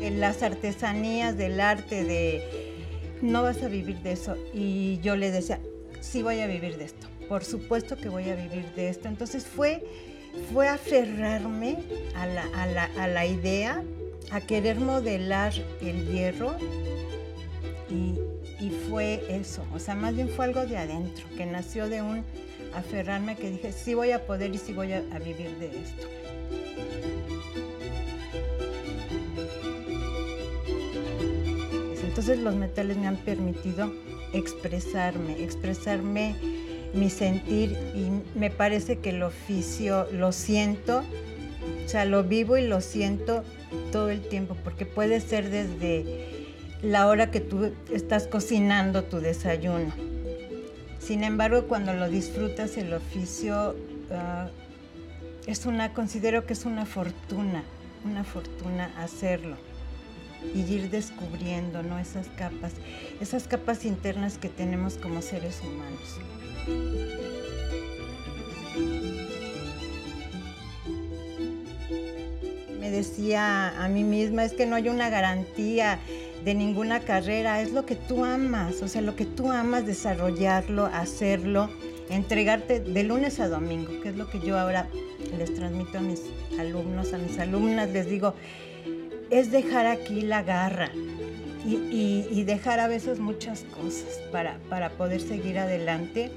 De 0.01 0.11
las 0.11 0.43
artesanías, 0.43 1.37
del 1.37 1.61
arte, 1.61 2.03
de 2.03 2.75
no 3.23 3.45
vas 3.45 3.63
a 3.63 3.69
vivir 3.69 3.99
de 4.01 4.11
eso. 4.11 4.37
Y 4.53 4.99
yo 5.03 5.15
le 5.15 5.31
decía, 5.31 5.61
sí 6.01 6.21
voy 6.21 6.41
a 6.41 6.49
vivir 6.49 6.79
de 6.79 6.87
esto. 6.87 7.14
Por 7.29 7.45
supuesto 7.45 7.97
que 7.97 8.09
voy 8.09 8.29
a 8.31 8.35
vivir 8.35 8.67
de 8.77 8.89
esto. 8.89 9.09
Entonces 9.09 9.47
fue, 9.47 9.85
fue 10.53 10.69
aferrarme 10.69 11.79
a 12.15 12.27
la, 12.27 12.45
a, 12.55 12.67
la, 12.67 12.85
a 12.99 13.09
la 13.09 13.27
idea, 13.27 13.83
a 14.31 14.41
querer 14.41 14.81
modelar 14.81 15.53
el 15.81 16.11
hierro 16.11 16.57
y, 17.91 18.19
y 18.65 18.71
fue 18.89 19.25
eso. 19.29 19.65
O 19.75 19.79
sea, 19.79 19.95
más 19.95 20.15
bien 20.15 20.29
fue 20.29 20.45
algo 20.47 20.65
de 20.67 20.77
adentro, 20.77 21.25
que 21.37 21.47
nació 21.47 21.89
de 21.89 22.03
un 22.03 22.25
aferrarme 22.75 23.37
que 23.37 23.51
dije, 23.51 23.73
sí 23.73 23.95
voy 23.95 24.11
a 24.11 24.27
poder 24.27 24.55
y 24.55 24.59
sí 24.59 24.73
voy 24.73 24.93
a, 24.93 25.03
a 25.13 25.19
vivir 25.19 25.57
de 25.59 25.67
esto. 25.67 26.09
Entonces 32.05 32.39
los 32.39 32.55
metales 32.55 32.97
me 32.97 33.09
han 33.09 33.17
permitido 33.17 33.93
expresarme, 34.33 35.43
expresarme 35.43 36.37
mi 36.95 37.11
sentir 37.11 37.77
y 37.95 38.39
me 38.39 38.51
parece 38.51 38.99
que 38.99 39.11
el 39.11 39.23
oficio 39.23 40.07
lo 40.13 40.33
siento, 40.33 41.03
o 41.85 41.89
sea, 41.89 42.05
lo 42.05 42.25
vivo 42.25 42.57
y 42.57 42.67
lo 42.67 42.81
siento 42.81 43.45
todo 43.93 44.11
el 44.11 44.21
tiempo, 44.29 44.57
porque 44.63 44.87
puede 44.87 45.21
ser 45.21 45.51
desde 45.51 46.05
la 46.83 47.07
hora 47.07 47.31
que 47.31 47.41
tú 47.41 47.73
estás 47.93 48.27
cocinando 48.27 49.05
tu 49.05 49.21
desayuno. 49.21 49.93
Sin 50.99 51.25
embargo, 51.25 51.65
cuando 51.67 51.93
lo 51.93 52.09
disfrutas 52.09 52.77
el 52.77 52.93
oficio, 52.95 53.75
ah, 54.11 54.49
es 55.47 55.67
una, 55.67 55.93
considero 55.93 56.47
que 56.47 56.55
es 56.55 56.65
una 56.65 56.87
fortuna, 56.87 57.65
una 58.05 58.25
fortuna 58.25 58.93
hacerlo 58.99 59.57
y 60.55 60.61
ir 60.61 60.91
descubriendo 60.91 61.83
¿no? 61.83 61.99
esas 61.99 62.29
capas, 62.29 62.73
esas 63.21 63.47
capas 63.47 63.85
internas 63.85 64.39
que 64.39 64.49
tenemos 64.49 64.95
como 64.97 65.23
seres 65.23 65.61
humanos. 65.63 66.19
Me 72.81 72.91
decía 72.91 73.83
a 73.83 73.89
mí 73.89 74.05
misma, 74.05 74.45
es 74.45 74.53
que 74.53 74.67
no 74.67 74.77
hay 74.77 74.89
una 74.89 75.09
garantía 75.11 75.99
de 76.45 76.55
ninguna 76.55 77.01
carrera, 77.01 77.63
es 77.63 77.73
lo 77.73 77.87
que 77.87 77.97
tú 77.97 78.25
amas, 78.25 78.83
o 78.83 78.89
sea, 78.89 79.01
lo 79.01 79.17
que 79.17 79.25
tú 79.25 79.51
amas, 79.51 79.87
desarrollarlo, 79.87 80.87
hacerlo, 80.87 81.71
entregarte 82.11 82.81
de 82.81 83.03
lunes 83.03 83.41
a 83.41 83.49
domingo, 83.49 84.01
que 84.03 84.11
es 84.11 84.17
lo 84.17 84.29
que 84.29 84.41
yo 84.41 84.59
ahora 84.59 84.87
les 85.39 85.55
transmito 85.55 85.99
a 85.99 86.01
mis 86.03 86.21
alumnos, 86.59 87.15
a 87.15 87.19
mis 87.19 87.39
alumnas, 87.39 87.89
les 87.91 88.09
digo, 88.11 88.35
es 89.31 89.51
dejar 89.51 89.87
aquí 89.87 90.21
la 90.21 90.43
garra 90.43 90.91
y, 91.65 92.27
y- 92.31 92.45
dejar 92.45 92.79
a 92.79 92.89
veces 92.89 93.19
muchas 93.21 93.63
cosas 93.63 94.21
para, 94.31 94.59
para 94.69 94.91
poder 94.91 95.23
seguir 95.23 95.59
adelante. 95.59 96.31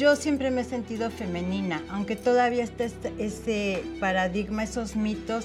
Yo 0.00 0.16
siempre 0.16 0.50
me 0.50 0.62
he 0.62 0.64
sentido 0.64 1.10
femenina, 1.10 1.82
aunque 1.90 2.16
todavía 2.16 2.64
está 2.64 2.84
este- 2.84 3.12
ese 3.18 3.84
paradigma, 4.00 4.62
esos 4.62 4.96
mitos 4.96 5.44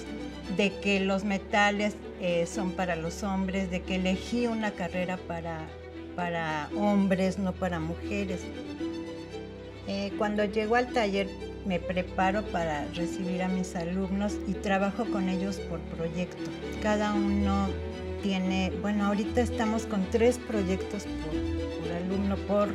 de 0.56 0.72
que 0.80 1.02
los 1.02 1.26
metales 1.26 1.98
eh, 2.22 2.46
son 2.46 2.72
para 2.72 2.96
los 2.96 3.22
hombres, 3.24 3.70
de 3.70 3.82
que 3.82 3.96
elegí 3.96 4.48
una 4.48 4.72
carrera 4.72 5.18
para, 5.18 5.68
para 6.16 6.70
hombres, 6.78 7.38
no 7.38 7.52
para 7.52 7.82
mujeres. 7.82 8.40
Eh, 9.90 10.14
cuando 10.18 10.46
llego 10.46 10.78
al 10.78 10.88
taller 10.88 11.28
me 11.66 11.82
preparo 11.82 12.44
para 12.44 12.86
recibir 12.94 13.44
a 13.44 13.50
mis 13.50 13.76
alumnos 13.76 14.38
y 14.48 14.54
trabajo 14.54 15.04
con 15.04 15.28
ellos 15.28 15.58
por 15.70 15.82
proyecto. 15.82 16.50
Cada 16.82 17.14
uno 17.14 17.68
tiene, 18.24 18.72
bueno, 18.82 19.08
ahorita 19.08 19.42
estamos 19.42 19.86
con 19.86 20.10
tres 20.12 20.38
proyectos 20.38 21.04
por, 21.04 21.82
por 21.82 21.92
alumno 21.92 22.38
por 22.48 22.70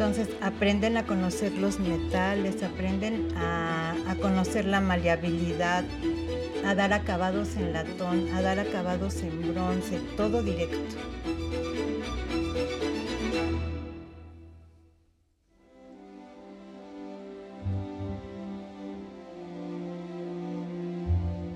entonces 0.00 0.34
aprenden 0.40 0.96
a 0.96 1.04
conocer 1.04 1.52
los 1.52 1.78
metales, 1.78 2.62
aprenden 2.62 3.28
a, 3.36 3.94
conocer 4.22 4.64
la 4.64 4.80
maleabilidad, 4.80 5.84
a 6.64 6.74
dar 6.74 6.94
acabados 6.94 7.54
en 7.56 7.74
latón, 7.74 8.26
a 8.34 8.40
dar 8.40 8.58
acabados 8.58 9.16
en 9.16 9.52
bronce, 9.52 10.00
todo 10.16 10.42
directo. 10.42 10.96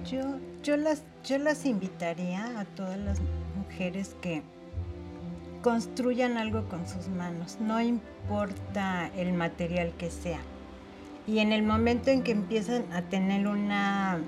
Yo, 0.04 0.38
yo, 0.62 0.76
las, 0.76 1.02
yo 1.24 1.38
las 1.38 1.64
invitaría 1.64 2.60
a 2.60 2.66
todas 2.66 2.98
las 2.98 3.20
mujeres 3.56 4.14
que 4.20 4.42
construyan 5.64 6.36
algo 6.36 6.68
con 6.68 6.86
sus 6.86 7.08
manos, 7.08 7.56
no 7.58 7.80
importa 7.80 9.10
el 9.16 9.32
material 9.32 9.94
que 9.96 10.10
sea. 10.10 10.40
Y 11.26 11.38
en 11.38 11.54
el 11.54 11.62
momento 11.62 12.10
en 12.10 12.22
que 12.22 12.32
empiezan 12.32 12.84
a 12.92 13.00
tener 13.00 13.48
una, 13.48 14.18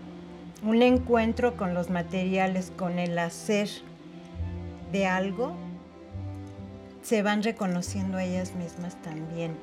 un 0.62 0.80
encuentro 0.80 1.58
con 1.58 1.74
los 1.74 1.90
materiales, 1.90 2.72
con 2.74 2.98
el 2.98 3.18
hacer 3.18 3.68
de 4.92 5.06
algo, 5.06 5.54
se 7.02 7.20
van 7.20 7.42
reconociendo 7.42 8.16
a 8.16 8.24
ellas 8.24 8.54
mismas 8.54 8.96
también. 9.02 9.54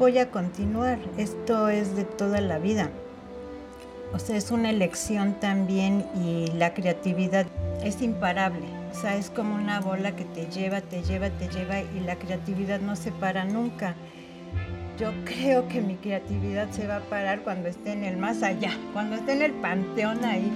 Voy 0.00 0.18
a 0.18 0.28
continuar, 0.32 0.98
esto 1.18 1.68
es 1.68 1.94
de 1.94 2.02
toda 2.02 2.40
la 2.40 2.58
vida. 2.58 2.90
O 4.12 4.18
sea, 4.18 4.36
es 4.36 4.50
una 4.50 4.70
elección 4.70 5.34
también 5.34 6.04
y 6.14 6.48
la 6.56 6.74
creatividad 6.74 7.46
es 7.84 8.02
imparable. 8.02 8.66
O 8.90 9.00
sea, 9.00 9.16
es 9.16 9.30
como 9.30 9.54
una 9.54 9.80
bola 9.80 10.16
que 10.16 10.24
te 10.24 10.46
lleva, 10.46 10.80
te 10.80 11.02
lleva, 11.02 11.30
te 11.30 11.48
lleva 11.48 11.80
y 11.80 12.00
la 12.00 12.16
creatividad 12.16 12.80
no 12.80 12.96
se 12.96 13.12
para 13.12 13.44
nunca. 13.44 13.94
Yo 14.98 15.12
creo 15.24 15.68
que 15.68 15.80
mi 15.80 15.94
creatividad 15.94 16.70
se 16.70 16.88
va 16.88 16.96
a 16.96 17.00
parar 17.00 17.42
cuando 17.42 17.68
esté 17.68 17.92
en 17.92 18.04
el 18.04 18.16
más 18.16 18.42
allá, 18.42 18.72
cuando 18.92 19.14
esté 19.16 19.32
en 19.32 19.42
el 19.42 19.52
panteón 19.52 20.24
ahí, 20.24 20.50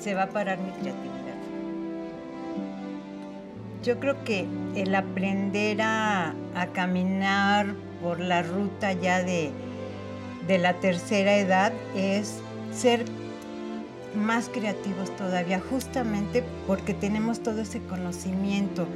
se 0.00 0.14
va 0.14 0.24
a 0.24 0.28
parar 0.28 0.58
mi 0.58 0.70
creatividad. 0.70 1.16
Yo 3.84 4.00
creo 4.00 4.24
que 4.24 4.46
el 4.74 4.94
aprender 4.94 5.80
a, 5.82 6.34
caminar 6.72 7.74
por 8.02 8.18
la 8.18 8.42
ruta 8.42 8.92
ya 8.94 9.22
de, 9.22 9.50
de 10.48 10.58
la 10.58 10.72
tercera 10.74 11.36
edad 11.36 11.72
es 11.94 12.40
ser 12.76 13.04
más 14.14 14.48
creativos 14.48 15.14
todavía, 15.16 15.60
justamente 15.60 16.42
porque 16.66 16.94
tenemos 16.94 17.42
todo 17.42 17.60
ese 17.60 17.80
conocimiento, 17.80 18.86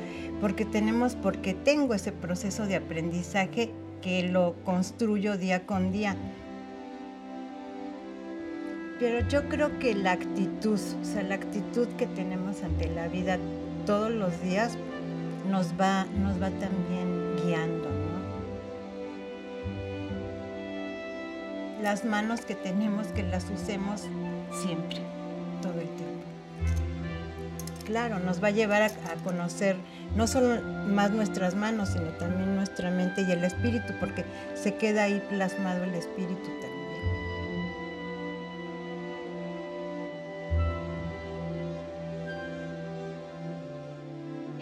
porque 0.41 0.65
tenemos, 0.65 1.15
porque 1.15 1.55
tengo 1.55 1.95
ese 1.95 2.13
proceso 2.13 2.67
de 2.67 2.77
aprendizaje 2.77 3.71
que 4.03 4.23
lo 4.23 4.55
construyo 4.65 5.37
día 5.37 5.67
con 5.67 5.93
día. 5.93 6.17
Pero 8.99 9.27
yo 9.29 9.49
creo 9.49 9.79
que 9.79 9.95
la 9.95 10.13
actitud, 10.13 10.79
o 11.01 11.05
sea, 11.05 11.23
la 11.23 11.35
actitud 11.37 11.89
que 11.99 12.07
tenemos 12.07 12.63
ante 12.63 12.89
la 12.91 13.09
vida 13.09 13.39
todos 13.87 14.11
los 14.11 14.43
días 14.43 14.77
nos 15.51 15.73
va, 15.81 16.07
nos 16.23 16.41
va 16.41 16.51
también 16.51 17.37
guiando, 17.45 17.90
Las 21.83 22.05
manos 22.05 22.43
que 22.43 22.55
tenemos, 22.55 23.07
que 23.09 23.23
las 23.23 23.45
usemos 23.51 24.03
siempre, 24.63 25.01
todo 25.63 25.81
el 25.81 25.89
tiempo. 25.89 26.25
Claro, 27.87 28.21
nos 28.21 28.43
va 28.43 28.49
a 28.49 28.51
llevar 28.53 28.83
a, 28.83 28.91
conocer 29.25 29.77
no 30.15 30.27
solo 30.27 30.61
más 30.63 31.11
nuestras 31.11 31.55
manos, 31.55 31.91
sino 31.91 32.11
también 32.19 32.55
nuestra 32.55 32.91
mente 32.91 33.23
y 33.23 33.33
el 33.33 33.43
espíritu, 33.45 33.95
porque 33.99 34.25
se 34.55 34.75
queda 34.75 35.05
ahí 35.05 35.23
plasmado 35.31 35.85
el 35.85 35.95
espíritu 35.95 36.45
también. 36.61 36.81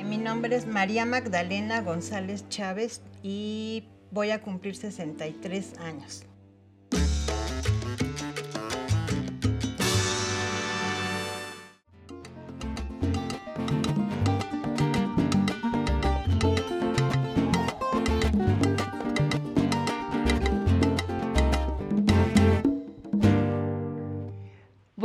Mi 0.08 0.16
nombre 0.16 0.56
es 0.56 0.66
María 0.66 1.04
Magdalena 1.04 1.82
González 1.82 2.48
Chávez 2.48 3.02
y 3.22 3.84
voy 4.10 4.30
a 4.30 4.40
cumplir 4.40 4.74
63 4.74 5.78
años. 5.80 6.27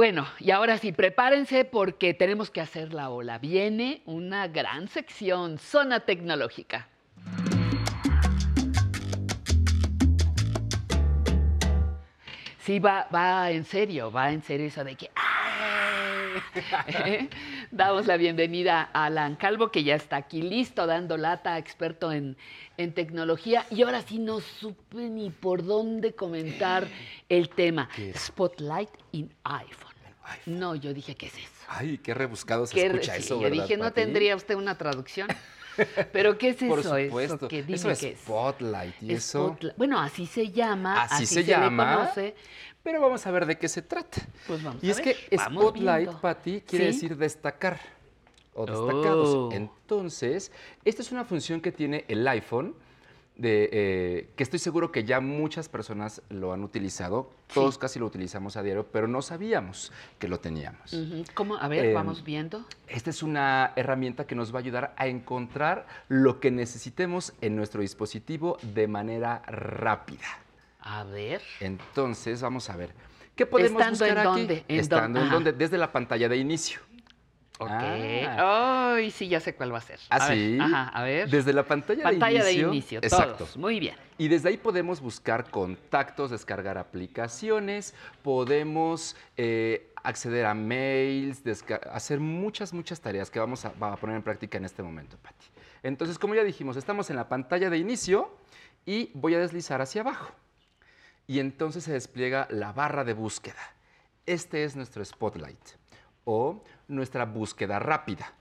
Bueno, 0.03 0.27
y 0.37 0.51
ahora 0.51 0.77
sí, 0.77 0.91
prepárense 0.91 1.63
porque 1.63 2.13
tenemos 2.13 2.51
que 2.51 2.59
hacer 2.59 2.93
la 2.93 3.09
ola. 3.09 3.37
Viene 3.37 4.01
una 4.05 4.49
gran 4.49 4.89
sección, 4.89 5.57
zona 5.57 6.01
tecnológica. 6.01 6.89
Sí, 12.57 12.79
va, 12.79 13.07
va 13.15 13.49
en 13.51 13.63
serio, 13.63 14.11
va 14.11 14.33
en 14.33 14.43
serio 14.43 14.67
eso 14.67 14.83
de 14.83 14.95
que... 14.95 15.09
Damos 17.71 18.05
la 18.05 18.17
bienvenida 18.17 18.89
a 18.91 19.05
Alan 19.05 19.37
Calvo, 19.37 19.71
que 19.71 19.85
ya 19.85 19.95
está 19.95 20.17
aquí 20.17 20.41
listo, 20.41 20.85
dando 20.85 21.15
lata, 21.15 21.57
experto 21.57 22.11
en, 22.11 22.35
en 22.75 22.93
tecnología. 22.93 23.65
Y 23.69 23.83
ahora 23.83 24.01
sí 24.01 24.19
no 24.19 24.41
supe 24.41 25.09
ni 25.09 25.29
por 25.29 25.63
dónde 25.63 26.13
comentar 26.13 26.85
el 27.29 27.47
tema. 27.47 27.87
Spotlight 28.13 28.89
in 29.13 29.33
iPhone. 29.45 29.82
No, 30.45 30.75
yo 30.75 30.93
dije, 30.93 31.15
¿qué 31.15 31.27
es 31.27 31.33
eso? 31.37 31.49
Ay, 31.67 31.97
qué 31.97 32.13
rebuscado 32.13 32.65
se 32.65 32.75
¿Qué 32.75 32.85
escucha 32.87 33.13
re- 33.13 33.19
eso, 33.19 33.35
sí, 33.35 33.41
yo 33.41 33.49
¿verdad, 33.49 33.63
dije, 33.63 33.77
¿no 33.77 33.91
tendría 33.93 34.35
usted 34.35 34.55
una 34.55 34.77
traducción? 34.77 35.27
¿Pero 36.11 36.37
qué 36.37 36.49
es 36.49 36.57
Por 36.57 36.79
eso? 36.79 36.97
supuesto. 36.97 37.35
Eso, 37.35 37.47
que 37.47 37.63
dime 37.63 37.75
eso 37.77 37.89
es 37.89 37.99
qué 37.99 38.09
es. 38.11 38.19
Spotlight. 38.19 39.01
Y 39.01 39.13
eso... 39.13 39.57
Bueno, 39.75 39.99
así 39.99 40.25
se 40.27 40.49
llama, 40.51 41.01
Así, 41.03 41.23
así, 41.23 41.33
se, 41.35 41.43
llama. 41.43 41.95
conoce. 41.97 42.35
Pero 42.83 43.01
vamos 43.01 43.25
a 43.25 43.31
ver 43.31 43.45
de 43.45 43.57
qué 43.57 43.67
se 43.67 43.81
trata. 43.81 44.21
Pues 44.45 44.61
vamos 44.61 44.83
Y 44.83 44.89
a 44.89 44.91
es 44.91 44.97
ver, 45.03 45.15
que 45.29 45.35
vamos 45.37 45.61
Spotlight. 45.63 46.11
Pati, 46.15 46.61
quiere 46.61 46.87
¿Sí? 46.87 46.93
decir 46.93 47.17
destacar 47.17 47.79
o 48.53 48.65
destacados. 48.65 49.29
Oh. 49.29 49.49
Entonces, 49.51 50.51
esta 50.85 51.01
es 51.01 51.11
una 51.11 51.25
función 51.25 51.59
que 51.61 51.71
tiene 51.71 52.05
el 52.07 52.27
iPhone, 52.27 52.75
de, 53.35 53.69
eh, 53.71 54.29
que 54.35 54.43
estoy 54.43 54.59
seguro 54.59 54.91
que 54.91 55.03
ya 55.05 55.19
muchas 55.19 55.67
personas 55.69 56.21
lo 56.29 56.53
han 56.53 56.63
utilizado. 56.63 57.31
Todos 57.53 57.77
casi 57.77 57.99
lo 57.99 58.05
utilizamos 58.05 58.57
a 58.57 58.63
diario, 58.63 58.85
pero 58.91 59.07
no 59.07 59.21
sabíamos 59.21 59.91
que 60.19 60.27
lo 60.27 60.39
teníamos. 60.39 60.95
¿Cómo? 61.33 61.57
A 61.57 61.67
ver, 61.67 61.85
Em, 61.85 61.93
vamos 61.95 62.23
viendo. 62.23 62.65
Esta 62.87 63.09
es 63.09 63.23
una 63.23 63.73
herramienta 63.75 64.25
que 64.27 64.35
nos 64.35 64.53
va 64.53 64.57
a 64.57 64.61
ayudar 64.61 64.93
a 64.97 65.07
encontrar 65.07 65.87
lo 66.09 66.39
que 66.39 66.51
necesitemos 66.51 67.33
en 67.41 67.55
nuestro 67.55 67.81
dispositivo 67.81 68.57
de 68.61 68.87
manera 68.87 69.41
rápida. 69.47 70.25
A 70.79 71.03
ver. 71.03 71.41
Entonces, 71.59 72.41
vamos 72.41 72.69
a 72.69 72.75
ver. 72.75 72.91
¿Qué 73.35 73.45
podemos 73.47 73.81
¿Estando 73.81 74.05
en 74.05 74.11
buscar 74.13 74.27
aquí? 74.27 74.39
dónde? 74.41 74.65
¿En 74.67 74.79
Estando 74.79 75.19
dónde? 75.19 75.21
en 75.37 75.43
donde, 75.43 75.53
desde 75.53 75.77
la 75.79 75.91
pantalla 75.91 76.29
de 76.29 76.37
inicio. 76.37 76.81
Ok. 77.63 78.27
Ah. 78.27 78.93
Ay, 78.95 79.11
sí, 79.11 79.27
ya 79.27 79.39
sé 79.39 79.55
cuál 79.55 79.73
va 79.73 79.79
a 79.79 79.81
ser. 79.81 79.99
¿Ah, 80.09 80.25
A 80.25 80.29
ver, 80.29 80.37
sí? 80.37 80.57
Ajá, 80.59 80.89
a 80.89 81.03
ver. 81.03 81.29
Desde 81.29 81.53
la 81.53 81.63
pantalla, 81.63 82.03
Pantalla 82.03 82.39
de 82.39 82.45
de 82.45 82.51
inicio. 82.53 82.67
inicio, 82.69 82.99
Exacto. 82.99 83.35
todos. 83.37 83.57
Muy 83.57 83.79
bien. 83.79 83.95
Y 84.17 84.27
desde 84.27 84.49
ahí 84.49 84.57
podemos 84.57 85.01
buscar 85.01 85.49
contactos, 85.49 86.31
descargar 86.31 86.77
aplicaciones, 86.77 87.93
podemos 88.21 89.15
eh, 89.37 89.91
acceder 90.03 90.45
a 90.45 90.53
mails, 90.53 91.41
hacer 91.91 92.19
muchas, 92.19 92.73
muchas 92.73 92.99
tareas 93.01 93.29
que 93.29 93.39
vamos 93.39 93.65
a, 93.65 93.69
a 93.79 93.95
poner 93.97 94.15
en 94.17 94.23
práctica 94.23 94.57
en 94.57 94.65
este 94.65 94.83
momento, 94.83 95.17
Pati. 95.17 95.45
Entonces, 95.81 96.17
como 96.19 96.35
ya 96.35 96.43
dijimos, 96.43 96.77
estamos 96.77 97.09
en 97.09 97.15
la 97.15 97.27
pantalla 97.27 97.69
de 97.69 97.77
inicio 97.77 98.35
y 98.85 99.11
voy 99.13 99.33
a 99.35 99.39
deslizar 99.39 99.81
hacia 99.81 100.01
abajo. 100.01 100.31
Y 101.25 101.39
entonces 101.39 101.83
se 101.85 101.93
despliega 101.93 102.47
la 102.51 102.73
barra 102.73 103.03
de 103.03 103.13
búsqueda. 103.13 103.61
Este 104.25 104.63
es 104.63 104.75
nuestro 104.75 105.03
Spotlight 105.03 105.57
o 106.25 106.63
nuestra 106.87 107.25
búsqueda 107.25 107.79
rápida. 107.79 108.33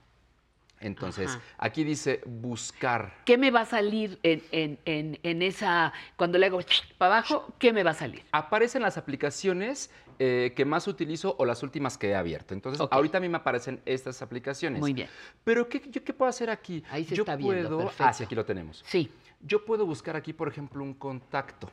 Entonces, 0.79 1.29
Ajá. 1.29 1.41
aquí 1.59 1.85
dice 1.85 2.21
buscar. 2.25 3.13
¿Qué 3.23 3.37
me 3.37 3.51
va 3.51 3.61
a 3.61 3.65
salir 3.65 4.19
en, 4.21 4.43
en- 4.51 4.79
en- 4.83 5.19
en 5.23 5.41
esa, 5.41 5.93
cuando 6.17 6.37
le 6.37 6.47
hago 6.47 6.59
para 6.97 7.17
abajo, 7.19 7.53
qué 7.57 7.71
me 7.71 7.83
va 7.83 7.91
a 7.91 7.93
salir? 7.93 8.23
Aparecen 8.33 8.81
las 8.81 8.97
aplicaciones 8.97 9.89
eh, 10.19 10.51
que 10.57 10.65
más 10.65 10.87
utilizo 10.89 11.35
o 11.39 11.45
las 11.45 11.63
últimas 11.63 11.97
que 11.97 12.09
he 12.09 12.15
abierto. 12.15 12.53
Entonces, 12.53 12.85
ahorita 12.91 13.17
a 13.17 13.21
mí 13.21 13.29
me 13.29 13.37
aparecen 13.37 13.81
estas 13.85 14.21
aplicaciones. 14.21 14.81
Muy 14.81 14.91
bien. 14.93 15.07
Pero, 15.45 15.69
¿qué, 15.69 15.81
yo, 15.89 16.03
¿qué 16.03 16.13
puedo 16.13 16.27
hacer 16.29 16.49
aquí? 16.49 16.83
Ahí 16.91 17.05
se 17.05 17.15
yo 17.15 17.23
está 17.23 17.37
viendo, 17.37 17.69
puedo, 17.69 17.77
perfecto. 17.79 18.03
Ah, 18.03 18.11
sí, 18.13 18.23
aquí 18.25 18.35
lo 18.35 18.45
tenemos. 18.45 18.83
Sí. 18.85 19.09
Yo 19.39 19.63
puedo 19.63 19.85
buscar 19.85 20.17
aquí, 20.17 20.33
por 20.33 20.49
ejemplo, 20.49 20.83
un 20.83 20.93
contacto. 20.93 21.69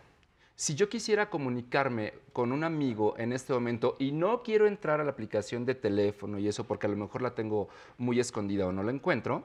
Si 0.61 0.75
yo 0.75 0.91
quisiera 0.91 1.31
comunicarme 1.31 2.13
con 2.35 2.53
un 2.53 2.65
amigo 2.65 3.15
en 3.17 3.33
este 3.33 3.55
momento 3.55 3.97
y 3.99 4.13
no 4.13 4.43
quiero 4.43 4.67
entrar 4.67 5.01
a 5.01 5.05
la 5.05 5.11
aplicación 5.13 5.65
de 5.65 5.75
teléfono 5.75 6.39
y 6.39 6.49
eso 6.49 6.65
porque 6.65 6.87
a 6.87 6.91
lo 6.91 6.97
mejor 6.97 7.23
la 7.23 7.35
tengo 7.35 7.71
muy 7.97 8.21
escondida 8.21 8.67
o 8.67 8.73
no 8.73 8.83
la 8.83 8.93
encuentro. 8.93 9.41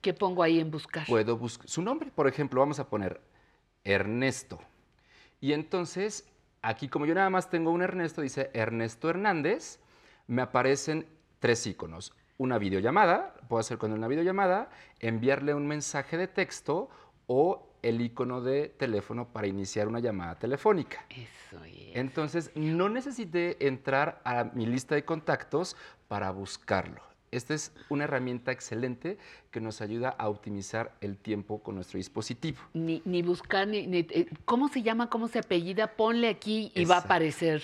¿Qué 0.00 0.14
pongo 0.14 0.42
ahí 0.42 0.60
en 0.60 0.70
buscar? 0.70 1.06
puedo 1.06 1.36
buscar 1.36 1.68
su 1.68 1.82
nombre. 1.82 2.10
Por 2.14 2.28
ejemplo, 2.28 2.60
vamos 2.60 2.78
a 2.78 2.88
poner 2.88 3.20
Ernesto. 3.84 4.58
Y 5.38 5.52
entonces, 5.52 6.26
aquí 6.62 6.88
como 6.88 7.04
yo 7.04 7.14
nada 7.14 7.28
más 7.28 7.50
tengo 7.50 7.70
un 7.70 7.82
Ernesto, 7.82 8.22
dice 8.22 8.50
Ernesto 8.54 9.10
Hernández, 9.10 9.80
me 10.28 10.40
aparecen 10.40 11.06
tres 11.40 11.66
iconos. 11.66 12.14
Una 12.38 12.56
videollamada, 12.56 13.34
puedo 13.50 13.60
hacer 13.60 13.76
con 13.76 13.92
una 13.92 14.08
videollamada, 14.08 14.70
enviarle 14.98 15.52
un 15.52 15.66
mensaje 15.66 16.16
de 16.16 16.26
texto 16.26 16.88
o 17.26 17.68
el 17.84 18.00
icono 18.00 18.40
de 18.40 18.70
teléfono 18.70 19.28
para 19.28 19.46
iniciar 19.46 19.86
una 19.88 20.00
llamada 20.00 20.38
telefónica. 20.38 21.04
Eso 21.10 21.62
es. 21.64 21.94
Entonces, 21.94 22.50
no 22.54 22.88
necesité 22.88 23.66
entrar 23.66 24.20
a 24.24 24.44
mi 24.54 24.64
lista 24.66 24.94
de 24.94 25.04
contactos 25.04 25.76
para 26.08 26.30
buscarlo. 26.30 27.02
Esta 27.30 27.52
es 27.52 27.72
una 27.88 28.04
herramienta 28.04 28.52
excelente 28.52 29.18
que 29.50 29.60
nos 29.60 29.80
ayuda 29.80 30.08
a 30.10 30.28
optimizar 30.28 30.92
el 31.00 31.16
tiempo 31.18 31.62
con 31.62 31.74
nuestro 31.74 31.98
dispositivo. 31.98 32.58
Ni, 32.72 33.02
ni 33.04 33.22
buscar, 33.22 33.66
ni, 33.68 33.86
ni- 33.86 34.06
eh, 34.10 34.28
¿cómo 34.44 34.68
se 34.68 34.82
llama? 34.82 35.10
¿Cómo 35.10 35.28
se 35.28 35.40
apellida? 35.40 35.88
Ponle 35.96 36.28
aquí 36.28 36.70
y 36.74 36.84
va 36.84 36.96
a 36.96 37.00
aparecer. 37.00 37.60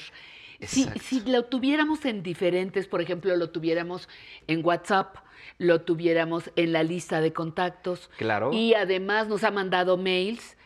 Si, 0.63 1.21
lo 1.27 1.45
tuviéramos 1.45 2.05
en 2.05 2.23
diferentes, 2.23 2.87
por 2.87 3.01
ejemplo, 3.01 3.35
lo 3.37 3.51
tuviéramos 3.51 4.09
en 4.47 4.65
WhatsApp, 4.65 5.17
lo 5.59 5.83
tuviéramos 5.83 6.51
en 6.57 6.73
la 6.73 6.83
lista 6.83 7.21
de 7.21 7.33
contactos 7.33 8.11
Claro. 8.19 8.53
y 8.53 8.75
además 8.75 9.29
nos 9.29 9.45
ha 9.45 9.51
mandado 9.51 9.97
mails, 9.97 10.57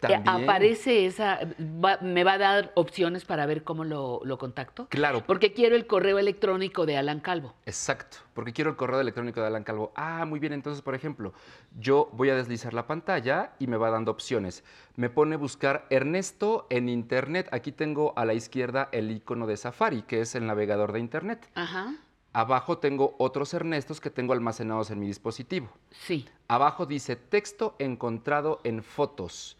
También. 0.00 0.22
aparece 0.26 1.06
esa, 1.06 1.38
va- 1.60 1.98
me 2.00 2.24
va 2.24 2.32
a 2.34 2.38
dar 2.38 2.72
opciones 2.74 3.24
para 3.24 3.46
ver 3.46 3.62
cómo 3.62 3.84
lo, 3.84 4.20
lo 4.24 4.38
contacto. 4.38 4.86
Claro. 4.88 5.22
Porque 5.26 5.52
quiero 5.52 5.76
el 5.76 5.86
correo 5.86 6.18
electrónico 6.18 6.86
de 6.86 6.96
Alan 6.96 7.20
Calvo. 7.20 7.54
Exacto, 7.66 8.16
porque 8.34 8.52
quiero 8.52 8.70
el 8.70 8.76
correo 8.76 9.00
electrónico 9.00 9.40
de 9.40 9.46
Alan 9.46 9.64
Calvo. 9.64 9.92
Ah, 9.94 10.24
muy 10.26 10.40
bien, 10.40 10.52
entonces, 10.52 10.82
por 10.82 10.94
ejemplo, 10.94 11.32
yo 11.78 12.08
voy 12.12 12.30
a 12.30 12.34
deslizar 12.36 12.74
la 12.74 12.86
pantalla 12.86 13.52
y 13.58 13.66
me 13.66 13.76
va 13.76 13.90
dando 13.90 14.10
opciones. 14.10 14.64
Me 14.96 15.08
pone 15.10 15.36
buscar 15.36 15.86
Ernesto 15.90 16.66
en 16.70 16.88
Internet. 16.88 17.48
Aquí 17.52 17.72
tengo 17.72 18.12
a 18.16 18.24
la 18.24 18.34
izquierda 18.34 18.88
el 18.92 19.10
icono 19.10 19.46
de 19.46 19.56
Safari, 19.56 20.02
que 20.02 20.20
es 20.20 20.34
el 20.34 20.46
navegador 20.46 20.92
de 20.92 20.98
Internet. 21.00 21.48
Ajá. 21.54 21.94
Abajo 22.34 22.78
tengo 22.78 23.14
otros 23.18 23.52
Ernestos 23.52 24.00
que 24.00 24.08
tengo 24.08 24.32
almacenados 24.32 24.90
en 24.90 24.98
mi 24.98 25.06
dispositivo. 25.06 25.68
Sí. 25.90 26.26
Abajo 26.48 26.86
dice 26.86 27.14
texto 27.14 27.76
encontrado 27.78 28.60
en 28.64 28.82
fotos. 28.82 29.58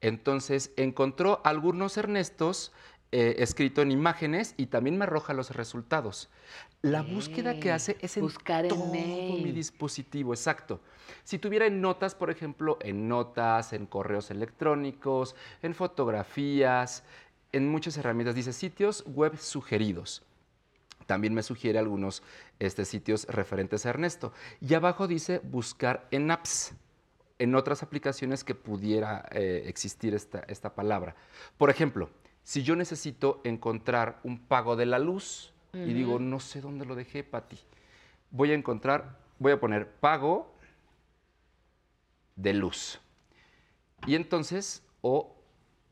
Entonces 0.00 0.72
encontró 0.76 1.40
algunos 1.44 1.96
Ernestos 1.96 2.72
eh, 3.10 3.36
escrito 3.38 3.80
en 3.80 3.90
imágenes 3.90 4.54
y 4.58 4.66
también 4.66 4.98
me 4.98 5.04
arroja 5.04 5.32
los 5.32 5.50
resultados. 5.50 6.28
La 6.82 7.02
búsqueda 7.02 7.58
que 7.58 7.72
hace 7.72 7.96
es 8.00 8.18
en 8.18 8.22
Buscar 8.22 8.66
en 8.66 8.70
todo 8.70 8.86
mi 8.86 9.50
dispositivo, 9.50 10.34
exacto. 10.34 10.80
Si 11.24 11.38
tuviera 11.38 11.66
en 11.66 11.80
notas, 11.80 12.14
por 12.14 12.30
ejemplo, 12.30 12.78
en 12.82 13.08
notas, 13.08 13.72
en 13.72 13.86
correos 13.86 14.30
electrónicos, 14.30 15.34
en 15.62 15.74
fotografías, 15.74 17.02
en 17.52 17.68
muchas 17.68 17.96
herramientas, 17.96 18.34
dice 18.34 18.52
sitios 18.52 19.02
web 19.06 19.38
sugeridos. 19.38 20.22
También 21.06 21.32
me 21.32 21.42
sugiere 21.42 21.78
algunos 21.78 22.22
este, 22.58 22.84
sitios 22.84 23.24
referentes 23.24 23.86
a 23.86 23.88
Ernesto. 23.88 24.34
Y 24.60 24.74
abajo 24.74 25.08
dice 25.08 25.40
buscar 25.42 26.06
en 26.10 26.30
apps, 26.30 26.74
en 27.38 27.54
otras 27.54 27.82
aplicaciones 27.82 28.44
que 28.44 28.54
pudiera 28.54 29.28
eh, 29.30 29.64
existir 29.66 30.14
esta, 30.14 30.40
esta 30.48 30.74
palabra. 30.74 31.14
Por 31.56 31.70
ejemplo, 31.70 32.10
si 32.42 32.62
yo 32.62 32.76
necesito 32.76 33.40
encontrar 33.44 34.20
un 34.24 34.38
pago 34.38 34.74
de 34.76 34.86
la 34.86 34.98
luz 34.98 35.52
y 35.74 35.92
digo, 35.92 36.18
no 36.18 36.40
sé 36.40 36.62
dónde 36.62 36.86
lo 36.86 36.94
dejé, 36.94 37.22
Pati, 37.22 37.58
voy 38.30 38.52
a 38.52 38.54
encontrar, 38.54 39.18
voy 39.38 39.52
a 39.52 39.60
poner 39.60 39.86
pago 39.86 40.54
de 42.36 42.54
luz. 42.54 43.00
Y 44.06 44.14
entonces, 44.14 44.82
o, 45.02 45.36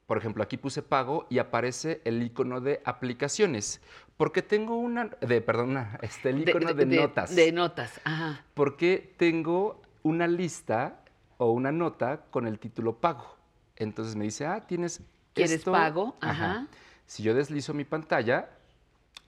por 0.06 0.16
ejemplo, 0.16 0.42
aquí 0.42 0.56
puse 0.56 0.82
pago 0.82 1.26
y 1.28 1.38
aparece 1.38 2.00
el 2.04 2.22
icono 2.22 2.60
de 2.60 2.80
aplicaciones. 2.84 3.80
Porque 4.16 4.40
tengo 4.40 4.78
una, 4.78 5.10
de, 5.20 5.40
perdón, 5.42 5.70
una, 5.70 5.98
este, 6.00 6.30
el 6.30 6.48
icono 6.48 6.72
de, 6.72 6.86
notas. 6.86 7.36
De 7.36 7.52
notas, 7.52 8.00
ajá. 8.04 8.44
Porque 8.54 9.14
tengo 9.18 9.82
una 10.02 10.26
lista 10.26 11.02
o 11.38 11.50
una 11.52 11.72
nota 11.72 12.22
con 12.30 12.46
el 12.46 12.58
título 12.58 12.98
pago. 12.98 13.36
Entonces 13.76 14.16
me 14.16 14.24
dice, 14.24 14.46
ah, 14.46 14.66
tienes 14.66 15.00
¿Quieres 15.34 15.52
esto. 15.52 15.72
pago? 15.72 16.16
Ajá. 16.20 16.66
Si 17.04 17.22
yo 17.22 17.34
deslizo 17.34 17.74
mi 17.74 17.84
pantalla, 17.84 18.50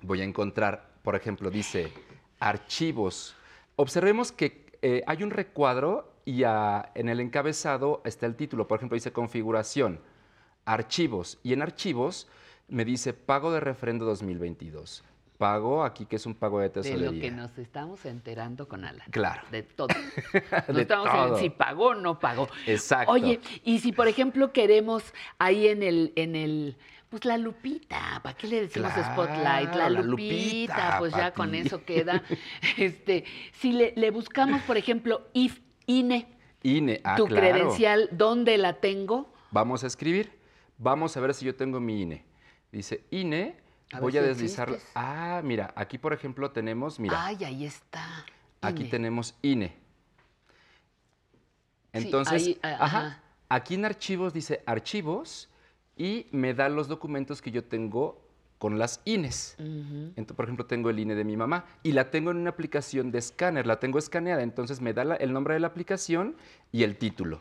voy 0.02 0.20
a 0.20 0.24
encontrar, 0.24 0.90
por 1.02 1.14
ejemplo, 1.14 1.51
dice 1.51 1.93
archivos. 2.40 3.36
Observemos 3.76 4.32
que 4.32 4.66
eh, 4.82 5.02
hay 5.06 5.22
un 5.22 5.30
recuadro 5.30 6.12
y 6.24 6.44
ah, 6.44 6.90
en 6.94 7.09
el 7.09 7.20
encabezado 7.20 8.02
está 8.05 8.26
el 8.26 8.36
título. 8.36 8.66
Por 8.66 8.78
ejemplo, 8.78 8.94
dice 8.94 9.12
configuración, 9.12 10.01
archivos. 10.64 11.39
Y 11.43 11.52
en 11.52 11.62
archivos 11.62 12.28
me 12.68 12.85
dice 12.85 13.12
pago 13.12 13.52
de 13.52 13.60
refrendo 13.60 14.05
2022. 14.05 15.05
Pago 15.39 15.85
aquí 15.85 16.05
que 16.05 16.16
es 16.16 16.27
un 16.27 16.35
pago 16.35 16.59
de 16.59 16.65
De 16.65 16.70
tesorería. 16.70 17.10
lo 17.12 17.20
que 17.20 17.31
nos 17.31 17.56
estamos 17.59 18.05
enterando 18.05 18.66
con 18.66 18.85
Alan. 18.85 19.06
Claro. 19.10 19.43
De 19.52 19.62
todo. 19.62 19.89
No 20.69 20.74
De 20.74 20.82
estamos 20.82 21.10
todo. 21.10 21.35
en 21.36 21.40
si 21.43 21.51
pagó 21.51 21.86
o 21.89 21.94
no 21.94 22.19
pagó. 22.19 22.48
Exacto. 22.66 23.12
Oye, 23.12 23.40
y 23.65 23.78
si 23.78 23.93
por 23.93 24.09
ejemplo 24.09 24.52
queremos 24.52 25.05
ahí 25.39 25.69
en 25.69 25.85
el, 25.85 26.12
en 26.16 26.35
el, 26.35 26.77
pues 27.09 27.24
la 27.24 27.39
lupita, 27.39 28.20
¿para 28.23 28.36
qué 28.36 28.48
le 28.48 28.62
decimos 28.62 28.93
Claro, 28.93 29.12
spotlight? 29.12 29.74
La 29.77 29.89
la 29.89 30.01
lupita, 30.02 30.35
lupita, 30.74 30.97
pues 30.98 31.15
ya 31.15 31.32
con 31.32 31.55
eso 31.55 31.85
queda. 31.85 32.23
Este, 32.77 33.24
si 33.52 33.70
le, 33.73 33.93
le 33.97 34.10
buscamos, 34.10 34.60
por 34.62 34.77
ejemplo, 34.77 35.28
if 35.35 35.60
INE, 35.86 36.27
INE, 36.65 37.01
ah, 37.05 37.15
tu 37.16 37.27
claro. 37.27 37.40
credencial, 37.47 38.09
¿dónde 38.10 38.59
la 38.59 38.74
tengo? 38.81 39.32
Vamos 39.52 39.85
a 39.85 39.86
escribir. 39.86 40.32
Vamos 40.78 41.16
a 41.16 41.20
ver 41.20 41.32
si 41.32 41.44
yo 41.47 41.55
tengo 41.55 41.78
mi 41.78 42.02
INE. 42.02 42.24
Dice 42.73 43.05
INE. 43.10 43.56
A 43.93 44.01
voy 44.01 44.16
a 44.19 44.23
deslizar. 44.23 44.69
existes. 44.69 44.93
Ah, 44.94 45.40
mira, 45.44 45.73
aquí 45.77 45.97
por 45.98 46.12
ejemplo 46.12 46.51
tenemos, 46.51 47.01
mira, 47.01 47.24
Ay, 47.24 47.43
ahí 47.44 47.65
está. 47.65 48.24
aquí 48.60 48.82
INE. 48.82 48.90
tenemos 48.90 49.35
INE. 49.43 49.69
Sí, 49.69 49.74
Entonces, 52.05 52.43
ahí, 52.47 52.59
ah, 52.62 52.77
ajá, 52.81 52.98
ajá. 53.06 53.23
aquí 53.48 53.74
en 53.74 53.85
archivos 53.86 54.32
dice 54.35 54.62
archivos 54.66 55.48
y 55.97 56.27
me 56.32 56.52
da 56.55 56.69
los 56.69 56.86
documentos 56.86 57.40
que 57.40 57.51
yo 57.51 57.65
tengo 57.65 58.23
con 58.59 58.78
las 58.78 59.01
INES. 59.05 59.55
Entonces, 59.59 60.35
por 60.36 60.44
ejemplo, 60.44 60.66
tengo 60.66 60.90
el 60.90 60.98
INE 60.98 61.15
de 61.15 61.24
mi 61.24 61.36
mamá 61.36 61.65
y 61.82 61.93
la 61.93 62.10
tengo 62.10 62.31
en 62.32 62.39
una 62.39 62.51
aplicación 62.51 63.10
de 63.10 63.19
escáner, 63.19 63.66
la 63.66 63.78
tengo 63.81 63.98
escaneada, 63.98 64.43
entonces 64.43 64.81
me 64.81 64.93
da 64.93 65.05
la- 65.05 65.15
el 65.16 65.32
nombre 65.32 65.55
de 65.55 65.60
la 65.60 65.69
aplicación 65.69 66.36
y 66.73 66.82
el 66.82 66.97
título. 66.98 67.40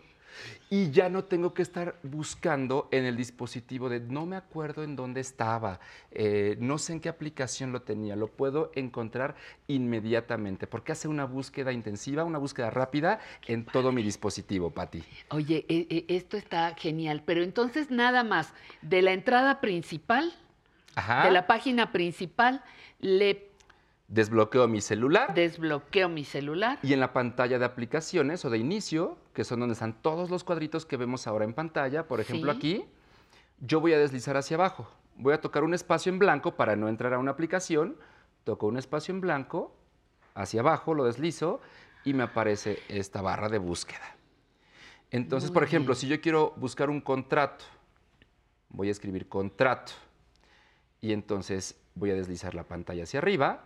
Y 0.70 0.92
ya 0.92 1.08
no 1.10 1.24
tengo 1.24 1.54
que 1.54 1.62
estar 1.62 1.96
buscando 2.04 2.90
en 2.92 3.06
el 3.06 3.16
dispositivo 3.16 3.88
de 3.90 4.00
no 4.02 4.26
me 4.26 4.36
acuerdo 4.36 4.84
en 4.84 4.96
dónde 4.96 5.22
estaba, 5.22 5.80
eh, 6.12 6.58
no 6.60 6.78
sé 6.78 6.94
en 6.94 7.00
qué 7.00 7.10
aplicación 7.10 7.72
lo 7.72 7.82
tenía, 7.84 8.16
lo 8.16 8.28
puedo 8.28 8.72
encontrar 8.76 9.36
inmediatamente 9.68 10.68
porque 10.68 10.92
hace 10.92 11.08
una 11.08 11.26
búsqueda 11.26 11.72
intensiva, 11.72 12.24
una 12.24 12.38
búsqueda 12.38 12.70
rápida 12.70 13.20
en 13.48 13.66
todo 13.66 13.92
mi 13.92 14.04
dispositivo, 14.04 14.70
Pati. 14.72 15.04
Oye, 15.30 15.66
e- 15.70 15.88
e- 15.90 16.16
esto 16.16 16.36
está 16.38 16.76
genial, 16.76 17.24
pero 17.26 17.44
entonces 17.44 17.90
nada 17.90 18.24
más, 18.24 18.54
de 18.82 19.02
la 19.02 19.14
entrada 19.14 19.62
principal, 19.62 20.34
Ajá. 20.96 21.26
de 21.26 21.32
la 21.32 21.48
página 21.48 21.92
principal, 21.92 22.64
le 23.00 23.47
Desbloqueo 24.08 24.68
mi 24.70 24.80
celular. 24.80 25.34
desbloqueo 25.34 26.08
mi 26.08 26.24
celular. 26.24 26.80
Y 26.82 26.94
en 26.94 27.02
la 27.02 27.12
pantalla 27.12 27.60
de 27.60 27.66
aplicaciones 27.66 28.46
o 28.46 28.50
de 28.50 28.58
inicio, 28.58 29.18
que 29.34 29.44
son 29.44 29.60
donde 29.60 29.74
están 29.74 30.02
todos 30.02 30.30
los 30.30 30.46
cuadritos 30.46 30.86
que 30.86 30.96
vemos 30.96 31.28
ahora 31.28 31.44
en 31.44 31.54
pantalla, 31.54 32.08
por 32.08 32.22
ejemplo 32.22 32.54
Sí. 32.54 32.58
aquí, 32.58 32.86
yo 33.60 33.82
voy 33.82 33.94
a 33.94 33.98
deslizar 34.00 34.38
hacia 34.38 34.56
abajo. 34.56 34.88
Voy 35.18 35.34
a 35.34 35.42
tocar 35.42 35.64
un 35.66 35.74
espacio 35.74 36.10
en 36.12 36.20
blanco 36.20 36.56
para 36.56 36.76
no 36.78 36.88
entrar 36.88 37.14
a 37.14 37.18
una 37.20 37.32
aplicación. 37.32 37.98
Toco 38.46 38.68
un 38.68 38.78
espacio 38.78 39.14
en 39.14 39.20
blanco, 39.20 39.76
hacia 40.36 40.62
abajo, 40.62 40.94
lo 40.94 41.04
deslizo 41.04 41.60
y 42.06 42.14
me 42.14 42.24
aparece 42.24 42.80
esta 42.88 43.22
barra 43.22 43.50
de 43.50 43.58
búsqueda. 43.58 44.16
Entonces, 45.12 45.50
Muy 45.50 45.56
por 45.56 45.64
ejemplo, 45.64 45.94
bien. 45.96 46.00
si 46.00 46.08
yo 46.08 46.22
quiero 46.22 46.54
buscar 46.56 46.90
un 46.90 47.02
contrato, 47.02 47.66
voy 48.70 48.88
a 48.88 48.92
escribir 48.92 49.28
contrato 49.28 49.92
y 51.02 51.12
entonces 51.12 51.76
voy 51.96 52.12
a 52.12 52.14
deslizar 52.14 52.56
la 52.56 52.64
pantalla 52.64 53.04
hacia 53.04 53.20
arriba 53.20 53.64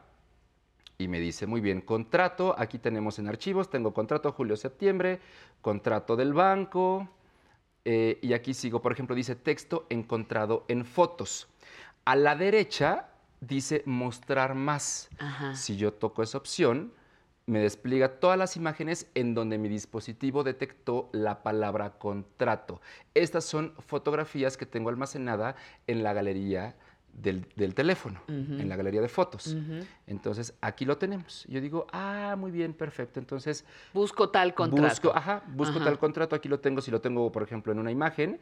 y 1.02 1.08
me 1.08 1.20
dice, 1.20 1.48
muy 1.48 1.62
bien, 1.62 1.82
contrato, 1.82 2.56
aquí 2.58 2.78
tenemos 2.78 3.20
en 3.20 3.28
archivos, 3.28 3.70
tengo 3.70 3.94
contrato 3.94 4.32
julio-septiembre, 4.32 5.20
contrato 5.62 6.16
del 6.16 6.34
banco, 6.34 7.10
eh, 7.86 8.20
y 8.22 8.34
aquí 8.34 8.54
sigo, 8.54 8.82
por 8.82 8.92
ejemplo, 8.92 9.16
dice 9.16 9.36
texto 9.36 9.86
encontrado 9.90 10.66
en 10.68 10.86
fotos. 10.86 11.48
A 12.06 12.16
la 12.16 12.36
derecha 12.36 13.10
dice 13.40 13.84
mostrar 13.86 14.56
más. 14.56 15.10
Ajá. 15.18 15.56
Si 15.56 15.78
yo 15.78 15.94
toco 15.94 16.22
esa 16.22 16.38
opción, 16.38 16.94
me 17.48 17.60
despliega 17.60 18.20
todas 18.20 18.38
las 18.38 18.56
imágenes 18.56 19.08
en 19.16 19.34
donde 19.34 19.58
mi 19.58 19.68
dispositivo 19.68 20.44
detectó 20.44 21.10
la 21.12 21.42
palabra 21.44 21.98
contrato. 21.98 22.82
Estas 23.14 23.46
son 23.46 23.74
fotografías 23.80 24.58
que 24.58 24.66
tengo 24.66 24.90
almacenada 24.90 25.56
en 25.88 26.04
la 26.04 26.14
galería 26.14 26.76
del, 27.14 27.46
del 27.56 27.74
teléfono, 27.76 28.22
en 28.28 28.68
la 28.70 28.76
galería 28.76 29.02
de 29.02 29.08
fotos. 29.10 29.56
Entonces, 30.08 30.54
aquí 30.62 30.86
lo 30.86 30.98
tenemos. 30.98 31.46
Yo 31.48 31.62
digo, 31.62 31.88
ah, 31.92 32.36
muy 32.38 32.52
bien, 32.52 32.74
perfecto. 32.74 33.20
Entonces, 33.20 33.66
Busco 33.94 34.30
tal 34.30 34.54
contrato. 34.54 34.88
Busco, 34.88 35.16
ajá, 35.16 35.44
busco 35.48 35.76
Ajá. 35.78 35.86
tal 35.86 36.00
contrato, 36.00 36.36
aquí 36.36 36.50
lo 36.50 36.60
tengo, 36.60 36.82
si 36.82 36.92
lo 36.92 37.02
tengo, 37.02 37.32
por 37.32 37.44
ejemplo, 37.44 37.72
en 37.72 37.80
una 37.80 37.92
imagen, 37.92 38.40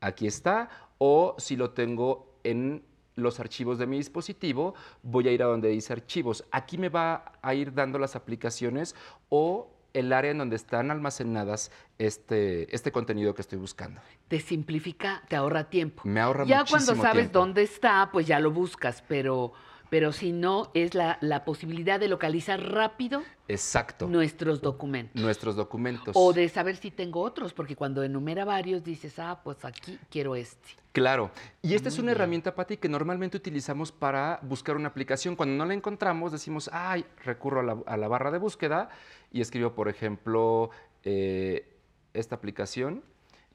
aquí 0.00 0.26
está, 0.26 0.68
o 0.98 1.34
si 1.38 1.56
lo 1.56 1.70
tengo 1.70 2.34
en 2.44 2.82
los 3.16 3.40
archivos 3.40 3.78
de 3.78 3.86
mi 3.86 3.96
dispositivo, 3.98 4.74
voy 5.02 5.28
a 5.28 5.32
ir 5.32 5.42
a 5.42 5.46
donde 5.46 5.68
dice 5.68 5.92
archivos. 5.92 6.44
Aquí 6.50 6.78
me 6.78 6.88
va 6.88 7.32
a 7.42 7.54
ir 7.54 7.74
dando 7.74 7.98
las 7.98 8.16
aplicaciones 8.16 8.94
o 9.28 9.68
el 9.92 10.12
área 10.12 10.30
en 10.30 10.38
donde 10.38 10.56
están 10.56 10.90
almacenadas 10.90 11.70
este, 11.98 12.74
este 12.74 12.92
contenido 12.92 13.34
que 13.34 13.42
estoy 13.42 13.58
buscando. 13.58 14.00
Te 14.28 14.40
simplifica, 14.40 15.22
te 15.28 15.36
ahorra 15.36 15.64
tiempo. 15.64 16.02
Me 16.04 16.20
ahorra 16.20 16.44
ya 16.44 16.60
muchísimo 16.60 16.86
cuando 16.86 17.02
sabes 17.02 17.22
tiempo. 17.24 17.38
dónde 17.38 17.62
está, 17.62 18.10
pues 18.12 18.26
ya 18.26 18.38
lo 18.40 18.50
buscas, 18.50 19.02
pero, 19.06 19.52
pero 19.90 20.12
si 20.12 20.32
no, 20.32 20.70
es 20.72 20.94
la, 20.94 21.18
la 21.20 21.44
posibilidad 21.44 21.98
de 21.98 22.08
localizar 22.08 22.62
rápido 22.62 23.22
Exacto. 23.48 24.06
nuestros 24.06 24.60
documentos. 24.62 25.20
Nuestros 25.20 25.56
documentos. 25.56 26.14
O 26.16 26.32
de 26.32 26.48
saber 26.48 26.76
si 26.76 26.92
tengo 26.92 27.20
otros, 27.20 27.52
porque 27.52 27.74
cuando 27.74 28.02
enumera 28.04 28.44
varios 28.44 28.84
dices, 28.84 29.18
ah, 29.18 29.40
pues 29.42 29.64
aquí 29.64 29.98
quiero 30.08 30.36
este. 30.36 30.68
Claro. 30.92 31.30
Y 31.60 31.74
esta 31.74 31.88
es 31.88 31.98
una 31.98 32.06
bien. 32.12 32.16
herramienta, 32.16 32.54
Pati, 32.54 32.76
que 32.76 32.88
normalmente 32.88 33.36
utilizamos 33.36 33.90
para 33.92 34.38
buscar 34.42 34.76
una 34.76 34.88
aplicación. 34.88 35.34
Cuando 35.36 35.56
no 35.56 35.66
la 35.66 35.74
encontramos, 35.74 36.32
decimos, 36.32 36.70
ay, 36.72 37.04
recurro 37.24 37.60
a 37.60 37.62
la, 37.64 37.78
a 37.86 37.96
la 37.96 38.08
barra 38.08 38.30
de 38.30 38.38
búsqueda 38.38 38.90
y 39.32 39.40
escribo, 39.40 39.74
por 39.74 39.88
ejemplo, 39.88 40.70
eh, 41.04 41.76
esta 42.14 42.36
aplicación 42.36 43.02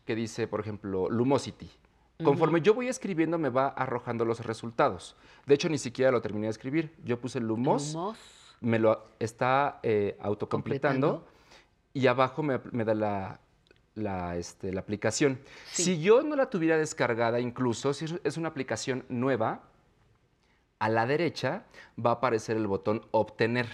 que 0.06 0.16
dice, 0.16 0.48
por 0.48 0.60
ejemplo, 0.60 1.10
Lumosity. 1.10 1.70
Conforme 2.24 2.62
yo 2.62 2.74
voy 2.74 2.88
escribiendo, 2.88 3.38
me 3.38 3.50
va 3.50 3.68
arrojando 3.68 4.24
los 4.26 4.40
resultados. 4.46 5.16
De 5.46 5.56
hecho, 5.56 5.68
ni 5.70 5.78
siquiera 5.78 6.12
lo 6.12 6.22
terminé 6.22 6.48
de 6.48 6.52
escribir. 6.52 6.94
Yo 7.04 7.20
puse 7.20 7.40
Lumos, 7.40 7.94
Lumos. 7.94 8.18
me 8.62 8.80
lo 8.80 9.06
está 9.20 9.80
eh, 9.84 10.18
autocompletando 10.22 11.26
y 11.94 12.08
abajo 12.08 12.42
me, 12.42 12.60
me 12.72 12.86
da 12.86 12.94
la, 12.96 13.40
la, 13.96 14.38
este, 14.38 14.72
la 14.72 14.80
aplicación. 14.80 15.40
Si 15.72 16.00
yo 16.02 16.22
no 16.24 16.36
la 16.38 16.50
tuviera 16.50 16.78
descargada, 16.78 17.40
incluso 17.42 17.94
si 17.94 18.06
es- 18.06 18.16
es 18.24 18.38
una 18.38 18.48
aplicación 18.50 19.04
nueva, 19.10 19.64
a 20.80 20.90
la 20.90 21.06
derecha 21.06 21.64
va 22.04 22.12
a 22.12 22.14
aparecer 22.14 22.56
el 22.58 22.68
botón 22.68 23.06
obtener. 23.12 23.68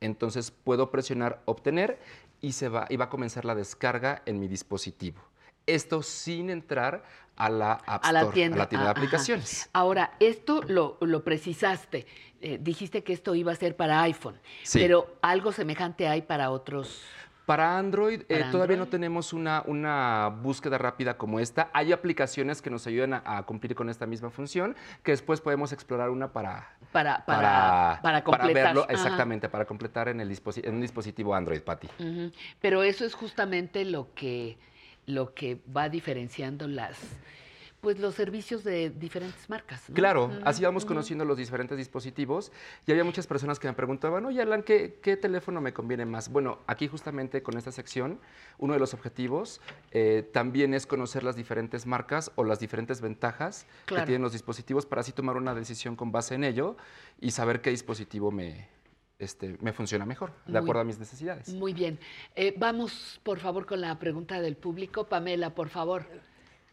Entonces 0.00 0.50
puedo 0.50 0.90
presionar 0.90 1.42
obtener 1.44 1.98
y, 2.40 2.52
se 2.52 2.68
va, 2.68 2.86
y 2.88 2.96
va 2.96 3.06
a 3.06 3.10
comenzar 3.10 3.44
la 3.44 3.54
descarga 3.54 4.22
en 4.26 4.38
mi 4.38 4.46
dispositivo. 4.48 5.20
Esto 5.66 6.02
sin 6.02 6.48
entrar 6.50 7.02
a 7.38 7.48
la 7.48 7.72
App 7.86 8.04
a 8.04 8.12
la 8.12 8.30
tienda. 8.30 8.56
a 8.56 8.58
la 8.58 8.68
tienda 8.68 8.84
de 8.86 8.88
Ah, 8.90 8.92
aplicaciones. 8.92 9.70
Ahora, 9.72 10.12
esto 10.20 10.60
lo, 10.66 10.98
lo 11.00 11.22
precisaste. 11.24 12.06
Eh, 12.40 12.58
dijiste 12.60 13.02
que 13.02 13.12
esto 13.12 13.34
iba 13.34 13.52
a 13.52 13.56
ser 13.56 13.76
para 13.76 14.02
iPhone, 14.02 14.38
Sí. 14.62 14.78
pero 14.80 15.16
algo 15.22 15.52
semejante 15.52 16.06
hay 16.08 16.22
para 16.22 16.50
otros. 16.50 17.02
Para 17.46 17.78
Android, 17.78 18.20
eh, 18.28 18.40
¿Para 18.40 18.50
todavía 18.50 18.76
no 18.76 18.88
tenemos 18.88 19.32
una, 19.32 19.62
una 19.66 20.28
búsqueda 20.28 20.76
rápida 20.76 21.16
como 21.16 21.40
esta. 21.40 21.70
Hay 21.72 21.92
aplicaciones 21.92 22.60
que 22.60 22.68
nos 22.68 22.86
ayudan 22.86 23.14
a, 23.14 23.22
a 23.38 23.42
cumplir 23.46 23.74
con 23.74 23.88
esta 23.88 24.04
misma 24.04 24.28
función, 24.28 24.76
que 25.02 25.12
después 25.12 25.40
podemos 25.40 25.72
explorar 25.72 26.10
una 26.10 26.30
para, 26.30 26.76
Para, 26.92 27.24
para, 27.24 28.00
para 28.02 28.22
completar. 28.22 28.52
verlo, 28.52 28.82
Ajá. 28.82 28.92
exactamente, 28.92 29.48
para 29.48 29.64
completar 29.64 30.08
en, 30.08 30.20
el 30.20 30.30
en 30.62 30.74
un 30.74 30.80
dispositivo 30.82 31.34
Android. 31.34 31.62
Ujú. 31.98 32.32
Pero 32.60 32.82
eso 32.82 33.06
es 33.06 33.14
justamente 33.14 33.86
lo 33.86 34.12
que, 34.14 34.58
lo 35.08 35.34
que 35.34 35.58
va 35.74 35.88
diferenciando 35.88 36.68
las, 36.68 36.98
pues 37.80 37.98
los 37.98 38.14
servicios 38.14 38.62
de 38.62 38.90
diferentes 38.90 39.48
marcas. 39.48 39.88
¿no? 39.88 39.94
Claro, 39.94 40.30
así 40.44 40.62
vamos 40.64 40.84
conociendo 40.84 41.24
los 41.24 41.38
diferentes 41.38 41.78
dispositivos 41.78 42.52
y 42.86 42.90
había 42.90 43.04
muchas 43.04 43.26
personas 43.26 43.58
que 43.58 43.68
me 43.68 43.72
preguntaban, 43.72 44.26
oye 44.26 44.42
Alan, 44.42 44.62
¿qué, 44.62 44.98
qué 45.02 45.16
teléfono 45.16 45.60
me 45.62 45.72
conviene 45.72 46.04
más? 46.04 46.28
Bueno, 46.28 46.58
aquí 46.66 46.88
justamente 46.88 47.42
con 47.42 47.56
esta 47.56 47.72
sección, 47.72 48.20
uno 48.58 48.74
de 48.74 48.80
los 48.80 48.92
objetivos 48.94 49.60
eh, 49.92 50.28
también 50.32 50.74
es 50.74 50.86
conocer 50.86 51.24
las 51.24 51.36
diferentes 51.36 51.86
marcas 51.86 52.30
o 52.34 52.44
las 52.44 52.60
diferentes 52.60 53.00
ventajas 53.00 53.66
Claro. 53.86 54.02
que 54.02 54.06
tienen 54.08 54.22
los 54.22 54.32
dispositivos 54.32 54.84
para 54.84 55.00
así 55.00 55.12
tomar 55.12 55.36
una 55.36 55.54
decisión 55.54 55.96
con 55.96 56.12
base 56.12 56.34
en 56.34 56.44
ello 56.44 56.76
y 57.20 57.30
saber 57.30 57.62
qué 57.62 57.70
dispositivo 57.70 58.30
me, 58.30 58.68
este, 59.18 59.56
me 59.60 59.72
funciona 59.72 60.06
mejor, 60.06 60.32
de 60.46 60.52
Muy- 60.52 60.60
acuerdo 60.60 60.80
a 60.82 60.84
mis 60.84 60.98
necesidades. 60.98 61.48
Muy 61.52 61.72
bien. 61.74 61.98
Eh, 62.36 62.54
vamos, 62.56 63.20
por 63.24 63.40
favor, 63.40 63.66
con 63.66 63.80
la 63.80 63.98
pregunta 63.98 64.40
del 64.40 64.56
público. 64.56 65.08
Pamela, 65.08 65.54
por 65.54 65.68
favor. 65.68 66.06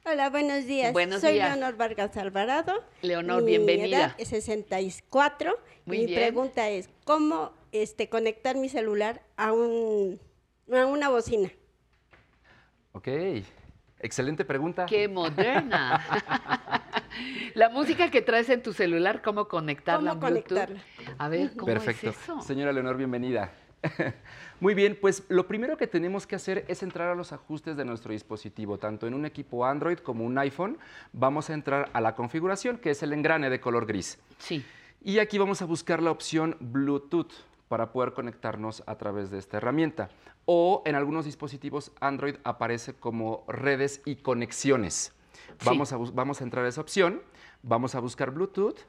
Hola, 0.05 0.29
buenos 0.29 0.65
días. 0.67 0.93
Buenos 0.93 1.21
Soy 1.21 1.33
días. 1.33 1.49
Leonor 1.57 1.75
Vargas 1.77 2.15
Alvarado. 2.17 2.73
Leonor, 3.01 3.41
Mi 3.41 3.51
bienvenida. 3.51 3.97
edad 3.97 4.15
es 4.19 4.27
64. 4.29 5.57
Muy 5.85 5.99
mi 5.99 6.05
bien. 6.05 6.19
pregunta 6.19 6.69
es, 6.69 6.89
¿cómo 7.03 7.51
este, 7.71 8.09
conectar 8.09 8.55
mi 8.55 8.69
celular 8.69 9.23
a, 9.37 9.51
un, 9.51 10.19
a 10.71 10.85
una 10.85 11.09
bocina? 11.09 11.51
Ok, 12.91 13.07
excelente 14.05 14.45
pregunta. 14.45 14.85
¡Qué 14.85 15.07
moderna! 15.07 16.03
la 17.53 17.69
música 17.69 18.09
que 18.09 18.21
traes 18.21 18.49
en 18.49 18.61
tu 18.61 18.73
celular, 18.73 19.21
¿cómo 19.21 19.47
conectarla? 19.47 20.11
¿Cómo 20.11 20.21
conectarla? 20.21 20.79
A 21.17 21.29
ver, 21.29 21.51
¿cómo 21.55 21.65
Perfecto. 21.65 22.09
es 22.09 22.21
eso? 22.21 22.41
Señora 22.41 22.71
Leonor, 22.71 22.97
bienvenida. 22.97 23.51
Muy 24.59 24.73
bien, 24.73 24.97
pues 24.99 25.23
lo 25.27 25.47
primero 25.47 25.77
que 25.77 25.87
tenemos 25.87 26.25
que 26.25 26.35
hacer 26.35 26.65
es 26.67 26.81
entrar 26.83 27.09
a 27.09 27.15
los 27.15 27.33
ajustes 27.33 27.75
de 27.77 27.85
nuestro 27.85 28.11
dispositivo, 28.11 28.77
tanto 28.77 29.07
en 29.07 29.13
un 29.13 29.25
equipo 29.25 29.65
Android 29.65 29.97
como 29.99 30.25
un 30.25 30.37
iPhone. 30.37 30.77
Vamos 31.13 31.49
a 31.49 31.53
entrar 31.53 31.89
a 31.93 32.01
la 32.01 32.15
configuración, 32.15 32.77
que 32.77 32.91
es 32.91 33.03
el 33.03 33.13
engrane 33.13 33.49
de 33.49 33.59
color 33.59 33.85
gris. 33.85 34.17
Sí. 34.39 34.65
Y 35.03 35.19
aquí 35.19 35.37
vamos 35.37 35.61
a 35.61 35.65
buscar 35.65 36.01
la 36.01 36.11
opción 36.11 36.57
Bluetooth 36.59 37.33
para 37.67 37.91
poder 37.91 38.13
conectarnos 38.13 38.83
a 38.85 38.97
través 38.97 39.31
de 39.31 39.39
esta 39.39 39.57
herramienta. 39.57 40.09
O 40.45 40.83
en 40.85 40.95
algunos 40.95 41.25
dispositivos 41.25 41.91
Android 41.99 42.35
aparece 42.43 42.93
como 42.93 43.43
redes 43.47 44.01
y 44.05 44.17
conexiones. 44.17 45.13
Sí. 45.59 45.65
Vamos, 45.65 45.93
a, 45.93 45.97
vamos 45.97 46.41
a 46.41 46.43
entrar 46.43 46.65
a 46.65 46.69
esa 46.69 46.81
opción, 46.81 47.21
vamos 47.63 47.95
a 47.95 47.99
buscar 47.99 48.31
Bluetooth 48.31 48.79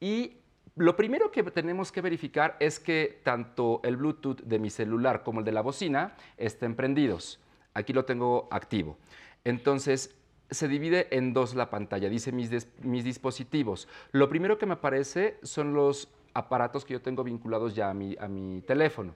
y 0.00 0.36
lo 0.76 0.94
primero 0.94 1.30
que 1.30 1.42
tenemos 1.42 1.90
que 1.90 2.02
verificar 2.02 2.56
es 2.60 2.78
que 2.78 3.20
tanto 3.22 3.80
el 3.82 3.96
Bluetooth 3.96 4.42
de 4.42 4.58
mi 4.58 4.68
celular 4.68 5.22
como 5.22 5.40
el 5.40 5.46
de 5.46 5.52
la 5.52 5.62
bocina 5.62 6.14
estén 6.36 6.76
prendidos. 6.76 7.40
Aquí 7.72 7.92
lo 7.94 8.04
tengo 8.04 8.46
activo. 8.50 8.98
Entonces, 9.44 10.14
se 10.50 10.68
divide 10.68 11.08
en 11.16 11.32
dos 11.32 11.54
la 11.54 11.70
pantalla, 11.70 12.08
dice 12.08 12.30
mis, 12.30 12.50
mis 12.82 13.04
dispositivos. 13.04 13.88
Lo 14.12 14.28
primero 14.28 14.58
que 14.58 14.66
me 14.66 14.74
aparece 14.74 15.38
son 15.42 15.72
los 15.72 16.08
aparatos 16.36 16.84
que 16.84 16.92
yo 16.92 17.00
tengo 17.00 17.24
vinculados 17.24 17.74
ya 17.74 17.90
a 17.90 17.94
mi, 17.94 18.14
a 18.20 18.28
mi 18.28 18.60
teléfono. 18.60 19.14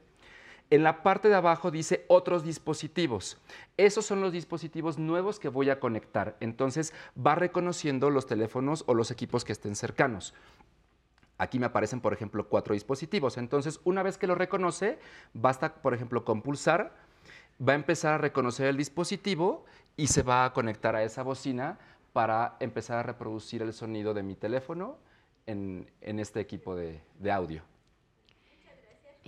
En 0.70 0.84
la 0.84 1.02
parte 1.02 1.28
de 1.28 1.34
abajo 1.34 1.70
dice 1.70 2.04
otros 2.08 2.44
dispositivos. 2.44 3.38
Esos 3.76 4.06
son 4.06 4.20
los 4.20 4.32
dispositivos 4.32 4.98
nuevos 4.98 5.38
que 5.38 5.48
voy 5.48 5.68
a 5.68 5.80
conectar. 5.80 6.36
Entonces 6.40 6.94
va 7.14 7.34
reconociendo 7.34 8.08
los 8.08 8.26
teléfonos 8.26 8.84
o 8.86 8.94
los 8.94 9.10
equipos 9.10 9.44
que 9.44 9.52
estén 9.52 9.74
cercanos. 9.74 10.32
Aquí 11.38 11.58
me 11.58 11.66
aparecen, 11.66 12.00
por 12.00 12.12
ejemplo, 12.12 12.48
cuatro 12.48 12.74
dispositivos. 12.74 13.36
Entonces, 13.36 13.80
una 13.84 14.02
vez 14.02 14.16
que 14.16 14.26
lo 14.26 14.34
reconoce, 14.34 14.98
basta, 15.34 15.74
por 15.74 15.94
ejemplo, 15.94 16.24
con 16.24 16.42
pulsar, 16.42 16.94
va 17.60 17.72
a 17.72 17.76
empezar 17.76 18.14
a 18.14 18.18
reconocer 18.18 18.66
el 18.66 18.76
dispositivo 18.76 19.64
y 19.96 20.06
se 20.06 20.22
va 20.22 20.44
a 20.44 20.52
conectar 20.52 20.94
a 20.94 21.02
esa 21.02 21.22
bocina 21.22 21.78
para 22.12 22.56
empezar 22.60 22.98
a 22.98 23.02
reproducir 23.02 23.62
el 23.62 23.72
sonido 23.72 24.14
de 24.14 24.22
mi 24.22 24.36
teléfono 24.36 24.98
en, 25.50 25.90
en 26.00 26.18
este 26.18 26.40
equipo 26.40 26.74
de, 26.74 27.00
de 27.18 27.30
audio. 27.30 27.62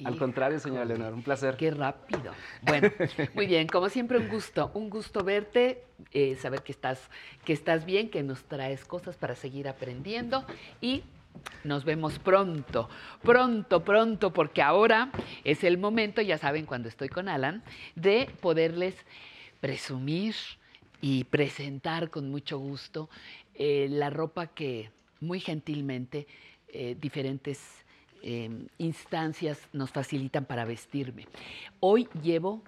Al 0.04 0.16
contrario, 0.16 0.58
señora 0.58 0.84
Leonor, 0.84 1.12
un 1.12 1.22
placer. 1.22 1.56
Qué 1.56 1.70
rápido. 1.70 2.32
Bueno, 2.62 2.90
muy 3.34 3.46
bien, 3.46 3.66
como 3.68 3.88
siempre 3.88 4.18
un 4.18 4.28
gusto, 4.28 4.70
un 4.74 4.88
gusto 4.88 5.22
verte, 5.22 5.84
eh, 6.12 6.34
saber 6.36 6.62
que 6.62 6.72
estás, 6.72 7.10
que 7.44 7.52
estás 7.52 7.84
bien, 7.84 8.10
que 8.10 8.22
nos 8.22 8.42
traes 8.44 8.84
cosas 8.84 9.16
para 9.16 9.34
seguir 9.34 9.68
aprendiendo 9.68 10.44
y 10.80 11.04
nos 11.62 11.84
vemos 11.84 12.18
pronto, 12.18 12.88
pronto, 13.22 13.84
pronto, 13.84 14.32
porque 14.32 14.62
ahora 14.62 15.10
es 15.44 15.62
el 15.62 15.78
momento, 15.78 16.20
ya 16.22 16.38
saben, 16.38 16.66
cuando 16.66 16.88
estoy 16.88 17.08
con 17.08 17.28
Alan, 17.28 17.62
de 17.94 18.28
poderles 18.40 18.96
presumir 19.60 20.34
y 21.00 21.24
presentar 21.24 22.10
con 22.10 22.30
mucho 22.30 22.58
gusto 22.58 23.08
eh, 23.54 23.88
la 23.90 24.08
ropa 24.10 24.46
que 24.46 24.90
muy 25.22 25.40
gentilmente 25.40 26.26
eh, 26.68 26.96
diferentes 27.00 27.60
eh, 28.22 28.66
instancias 28.78 29.58
nos 29.72 29.90
facilitan 29.90 30.44
para 30.44 30.64
vestirme. 30.64 31.26
Hoy 31.80 32.08
llevo 32.22 32.62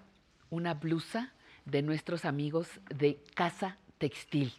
una 0.50 0.74
blusa 0.74 1.32
de 1.64 1.82
nuestros 1.82 2.24
amigos 2.24 2.68
de 2.94 3.20
Casa 3.34 3.78
Textil. 3.98 4.52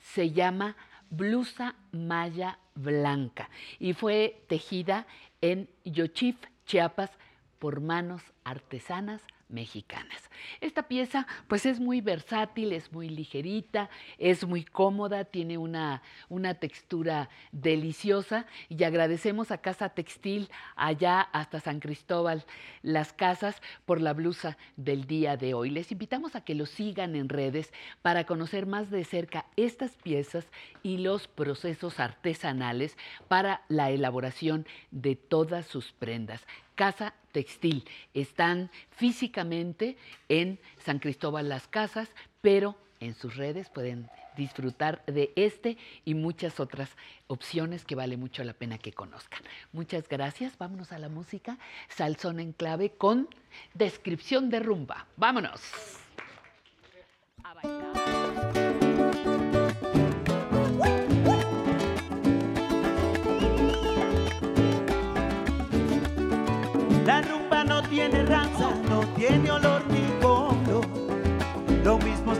Se 0.00 0.30
llama 0.30 0.76
blusa 1.10 1.76
malla 1.92 2.58
blanca 2.74 3.48
y 3.78 3.92
fue 3.92 4.42
tejida 4.48 5.06
en 5.40 5.68
Yochif, 5.84 6.36
Chiapas, 6.66 7.10
por 7.58 7.80
manos 7.80 8.22
artesanas 8.44 9.22
mexicanas. 9.48 10.30
Esta 10.60 10.84
pieza 10.84 11.26
pues 11.48 11.66
es 11.66 11.80
muy 11.80 12.00
versátil, 12.00 12.72
es 12.72 12.92
muy 12.92 13.08
ligerita, 13.08 13.88
es 14.18 14.46
muy 14.46 14.64
cómoda, 14.64 15.24
tiene 15.24 15.58
una, 15.58 16.02
una 16.28 16.54
textura 16.54 17.28
deliciosa 17.52 18.46
y 18.68 18.82
agradecemos 18.84 19.50
a 19.50 19.58
Casa 19.58 19.90
Textil 19.90 20.50
allá 20.74 21.20
hasta 21.20 21.60
San 21.60 21.80
Cristóbal, 21.80 22.44
las 22.82 23.12
casas, 23.12 23.60
por 23.84 24.00
la 24.00 24.12
blusa 24.12 24.56
del 24.76 25.06
día 25.06 25.36
de 25.36 25.54
hoy. 25.54 25.70
Les 25.70 25.92
invitamos 25.92 26.34
a 26.34 26.42
que 26.42 26.54
lo 26.54 26.66
sigan 26.66 27.16
en 27.16 27.28
redes 27.28 27.72
para 28.02 28.24
conocer 28.24 28.66
más 28.66 28.90
de 28.90 29.04
cerca 29.04 29.46
estas 29.56 29.92
piezas 29.96 30.46
y 30.82 30.98
los 30.98 31.28
procesos 31.28 32.00
artesanales 32.00 32.96
para 33.28 33.62
la 33.68 33.90
elaboración 33.90 34.66
de 34.90 35.16
todas 35.16 35.66
sus 35.66 35.92
prendas. 35.92 36.46
Casa 36.74 37.14
Textil. 37.36 37.84
Están 38.14 38.70
físicamente 38.92 39.98
en 40.30 40.58
San 40.78 41.00
Cristóbal 41.00 41.50
Las 41.50 41.68
Casas, 41.68 42.08
pero 42.40 42.76
en 42.98 43.14
sus 43.14 43.36
redes 43.36 43.68
pueden 43.68 44.08
disfrutar 44.38 45.04
de 45.04 45.34
este 45.36 45.76
y 46.06 46.14
muchas 46.14 46.60
otras 46.60 46.88
opciones 47.26 47.84
que 47.84 47.94
vale 47.94 48.16
mucho 48.16 48.42
la 48.42 48.54
pena 48.54 48.78
que 48.78 48.92
conozcan. 48.92 49.42
Muchas 49.74 50.08
gracias. 50.08 50.56
Vámonos 50.56 50.92
a 50.92 50.98
la 50.98 51.10
música. 51.10 51.58
Salsón 51.90 52.40
en 52.40 52.52
clave 52.52 52.92
con 52.92 53.28
descripción 53.74 54.48
de 54.48 54.60
rumba. 54.60 55.06
Vámonos. 55.18 55.60
La 57.44 58.25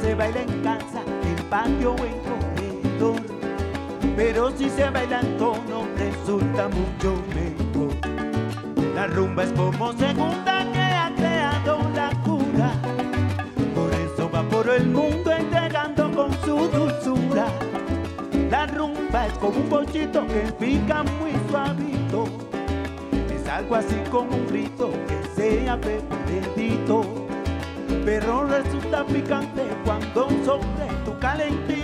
se 0.06 0.14
baila 0.14 0.40
en 0.40 0.62
casa, 0.62 1.02
en 1.24 1.44
patio 1.50 1.90
o 1.94 2.04
en 2.04 2.18
corredor. 2.28 3.20
Pero 4.14 4.50
si 4.56 4.70
se 4.70 4.88
baila 4.88 5.20
en 5.20 5.36
tono, 5.36 5.88
resulta 5.98 6.68
mucho 6.68 7.20
mejor. 7.34 7.92
La 8.94 9.08
rumba 9.08 9.42
es 9.42 9.50
como 9.50 9.92
segunda 9.94 10.64
que 10.72 10.78
ha 10.78 11.12
creado 11.16 11.78
la 11.96 12.10
cura. 12.22 12.70
Por 13.74 13.92
eso 13.94 14.30
va 14.32 14.42
por 14.44 14.68
el 14.68 14.86
mundo 14.86 15.32
entregando 15.32 16.12
con 16.12 16.32
su 16.44 16.56
dulzura. 16.68 17.48
La 18.48 18.66
rumba 18.68 19.26
es 19.26 19.32
como 19.34 19.58
un 19.58 19.68
bochito 19.68 20.24
que 20.28 20.52
pica 20.52 21.02
muy 21.02 21.32
suavito. 21.50 22.28
Es 23.34 23.48
algo 23.48 23.74
así 23.74 23.96
como 24.08 24.36
un 24.36 24.46
grito 24.46 24.88
que 25.08 25.18
sea 25.34 25.76
pepidito. 25.80 27.15
Pero 28.06 28.46
resulta 28.46 29.04
picante 29.04 29.62
cuando 29.84 30.28
sobre 30.44 30.86
tu 31.04 31.18
calentico. 31.18 31.75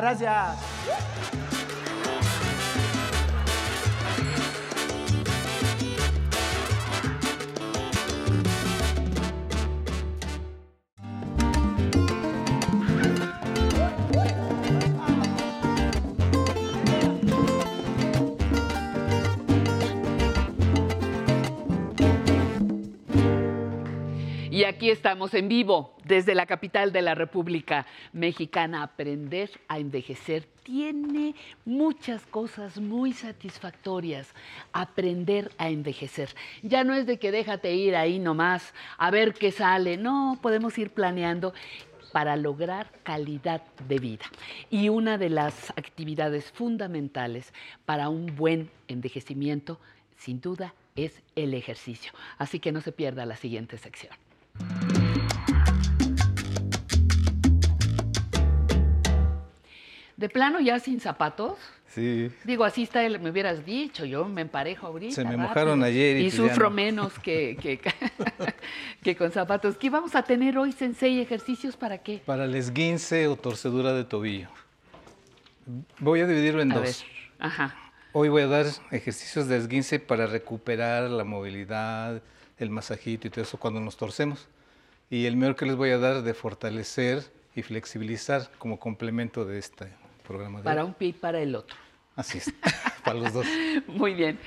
Muchas 0.00 0.75
aquí 24.76 24.90
estamos 24.90 25.32
en 25.32 25.48
vivo 25.48 25.94
desde 26.04 26.34
la 26.34 26.44
capital 26.44 26.92
de 26.92 27.00
la 27.00 27.14
República 27.14 27.86
Mexicana. 28.12 28.82
Aprender 28.82 29.50
a 29.68 29.78
envejecer 29.78 30.46
tiene 30.64 31.34
muchas 31.64 32.26
cosas 32.26 32.78
muy 32.78 33.14
satisfactorias. 33.14 34.34
Aprender 34.74 35.50
a 35.56 35.70
envejecer. 35.70 36.28
Ya 36.62 36.84
no 36.84 36.92
es 36.92 37.06
de 37.06 37.18
que 37.18 37.32
déjate 37.32 37.74
ir 37.74 37.96
ahí 37.96 38.18
nomás 38.18 38.74
a 38.98 39.10
ver 39.10 39.32
qué 39.32 39.50
sale. 39.50 39.96
No, 39.96 40.38
podemos 40.42 40.76
ir 40.76 40.90
planeando 40.90 41.54
para 42.12 42.36
lograr 42.36 42.90
calidad 43.02 43.62
de 43.88 43.98
vida. 43.98 44.26
Y 44.68 44.90
una 44.90 45.16
de 45.16 45.30
las 45.30 45.70
actividades 45.70 46.52
fundamentales 46.52 47.54
para 47.86 48.10
un 48.10 48.36
buen 48.36 48.68
envejecimiento, 48.88 49.80
sin 50.18 50.42
duda, 50.42 50.74
es 50.96 51.22
el 51.34 51.54
ejercicio. 51.54 52.12
Así 52.36 52.60
que 52.60 52.72
no 52.72 52.82
se 52.82 52.92
pierda 52.92 53.24
la 53.24 53.36
siguiente 53.36 53.78
sección. 53.78 54.25
De 60.16 60.28
plano 60.30 60.60
ya 60.60 60.78
sin 60.80 61.00
zapatos. 61.00 61.58
Sí. 61.88 62.30
Digo, 62.44 62.64
así 62.64 62.82
está, 62.82 63.06
me 63.18 63.30
hubieras 63.30 63.64
dicho, 63.64 64.04
yo 64.04 64.24
me 64.26 64.42
emparejo 64.42 64.86
ahorita. 64.86 65.14
Se 65.14 65.24
me 65.24 65.30
rápido, 65.30 65.48
mojaron 65.48 65.82
ayer 65.82 66.18
y 66.18 66.22
pues 66.24 66.36
ya 66.36 66.48
sufro 66.48 66.64
no. 66.70 66.76
menos 66.76 67.18
que, 67.18 67.56
que, 67.60 67.80
que 69.02 69.16
con 69.16 69.30
zapatos. 69.32 69.76
¿Qué 69.76 69.88
vamos 69.90 70.14
a 70.14 70.22
tener 70.22 70.58
hoy, 70.58 70.72
Sensei? 70.72 71.20
¿Ejercicios 71.20 71.76
para 71.76 71.98
qué? 71.98 72.22
Para 72.24 72.44
el 72.44 72.54
esguince 72.54 73.28
o 73.28 73.36
torcedura 73.36 73.92
de 73.92 74.04
tobillo. 74.04 74.48
Voy 75.98 76.20
a 76.20 76.26
dividirlo 76.26 76.62
en 76.62 76.72
A 76.72 76.76
dos. 76.76 76.84
ver, 76.84 76.94
Ajá. 77.38 77.74
Hoy 78.12 78.28
voy 78.30 78.42
a 78.42 78.46
dar 78.46 78.66
ejercicios 78.90 79.46
de 79.48 79.58
esguince 79.58 79.98
para 79.98 80.26
recuperar 80.26 81.10
la 81.10 81.24
movilidad, 81.24 82.22
el 82.58 82.70
masajito 82.70 83.26
y 83.26 83.30
todo 83.30 83.42
eso 83.42 83.58
cuando 83.58 83.80
nos 83.80 83.96
torcemos. 83.96 84.48
Y 85.10 85.26
el 85.26 85.36
mejor 85.36 85.56
que 85.56 85.66
les 85.66 85.76
voy 85.76 85.90
a 85.90 85.98
dar 85.98 86.22
de 86.22 86.34
fortalecer 86.34 87.24
y 87.54 87.62
flexibilizar 87.62 88.50
como 88.58 88.78
complemento 88.78 89.44
de 89.44 89.58
este 89.58 89.92
programa. 90.26 90.58
de 90.58 90.64
Para 90.64 90.82
hoy. 90.82 90.88
un 90.88 90.94
pie 90.94 91.08
y 91.08 91.12
para 91.12 91.40
el 91.40 91.54
otro. 91.54 91.76
Así 92.16 92.38
es, 92.38 92.52
para 93.04 93.18
los 93.18 93.32
dos. 93.32 93.46
Muy 93.86 94.14
bien. 94.14 94.38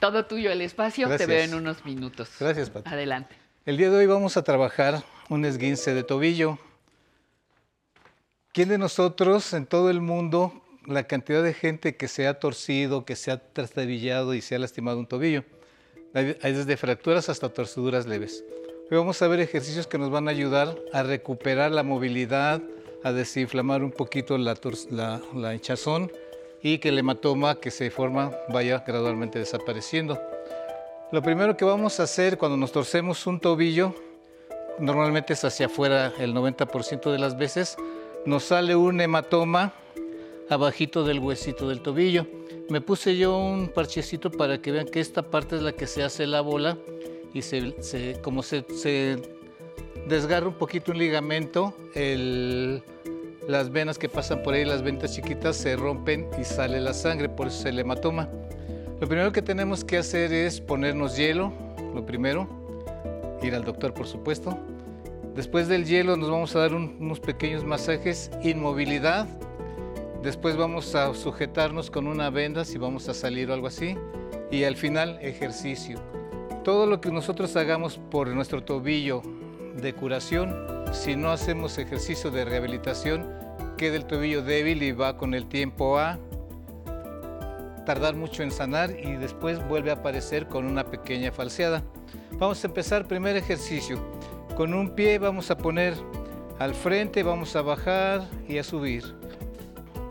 Todo 0.00 0.26
tuyo 0.26 0.50
el 0.50 0.60
espacio. 0.60 1.08
Te 1.16 1.26
veo 1.26 1.44
en 1.44 1.54
unos 1.54 1.84
minutos. 1.84 2.30
Gracias. 2.40 2.72
Adelante. 2.84 3.36
El 3.64 3.76
día 3.76 3.90
de 3.90 3.96
hoy 3.98 4.06
vamos 4.06 4.36
a 4.36 4.42
trabajar 4.42 5.04
un 5.28 5.44
esguince 5.44 5.94
de 5.94 6.02
tobillo. 6.02 6.58
¿Quién 8.52 8.68
de 8.68 8.76
nosotros 8.78 9.52
en 9.54 9.66
todo 9.66 9.88
el 9.88 10.00
mundo, 10.00 10.62
la 10.84 11.04
cantidad 11.04 11.42
de 11.42 11.54
gente 11.54 11.96
que 11.96 12.08
se 12.08 12.26
ha 12.26 12.38
torcido, 12.38 13.04
que 13.04 13.16
se 13.16 13.30
ha 13.30 13.38
trastabillado 13.38 14.34
y 14.34 14.42
se 14.42 14.56
ha 14.56 14.58
lastimado 14.58 14.98
un 14.98 15.06
tobillo? 15.06 15.44
Desde 16.12 16.76
fracturas 16.76 17.30
hasta 17.30 17.48
torceduras 17.48 18.06
leves. 18.06 18.44
Hoy 18.90 18.98
vamos 18.98 19.22
a 19.22 19.28
ver 19.28 19.40
ejercicios 19.40 19.86
que 19.86 19.96
nos 19.96 20.10
van 20.10 20.28
a 20.28 20.30
ayudar 20.30 20.76
a 20.92 21.02
recuperar 21.02 21.72
la 21.72 21.82
movilidad, 21.82 22.60
a 23.02 23.12
desinflamar 23.12 23.82
un 23.82 23.92
poquito 23.92 24.36
la, 24.36 24.54
la, 24.90 25.22
la 25.34 25.54
hinchazón 25.54 26.12
y 26.62 26.78
que 26.78 26.90
el 26.90 26.98
hematoma 26.98 27.54
que 27.54 27.70
se 27.70 27.90
forma 27.90 28.30
vaya 28.50 28.84
gradualmente 28.86 29.38
desapareciendo. 29.38 30.20
Lo 31.12 31.22
primero 31.22 31.56
que 31.56 31.64
vamos 31.64 31.98
a 31.98 32.02
hacer 32.02 32.36
cuando 32.36 32.58
nos 32.58 32.72
torcemos 32.72 33.26
un 33.26 33.40
tobillo, 33.40 33.94
normalmente 34.78 35.32
es 35.32 35.42
hacia 35.46 35.64
afuera 35.64 36.12
el 36.18 36.34
90% 36.34 37.10
de 37.10 37.18
las 37.18 37.38
veces, 37.38 37.78
nos 38.26 38.44
sale 38.44 38.76
un 38.76 39.00
hematoma 39.00 39.72
abajito 40.50 41.04
del 41.04 41.20
huesito 41.20 41.70
del 41.70 41.80
tobillo. 41.80 42.26
Me 42.72 42.80
puse 42.80 43.18
yo 43.18 43.36
un 43.36 43.68
parchecito 43.68 44.30
para 44.30 44.62
que 44.62 44.72
vean 44.72 44.86
que 44.86 44.98
esta 45.00 45.20
parte 45.22 45.56
es 45.56 45.62
la 45.62 45.72
que 45.72 45.86
se 45.86 46.02
hace 46.02 46.26
la 46.26 46.40
bola 46.40 46.78
y 47.34 47.42
se, 47.42 47.74
como 48.22 48.42
se, 48.42 48.64
se 48.74 49.18
desgarra 50.08 50.48
un 50.48 50.54
poquito 50.54 50.90
un 50.92 50.96
ligamento, 50.96 51.74
las 53.46 53.70
venas 53.70 53.98
que 53.98 54.08
pasan 54.08 54.42
por 54.42 54.54
ahí, 54.54 54.64
las 54.64 54.82
ventas 54.82 55.14
chiquitas, 55.14 55.54
se 55.56 55.76
rompen 55.76 56.30
y 56.40 56.44
sale 56.44 56.80
la 56.80 56.94
sangre, 56.94 57.28
por 57.28 57.48
eso 57.48 57.58
es 57.58 57.66
el 57.66 57.78
hematoma. 57.78 58.30
Lo 59.02 59.06
primero 59.06 59.32
que 59.32 59.42
tenemos 59.42 59.84
que 59.84 59.98
hacer 59.98 60.32
es 60.32 60.58
ponernos 60.58 61.14
hielo, 61.18 61.52
lo 61.94 62.06
primero, 62.06 62.48
ir 63.42 63.54
al 63.54 63.64
doctor 63.64 63.92
por 63.92 64.06
supuesto. 64.06 64.56
Después 65.34 65.68
del 65.68 65.84
hielo 65.84 66.16
nos 66.16 66.30
vamos 66.30 66.56
a 66.56 66.60
dar 66.60 66.72
un- 66.72 66.96
unos 67.00 67.20
pequeños 67.20 67.64
masajes, 67.64 68.30
inmovilidad. 68.42 69.26
Después 70.22 70.56
vamos 70.56 70.94
a 70.94 71.12
sujetarnos 71.14 71.90
con 71.90 72.06
una 72.06 72.30
venda 72.30 72.64
si 72.64 72.78
vamos 72.78 73.08
a 73.08 73.14
salir 73.14 73.50
o 73.50 73.54
algo 73.54 73.66
así. 73.66 73.96
Y 74.52 74.62
al 74.64 74.76
final 74.76 75.18
ejercicio. 75.20 75.98
Todo 76.62 76.86
lo 76.86 77.00
que 77.00 77.10
nosotros 77.10 77.56
hagamos 77.56 77.98
por 78.10 78.28
nuestro 78.28 78.62
tobillo 78.62 79.22
de 79.74 79.94
curación, 79.94 80.54
si 80.92 81.16
no 81.16 81.30
hacemos 81.32 81.76
ejercicio 81.78 82.30
de 82.30 82.44
rehabilitación, 82.44 83.26
queda 83.76 83.96
el 83.96 84.04
tobillo 84.04 84.42
débil 84.42 84.82
y 84.84 84.92
va 84.92 85.16
con 85.16 85.34
el 85.34 85.48
tiempo 85.48 85.98
a 85.98 86.20
tardar 87.84 88.14
mucho 88.14 88.44
en 88.44 88.52
sanar 88.52 88.96
y 88.96 89.16
después 89.16 89.66
vuelve 89.66 89.90
a 89.90 89.94
aparecer 89.94 90.46
con 90.46 90.66
una 90.66 90.84
pequeña 90.84 91.32
falseada. 91.32 91.82
Vamos 92.34 92.62
a 92.62 92.68
empezar 92.68 93.08
primer 93.08 93.36
ejercicio. 93.36 93.98
Con 94.56 94.72
un 94.72 94.94
pie 94.94 95.18
vamos 95.18 95.50
a 95.50 95.58
poner 95.58 95.94
al 96.60 96.74
frente, 96.74 97.24
vamos 97.24 97.56
a 97.56 97.62
bajar 97.62 98.28
y 98.46 98.58
a 98.58 98.62
subir. 98.62 99.21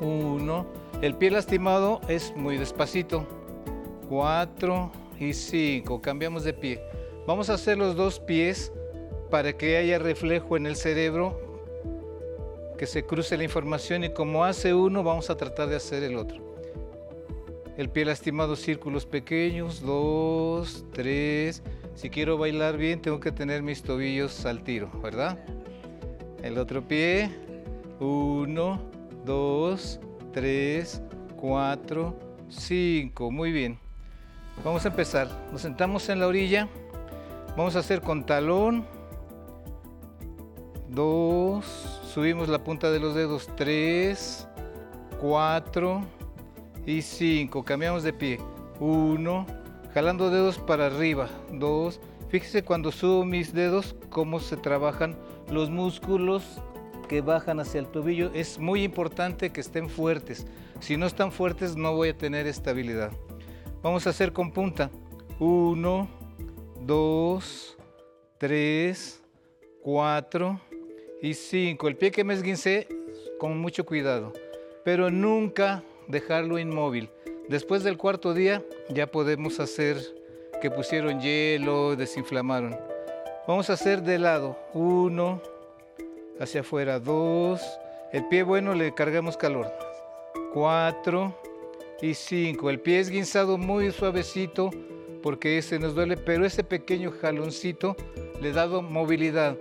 Uno. 0.01 0.65
El 1.01 1.15
pie 1.15 1.31
lastimado 1.31 2.01
es 2.07 2.35
muy 2.35 2.57
despacito. 2.57 3.25
Cuatro 4.09 4.91
y 5.19 5.33
cinco. 5.33 6.01
Cambiamos 6.01 6.43
de 6.43 6.53
pie. 6.53 6.81
Vamos 7.27 7.49
a 7.49 7.53
hacer 7.53 7.77
los 7.77 7.95
dos 7.95 8.19
pies 8.19 8.71
para 9.29 9.53
que 9.53 9.77
haya 9.77 9.99
reflejo 9.99 10.57
en 10.57 10.65
el 10.65 10.75
cerebro, 10.75 11.39
que 12.77 12.85
se 12.85 13.03
cruce 13.05 13.37
la 13.37 13.43
información 13.43 14.03
y 14.03 14.09
como 14.11 14.43
hace 14.43 14.73
uno, 14.73 15.03
vamos 15.03 15.29
a 15.29 15.37
tratar 15.37 15.69
de 15.69 15.77
hacer 15.77 16.03
el 16.03 16.17
otro. 16.17 16.51
El 17.77 17.89
pie 17.89 18.03
lastimado, 18.03 18.55
círculos 18.55 19.05
pequeños, 19.05 19.81
dos, 19.81 20.83
tres. 20.91 21.63
Si 21.95 22.09
quiero 22.09 22.37
bailar 22.37 22.77
bien, 22.77 23.01
tengo 23.01 23.19
que 23.19 23.31
tener 23.31 23.63
mis 23.63 23.81
tobillos 23.81 24.45
al 24.45 24.63
tiro, 24.63 24.91
¿verdad? 25.01 25.39
El 26.43 26.57
otro 26.57 26.85
pie, 26.85 27.31
uno, 27.99 28.90
dos, 29.25 29.99
tres, 30.31 31.01
cuatro, 31.35 32.17
cinco. 32.49 33.31
Muy 33.31 33.51
bien. 33.51 33.79
Vamos 34.63 34.85
a 34.85 34.89
empezar. 34.89 35.27
Nos 35.51 35.61
sentamos 35.61 36.07
en 36.09 36.19
la 36.19 36.27
orilla. 36.27 36.67
Vamos 37.57 37.75
a 37.75 37.79
hacer 37.79 38.01
con 38.01 38.25
talón. 38.25 38.85
Dos. 40.89 41.65
Subimos 42.13 42.49
la 42.49 42.63
punta 42.63 42.91
de 42.91 42.99
los 42.99 43.15
dedos. 43.15 43.49
Tres, 43.55 44.47
cuatro 45.19 46.01
y 46.85 47.01
cinco. 47.01 47.63
Cambiamos 47.63 48.03
de 48.03 48.13
pie. 48.13 48.39
Uno. 48.79 49.45
Jalando 49.93 50.29
dedos 50.29 50.57
para 50.57 50.87
arriba. 50.87 51.29
Dos. 51.51 51.99
Fíjese 52.29 52.63
cuando 52.63 52.91
subo 52.91 53.25
mis 53.25 53.53
dedos 53.53 53.95
cómo 54.09 54.39
se 54.39 54.55
trabajan 54.55 55.17
los 55.49 55.69
músculos 55.69 56.61
que 57.11 57.19
bajan 57.19 57.59
hacia 57.59 57.81
el 57.81 57.87
tobillo. 57.87 58.31
Es 58.33 58.57
muy 58.57 58.83
importante 58.83 59.49
que 59.49 59.59
estén 59.59 59.89
fuertes. 59.89 60.47
Si 60.79 60.95
no 60.95 61.05
están 61.05 61.33
fuertes 61.33 61.75
no 61.75 61.93
voy 61.93 62.07
a 62.07 62.17
tener 62.17 62.47
estabilidad. 62.47 63.11
Vamos 63.81 64.07
a 64.07 64.11
hacer 64.11 64.31
con 64.31 64.53
punta. 64.53 64.89
Uno, 65.37 66.07
dos, 66.79 67.77
tres, 68.37 69.21
cuatro 69.83 70.61
y 71.21 71.33
cinco. 71.33 71.89
El 71.89 71.97
pie 71.97 72.11
que 72.11 72.23
me 72.23 72.33
esguincé 72.33 72.87
con 73.37 73.57
mucho 73.57 73.85
cuidado, 73.85 74.31
pero 74.85 75.11
nunca 75.11 75.83
dejarlo 76.07 76.59
inmóvil. 76.59 77.09
Después 77.49 77.83
del 77.83 77.97
cuarto 77.97 78.33
día 78.33 78.63
ya 78.87 79.07
podemos 79.07 79.59
hacer 79.59 79.97
que 80.61 80.71
pusieron 80.71 81.19
hielo, 81.19 81.97
desinflamaron. 81.97 82.79
Vamos 83.49 83.69
a 83.69 83.73
hacer 83.73 84.01
de 84.01 84.17
lado. 84.17 84.57
Uno, 84.73 85.41
hacia 86.41 86.61
afuera. 86.61 86.99
Dos. 86.99 87.61
El 88.11 88.27
pie 88.27 88.43
bueno 88.43 88.73
le 88.73 88.93
cargamos 88.93 89.37
calor. 89.37 89.71
Cuatro 90.53 91.33
y 92.01 92.13
cinco. 92.13 92.69
El 92.69 92.79
pie 92.79 92.99
esguinzado 92.99 93.57
muy 93.57 93.91
suavecito 93.91 94.71
porque 95.21 95.57
ese 95.57 95.79
nos 95.79 95.93
duele, 95.95 96.17
pero 96.17 96.45
ese 96.45 96.63
pequeño 96.63 97.11
jaloncito 97.11 97.95
le 98.41 98.49
ha 98.49 98.53
dado 98.53 98.81
movilidad. 98.81 99.55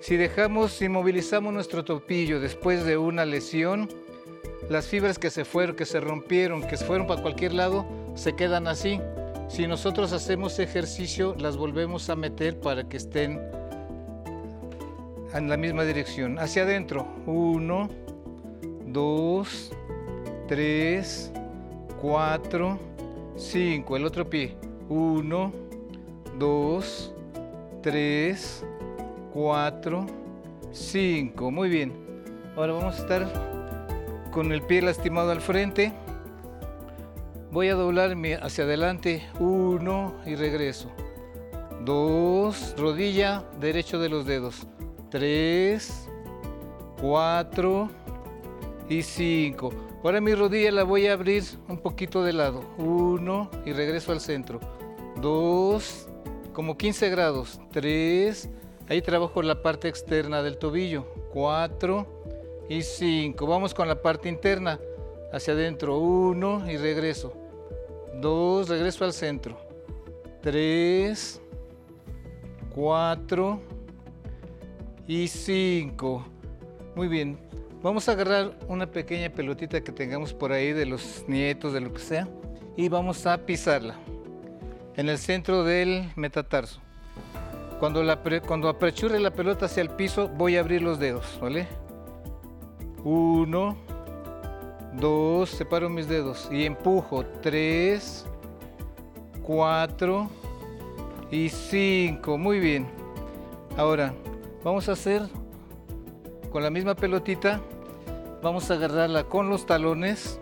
Si 0.00 0.16
dejamos, 0.16 0.72
si 0.72 0.88
movilizamos 0.88 1.52
nuestro 1.52 1.84
topillo 1.84 2.40
después 2.40 2.84
de 2.84 2.96
una 2.96 3.24
lesión, 3.24 3.88
las 4.68 4.86
fibras 4.86 5.18
que 5.18 5.30
se 5.30 5.44
fueron, 5.44 5.76
que 5.76 5.84
se 5.84 6.00
rompieron, 6.00 6.62
que 6.66 6.76
se 6.76 6.84
fueron 6.84 7.06
para 7.06 7.22
cualquier 7.22 7.52
lado, 7.52 7.86
se 8.14 8.34
quedan 8.34 8.66
así. 8.66 9.00
Si 9.48 9.66
nosotros 9.66 10.12
hacemos 10.12 10.58
ejercicio, 10.58 11.36
las 11.38 11.56
volvemos 11.56 12.08
a 12.08 12.16
meter 12.16 12.58
para 12.58 12.88
que 12.88 12.96
estén 12.96 13.40
en 15.34 15.48
la 15.48 15.56
misma 15.56 15.84
dirección. 15.84 16.38
Hacia 16.38 16.62
adentro. 16.62 17.06
Uno, 17.26 17.88
dos, 18.86 19.72
tres, 20.48 21.32
cuatro, 22.00 22.78
cinco. 23.36 23.96
El 23.96 24.04
otro 24.04 24.28
pie. 24.28 24.56
Uno, 24.88 25.52
dos, 26.38 27.14
tres, 27.82 28.64
cuatro, 29.32 30.06
cinco. 30.72 31.50
Muy 31.50 31.68
bien. 31.68 31.92
Ahora 32.56 32.74
vamos 32.74 32.96
a 32.96 32.98
estar 32.98 34.30
con 34.30 34.52
el 34.52 34.62
pie 34.62 34.82
lastimado 34.82 35.30
al 35.30 35.40
frente. 35.40 35.92
Voy 37.50 37.68
a 37.68 37.74
doblarme 37.74 38.34
hacia 38.36 38.64
adelante. 38.64 39.26
Uno 39.38 40.14
y 40.26 40.34
regreso. 40.34 40.90
Dos, 41.84 42.74
rodilla 42.78 43.44
derecho 43.60 43.98
de 43.98 44.08
los 44.08 44.24
dedos. 44.24 44.66
Tres, 45.12 46.08
cuatro 46.98 47.90
y 48.88 49.02
cinco. 49.02 49.70
Ahora 50.02 50.22
mi 50.22 50.34
rodilla 50.34 50.72
la 50.72 50.84
voy 50.84 51.06
a 51.06 51.12
abrir 51.12 51.44
un 51.68 51.76
poquito 51.76 52.24
de 52.24 52.32
lado. 52.32 52.64
Uno 52.78 53.50
y 53.66 53.74
regreso 53.74 54.12
al 54.12 54.22
centro. 54.22 54.58
Dos, 55.20 56.08
como 56.54 56.78
15 56.78 57.10
grados. 57.10 57.60
Tres, 57.70 58.48
ahí 58.88 59.02
trabajo 59.02 59.42
la 59.42 59.60
parte 59.60 59.86
externa 59.86 60.42
del 60.42 60.56
tobillo. 60.56 61.04
Cuatro 61.30 62.06
y 62.70 62.80
cinco. 62.80 63.46
Vamos 63.46 63.74
con 63.74 63.88
la 63.88 64.00
parte 64.00 64.30
interna. 64.30 64.80
hacia 65.30 65.52
adentro, 65.52 65.98
uno 65.98 66.70
y 66.70 66.78
regreso. 66.78 67.34
Dos, 68.14 68.70
regreso 68.70 69.04
al 69.04 69.12
centro. 69.12 69.58
Tres, 70.40 71.38
cuatro 72.74 73.60
y 75.06 75.28
cinco. 75.28 76.24
Muy 76.94 77.08
bien. 77.08 77.38
Vamos 77.82 78.08
a 78.08 78.12
agarrar 78.12 78.56
una 78.68 78.86
pequeña 78.86 79.30
pelotita 79.30 79.80
que 79.82 79.90
tengamos 79.90 80.32
por 80.32 80.52
ahí 80.52 80.72
de 80.72 80.86
los 80.86 81.24
nietos, 81.26 81.72
de 81.72 81.80
lo 81.80 81.92
que 81.92 82.00
sea, 82.00 82.28
y 82.76 82.88
vamos 82.88 83.26
a 83.26 83.38
pisarla 83.38 83.96
en 84.96 85.08
el 85.08 85.18
centro 85.18 85.64
del 85.64 86.12
metatarso. 86.14 86.80
Cuando, 87.80 88.04
la 88.04 88.22
pre- 88.22 88.40
cuando 88.40 88.68
aperture 88.68 89.18
la 89.18 89.32
pelota 89.32 89.66
hacia 89.66 89.80
el 89.80 89.90
piso, 89.90 90.28
voy 90.28 90.56
a 90.56 90.60
abrir 90.60 90.82
los 90.82 91.00
dedos, 91.00 91.38
¿vale? 91.42 91.66
Uno, 93.02 93.76
dos, 94.92 95.50
separo 95.50 95.88
mis 95.88 96.06
dedos 96.06 96.48
y 96.52 96.64
empujo. 96.64 97.24
Tres, 97.42 98.24
cuatro 99.42 100.30
y 101.32 101.48
cinco. 101.48 102.38
Muy 102.38 102.60
bien. 102.60 102.86
Ahora, 103.76 104.14
vamos 104.64 104.88
a 104.88 104.92
hacer 104.92 105.22
con 106.50 106.62
la 106.62 106.70
misma 106.70 106.94
pelotita, 106.94 107.60
vamos 108.42 108.70
a 108.70 108.74
agarrarla 108.74 109.24
con 109.24 109.48
los 109.48 109.66
talones. 109.66 110.40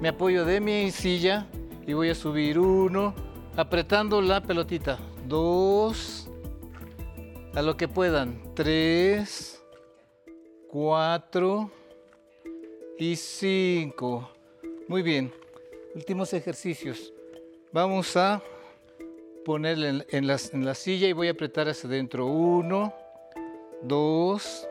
Me 0.00 0.08
apoyo 0.08 0.44
de 0.44 0.60
mi 0.60 0.90
silla 0.90 1.46
y 1.86 1.92
voy 1.92 2.08
a 2.10 2.14
subir 2.14 2.58
uno, 2.58 3.14
apretando 3.56 4.20
la 4.20 4.40
pelotita. 4.42 4.98
Dos, 5.28 6.28
a 7.54 7.62
lo 7.62 7.76
que 7.76 7.86
puedan. 7.88 8.42
Tres, 8.54 9.62
cuatro 10.68 11.70
y 12.98 13.14
cinco. 13.16 14.28
Muy 14.88 15.02
bien. 15.02 15.32
Últimos 15.94 16.32
ejercicios. 16.32 17.12
Vamos 17.70 18.16
a 18.16 18.42
ponerle 19.44 20.04
en, 20.10 20.26
las- 20.26 20.52
en 20.52 20.64
la 20.64 20.74
silla 20.74 21.06
y 21.08 21.12
voy 21.12 21.28
a 21.28 21.32
apretar 21.32 21.68
hacia 21.68 21.88
adentro. 21.88 22.26
Uno, 22.26 22.92
dos, 23.82 24.66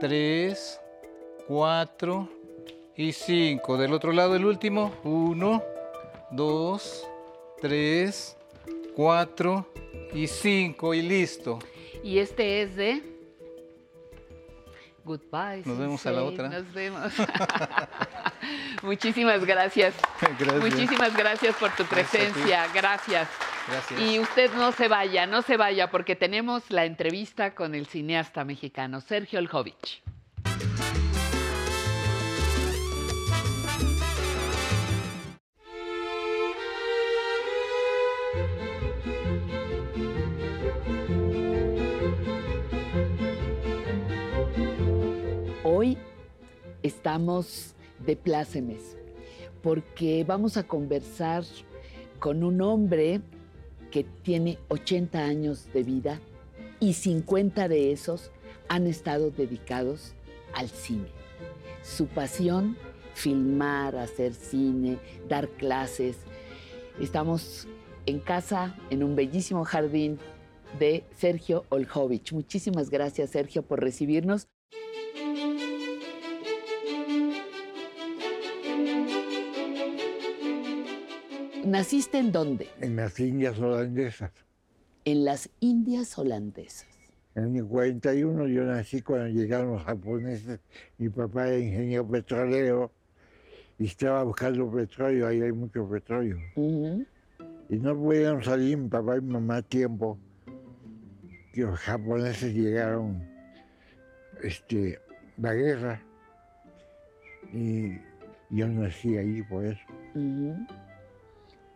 tres, 0.00 0.80
cuatro 1.46 2.28
y 2.96 3.12
cinco. 3.12 3.76
Del 3.76 3.92
otro 3.92 4.12
lado 4.12 4.36
el 4.36 4.44
último. 4.44 4.94
Uno, 5.04 5.62
dos, 6.30 7.06
tres, 7.60 8.36
cuatro 8.94 9.66
y 10.12 10.26
cinco. 10.26 10.94
Y 10.94 11.02
listo. 11.02 11.58
Y 12.02 12.18
este 12.18 12.62
es 12.62 12.76
de 12.76 13.12
Goodbye. 15.04 15.62
Nos 15.64 15.78
vemos 15.78 16.06
a 16.06 16.12
la 16.12 16.22
otra. 16.22 16.48
Nos 16.48 16.72
vemos. 16.72 17.12
Muchísimas 18.82 19.44
gracias. 19.44 19.94
Gracias. 20.38 20.60
Muchísimas 20.60 21.16
gracias 21.16 21.54
por 21.56 21.70
tu 21.74 21.84
presencia. 21.84 22.66
Gracias. 22.74 23.28
Y 23.98 24.18
usted 24.18 24.52
no 24.54 24.72
se 24.72 24.88
vaya, 24.88 25.26
no 25.26 25.42
se 25.42 25.56
vaya, 25.56 25.90
porque 25.90 26.16
tenemos 26.16 26.70
la 26.70 26.84
entrevista 26.84 27.54
con 27.54 27.74
el 27.74 27.86
cineasta 27.86 28.44
mexicano 28.44 29.00
Sergio 29.00 29.38
Oljovich. 29.38 30.02
Hoy 45.64 45.96
estamos 46.82 47.74
de 48.00 48.16
plácemes 48.16 48.96
porque 49.62 50.24
vamos 50.26 50.56
a 50.56 50.64
conversar 50.64 51.44
con 52.18 52.42
un 52.42 52.60
hombre 52.60 53.20
que 53.92 54.02
tiene 54.02 54.58
80 54.68 55.18
años 55.20 55.68
de 55.72 55.84
vida 55.84 56.20
y 56.80 56.94
50 56.94 57.68
de 57.68 57.92
esos 57.92 58.32
han 58.68 58.88
estado 58.88 59.30
dedicados 59.30 60.14
al 60.54 60.68
cine. 60.68 61.06
Su 61.84 62.06
pasión, 62.06 62.76
filmar, 63.14 63.94
hacer 63.96 64.34
cine, 64.34 64.98
dar 65.28 65.48
clases. 65.48 66.16
Estamos 67.00 67.68
en 68.06 68.18
casa, 68.18 68.74
en 68.90 69.04
un 69.04 69.14
bellísimo 69.14 69.64
jardín 69.64 70.18
de 70.78 71.04
Sergio 71.16 71.64
Oljovich. 71.68 72.32
Muchísimas 72.32 72.90
gracias, 72.90 73.30
Sergio, 73.30 73.62
por 73.62 73.80
recibirnos. 73.80 74.48
¿Naciste 81.72 82.18
en 82.18 82.32
dónde? 82.32 82.68
En 82.82 82.96
las 82.96 83.18
Indias 83.18 83.58
holandesas. 83.58 84.30
En 85.06 85.24
las 85.24 85.48
Indias 85.60 86.18
holandesas. 86.18 86.86
En 87.34 87.56
el 87.56 87.64
41 87.64 88.46
yo 88.48 88.64
nací 88.64 89.00
cuando 89.00 89.28
llegaron 89.28 89.72
los 89.72 89.82
japoneses. 89.82 90.60
Mi 90.98 91.08
papá 91.08 91.48
era 91.48 91.58
ingeniero 91.58 92.06
petrolero 92.06 92.92
y 93.78 93.86
estaba 93.86 94.22
buscando 94.22 94.70
petróleo, 94.70 95.26
ahí 95.26 95.40
hay 95.40 95.52
mucho 95.52 95.88
petróleo. 95.88 96.36
Y 96.56 97.76
no 97.78 97.96
pudieron 97.96 98.44
salir 98.44 98.76
mi 98.76 98.90
papá 98.90 99.16
y 99.16 99.22
mi 99.22 99.32
mamá 99.32 99.56
a 99.56 99.62
tiempo. 99.62 100.18
Que 101.54 101.62
los 101.62 101.78
japoneses 101.78 102.52
llegaron 102.52 103.26
este, 104.42 104.98
la 105.38 105.54
guerra. 105.54 106.02
Y 107.50 107.94
yo 108.50 108.68
nací 108.68 109.16
ahí 109.16 109.42
por 109.44 109.64
eso. 109.64 109.80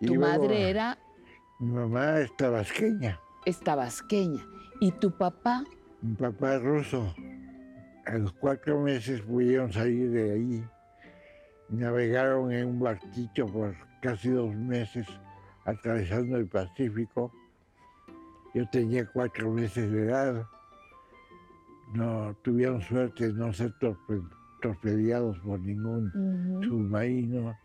Y 0.01 0.07
Tu 0.07 0.15
luego, 0.15 0.43
madre 0.43 0.71
era 0.71 0.99
Mi 1.59 1.73
mamá 1.73 2.21
es 2.21 2.37
tabasqueña. 2.37 3.19
es 3.45 3.61
tabasqueña 3.61 4.45
y 4.81 4.93
tu 4.93 5.11
papá 5.17 5.65
Mi 6.03 6.15
papá 6.15 6.57
es 6.57 6.63
ruso. 6.63 7.15
A 8.07 8.19
los 8.19 8.33
cuatro 8.35 8.81
meses 8.81 9.21
pudieron 9.23 9.73
salir 9.73 10.11
de 10.11 10.33
ahí. 10.33 10.65
Navegaron 11.71 12.53
en 12.53 12.69
un 12.69 12.79
barquito 12.81 13.47
por 13.47 13.75
casi 14.01 14.29
dos 14.31 14.55
meses 14.55 15.07
atravesando 15.65 16.37
el 16.37 16.47
Pacífico. 16.47 17.33
Yo 18.55 18.69
tenía 18.71 19.05
cuatro 19.11 19.51
meses 19.51 19.91
de 19.91 20.05
edad. 20.05 20.47
No 21.95 22.35
tuvieron 22.43 22.81
suerte 22.83 23.29
de 23.29 23.33
no 23.33 23.53
ser 23.53 23.73
torpe- 23.81 24.29
torpedeados 24.63 25.39
por 25.41 25.59
ningún 25.59 26.13
submarino. 26.63 27.57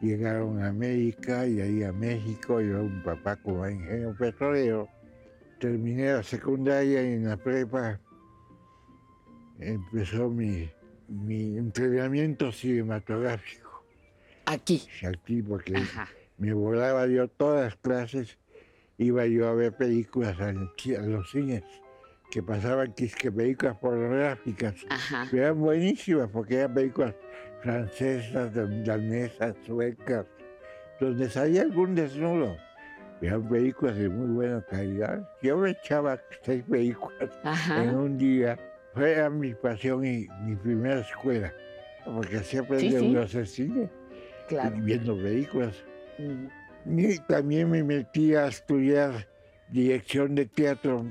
Llegaron 0.00 0.62
a 0.62 0.68
América 0.68 1.46
y 1.46 1.60
ahí 1.60 1.82
a 1.82 1.92
México. 1.92 2.60
Yo 2.60 2.82
un 2.82 3.02
papá 3.02 3.36
como 3.36 3.68
ingeniero 3.68 4.14
petrolero. 4.14 4.88
Terminé 5.58 6.12
la 6.12 6.22
secundaria 6.22 7.02
y 7.02 7.14
en 7.14 7.28
la 7.28 7.36
prepa 7.36 7.98
empezó 9.58 10.28
mi, 10.28 10.70
mi 11.08 11.56
entrenamiento 11.56 12.52
cinematográfico. 12.52 13.84
Aquí. 14.44 14.86
Aquí, 15.04 15.42
porque 15.42 15.82
me 16.38 16.52
volaba 16.52 17.06
yo 17.06 17.28
todas 17.28 17.64
las 17.64 17.76
clases, 17.76 18.38
iba 18.98 19.26
yo 19.26 19.48
a 19.48 19.54
ver 19.54 19.76
películas 19.76 20.40
a, 20.40 20.52
los 20.52 21.30
cines 21.30 21.62
que 22.30 22.42
pasaban 22.42 22.92
que, 22.92 23.32
películas 23.32 23.76
pornográficas. 23.78 24.74
Pero 25.30 25.42
eran 25.42 25.60
buenísimas 25.60 26.30
porque 26.30 26.56
eran 26.56 26.74
películas 26.74 27.14
francesas, 27.62 28.52
danesas, 28.84 29.54
suecas, 29.66 30.26
donde 31.00 31.28
salía 31.28 31.62
algún 31.62 31.94
desnudo. 31.94 32.56
Eran 33.22 33.48
películas 33.48 33.96
de 33.96 34.08
muy 34.08 34.28
buena 34.28 34.62
calidad. 34.68 35.26
Yo 35.42 35.56
me 35.56 35.70
echaba 35.70 36.20
seis 36.42 36.62
películas 36.70 37.30
Ajá. 37.44 37.82
en 37.84 37.94
un 37.96 38.18
día. 38.18 38.58
Fue 38.94 39.28
mi 39.30 39.54
pasión 39.54 40.04
y 40.04 40.26
mi 40.44 40.56
primera 40.56 41.00
escuela, 41.00 41.52
porque 42.04 42.38
aprendí 42.58 42.90
Sí, 42.90 42.98
sí. 42.98 43.16
hacer 43.16 43.46
cine, 43.46 43.90
Claro. 44.48 44.76
viendo 44.80 45.16
películas. 45.16 45.74
Y 46.86 47.18
también 47.20 47.70
me 47.70 47.82
metí 47.82 48.34
a 48.34 48.46
estudiar 48.46 49.26
dirección 49.70 50.34
de 50.34 50.46
teatro 50.46 51.04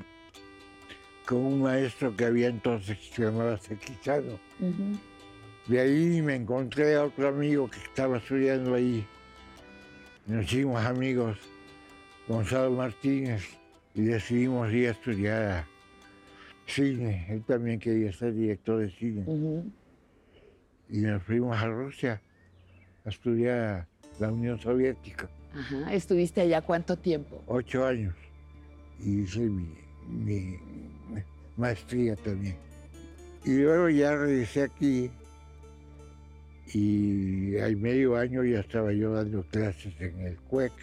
con 1.27 1.37
un 1.39 1.61
maestro 1.63 2.15
que 2.15 2.25
había 2.25 2.47
entonces 2.47 2.97
que 2.97 3.15
se 3.15 3.23
llamaba 3.23 3.57
Sequizano. 3.57 4.39
De 5.67 5.79
ahí 5.79 6.21
me 6.21 6.35
encontré 6.35 6.95
a 6.95 7.05
otro 7.05 7.27
amigo 7.27 7.67
que 7.69 7.79
estaba 7.79 8.17
estudiando 8.17 8.75
ahí. 8.75 9.05
Nos 10.27 10.45
hicimos 10.45 10.83
amigos, 10.85 11.37
Gonzalo 12.27 12.69
Martínez, 12.71 13.43
y 13.95 14.03
decidimos 14.03 14.71
ir 14.71 14.89
a 14.89 14.91
estudiar 14.91 15.43
a 15.43 15.67
cine. 16.67 17.25
Él 17.29 17.43
también 17.47 17.79
quería 17.79 18.13
ser 18.13 18.33
director 18.33 18.79
de 18.79 18.91
cine. 18.91 19.25
Y 20.89 20.99
nos 20.99 21.23
fuimos 21.23 21.57
a 21.57 21.67
Rusia 21.67 22.21
a 23.03 23.09
estudiar 23.09 23.59
a 23.59 23.87
la 24.19 24.31
Unión 24.31 24.59
Soviética. 24.59 25.27
Ajá. 25.51 25.93
¿Estuviste 25.93 26.41
allá 26.41 26.61
cuánto 26.61 26.95
tiempo? 26.95 27.41
Ocho 27.47 27.85
años. 27.85 28.13
Y 28.99 29.21
hice 29.21 29.39
mi, 29.39 29.67
mi 30.07 30.59
maestría 31.57 32.15
también. 32.17 32.57
Y 33.43 33.57
luego 33.57 33.89
ya 33.89 34.15
regresé 34.15 34.63
aquí 34.63 35.09
Y 36.73 37.57
al 37.57 37.77
medio 37.77 38.15
año 38.15 38.43
ya 38.43 38.59
estaba 38.61 38.91
yo 38.91 39.13
dando 39.13 39.43
clases 39.43 39.93
en 39.99 40.19
el 40.21 40.37
CUEC 40.37 40.73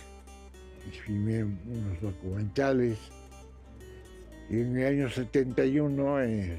filmé 1.05 1.45
unos 1.45 2.01
documentales. 2.01 2.99
Y 4.51 4.61
en 4.61 4.77
el 4.79 4.87
año 4.87 5.11
71 5.11 6.21
eh, 6.23 6.59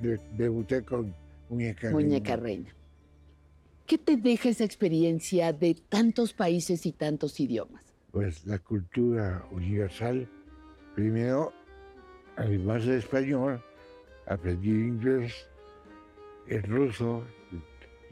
de- 0.00 0.20
debuté 0.36 0.82
con 0.82 1.14
Muñeca 1.48 1.88
Reina. 1.88 1.98
Muñeca 1.98 2.36
Reina. 2.36 2.70
¿Qué 3.86 3.98
te 3.98 4.16
deja 4.16 4.48
esa 4.50 4.64
experiencia 4.64 5.52
de 5.52 5.74
tantos 5.88 6.32
países 6.32 6.86
y 6.86 6.92
tantos 6.92 7.38
idiomas? 7.40 7.84
Pues 8.10 8.46
la 8.46 8.58
cultura 8.58 9.44
universal. 9.50 10.28
Primero, 10.94 11.52
además 12.36 12.84
de 12.86 12.98
español, 12.98 13.62
aprendí 14.26 14.68
inglés, 14.70 15.32
el 16.46 16.62
ruso 16.64 17.24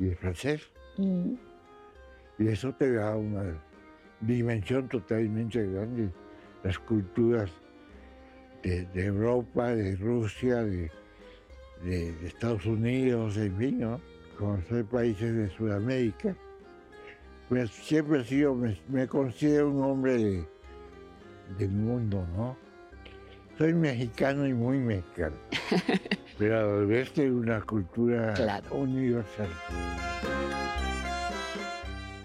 y 0.00 0.08
el 0.08 0.16
francés. 0.16 0.62
Mm. 0.98 1.34
Y 2.38 2.48
eso 2.48 2.72
te 2.74 2.92
da 2.92 3.14
una 3.16 3.44
dimensión 4.20 4.88
totalmente 4.88 5.64
grande. 5.66 6.10
Las 6.64 6.78
culturas 6.80 7.50
de, 8.62 8.86
de 8.86 9.04
Europa, 9.06 9.68
de 9.74 9.94
Rusia, 9.96 10.56
de, 10.64 10.90
de- 11.84 12.12
de 12.12 12.26
Estados 12.26 12.66
Unidos, 12.66 13.36
en 13.36 13.56
fin, 13.56 13.80
¿no? 13.80 14.00
Conocer 14.38 14.84
países 14.86 15.34
de 15.36 15.48
Sudamérica. 15.50 16.34
Pues 17.48 17.70
siempre 17.70 18.20
he 18.20 18.24
sido, 18.24 18.54
me, 18.54 18.78
me 18.88 19.06
considero 19.06 19.70
un 19.70 19.82
hombre 19.84 20.16
de- 20.18 20.48
del 21.58 21.70
mundo, 21.70 22.26
¿no? 22.36 22.56
Soy 23.58 23.74
mexicano 23.74 24.46
y 24.46 24.54
muy 24.54 24.78
mexicano. 24.78 25.36
pero 26.40 26.58
a 26.58 26.62
la 26.62 26.86
vez 26.86 27.14
de 27.14 27.30
una 27.30 27.60
cultura 27.60 28.32
Claro. 28.32 28.74
universal. 28.74 29.46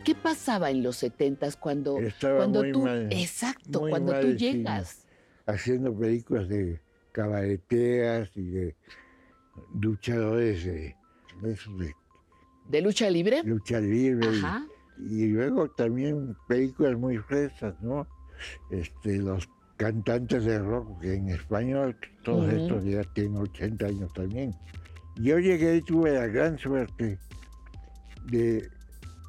¿Qué 0.05 0.15
pasaba 0.15 0.69
en 0.71 0.83
los 0.83 0.95
70 0.95 1.49
cuando, 1.59 1.99
Estaba 1.99 2.37
cuando 2.37 2.61
muy 2.61 2.71
tú, 2.71 2.83
mal- 2.83 3.07
exacto, 3.11 3.81
muy 3.81 3.89
cuando 3.89 4.13
mal 4.13 4.21
tú 4.21 4.31
llegas? 4.37 5.05
Haciendo 5.45 5.93
películas 5.93 6.47
de 6.47 6.79
cabareteas 7.11 8.29
y 8.35 8.49
de 8.51 8.75
luchadores 9.81 10.63
de, 10.63 10.95
de 11.41 11.49
de 11.77 11.93
¿De 12.69 12.81
lucha 12.81 13.09
libre? 13.09 13.43
lucha 13.43 13.81
libre. 13.81 14.27
y- 14.31 14.37
Ajá. 14.39 14.65
Y, 14.97 15.27
luego 15.27 15.69
también 15.71 16.37
películas 16.47 16.97
muy 16.97 17.17
frescas, 17.17 17.75
¿no? 17.81 18.07
Este, 18.71 19.17
los 19.17 19.49
cantantes 19.77 20.45
de 20.45 20.59
rock 20.59 21.01
que 21.01 21.15
en 21.15 21.29
español, 21.29 21.97
todos 22.23 22.51
estos 22.51 22.83
ya 22.83 23.03
tienen 23.13 23.37
80 23.37 23.85
años 23.85 24.13
también. 24.13 24.55
Yo 25.17 25.39
llegué 25.39 25.77
y 25.77 25.81
tuve 25.81 26.13
la 26.13 26.27
gran 26.27 26.57
suerte 26.57 27.17
de 28.27 28.69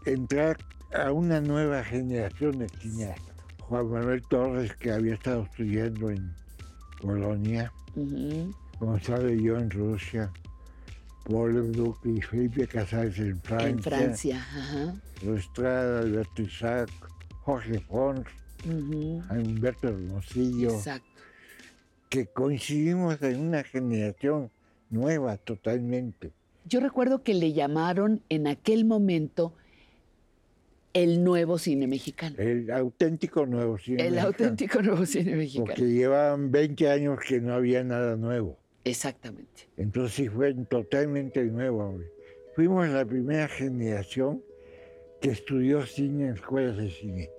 entrar 0.04 0.56
a 0.94 1.12
una 1.12 1.40
nueva 1.40 1.82
generación 1.84 2.58
de 2.58 2.68
cineastas. 2.68 3.34
Juan 3.60 3.90
Manuel 3.90 4.22
Torres, 4.28 4.74
que 4.76 4.92
había 4.92 5.14
estado 5.14 5.42
estudiando 5.42 6.10
en 6.10 6.32
Polonia. 7.00 7.72
Gonzalo 8.78 9.32
y 9.32 9.42
yo 9.42 9.58
en 9.58 9.70
Rusia, 9.70 10.30
Paul 11.24 11.72
Duc 11.72 12.04
y 12.04 12.20
Felipe 12.20 12.66
Casals 12.66 13.18
en 13.18 13.40
Francia, 13.40 13.68
En 13.68 13.82
Francia. 13.82 14.46
Estrada, 15.22 16.00
Alberto 16.00 16.42
Isaac, 16.42 16.90
Jorge 17.42 17.80
Fons, 18.62 18.74
Ujú. 18.74 19.22
Humberto 19.30 19.88
Hermosillo, 19.88 20.70
Exacto. 20.70 21.06
que 22.08 22.26
coincidimos 22.26 23.20
en 23.22 23.40
una 23.40 23.62
generación 23.64 24.50
nueva 24.90 25.36
totalmente. 25.36 26.32
Yo 26.64 26.80
recuerdo 26.80 27.22
que 27.22 27.34
le 27.34 27.52
llamaron 27.52 28.22
en 28.28 28.46
aquel 28.46 28.84
momento 28.84 29.52
el 30.92 31.22
nuevo 31.22 31.58
cine 31.58 31.86
mexicano. 31.86 32.36
El 32.38 32.70
auténtico 32.70 33.44
nuevo 33.46 33.76
cine 33.78 34.02
El 34.02 34.14
mexicano, 34.14 34.28
auténtico 34.28 34.82
nuevo 34.82 35.06
cine 35.06 35.36
mexicano. 35.36 35.66
Porque 35.66 35.82
llevaban 35.92 36.50
20 36.50 36.88
años 36.90 37.18
que 37.26 37.40
no 37.40 37.54
había 37.54 37.84
nada 37.84 38.16
nuevo. 38.16 38.56
Exactamente. 38.84 39.68
Entonces 39.76 40.14
sí 40.14 40.28
fue 40.28 40.54
totalmente 40.54 41.44
nuevo. 41.44 41.98
Fuimos 42.54 42.88
la 42.88 43.04
primera 43.04 43.46
generación 43.48 44.42
que 45.20 45.30
estudió 45.30 45.84
cine 45.86 46.28
en 46.28 46.34
escuelas 46.34 46.76
de 46.78 46.90
cine. 46.90 47.30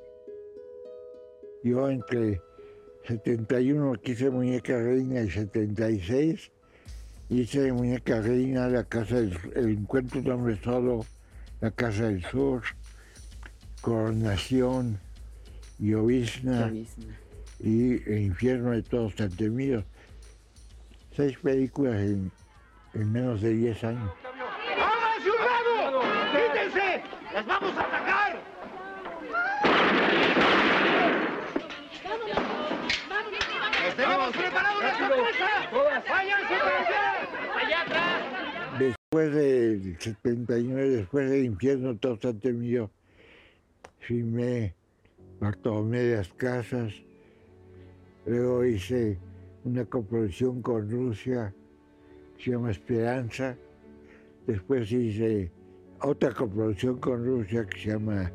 Yo 1.63 1.89
entre 1.89 2.41
71 3.07 3.93
que 4.01 4.11
hice 4.11 4.29
Muñeca 4.29 4.77
Reina 4.77 5.21
y 5.21 5.29
76 5.29 6.51
hice 7.29 7.73
Muñeca 7.73 8.21
Reina, 8.21 8.67
La 8.67 8.83
Casa 8.83 9.15
del 9.15 9.37
El 9.55 9.69
Encuentro 9.69 10.21
Hombre 10.33 10.59
Solo, 10.63 11.05
La 11.61 11.71
Casa 11.71 12.05
del 12.05 12.23
Sur, 12.25 12.63
Coronación, 13.81 14.99
Llovizna 15.79 16.67
Llovizna. 16.67 17.13
y 17.59 17.93
El 18.09 18.19
Infierno 18.19 18.71
de 18.71 18.83
Todos 18.83 19.15
Tan 19.15 19.29
Temidos. 19.31 19.83
Seis 21.15 21.37
películas 21.39 21.95
en, 21.95 22.31
en 22.93 23.11
menos 23.11 23.41
de 23.41 23.53
10 23.53 23.83
años. 23.85 24.11
¡Háganse 24.23 25.29
un 25.29 25.37
lado! 25.83 26.01
¡Quítense! 26.31 27.03
¡Les 27.33 27.45
vamos 27.45 27.75
a 27.75 27.81
atacar! 27.81 28.57
¡Les 33.83 33.86
tenemos 33.97 34.29
preparado 34.29 34.79
una 34.79 34.97
sorpresa! 34.97 36.03
¡Váyanse 36.07 36.55
para 36.59 36.77
allá! 36.77 37.05
¡Allá 37.57 37.81
atrás! 37.81 38.79
Después 38.79 39.33
del 39.33 39.97
79, 39.99 40.89
después 40.89 41.29
del 41.29 41.45
infierno 41.45 41.97
todo 41.97 42.17
tan 42.17 42.39
temido, 42.39 42.91
filmé 43.99 44.75
Bartolomé 45.39 45.99
de 45.99 46.17
las 46.17 46.31
Casas, 46.33 46.93
luego 48.25 48.63
hice 48.65 49.17
una 49.63 49.83
coproducción 49.85 50.61
con 50.61 50.89
Rusia, 50.89 51.53
que 52.37 52.43
se 52.43 52.51
llama 52.51 52.71
Esperanza, 52.71 53.57
después 54.45 54.91
hice 54.91 55.51
otra 56.01 56.31
coproducción 56.31 56.99
con 56.99 57.25
Rusia 57.25 57.65
que 57.65 57.79
se 57.79 57.89
llama 57.89 58.31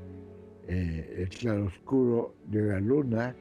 eh, 0.66 1.14
El 1.18 1.28
claroscuro 1.28 2.34
de 2.46 2.62
la 2.62 2.80
luna, 2.80 3.36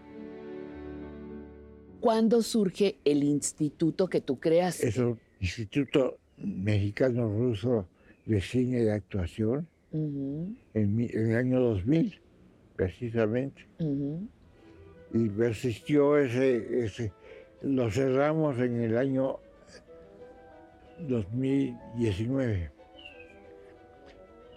¿Cuándo 2.01 2.41
surge 2.41 2.97
el 3.05 3.23
instituto 3.23 4.07
que 4.09 4.19
tú 4.21 4.39
creas? 4.39 4.81
es 4.83 4.97
un 4.97 5.17
Instituto 5.39 6.17
Mexicano-Ruso 6.37 7.87
de 8.25 8.41
Cine 8.41 8.79
y 8.79 8.83
de 8.85 8.91
Actuación, 8.93 9.67
en, 9.93 10.95
mi- 10.95 11.09
en 11.11 11.31
el 11.31 11.35
año 11.37 11.59
2000, 11.59 12.19
precisamente. 12.75 13.65
Y 15.13 15.29
persistió 15.29 16.17
ese, 16.17 16.85
ese, 16.85 17.11
lo 17.61 17.89
cerramos 17.91 18.57
en 18.59 18.81
el 18.81 18.97
año 18.97 19.37
2019, 21.07 22.71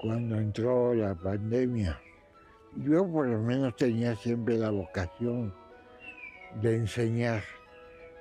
cuando 0.01 0.37
entró 0.39 0.95
la 0.95 1.15
pandemia. 1.15 1.99
Yo 2.77 3.07
por 3.11 3.27
lo 3.29 3.41
menos 3.41 3.75
tenía 3.77 4.15
siempre 4.17 4.59
la 4.59 4.71
vocación 4.71 5.55
de 6.63 6.77
enseñar, 6.77 7.43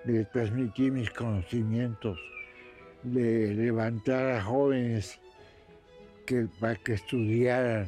de 0.04 0.26
transmitir 0.26 0.92
mis 0.92 1.10
conocimientos, 1.12 2.20
de 3.04 3.54
levantar 3.54 4.32
a 4.32 4.42
jóvenes 4.42 5.20
que, 6.26 6.48
para 6.60 6.76
que 6.76 6.94
estudiaran, 6.94 7.88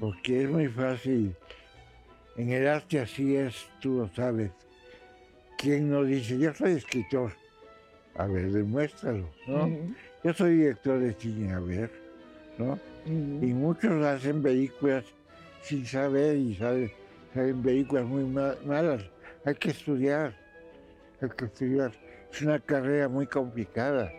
porque 0.00 0.42
es 0.44 0.48
muy 0.50 0.68
fácil. 0.68 1.34
En 2.36 2.50
el 2.50 2.66
arte 2.66 3.00
así 3.00 3.36
es, 3.36 3.68
tú 3.80 3.98
lo 3.98 4.08
sabes. 4.08 4.50
¿Quién 5.58 5.90
no 5.90 6.02
dice, 6.04 6.38
yo 6.38 6.52
soy 6.54 6.72
escritor? 6.72 7.32
A 8.16 8.26
ver, 8.26 8.50
demuéstralo, 8.50 9.28
¿no? 9.46 9.66
Yo 10.24 10.32
soy 10.34 10.56
director 10.56 10.98
de 11.00 11.12
cine, 11.14 11.52
a 11.52 11.60
ver, 11.60 11.90
¿no? 12.58 12.78
Y 13.42 13.52
muchos 13.52 14.04
hacen 14.04 14.42
películas 14.42 15.04
sin 15.62 15.84
saber 15.86 16.36
y 16.36 16.54
salen, 16.54 16.90
salen 17.34 17.62
películas 17.62 18.04
muy 18.06 18.24
ma- 18.24 18.54
malas. 18.64 19.02
Hay 19.44 19.54
que 19.56 19.70
estudiar, 19.70 20.36
hay 21.20 21.28
que 21.30 21.44
estudiar. 21.46 21.92
Es 22.32 22.42
una 22.42 22.60
carrera 22.60 23.08
muy 23.08 23.26
complicada. 23.26 24.10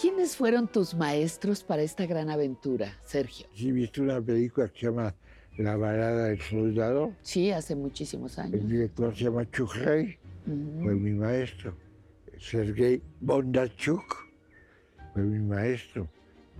¿Quiénes 0.00 0.36
fueron 0.36 0.68
tus 0.68 0.94
maestros 0.94 1.62
para 1.62 1.82
esta 1.82 2.06
gran 2.06 2.30
aventura, 2.30 2.96
Sergio? 3.04 3.46
Sí, 3.54 3.72
viste 3.72 4.00
una 4.00 4.20
película 4.20 4.68
que 4.68 4.80
se 4.80 4.86
llama 4.86 5.14
La 5.56 5.76
balada 5.76 6.26
del 6.26 6.40
soldado. 6.40 7.12
Sí, 7.22 7.50
hace 7.50 7.74
muchísimos 7.76 8.38
años. 8.38 8.54
El 8.54 8.68
director 8.68 9.16
se 9.16 9.24
llama 9.24 9.48
Chukhey, 9.50 10.18
Ujú. 10.46 10.82
fue 10.84 10.94
mi 10.94 11.12
maestro. 11.12 11.76
Sergei 12.38 13.00
Bondarchuk 13.20 14.28
fue 15.12 15.22
mi 15.22 15.38
maestro. 15.38 16.08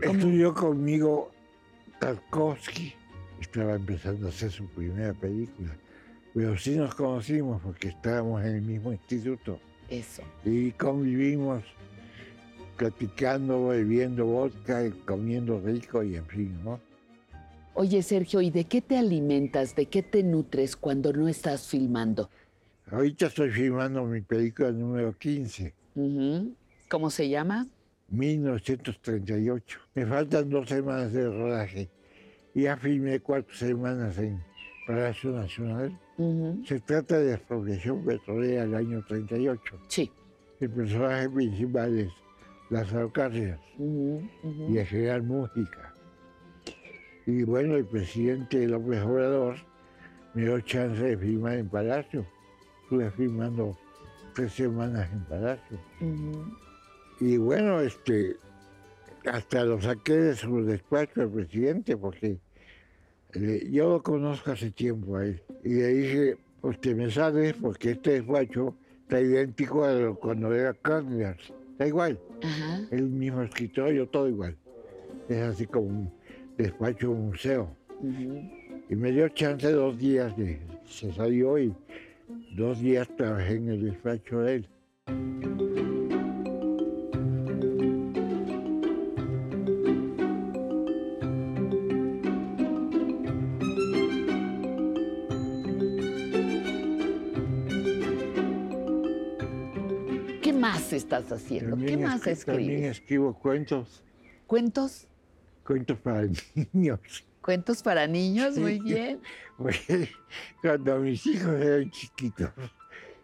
Estudió 0.00 0.54
conmigo 0.54 1.30
Tarkovsky. 2.00 2.94
Estaba 3.40 3.74
empezando 3.74 4.26
a 4.26 4.30
hacer 4.30 4.50
su 4.50 4.66
primera 4.68 5.12
película. 5.12 5.76
Pero 6.34 6.58
sí 6.58 6.76
nos 6.76 6.94
conocimos 6.94 7.62
porque 7.62 7.88
estábamos 7.88 8.42
en 8.44 8.56
el 8.56 8.62
mismo 8.62 8.92
instituto. 8.92 9.60
Eso. 9.88 10.22
Y 10.44 10.72
convivimos 10.72 11.62
platicando, 12.76 13.68
bebiendo 13.68 14.26
vodka, 14.26 14.90
comiendo 15.06 15.60
rico 15.60 16.02
y 16.02 16.16
en 16.16 16.26
fin, 16.26 16.58
¿no? 16.64 16.80
Oye, 17.74 18.02
Sergio, 18.02 18.40
¿y 18.40 18.50
de 18.50 18.64
qué 18.64 18.80
te 18.80 18.98
alimentas? 18.98 19.74
¿De 19.74 19.86
qué 19.86 20.02
te 20.02 20.22
nutres 20.22 20.76
cuando 20.76 21.12
no 21.12 21.28
estás 21.28 21.68
filmando? 21.68 22.30
Ahorita 22.90 23.26
estoy 23.26 23.50
filmando 23.50 24.04
mi 24.04 24.20
película 24.20 24.70
número 24.70 25.16
15, 25.16 25.72
Ujú. 25.94 26.54
¿Cómo 26.88 27.10
se 27.10 27.28
llama? 27.28 27.66
1938. 28.08 29.78
Me 29.94 30.06
faltan 30.06 30.50
dos 30.50 30.68
semanas 30.68 31.12
de 31.12 31.26
rodaje. 31.28 31.88
Ya 32.54 32.76
filmé 32.76 33.20
cuatro 33.20 33.54
semanas 33.54 34.18
en 34.18 34.42
Palacio 34.86 35.30
Nacional. 35.30 35.98
Se 36.16 36.80
trata 36.80 37.18
de 37.18 37.34
expropiación 37.34 38.04
petrolera 38.04 38.62
del 38.62 38.74
año 38.74 39.04
38. 39.04 39.62
Sí. 39.88 40.10
El 40.60 40.70
personaje 40.70 41.28
principal 41.28 41.98
es 41.98 42.12
Lázaro 42.70 43.12
Cárdenas 43.12 43.60
y 43.78 44.78
el 44.78 44.86
general 44.86 45.22
Mújica. 45.24 45.92
Y 47.26 47.42
bueno, 47.42 47.76
el 47.76 47.86
presidente 47.86 48.66
López 48.68 49.02
Obrador 49.02 49.56
me 50.34 50.42
dio 50.42 50.60
chance 50.60 51.02
de 51.02 51.16
filmar 51.16 51.54
en 51.54 51.68
Palacio. 51.68 52.26
Estuve 52.82 53.10
filmando 53.12 53.76
tres 54.34 54.52
semanas 54.52 55.10
en 55.12 55.24
Palacio. 55.24 55.78
Y 57.20 57.36
bueno, 57.38 57.80
este, 57.80 58.36
hasta 59.24 59.64
lo 59.64 59.80
saqué 59.80 60.14
de 60.14 60.36
su 60.36 60.64
despacho 60.64 61.22
al 61.22 61.30
presidente 61.30 61.96
porque 61.96 62.38
yo 63.70 63.90
lo 63.90 64.02
conozco 64.02 64.52
hace 64.52 64.70
tiempo 64.70 65.16
a 65.16 65.26
él. 65.26 65.42
Y 65.64 65.74
le 65.74 65.88
dije, 65.88 66.36
usted 66.62 66.96
me 66.96 67.10
sabe 67.10 67.54
porque 67.54 67.92
este 67.92 68.12
despacho 68.12 68.76
está 69.02 69.20
idéntico 69.20 69.84
a 69.84 69.92
lo 69.92 70.14
cuando 70.16 70.54
era 70.54 70.74
Cárdenas. 70.74 71.36
Está 71.72 71.86
igual. 71.86 72.18
El 72.90 73.08
mismo 73.08 73.42
escritorio, 73.42 74.08
todo 74.08 74.28
igual. 74.28 74.56
Es 75.28 75.42
así 75.42 75.66
como 75.66 75.86
un 75.86 76.12
despacho 76.56 77.12
museo. 77.12 77.76
Y 78.88 78.94
me 78.94 79.10
dio 79.12 79.28
chance 79.30 79.70
dos 79.72 79.98
días 79.98 80.36
de... 80.36 80.60
Se 80.84 81.12
salió 81.12 81.58
y 81.58 81.74
dos 82.56 82.80
días 82.80 83.08
trabajé 83.16 83.54
en 83.56 83.70
el 83.70 83.84
despacho 83.84 84.40
de 84.40 84.56
él. 84.56 84.68
Estás 101.18 101.42
haciendo? 101.42 101.76
¿Qué 101.76 101.96
más 101.96 102.22
escri- 102.26 102.44
También 102.44 102.70
escribes? 102.70 102.98
escribo 102.98 103.34
cuentos, 103.38 104.02
¿Cuentos? 104.46 105.06
cuentos 105.64 105.98
para 105.98 106.26
niños. 106.72 107.00
¿Cuentos 107.40 107.82
para 107.82 108.06
niños? 108.06 108.56
Muy 108.56 108.78
bien. 108.80 109.20
Porque 109.58 110.08
cuando 110.62 110.98
mis 111.00 111.26
hijos 111.26 111.54
eran 111.60 111.90
chiquitos, 111.90 112.50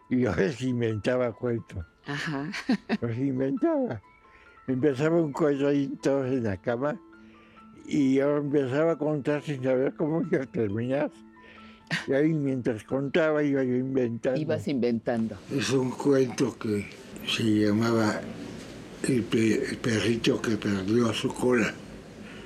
yo 0.09 0.35
les 0.35 0.61
inventaba 0.61 1.31
cuentos. 1.33 1.83
Ajá. 2.05 2.49
Los 3.01 3.17
inventaba. 3.17 4.01
Empezaba 4.67 5.21
un 5.21 5.31
cuento 5.33 5.67
ahí 5.67 5.87
todos 6.01 6.27
en 6.27 6.43
la 6.43 6.57
cama 6.57 6.99
y 7.87 8.15
yo 8.15 8.37
empezaba 8.37 8.91
a 8.93 8.97
contar 8.97 9.41
sin 9.41 9.63
saber 9.63 9.95
cómo 9.95 10.21
iba 10.31 10.43
a 10.43 10.45
terminar. 10.45 11.11
Y 12.07 12.13
ahí 12.13 12.33
mientras 12.33 12.83
contaba 12.83 13.43
iba 13.43 13.63
yo 13.63 13.75
inventando. 13.75 14.39
Ibas 14.39 14.67
inventando. 14.67 15.35
Es 15.55 15.69
un 15.71 15.91
cuento 15.91 16.57
que 16.57 16.87
se 17.27 17.43
llamaba 17.43 18.21
El, 19.07 19.23
pe- 19.23 19.69
el 19.69 19.77
perrito 19.77 20.41
que 20.41 20.57
perdió 20.57 21.11
su 21.13 21.33
cola. 21.33 21.73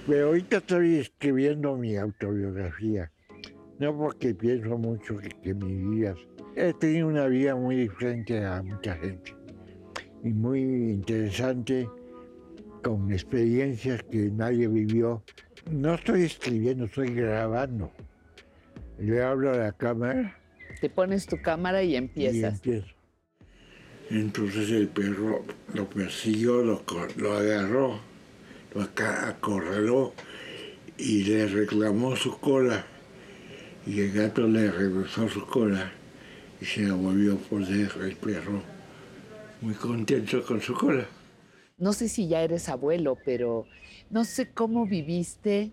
Pero 0.07 0.27
ahorita 0.27 0.57
estoy 0.57 0.95
escribiendo 0.97 1.75
mi 1.75 1.95
autobiografía. 1.97 3.11
No 3.79 3.97
porque 3.97 4.33
pienso 4.35 4.77
mucho 4.77 5.17
que, 5.17 5.29
que 5.29 5.53
mi 5.53 5.97
vida... 5.97 6.15
He 6.55 6.73
tenido 6.73 7.09
una 7.09 7.27
vida 7.27 7.55
muy 7.55 7.75
diferente 7.75 8.45
a 8.45 8.61
mucha 8.63 8.95
gente. 8.95 9.35
Y 10.23 10.29
muy 10.29 10.61
interesante, 10.61 11.89
con 12.81 13.11
experiencias 13.11 14.01
que 14.03 14.31
nadie 14.31 14.69
vivió. 14.69 15.21
No 15.69 15.95
estoy 15.95 16.23
escribiendo, 16.23 16.85
estoy 16.85 17.09
grabando. 17.13 17.91
Le 18.97 19.21
hablo 19.21 19.51
a 19.51 19.57
la 19.57 19.71
cámara 19.71 20.37
Te 20.79 20.89
pones 20.89 21.27
tu 21.27 21.41
cámara 21.41 21.83
y 21.83 21.95
y 21.95 21.95
empiezas. 21.95 22.53
empiezo. 22.53 22.87
Entonces 24.09 24.69
el 24.71 24.87
perro 24.87 25.43
lo 25.73 25.89
persiguió, 25.89 26.63
lo, 26.63 26.83
lo 27.17 27.33
agarró, 27.37 27.99
lo 28.73 28.81
acorraló 28.81 30.13
y 30.97 31.23
le 31.23 31.47
reclamó 31.47 32.15
su 32.15 32.39
cola. 32.39 32.85
Y 33.85 34.01
el 34.01 34.11
gato 34.13 34.47
le 34.47 34.71
regresó 34.71 35.29
su 35.29 35.45
cola 35.45 35.91
y 36.61 36.65
se 36.65 36.83
la 36.83 36.93
volvió 36.95 37.33
a 37.35 37.37
poner 37.37 37.91
el 38.01 38.15
perro, 38.17 38.61
muy 39.61 39.73
contento 39.75 40.43
con 40.45 40.61
su 40.61 40.73
cola. 40.73 41.05
No 41.77 41.93
sé 41.93 42.09
si 42.09 42.27
ya 42.27 42.41
eres 42.41 42.69
abuelo, 42.69 43.17
pero 43.25 43.67
no 44.09 44.23
sé 44.25 44.51
cómo 44.51 44.85
viviste 44.87 45.71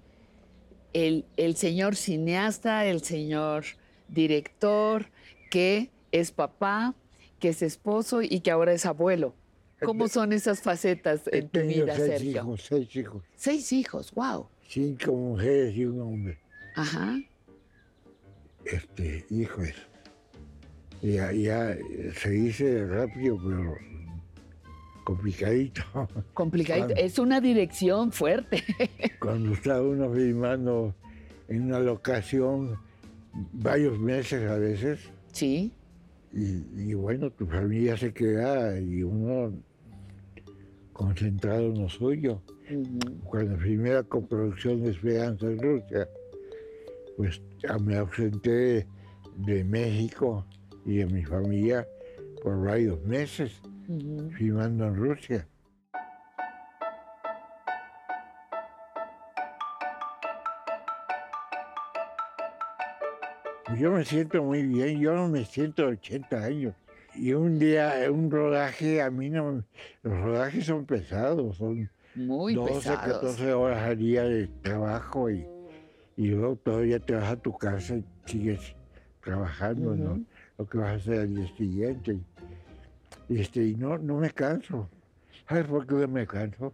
el, 0.93 1.25
el 1.37 1.57
señor 1.57 1.97
cineasta, 1.97 2.87
el 2.87 3.03
señor 3.03 3.65
director, 4.09 5.07
que 5.51 5.91
es 6.13 6.31
papá, 6.33 6.95
que 7.39 7.49
es 7.51 7.63
esposo 7.63 8.23
y 8.23 8.41
que 8.41 8.51
ahora 8.51 8.73
es 8.73 8.87
abuelo. 8.87 9.35
¿Cómo 9.85 10.07
son 10.07 10.33
esas 10.33 10.61
facetas 10.63 11.23
en 11.33 11.49
tu 11.49 11.61
vida, 11.61 11.97
seis 11.97 12.09
Sergio? 12.09 12.31
hijos, 12.43 12.63
seis 12.69 12.97
hijos, 12.97 13.23
Seis 13.35 13.73
hijos, 13.73 14.13
wow. 14.13 14.47
cinco 14.69 15.13
mujeres 15.13 15.75
y 15.77 15.85
un 15.87 16.01
hombre. 16.01 16.39
Ajá. 16.77 17.19
Este, 18.65 19.27
hijos. 19.31 19.69
Ya, 21.03 21.33
ya 21.33 21.77
se 22.15 22.31
dice 22.31 22.87
rápido, 22.87 23.37
pero 23.45 23.77
complicadito. 25.05 25.83
Complicadito. 26.35 26.87
Cuando- 26.89 27.03
Es 27.03 27.19
una 27.19 27.41
dirección 27.41 28.13
fuerte. 28.13 28.63
Cuando 29.21 29.53
está 29.53 29.81
uno 29.83 30.13
filmando 30.13 30.95
en 31.49 31.63
una 31.65 31.81
locación 31.81 32.77
varios 33.53 33.99
meses 33.99 34.49
a 34.51 34.57
veces. 34.57 35.01
Sí. 35.33 35.73
Y, 36.33 36.91
y 36.91 36.95
bueno, 36.95 37.31
tu 37.31 37.47
familia 37.47 37.97
se 37.97 38.13
queda 38.13 38.79
y 38.81 39.03
uno 39.03 39.53
concentrado 40.93 41.67
en 41.67 41.83
lo 41.83 41.89
suyo. 41.89 42.43
Cuando 43.25 43.57
filmé 43.59 43.91
la 43.95 44.03
coproducción 44.03 44.83
de 44.83 44.91
Esperanza 44.91 45.47
en 45.47 45.59
Rusia, 45.61 46.09
pues 47.17 47.41
me 47.85 47.97
ausenté 47.97 48.87
de 49.37 49.65
México 49.65 50.47
y 50.87 50.97
de 50.99 51.07
mi 51.07 51.25
familia 51.25 51.87
por 52.43 52.65
varios 52.65 53.03
meses 53.05 53.61
filmando 54.37 54.87
en 54.87 54.97
Rusia. 54.97 55.47
Yo 63.79 63.91
me 63.93 64.05
siento 64.05 64.43
muy 64.43 64.63
bien, 64.67 65.01
yo 65.01 65.15
no 65.15 65.29
me 65.29 65.45
siento 65.45 65.83
de 65.87 65.93
80 65.93 66.45
años. 66.45 66.75
Y 67.15 67.33
un 67.33 67.59
día, 67.59 67.95
un 68.11 68.31
rodaje, 68.31 69.03
a 69.03 69.11
mí 69.11 69.31
no, 69.31 69.63
los 70.03 70.21
rodajes 70.21 70.65
son 70.67 70.85
pesados, 70.87 71.57
son 71.57 71.91
Muy 72.15 72.55
12, 72.55 72.75
pesados. 72.75 73.13
14 73.15 73.53
horas 73.53 73.83
al 73.83 73.99
día 73.99 74.25
de 74.25 74.49
trabajo 74.63 75.31
y, 75.31 75.47
y 76.17 76.29
luego 76.29 76.57
todavía 76.57 77.01
te 77.01 77.15
vas 77.15 77.31
a 77.31 77.37
tu 77.37 77.57
casa 77.57 77.97
y 77.97 78.05
sigues 78.27 78.75
trabajando, 79.23 79.95
¿no? 79.95 80.13
Ujú. 80.13 80.25
Lo 80.59 80.67
que 80.67 80.79
vas 80.79 80.89
a 80.91 80.95
hacer 80.95 81.21
al 81.21 81.35
día 81.35 81.57
siguiente. 81.57 82.19
Este, 83.29 83.65
y 83.67 83.75
no, 83.75 83.99
no 83.99 84.19
me 84.19 84.31
canso. 84.31 84.89
¿Sabes 85.49 85.67
por 85.67 85.87
qué 85.87 86.07
me 86.07 86.27
canso? 86.27 86.73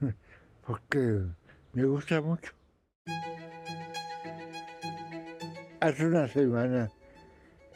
Porque 0.66 1.22
me 1.72 1.84
gusta 1.84 2.20
mucho. 2.20 2.52
Hace 5.80 6.06
una 6.06 6.28
semana 6.28 6.90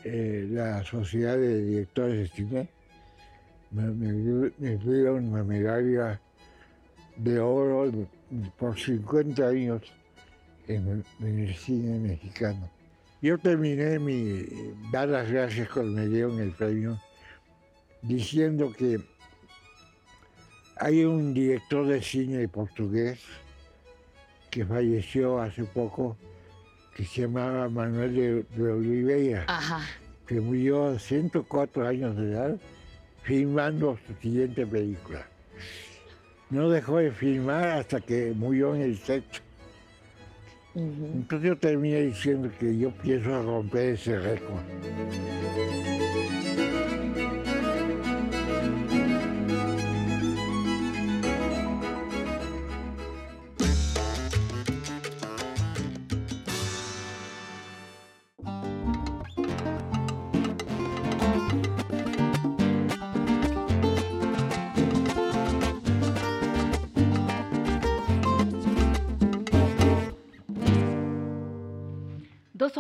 eh, 0.05 0.47
la 0.51 0.85
Sociedad 0.85 1.37
de 1.37 1.65
Directores 1.65 2.19
de 2.19 2.29
Cine 2.37 2.69
me, 3.71 3.85
me, 3.85 4.13
dio- 4.13 4.53
me 4.59 4.77
dieron 4.77 5.29
una 5.33 5.43
medalla 5.43 6.21
de 7.17 7.41
oro 7.41 7.91
por 8.59 8.79
50 8.79 9.49
años 9.49 9.83
en 10.69 11.05
el 11.23 11.55
cine 11.55 11.99
mexicano. 11.99 12.69
Yo 13.25 13.39
terminé 13.39 13.99
mi 13.99 14.45
dar 14.93 15.09
las 15.09 15.31
gracias 15.31 15.71
cuando 15.71 15.93
me 15.93 16.09
dieron 16.09 16.39
el 16.41 16.51
premio 16.51 17.01
diciendo 18.03 18.71
que 18.71 19.01
hay 20.77 21.07
un 21.07 21.33
director 21.33 21.87
de 21.87 22.03
cine 22.03 22.47
portugués 22.49 23.19
que 24.51 24.67
falleció 24.67 25.41
hace 25.41 25.65
poco 25.65 26.19
que 26.95 27.07
se 27.07 27.23
llamaba 27.23 27.67
Manuel 27.71 28.15
de, 28.15 28.63
de 28.63 28.73
Oliveira, 28.73 29.47
Ajá. 29.49 29.81
que 30.27 30.43
murió 30.43 30.89
a 30.89 30.99
104 30.99 31.89
años 31.89 32.15
de 32.19 32.31
edad 32.31 32.57
filmando 33.23 33.99
su 34.07 34.13
siguiente 34.21 34.67
película. 34.67 35.27
No 36.51 36.69
dejó 36.69 36.99
de 36.99 37.11
filmar 37.11 37.69
hasta 37.69 38.03
que 38.03 38.35
murió 38.37 38.75
en 38.75 38.83
el 38.83 38.99
set. 38.99 39.25
Entonces 40.75 41.49
yo 41.49 41.57
terminé 41.57 42.01
diciendo 42.03 42.51
que 42.59 42.77
yo 42.77 42.91
pienso 42.91 43.43
romper 43.43 43.95
ese 43.95 44.19
récord. 44.19 44.61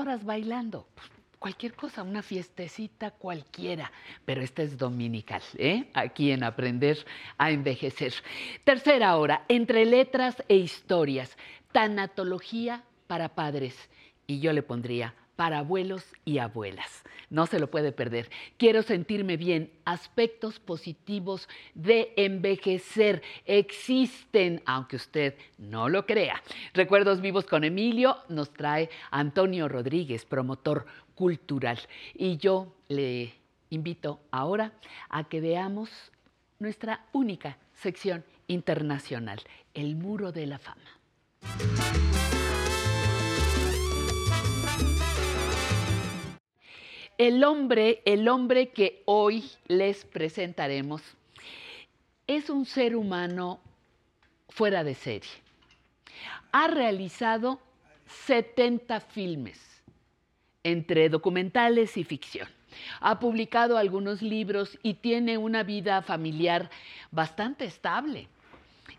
Horas 0.04 0.24
bailando. 0.24 0.86
pues, 0.94 1.08
Cualquier 1.38 1.74
cosa, 1.74 2.02
una 2.02 2.22
fiestecita 2.22 3.10
cualquiera, 3.10 3.90
pero 4.24 4.42
esta 4.42 4.62
es 4.62 4.78
dominical, 4.78 5.42
¿eh? 5.58 5.90
Aquí 5.92 6.30
en 6.30 6.42
Aprender 6.42 7.04
a 7.36 7.50
Envejecer. 7.50 8.14
Tercera 8.64 9.16
hora, 9.16 9.44
entre 9.48 9.84
letras 9.84 10.42
e 10.48 10.56
historias, 10.56 11.36
tanatología 11.72 12.84
para 13.06 13.34
padres. 13.34 13.76
Y 14.26 14.40
yo 14.40 14.54
le 14.54 14.62
pondría 14.62 15.14
para 15.36 15.58
abuelos 15.58 16.04
y 16.24 16.38
abuelas. 16.38 17.02
No 17.30 17.46
se 17.46 17.58
lo 17.58 17.70
puede 17.70 17.92
perder. 17.92 18.30
Quiero 18.56 18.82
sentirme 18.82 19.36
bien. 19.36 19.70
Aspectos 19.84 20.60
positivos 20.60 21.48
de 21.74 22.12
envejecer 22.16 23.22
existen, 23.44 24.62
aunque 24.66 24.96
usted 24.96 25.34
no 25.58 25.88
lo 25.88 26.06
crea. 26.06 26.42
Recuerdos 26.72 27.20
vivos 27.20 27.46
con 27.46 27.64
Emilio 27.64 28.18
nos 28.28 28.52
trae 28.52 28.90
Antonio 29.10 29.68
Rodríguez, 29.68 30.24
promotor 30.24 30.86
cultural. 31.14 31.78
Y 32.14 32.36
yo 32.36 32.74
le 32.88 33.34
invito 33.70 34.20
ahora 34.30 34.72
a 35.08 35.24
que 35.24 35.40
veamos 35.40 35.90
nuestra 36.58 37.06
única 37.12 37.58
sección 37.72 38.24
internacional, 38.46 39.40
el 39.74 39.96
Muro 39.96 40.32
de 40.32 40.46
la 40.46 40.58
Fama. 40.58 42.13
El 47.16 47.44
hombre, 47.44 48.02
el 48.06 48.26
hombre 48.26 48.70
que 48.70 49.04
hoy 49.04 49.48
les 49.68 50.04
presentaremos, 50.04 51.00
es 52.26 52.50
un 52.50 52.66
ser 52.66 52.96
humano 52.96 53.60
fuera 54.48 54.82
de 54.82 54.94
serie. 54.94 55.30
Ha 56.50 56.66
realizado 56.66 57.60
70 58.26 58.98
filmes 58.98 59.82
entre 60.64 61.08
documentales 61.08 61.96
y 61.96 62.02
ficción. 62.02 62.48
Ha 62.98 63.20
publicado 63.20 63.78
algunos 63.78 64.20
libros 64.20 64.76
y 64.82 64.94
tiene 64.94 65.38
una 65.38 65.62
vida 65.62 66.02
familiar 66.02 66.68
bastante 67.12 67.64
estable. 67.64 68.26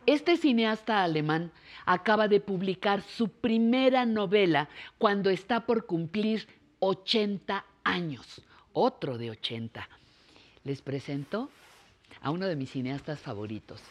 Este 0.05 0.37
cineasta 0.37 1.03
alemán 1.03 1.51
acaba 1.85 2.29
de 2.29 2.39
publicar 2.39 3.01
su 3.01 3.27
primera 3.27 4.05
novela 4.05 4.69
cuando 4.97 5.29
está 5.29 5.65
por 5.65 5.85
cumplir 5.85 6.47
80 6.79 7.65
años, 7.85 8.41
otro 8.73 9.17
de 9.17 9.31
80. 9.31 9.87
Les 10.65 10.81
presento 10.81 11.49
a 12.21 12.31
uno 12.31 12.47
de 12.47 12.57
mis 12.57 12.71
cineastas 12.71 13.19
favoritos, 13.19 13.81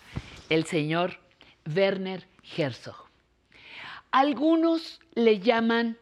el 0.51 0.67
señor 0.67 1.19
Werner 1.65 2.27
Herzog. 2.57 3.07
Algunos 4.11 5.01
le 5.15 5.41
llaman 5.41 5.97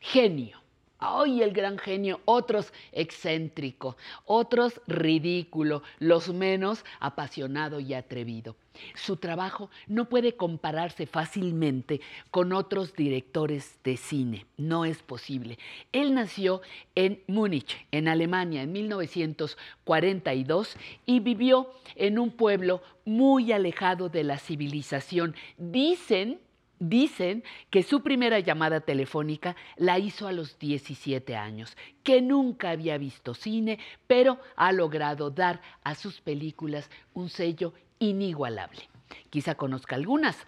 genio. 0.00 0.59
¡Ay, 1.00 1.42
el 1.42 1.52
gran 1.52 1.78
genio! 1.78 2.20
Otros 2.26 2.72
excéntrico, 2.92 3.96
otros 4.26 4.80
ridículo, 4.86 5.82
los 5.98 6.32
menos 6.32 6.84
apasionado 7.00 7.80
y 7.80 7.94
atrevido. 7.94 8.54
Su 8.94 9.16
trabajo 9.16 9.70
no 9.88 10.10
puede 10.10 10.36
compararse 10.36 11.06
fácilmente 11.06 12.00
con 12.30 12.52
otros 12.52 12.94
directores 12.94 13.80
de 13.82 13.96
cine. 13.96 14.46
No 14.56 14.84
es 14.84 15.02
posible. 15.02 15.58
Él 15.92 16.14
nació 16.14 16.60
en 16.94 17.20
Múnich, 17.26 17.84
en 17.90 18.06
Alemania, 18.08 18.62
en 18.62 18.70
1942 18.72 20.76
y 21.06 21.20
vivió 21.20 21.70
en 21.96 22.18
un 22.18 22.30
pueblo 22.30 22.82
muy 23.04 23.52
alejado 23.52 24.10
de 24.10 24.24
la 24.24 24.38
civilización. 24.38 25.36
Dicen 25.56 26.40
Dicen 26.80 27.44
que 27.68 27.82
su 27.82 28.02
primera 28.02 28.40
llamada 28.40 28.80
telefónica 28.80 29.54
la 29.76 29.98
hizo 29.98 30.26
a 30.26 30.32
los 30.32 30.58
17 30.58 31.36
años, 31.36 31.76
que 32.02 32.22
nunca 32.22 32.70
había 32.70 32.96
visto 32.96 33.34
cine, 33.34 33.78
pero 34.06 34.40
ha 34.56 34.72
logrado 34.72 35.30
dar 35.30 35.60
a 35.84 35.94
sus 35.94 36.22
películas 36.22 36.90
un 37.12 37.28
sello 37.28 37.74
inigualable. 37.98 38.88
Quizá 39.28 39.56
conozca 39.56 39.94
algunas. 39.94 40.38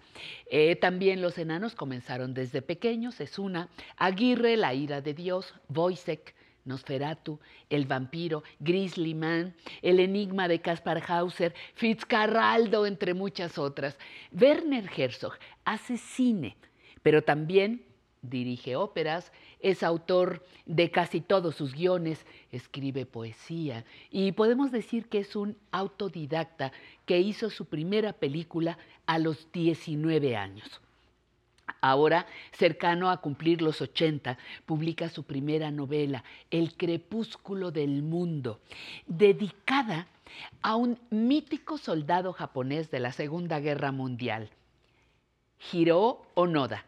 Eh, 0.49 0.75
también 0.75 1.21
los 1.21 1.37
enanos 1.37 1.75
comenzaron 1.75 2.33
desde 2.33 2.63
pequeños, 2.63 3.21
es 3.21 3.37
una. 3.37 3.69
Aguirre, 3.97 4.57
La 4.57 4.73
ira 4.73 5.01
de 5.01 5.13
Dios, 5.13 5.53
Wojciech, 5.69 6.33
Nosferatu, 6.65 7.39
El 7.69 7.85
vampiro, 7.85 8.43
Grizzly 8.59 9.13
Man, 9.13 9.55
El 9.81 9.99
enigma 9.99 10.47
de 10.47 10.61
Caspar 10.61 11.03
Hauser, 11.07 11.53
Fitzcarraldo, 11.75 12.85
entre 12.85 13.13
muchas 13.13 13.57
otras. 13.57 13.97
Werner 14.31 14.89
Herzog 14.95 15.33
hace 15.65 15.97
cine, 15.97 16.55
pero 17.01 17.21
también 17.21 17.83
dirige 18.23 18.75
óperas, 18.75 19.31
es 19.59 19.83
autor 19.83 20.45
de 20.65 20.89
casi 20.89 21.21
todos 21.21 21.55
sus 21.55 21.73
guiones, 21.73 22.25
escribe 22.51 23.05
poesía 23.05 23.85
y 24.09 24.31
podemos 24.31 24.71
decir 24.71 25.07
que 25.07 25.19
es 25.19 25.35
un 25.35 25.57
autodidacta 25.71 26.71
que 27.05 27.19
hizo 27.19 27.49
su 27.49 27.65
primera 27.65 28.13
película 28.13 28.77
a 29.05 29.19
los 29.19 29.51
19 29.51 30.35
años. 30.35 30.81
Ahora, 31.85 32.27
cercano 32.53 33.09
a 33.09 33.17
cumplir 33.17 33.61
los 33.61 33.81
80, 33.81 34.37
publica 34.65 35.09
su 35.09 35.23
primera 35.23 35.69
novela, 35.69 36.23
El 36.49 36.77
crepúsculo 36.77 37.71
del 37.71 38.03
mundo, 38.03 38.61
dedicada 39.05 40.07
a 40.61 40.77
un 40.77 40.97
mítico 41.09 41.77
soldado 41.77 42.31
japonés 42.31 42.89
de 42.89 43.01
la 43.01 43.11
Segunda 43.11 43.59
Guerra 43.59 43.91
Mundial, 43.91 44.49
Hiro 45.73 46.25
Onoda. 46.35 46.85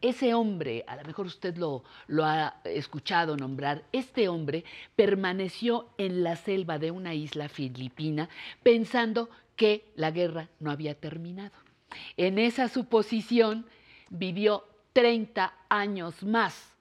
Ese 0.00 0.32
hombre, 0.32 0.84
a 0.86 0.94
lo 0.94 1.02
mejor 1.02 1.26
usted 1.26 1.56
lo, 1.56 1.82
lo, 2.06 2.24
ha 2.24 2.60
escuchado 2.62 3.36
nombrar, 3.36 3.82
este 3.90 4.28
hombre 4.28 4.64
permaneció 4.94 5.88
en 5.98 6.22
la 6.22 6.36
selva 6.36 6.78
de 6.78 6.92
una 6.92 7.14
isla 7.14 7.48
filipina 7.48 8.28
pensando 8.62 9.28
que 9.56 9.90
la 9.96 10.12
guerra 10.12 10.50
no 10.60 10.70
había 10.70 10.94
terminado. 10.94 11.56
En 12.16 12.38
esa 12.38 12.68
suposición 12.68 13.66
vivió 14.10 14.64
30 14.92 15.54
años 15.68 16.22
más 16.22 16.74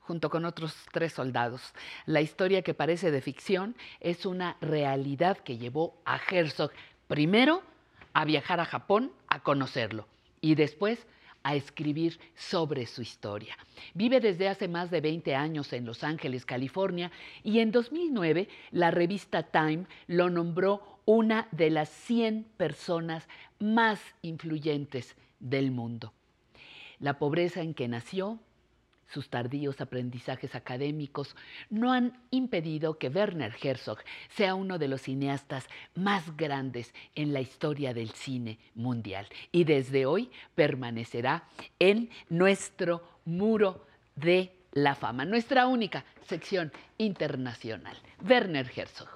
junto 0.00 0.28
con 0.28 0.44
otros 0.44 0.74
tres 0.92 1.12
soldados. 1.12 1.72
La 2.04 2.20
historia 2.20 2.62
que 2.62 2.74
parece 2.74 3.12
de 3.12 3.20
ficción 3.20 3.76
es 4.00 4.26
una 4.26 4.56
realidad 4.60 5.38
que 5.38 5.56
llevó 5.56 5.94
a 6.04 6.18
Herzog 6.18 6.72
primero 7.06 7.62
a 8.12 8.24
viajar 8.24 8.58
a 8.58 8.64
Japón 8.64 9.12
a 9.28 9.40
conocerlo 9.44 10.08
y 10.40 10.56
después 10.56 11.06
a 11.42 11.54
escribir 11.54 12.18
sobre 12.34 12.86
su 12.86 13.02
historia. 13.02 13.56
Vive 13.94 14.20
desde 14.20 14.48
hace 14.48 14.68
más 14.68 14.90
de 14.90 15.00
20 15.00 15.34
años 15.34 15.72
en 15.72 15.86
Los 15.86 16.04
Ángeles, 16.04 16.44
California, 16.44 17.10
y 17.42 17.60
en 17.60 17.70
2009 17.70 18.48
la 18.72 18.90
revista 18.90 19.44
Time 19.44 19.86
lo 20.06 20.28
nombró 20.28 20.98
una 21.04 21.48
de 21.52 21.70
las 21.70 21.88
100 21.88 22.44
personas 22.56 23.28
más 23.58 24.00
influyentes 24.22 25.16
del 25.38 25.70
mundo. 25.70 26.12
La 27.00 27.18
pobreza 27.18 27.62
en 27.62 27.74
que 27.74 27.88
nació, 27.88 28.38
sus 29.08 29.28
tardíos 29.28 29.80
aprendizajes 29.80 30.54
académicos 30.54 31.34
no 31.68 31.92
han 31.92 32.12
impedido 32.30 32.98
que 32.98 33.08
Werner 33.08 33.54
Herzog 33.60 33.98
sea 34.28 34.54
uno 34.54 34.78
de 34.78 34.86
los 34.86 35.02
cineastas 35.02 35.66
más 35.94 36.36
grandes 36.36 36.94
en 37.14 37.32
la 37.32 37.40
historia 37.40 37.92
del 37.92 38.10
cine 38.10 38.58
mundial 38.74 39.26
y 39.50 39.64
desde 39.64 40.06
hoy 40.06 40.30
permanecerá 40.54 41.44
en 41.78 42.10
nuestro 42.28 43.02
muro 43.24 43.84
de 44.14 44.52
la 44.72 44.94
fama, 44.94 45.24
nuestra 45.24 45.66
única 45.66 46.04
sección 46.26 46.70
internacional. 46.98 47.96
Werner 48.22 48.70
Herzog. 48.74 49.08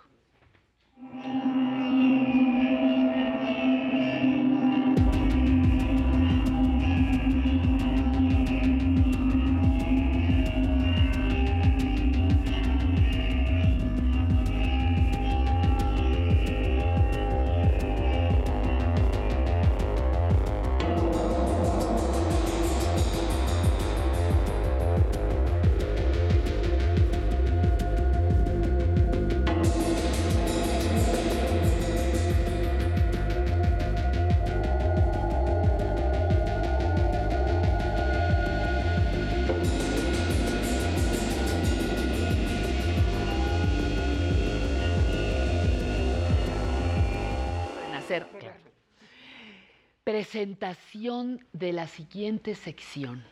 Presentación 50.15 51.45
de 51.53 51.73
la 51.73 51.89
siguiente 51.89 52.55
sección. 52.55 53.25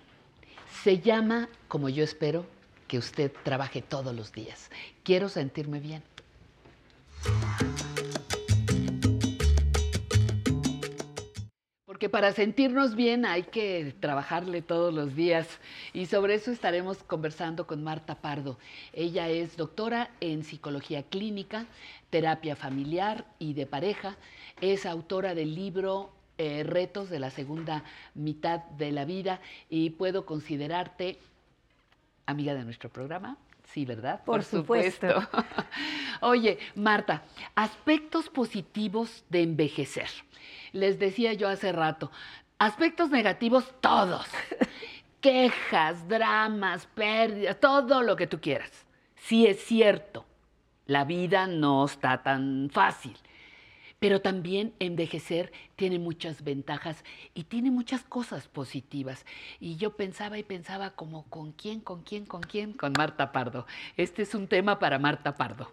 Se 0.82 0.98
llama, 0.98 1.48
como 1.68 1.88
yo 1.88 2.02
espero, 2.02 2.44
que 2.88 2.98
usted 2.98 3.30
trabaje 3.44 3.82
todos 3.82 4.12
los 4.12 4.32
días. 4.32 4.68
Quiero 5.04 5.28
sentirme 5.28 5.78
bien. 5.78 6.02
Porque 11.84 12.09
para 12.09 12.32
sentirnos 12.32 12.96
bien 12.96 13.26
hay 13.26 13.44
que 13.44 13.94
trabajarle 14.00 14.60
todos 14.60 14.92
los 14.92 15.14
días 15.14 15.46
y 15.92 16.06
sobre 16.06 16.34
eso 16.34 16.50
estaremos 16.50 17.04
conversando 17.04 17.64
con 17.64 17.84
Marta 17.84 18.16
Pardo. 18.16 18.59
Ella 18.92 19.28
es 19.28 19.56
doctora 19.56 20.10
en 20.18 20.42
psicología 20.42 21.04
clínica, 21.04 21.66
terapia 22.10 22.56
familiar 22.56 23.24
y 23.38 23.54
de 23.54 23.66
pareja. 23.66 24.16
Es 24.60 24.84
autora 24.84 25.36
del 25.36 25.54
libro 25.54 26.10
eh, 26.43 26.64
Retos 26.64 27.09
de 27.09 27.20
la 27.20 27.31
segunda 27.31 27.85
mitad 28.14 28.64
de 28.64 28.90
la 28.90 29.05
vida 29.05 29.40
y 29.70 29.90
puedo 29.90 30.27
considerarte 30.27 31.19
amiga 32.27 32.55
de 32.55 32.64
nuestro 32.64 32.90
programa. 32.90 33.36
Sí, 33.73 33.85
¿verdad? 33.85 34.23
Por 34.24 34.43
supuesto. 34.43 35.06
Oye, 36.20 36.59
Marta, 36.74 37.23
aspectos 37.55 38.28
positivos 38.28 39.24
de 39.28 39.43
envejecer. 39.43 40.10
Les 40.73 40.98
decía 40.98 41.32
yo 41.32 41.48
hace 41.48 41.70
rato, 41.70 42.10
aspectos 42.59 43.10
negativos 43.10 43.73
todos. 43.81 44.27
Quejas, 45.20 46.09
dramas, 46.09 46.86
pérdidas, 46.86 47.60
todo 47.60 48.02
lo 48.02 48.16
que 48.16 48.27
tú 48.27 48.40
quieras. 48.40 48.85
Sí 49.14 49.47
es 49.47 49.64
cierto, 49.64 50.27
la 50.86 51.05
vida 51.05 51.47
no 51.47 51.85
está 51.85 52.23
tan 52.23 52.69
fácil. 52.73 53.16
Pero 54.02 54.20
también 54.20 54.74
envejecer 54.80 55.52
tiene 55.76 56.00
muchas 56.00 56.42
ventajas 56.42 57.04
y 57.34 57.44
tiene 57.44 57.70
muchas 57.70 58.02
cosas 58.02 58.48
positivas. 58.48 59.24
Y 59.60 59.76
yo 59.76 59.94
pensaba 59.94 60.38
y 60.38 60.42
pensaba 60.42 60.90
como, 60.90 61.22
¿con 61.30 61.52
quién, 61.52 61.78
con 61.78 62.02
quién, 62.02 62.26
con 62.26 62.40
quién? 62.40 62.72
Con 62.72 62.94
Marta 62.98 63.30
Pardo. 63.30 63.64
Este 63.96 64.22
es 64.22 64.34
un 64.34 64.48
tema 64.48 64.80
para 64.80 64.98
Marta 64.98 65.36
Pardo. 65.36 65.72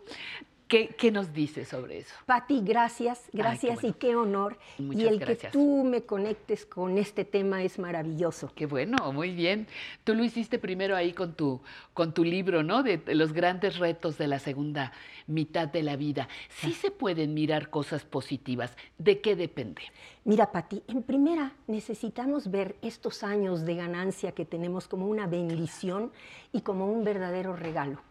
¿Qué, 0.69 0.89
qué 0.89 1.11
nos 1.11 1.33
dice 1.33 1.65
sobre 1.65 1.97
eso? 1.97 2.13
Pati, 2.27 2.61
gracias, 2.61 3.23
gracias 3.33 3.83
y 3.83 3.91
qué 3.93 4.15
honor. 4.15 4.55
Muchas 4.77 5.01
y 5.01 5.07
el 5.07 5.17
gracias. 5.17 5.51
que 5.51 5.57
tú 5.57 5.83
me 5.83 6.03
conectes 6.03 6.63
con 6.63 6.99
este 6.99 7.25
tema 7.25 7.63
es 7.63 7.79
maravilloso. 7.79 8.51
Qué 8.53 8.67
bueno, 8.67 9.11
muy 9.11 9.31
bien. 9.31 9.65
Tú 10.03 10.13
lo 10.13 10.23
hiciste 10.23 10.59
primero 10.59 10.95
ahí 10.95 11.11
con 11.13 11.33
tu, 11.33 11.59
con 11.95 12.13
tu 12.13 12.23
libro, 12.23 12.61
¿no? 12.61 12.83
De 12.83 13.01
los 13.15 13.33
grandes 13.33 13.79
retos 13.79 14.19
de 14.19 14.27
la 14.27 14.37
segunda 14.37 14.93
mitad 15.25 15.67
de 15.67 15.81
la 15.81 15.95
vida. 15.95 16.29
Sí 16.49 16.73
se 16.73 16.91
pueden 16.91 17.33
mirar 17.33 17.71
cosas 17.71 18.05
positivas. 18.05 18.77
¿De 18.99 19.21
qué 19.21 19.35
depende? 19.35 19.81
Mira, 20.23 20.51
Pati, 20.51 20.83
en 20.87 21.01
primera 21.01 21.51
necesitamos 21.65 22.51
ver 22.51 22.75
estos 22.83 23.23
años 23.23 23.65
de 23.65 23.73
ganancia 23.73 24.33
que 24.33 24.45
tenemos 24.45 24.87
como 24.87 25.07
una 25.07 25.25
bendición 25.25 26.11
y 26.51 26.61
como 26.61 26.91
un 26.91 27.03
verdadero 27.03 27.55
regalo. 27.55 28.03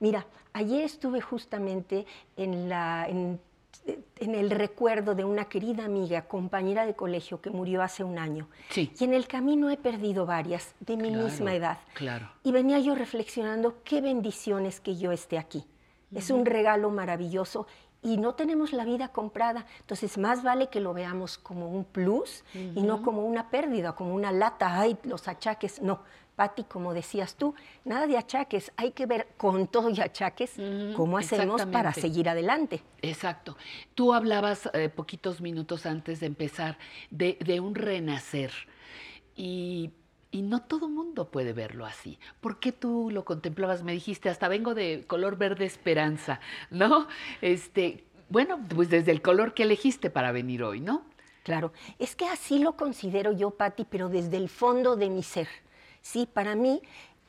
Mira, 0.00 0.26
ayer 0.52 0.84
estuve 0.84 1.20
justamente 1.20 2.06
en, 2.36 2.68
la, 2.68 3.06
en, 3.08 3.40
en 4.18 4.34
el 4.34 4.50
recuerdo 4.50 5.14
de 5.14 5.24
una 5.24 5.46
querida 5.46 5.84
amiga, 5.84 6.22
compañera 6.28 6.86
de 6.86 6.94
colegio 6.94 7.40
que 7.40 7.50
murió 7.50 7.82
hace 7.82 8.04
un 8.04 8.18
año. 8.18 8.48
Sí. 8.70 8.92
Y 8.98 9.04
en 9.04 9.14
el 9.14 9.26
camino 9.26 9.70
he 9.70 9.76
perdido 9.76 10.26
varias 10.26 10.74
de 10.80 10.96
mi 10.96 11.08
Claro, 11.08 11.24
misma 11.24 11.54
edad. 11.54 11.78
Claro. 11.94 12.30
Y 12.44 12.52
venía 12.52 12.78
yo 12.78 12.94
reflexionando 12.94 13.82
qué 13.84 14.00
bendiciones 14.00 14.80
que 14.80 14.96
yo 14.96 15.12
esté 15.12 15.38
aquí. 15.38 15.64
Es 16.14 16.30
un 16.30 16.46
regalo 16.46 16.90
maravilloso 16.90 17.66
y 18.02 18.16
no 18.16 18.34
tenemos 18.34 18.72
la 18.72 18.84
vida 18.86 19.08
comprada. 19.08 19.66
Entonces, 19.80 20.16
más 20.16 20.42
vale 20.42 20.68
que 20.68 20.80
lo 20.80 20.94
veamos 20.94 21.36
como 21.36 21.68
un 21.68 21.84
plus 21.84 22.44
y 22.54 22.82
no 22.82 23.02
como 23.02 23.26
una 23.26 23.50
pérdida, 23.50 23.94
como 23.94 24.14
una 24.14 24.32
lata, 24.32 24.80
ay, 24.80 24.96
los 25.02 25.28
achaques. 25.28 25.82
No, 25.82 26.00
Pati, 26.38 26.62
como 26.62 26.94
decías 26.94 27.34
tú, 27.34 27.56
nada 27.84 28.06
de 28.06 28.16
achaques. 28.16 28.70
Hay 28.76 28.92
que 28.92 29.06
ver 29.06 29.26
con 29.36 29.66
todo 29.66 29.90
y 29.90 30.00
achaques 30.00 30.52
cómo 30.94 31.18
hacemos 31.18 31.66
para 31.66 31.92
seguir 31.92 32.28
adelante. 32.28 32.80
Exacto. 33.02 33.56
Tú 33.96 34.14
hablabas 34.14 34.70
eh, 34.72 34.88
poquitos 34.88 35.40
minutos 35.40 35.84
antes 35.84 36.20
de 36.20 36.26
empezar 36.26 36.78
de, 37.10 37.38
de 37.44 37.58
un 37.58 37.74
renacer 37.74 38.52
y, 39.34 39.90
y 40.30 40.42
no 40.42 40.62
todo 40.62 40.88
mundo 40.88 41.28
puede 41.28 41.52
verlo 41.52 41.84
así. 41.84 42.20
¿Por 42.40 42.60
qué 42.60 42.70
tú 42.70 43.10
lo 43.10 43.24
contemplabas? 43.24 43.82
Me 43.82 43.90
dijiste, 43.90 44.28
hasta 44.28 44.46
vengo 44.46 44.74
de 44.74 45.06
color 45.08 45.38
verde 45.38 45.64
esperanza, 45.64 46.38
¿no? 46.70 47.08
Este, 47.40 48.04
bueno, 48.28 48.60
pues 48.76 48.90
desde 48.90 49.10
el 49.10 49.22
color 49.22 49.54
que 49.54 49.64
elegiste 49.64 50.08
para 50.08 50.30
venir 50.30 50.62
hoy, 50.62 50.78
¿no? 50.78 51.02
Claro, 51.42 51.72
es 51.98 52.14
que 52.14 52.26
así 52.26 52.60
lo 52.60 52.76
considero 52.76 53.32
yo, 53.32 53.50
Patti, 53.50 53.84
pero 53.90 54.08
desde 54.08 54.36
el 54.36 54.48
fondo 54.48 54.94
de 54.94 55.10
mi 55.10 55.24
ser. 55.24 55.48
Sí, 56.10 56.26
para 56.26 56.54
mí, 56.54 56.80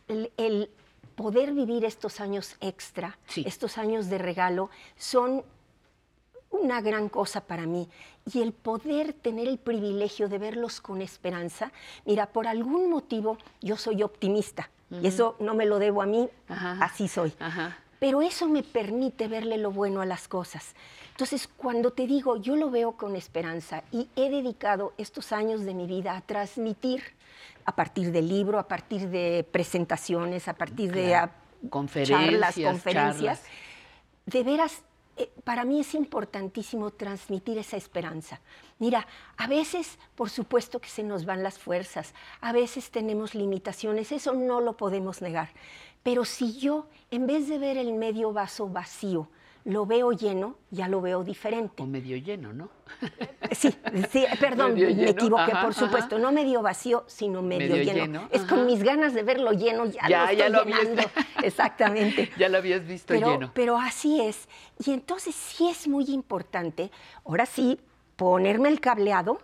el, 0.07 0.31
el 0.38 0.69
poder 1.15 1.51
vivir 1.51 1.84
estos 1.84 2.22
años 2.22 2.56
extra, 2.61 3.18
estos 3.35 3.77
años 3.77 4.10
de 4.10 4.18
regalo, 4.18 4.69
son 4.97 5.43
una 6.49 6.80
gran 6.80 7.10
cosa 7.10 7.41
para 7.41 7.65
mí. 7.65 7.89
Y 8.34 8.41
el 8.41 8.53
poder 8.53 9.11
tener 9.11 9.49
el 9.49 9.57
privilegio 9.57 10.30
de 10.30 10.38
verlos 10.38 10.80
con 10.80 11.01
esperanza, 11.01 11.73
mira, 12.06 12.27
por 12.27 12.47
algún 12.47 12.89
motivo 12.89 13.38
yo 13.60 13.76
soy 13.76 14.01
optimista. 14.01 14.69
Y 14.89 15.07
eso 15.07 15.35
no 15.39 15.56
me 15.56 15.65
lo 15.65 15.77
debo 15.77 16.01
a 16.01 16.06
mí, 16.06 16.30
Ajá. 16.47 16.77
así 16.80 17.10
soy. 17.10 17.34
Ajá. 17.38 17.77
Pero 17.99 18.21
eso 18.21 18.47
me 18.47 18.63
permite 18.63 19.27
verle 19.27 19.57
lo 19.57 19.71
bueno 19.71 20.01
a 20.01 20.05
las 20.05 20.27
cosas. 20.27 20.73
Entonces, 21.11 21.49
cuando 21.57 21.91
te 21.91 22.07
digo, 22.07 22.38
yo 22.38 22.55
lo 22.55 22.69
veo 22.71 22.93
con 22.93 23.15
esperanza 23.15 23.84
y 23.91 24.07
he 24.15 24.30
dedicado 24.30 24.93
estos 24.97 25.31
años 25.34 25.65
de 25.65 25.73
mi 25.73 25.85
vida 25.85 26.15
a 26.15 26.21
transmitir 26.21 27.03
a 27.65 27.76
partir 27.76 28.11
del 28.11 28.27
libro, 28.27 28.57
a 28.57 28.67
partir 28.67 29.09
de 29.09 29.45
presentaciones, 29.51 30.47
a 30.47 30.53
partir 30.53 30.91
de 30.91 31.07
Claro. 31.09 31.31
ah, 31.34 31.67
Conferencias, 31.69 32.55
charlas, 32.55 32.55
conferencias. 32.55 33.39
charlas. 33.41 33.43
De 34.26 34.43
veras, 34.43 34.81
eh, 35.17 35.30
para 35.43 35.65
mí 35.65 35.81
es 35.81 35.93
importantísimo 35.93 36.91
transmitir 36.91 37.57
esa 37.57 37.76
esperanza. 37.76 38.39
Mira, 38.80 39.05
a 39.35 39.45
veces, 39.47 39.99
por 40.15 40.30
supuesto 40.30 40.80
que 40.80 40.88
se 40.88 41.03
nos 41.03 41.26
van 41.26 41.43
las 41.43 41.59
fuerzas, 41.59 42.13
a 42.39 42.53
veces 42.53 42.91
tenemos 42.91 43.35
limitaciones, 43.35 44.13
eso 44.13 44.34
no 44.34 44.61
lo 44.61 44.77
podemos 44.77 45.21
negar. 45.21 45.49
Pero 46.03 46.26
si 46.26 46.57
yo, 46.59 46.88
en 47.11 47.27
vez 47.27 47.47
de 47.49 47.57
ver 47.59 47.77
el 47.77 47.93
medio 47.93 48.31
vaso 48.34 48.67
vacío, 48.69 49.30
lo 49.65 49.85
veo 49.85 50.13
lleno, 50.13 50.55
ya 50.71 50.88
lo 50.88 51.01
veo 51.01 51.23
diferente. 51.23 51.84
O 51.84 51.85
medio 51.85 52.15
lleno, 52.17 52.53
¿no? 52.53 52.69
Sí, 53.51 53.76
sí, 54.09 54.26
perdón, 54.39 54.73
me 54.76 55.09
equivoqué, 55.09 55.51
ajá, 55.51 55.61
por 55.63 55.73
supuesto, 55.73 56.17
no 56.17 56.31
medio 56.31 56.61
vacío, 56.61 57.03
sino 57.07 57.41
medio, 57.41 57.76
Medio 57.76 57.84
lleno. 57.84 57.99
lleno, 58.05 58.27
Es 58.31 58.41
ajá. 58.43 58.55
con 58.55 58.65
mis 58.65 58.81
ganas 58.84 59.13
de 59.13 59.21
verlo 59.23 59.51
lleno, 59.51 59.85
ya, 59.85 60.07
Ya, 60.07 60.26
lo 60.27 60.31
ya 60.38 60.45
estoy 60.47 60.61
habías- 60.61 60.80
llenando. 60.84 61.09
Exactamente. 61.43 62.30
ya 62.38 62.49
lo 62.49 62.57
habías 62.57 62.85
visto 62.88 63.13
Pero, 63.13 63.31
lleno. 63.31 63.51
pero 63.53 63.77
así 63.77 64.21
es. 64.21 64.47
Y 64.85 64.91
entonces 64.91 65.35
sí 65.35 65.67
es 65.69 65.88
muy 65.88 66.05
importante, 66.09 66.89
ahora 67.26 67.45
sí, 67.45 67.80
ponerme 68.15 68.69
el 68.69 68.80
cableado, 68.80 69.39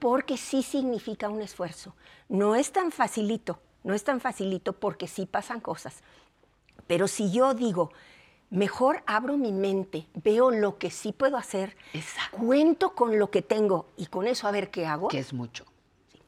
porque 0.00 0.36
sí 0.38 0.62
significa 0.62 1.28
un 1.28 1.42
esfuerzo. 1.42 1.94
No 2.28 2.56
es 2.56 2.72
tan 2.72 2.90
facilito, 2.90 3.60
no 3.86 3.94
es 3.94 4.02
tan 4.02 4.20
facilito 4.20 4.72
porque 4.72 5.06
sí 5.06 5.26
pasan 5.26 5.60
cosas. 5.60 6.02
Pero 6.88 7.06
si 7.06 7.30
yo 7.30 7.54
digo, 7.54 7.92
mejor 8.50 9.04
abro 9.06 9.36
mi 9.38 9.52
mente, 9.52 10.08
veo 10.12 10.50
lo 10.50 10.76
que 10.76 10.90
sí 10.90 11.12
puedo 11.12 11.36
hacer, 11.36 11.76
cuento 12.32 12.94
con 12.94 13.18
lo 13.18 13.30
que 13.30 13.42
tengo 13.42 13.86
y 13.96 14.06
con 14.06 14.26
eso 14.26 14.48
a 14.48 14.50
ver 14.50 14.70
qué 14.70 14.86
hago. 14.86 15.06
Que 15.06 15.20
es 15.20 15.32
mucho. 15.32 15.64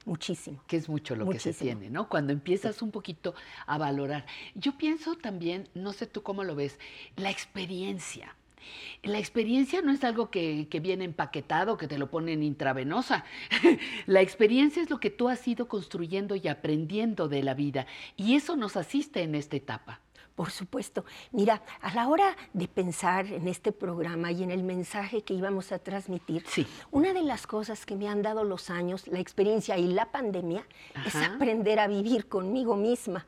muchísimo. 0.05 0.63
Que 0.69 0.77
es 0.77 0.89
mucho 0.89 1.17
lo 1.17 1.29
que 1.29 1.41
se 1.41 1.53
tiene, 1.53 1.91
¿no? 1.91 2.09
Cuando 2.09 2.33
empiezas 2.33 2.81
un 2.81 2.93
poquito 2.93 3.35
a 3.67 3.77
valorar. 3.77 4.25
Yo 4.55 4.79
pienso 4.79 5.17
también, 5.17 5.69
no 5.75 5.93
sé 5.93 6.07
tú 6.07 6.23
cómo 6.23 6.45
lo 6.45 6.55
ves, 6.55 6.79
la 7.17 7.31
experiencia. 7.31 8.37
La 9.03 9.19
experiencia 9.19 9.83
no 9.83 9.93
es 9.93 10.05
algo 10.05 10.31
que, 10.31 10.69
que 10.71 10.81
viene 10.81 11.05
empaquetado, 11.05 11.77
que 11.77 11.89
te 11.89 11.99
lo 11.99 12.11
ponen 12.11 12.43
intravenosa. 12.43 13.25
la 14.07 14.21
experiencia 14.21 14.83
es 14.83 14.91
lo 14.91 15.01
que 15.01 15.11
tú 15.11 15.29
has 15.29 15.47
ido 15.47 15.69
construyendo 15.69 16.35
y 16.35 16.49
aprendiendo 16.49 17.29
de 17.29 17.43
la 17.43 17.55
vida. 17.55 17.87
Y 18.17 18.35
eso 18.35 18.57
nos 18.57 18.77
asiste 18.77 19.23
en 19.23 19.35
esta 19.35 19.57
etapa. 19.57 20.01
Por 20.39 20.53
supuesto. 20.53 21.05
Mira, 21.33 21.63
a 21.81 21.93
la 21.95 22.07
hora 22.07 22.37
de 22.53 22.69
pensar 22.69 23.27
en 23.27 23.49
este 23.49 23.73
programa 23.73 24.31
y 24.31 24.45
en 24.45 24.53
el 24.53 24.63
mensaje 24.63 25.23
que 25.23 25.35
íbamos 25.35 25.73
a 25.73 25.81
transmitir, 25.81 26.45
una 26.93 27.13
de 27.13 27.23
las 27.23 27.49
cosas 27.49 27.85
que 27.85 27.97
me 27.97 28.09
han 28.09 28.23
dado 28.23 28.45
los 28.45 28.71
años, 28.71 29.09
la 29.09 29.19
experiencia 29.19 29.77
y 29.79 29.89
la 29.89 30.13
pandemia, 30.13 30.65
es 31.05 31.17
aprender 31.17 31.81
a 31.81 31.89
vivir 31.89 32.29
conmigo 32.29 32.77
misma. 32.77 33.27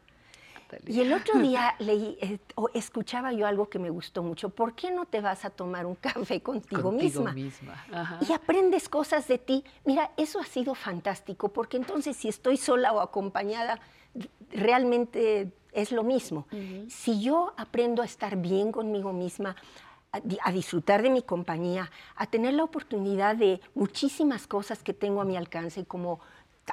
Y 0.86 1.00
el 1.00 1.12
otro 1.12 1.38
día 1.40 1.74
leí, 1.78 2.16
eh, 2.20 2.38
o 2.54 2.68
escuchaba 2.74 3.32
yo 3.32 3.46
algo 3.46 3.68
que 3.68 3.78
me 3.78 3.90
gustó 3.90 4.22
mucho. 4.22 4.50
¿Por 4.50 4.74
qué 4.74 4.90
no 4.90 5.06
te 5.06 5.20
vas 5.20 5.44
a 5.44 5.50
tomar 5.50 5.86
un 5.86 5.94
café 6.00 6.40
contigo, 6.42 6.82
Contigo 6.82 7.20
misma? 7.24 7.32
misma. 7.32 7.84
Ajá. 7.92 8.18
Y 8.28 8.32
aprendes 8.32 8.88
cosas 8.88 9.26
de 9.28 9.38
ti. 9.38 9.64
Mira, 9.84 10.10
eso 10.16 10.40
ha 10.40 10.44
sido 10.44 10.74
fantástico, 10.74 11.48
porque 11.48 11.76
entonces 11.76 12.16
si 12.16 12.28
estoy 12.28 12.56
sola 12.56 12.92
o 12.92 13.00
acompañada, 13.00 13.80
realmente 14.52 15.52
es 15.72 15.92
lo 15.92 16.02
mismo. 16.02 16.46
Si 16.88 17.20
yo 17.22 17.52
aprendo 17.56 18.02
a 18.02 18.04
estar 18.04 18.36
bien 18.36 18.72
conmigo 18.72 19.12
misma, 19.12 19.56
a 20.42 20.50
disfrutar 20.52 21.02
de 21.02 21.10
mi 21.10 21.22
compañía, 21.22 21.90
a 22.16 22.26
tener 22.26 22.54
la 22.54 22.64
oportunidad 22.64 23.36
de 23.36 23.60
muchísimas 23.74 24.48
cosas 24.48 24.82
que 24.82 24.92
tengo 24.92 25.20
a 25.20 25.24
mi 25.24 25.36
alcance, 25.36 25.84
como 25.84 26.18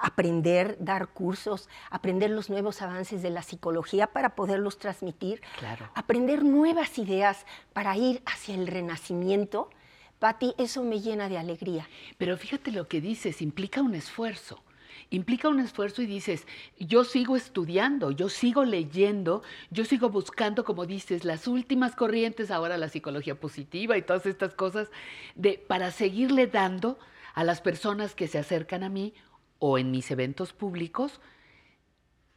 aprender, 0.01 0.77
dar 0.79 1.07
cursos, 1.07 1.69
aprender 1.89 2.29
los 2.29 2.49
nuevos 2.49 2.81
avances 2.81 3.21
de 3.21 3.29
la 3.29 3.41
psicología 3.41 4.07
para 4.07 4.35
poderlos 4.35 4.77
transmitir, 4.77 5.41
Claro. 5.59 5.89
aprender 5.95 6.43
nuevas 6.43 6.97
ideas 6.97 7.45
para 7.73 7.95
ir 7.97 8.21
hacia 8.25 8.55
el 8.55 8.67
renacimiento. 8.67 9.69
Patti, 10.19 10.55
eso 10.57 10.83
me 10.83 10.99
llena 10.99 11.29
de 11.29 11.37
alegría. 11.37 11.87
Pero 12.17 12.37
fíjate 12.37 12.71
lo 12.71 12.87
que 12.87 13.01
dices, 13.01 13.41
implica 13.41 13.81
un 13.81 13.93
esfuerzo. 13.95 14.63
Implica 15.09 15.47
un 15.47 15.59
esfuerzo 15.59 16.01
y 16.01 16.05
dices, 16.05 16.45
yo 16.79 17.03
sigo 17.05 17.37
estudiando, 17.37 18.11
yo 18.11 18.27
sigo 18.27 18.65
leyendo, 18.65 19.41
yo 19.69 19.85
sigo 19.85 20.09
buscando, 20.09 20.65
como 20.65 20.85
dices, 20.85 21.23
las 21.23 21.47
últimas 21.47 21.95
corrientes, 21.95 22.51
ahora 22.51 22.77
la 22.77 22.89
psicología 22.89 23.39
positiva 23.39 23.95
y 23.97 24.01
todas 24.01 24.25
estas 24.25 24.53
cosas, 24.55 24.89
de, 25.35 25.63
para 25.65 25.91
seguirle 25.91 26.47
dando 26.47 26.97
a 27.35 27.43
las 27.43 27.61
personas 27.61 28.15
que 28.15 28.27
se 28.27 28.39
acercan 28.39 28.83
a 28.83 28.89
mí 28.89 29.13
o 29.59 29.77
en 29.77 29.91
mis 29.91 30.09
eventos 30.11 30.53
públicos. 30.53 31.19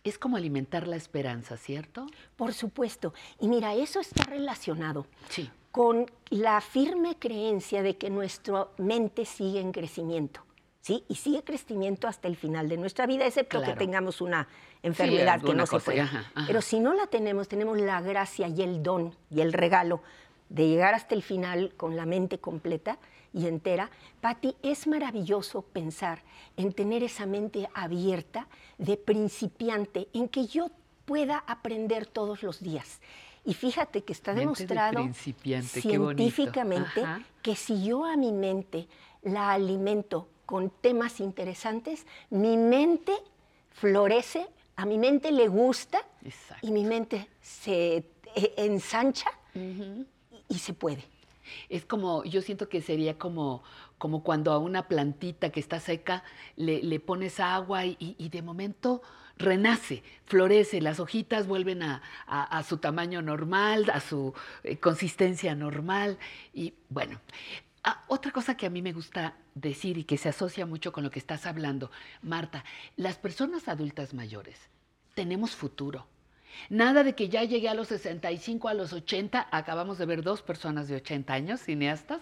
Es 0.02 0.18
como 0.18 0.36
alimentar 0.36 0.86
la 0.88 0.96
esperanza, 0.96 1.56
¿cierto? 1.56 2.06
Por 2.36 2.54
supuesto. 2.54 3.12
Y 3.38 3.48
mira, 3.48 3.74
eso 3.74 4.00
está 4.00 4.24
relacionado 4.24 5.06
Sí. 5.28 5.50
con 5.70 6.10
la 6.30 6.60
firme 6.62 7.16
creencia 7.18 7.82
de 7.82 7.96
que 7.98 8.08
nuestra 8.08 8.68
mente 8.78 9.24
sigue 9.26 9.60
en 9.60 9.72
crecimiento. 9.72 10.42
¿Sí? 10.82 11.04
Y 11.08 11.16
sigue 11.16 11.44
crecimiento 11.44 12.08
hasta 12.08 12.26
el 12.26 12.36
final 12.36 12.70
de 12.70 12.78
nuestra 12.78 13.06
vida, 13.06 13.26
excepto 13.26 13.58
Claro. 13.58 13.74
que 13.74 13.78
tengamos 13.78 14.22
una 14.22 14.48
enfermedad 14.82 15.42
que 15.42 15.54
no 15.54 15.66
se 15.66 15.78
puede. 15.78 16.00
ajá, 16.00 16.24
ajá. 16.34 16.46
Pero 16.46 16.62
si 16.62 16.80
no 16.80 16.94
la 16.94 17.06
tenemos, 17.06 17.48
tenemos 17.48 17.78
la 17.78 18.00
gracia 18.00 18.48
y 18.48 18.62
el 18.62 18.82
don 18.82 19.14
y 19.28 19.42
el 19.42 19.52
regalo 19.52 20.00
de 20.50 20.68
llegar 20.68 20.94
hasta 20.94 21.14
el 21.14 21.22
final 21.22 21.72
con 21.76 21.96
la 21.96 22.04
mente 22.04 22.38
completa 22.38 22.98
y 23.32 23.46
entera. 23.46 23.90
Patti, 24.20 24.56
es 24.62 24.86
maravilloso 24.86 25.62
pensar 25.62 26.22
en 26.56 26.72
tener 26.72 27.02
esa 27.02 27.24
mente 27.24 27.68
abierta 27.72 28.48
de 28.76 28.96
principiante, 28.96 30.08
en 30.12 30.28
que 30.28 30.46
yo 30.46 30.70
pueda 31.06 31.42
aprender 31.46 32.06
todos 32.06 32.42
los 32.42 32.60
días. 32.60 33.00
Y 33.44 33.54
fíjate 33.54 34.02
que 34.02 34.12
está 34.12 34.32
Mente 34.32 34.66
demostrado 34.66 35.08
científicamente 35.62 37.02
que 37.42 37.56
si 37.56 37.84
yo 37.84 38.04
a 38.04 38.16
mi 38.16 38.32
mente 38.32 38.86
la 39.22 39.52
alimento 39.52 40.28
con 40.44 40.68
temas 40.68 41.20
interesantes, 41.20 42.06
mi 42.28 42.56
mente 42.56 43.12
florece, 43.70 44.46
a 44.76 44.84
mi 44.84 44.98
mente 44.98 45.32
le 45.32 45.48
gusta 45.48 46.04
y 46.60 46.70
mi 46.70 46.84
mente 46.84 47.28
se 47.40 47.96
eh, 48.34 48.54
ensancha 48.56 49.30
y 50.50 50.58
se 50.58 50.74
puede. 50.74 51.04
Es 51.70 51.84
como, 51.86 52.22
yo 52.24 52.42
siento 52.42 52.68
que 52.68 52.82
sería 52.82 53.18
como, 53.18 53.62
como 53.98 54.22
cuando 54.22 54.52
a 54.52 54.58
una 54.58 54.86
plantita 54.88 55.50
que 55.50 55.60
está 55.60 55.80
seca 55.80 56.22
le, 56.56 56.82
le 56.82 57.00
pones 57.00 57.40
agua 57.40 57.86
y, 57.86 58.28
de 58.30 58.42
momento 58.42 59.02
renace, 59.36 60.02
florece, 60.26 60.82
las 60.82 61.00
hojitas 61.00 61.46
vuelven 61.46 61.82
a, 61.82 62.02
a- 62.26 62.58
a 62.58 62.62
su 62.62 62.76
tamaño 62.76 63.22
normal, 63.22 63.90
a 63.92 64.00
su 64.00 64.34
eh, 64.64 64.76
consistencia 64.78 65.54
normal. 65.54 66.18
Y 66.52 66.74
bueno, 66.90 67.18
ah, 67.84 68.04
otra 68.08 68.30
cosa 68.32 68.56
que 68.56 68.66
a 68.66 68.70
mí 68.70 68.82
me 68.82 68.92
gusta 68.92 69.34
decir 69.54 69.98
y 69.98 70.04
que 70.04 70.18
se 70.18 70.28
asocia 70.28 70.66
mucho 70.66 70.92
con 70.92 71.04
lo 71.04 71.10
que 71.10 71.18
estás 71.18 71.46
hablando, 71.46 71.90
Marta, 72.22 72.64
las 72.96 73.16
personas 73.16 73.66
adultas 73.68 74.14
mayores 74.14 74.58
tenemos 75.14 75.56
futuro. 75.56 76.06
Nada 76.68 77.04
de 77.04 77.14
que 77.14 77.28
ya 77.28 77.44
llegué 77.44 77.68
a 77.68 77.74
los 77.74 77.88
65, 77.88 78.68
a 78.68 78.74
los 78.74 78.92
80, 78.92 79.48
acabamos 79.50 79.98
de 79.98 80.06
ver 80.06 80.22
dos 80.22 80.42
personas 80.42 80.88
de 80.88 80.96
80 80.96 81.32
años, 81.32 81.60
cineastas, 81.60 82.20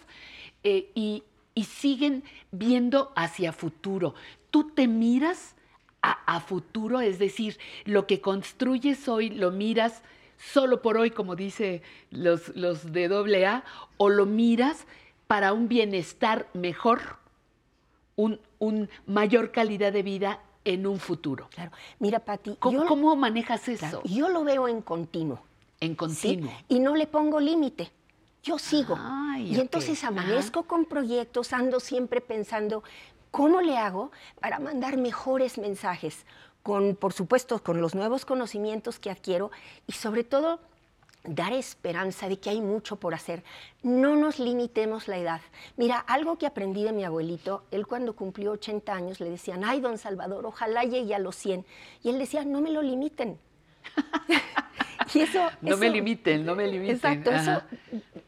eh, 0.63 0.91
y, 0.95 1.25
siguen 1.65 2.23
viendo 2.53 3.13
hacia 3.17 3.53
futuro. 3.53 4.15
Tú 4.53 4.71
te 4.71 4.87
miras 4.87 5.57
a, 6.03 6.13
a 6.37 6.39
futuro, 6.39 7.01
es 7.01 7.19
decir, 7.19 7.59
lo 7.85 8.07
que 8.07 8.21
construyes 8.21 9.09
hoy 9.09 9.31
lo 9.31 9.51
miras 9.51 10.03
solo 10.39 10.83
por 10.83 10.97
hoy, 10.97 11.11
como 11.11 11.37
dice 11.37 11.83
los, 12.11 12.55
los 12.57 12.93
de 12.93 13.07
AA, 13.45 13.65
o 13.97 14.09
lo 14.09 14.25
miras 14.25 14.87
para 15.27 15.53
un 15.53 15.69
bienestar 15.69 16.49
mejor, 16.55 17.01
un, 18.17 18.41
un 18.59 18.89
mayor 19.07 19.51
calidad 19.53 19.93
de 19.93 20.03
vida 20.03 20.41
en 20.73 20.87
un 20.87 20.99
futuro. 20.99 21.49
Claro. 21.51 21.73
Mira, 21.99 22.19
Pati, 22.21 22.57
¿Cómo, 22.59 22.81
yo- 22.83 22.87
cómo 22.87 23.17
manejas 23.17 23.67
eso? 23.69 23.81
Claro, 23.81 24.03
yo 24.05 24.29
lo 24.29 24.45
veo 24.45 24.69
en 24.69 24.83
continuo. 24.83 25.41
En 25.81 25.91
¿sí? 25.91 25.97
continuo. 25.97 26.53
Y 26.69 26.81
no 26.81 26.95
le 26.95 27.07
pongo 27.07 27.41
límite. 27.41 27.91
Yo 28.43 28.59
sigo. 28.59 28.97
Ay, 28.99 29.55
y 29.57 29.61
entonces 29.61 29.99
Ajá. 30.05 30.09
amanezco 30.09 30.63
con 30.65 30.85
proyectos, 30.85 31.53
ando 31.53 31.81
siempre 31.81 32.21
pensando 32.21 32.83
cómo 33.31 33.61
le 33.61 33.77
hago 33.77 34.11
para 34.41 34.59
mandar 34.59 34.97
mejores 34.97 35.59
mensajes, 35.59 36.25
con, 36.63 36.97
por 36.97 37.13
supuesto, 37.13 37.63
con 37.63 37.81
los 37.81 37.95
nuevos 37.95 38.25
conocimientos 38.25 38.99
que 38.99 39.11
adquiero 39.11 39.51
y 39.87 39.93
sobre 39.93 40.25
todo 40.25 40.61
dar 41.25 41.53
esperanza 41.53 42.29
de 42.29 42.39
que 42.39 42.51
hay 42.51 42.61
mucho 42.61 42.97
por 42.97 43.13
hacer. 43.15 43.43
No 43.83 44.17
nos 44.17 44.39
limitemos 44.39 45.09
la 45.09 45.19
edad. 45.19 45.41
Mira, 45.77 45.99
algo 45.99 46.39
que 46.39 46.47
aprendí 46.47 46.85
de 46.85 46.93
mi 46.93 47.05
abuelito, 47.05 47.65
él 47.71 47.87
cuando 47.87 48.15
cumplió 48.17 48.53
80 48.53 48.93
años 48.93 49.21
le 49.21 49.29
decían, 49.31 49.65
ay, 49.65 49.81
don 49.81 49.99
Salvador, 49.99 50.47
ojalá 50.47 50.85
llegue 50.85 51.15
a 51.15 51.19
los 51.19 51.37
100. 51.37 51.65
Y 52.03 52.11
él 52.11 52.19
decía, 52.19 52.45
no 52.45 52.61
me 52.61 52.71
lo 52.71 52.83
limiten. 52.83 53.39
y 55.15 55.21
eso, 55.21 55.49
No 55.61 55.77
me 55.77 55.91
limiten, 55.91 56.45
no 56.45 56.55
me 56.55 56.67
limiten. 56.67 56.97
Exacto, 56.97 57.31
eso 57.31 57.63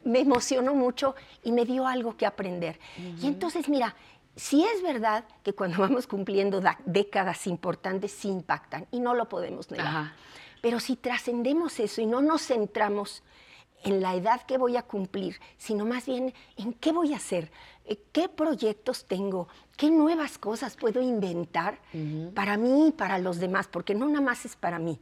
me 0.04 0.20
emocionó 0.20 0.74
mucho 0.74 1.14
y 1.44 1.52
me 1.52 1.64
dio 1.64 1.86
algo 1.86 2.16
que 2.16 2.26
aprender. 2.26 2.78
Y 3.20 3.26
entonces, 3.26 3.68
mira, 3.68 3.94
sí 4.36 4.64
es 4.74 4.82
verdad 4.82 5.24
que 5.42 5.52
cuando 5.52 5.78
vamos 5.78 6.06
cumpliendo 6.06 6.60
da- 6.60 6.78
décadas 6.86 7.46
importantes, 7.46 8.12
sí 8.12 8.28
impactan 8.28 8.86
y 8.90 9.00
no 9.00 9.14
lo 9.14 9.28
podemos 9.28 9.70
negar. 9.70 9.86
Ajá. 9.86 10.14
Pero 10.60 10.80
si 10.80 10.96
trascendemos 10.96 11.80
eso 11.80 12.00
y 12.00 12.06
no 12.06 12.20
nos 12.20 12.42
centramos 12.46 13.22
en 13.82 14.00
la 14.00 14.14
edad 14.14 14.42
que 14.42 14.58
voy 14.58 14.76
a 14.76 14.82
cumplir, 14.82 15.36
sino 15.56 15.86
más 15.86 16.06
bien 16.06 16.34
en 16.56 16.72
qué 16.74 16.92
voy 16.92 17.14
a 17.14 17.16
hacer, 17.16 17.50
eh, 17.86 17.98
qué 18.12 18.28
proyectos 18.28 19.06
tengo, 19.06 19.48
qué 19.76 19.90
nuevas 19.90 20.38
cosas 20.38 20.76
puedo 20.76 21.00
inventar 21.00 21.80
para 22.34 22.56
mí 22.56 22.88
y 22.88 22.92
para 22.92 23.18
los 23.18 23.38
demás, 23.38 23.68
porque 23.68 23.94
no 23.94 24.06
nada 24.06 24.20
más 24.20 24.44
es 24.44 24.56
para 24.56 24.78
mí, 24.78 25.00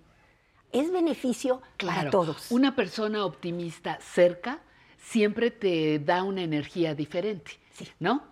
es 0.73 0.93
beneficio 0.93 1.61
para 1.85 2.11
todos. 2.11 2.51
Una 2.51 2.77
persona 2.77 3.25
optimista 3.25 3.99
cerca 4.01 4.61
siempre 4.97 5.51
te 5.51 5.99
da 5.99 6.23
una 6.23 6.43
energía 6.43 6.95
diferente, 6.95 7.53
¿no? 7.99 8.25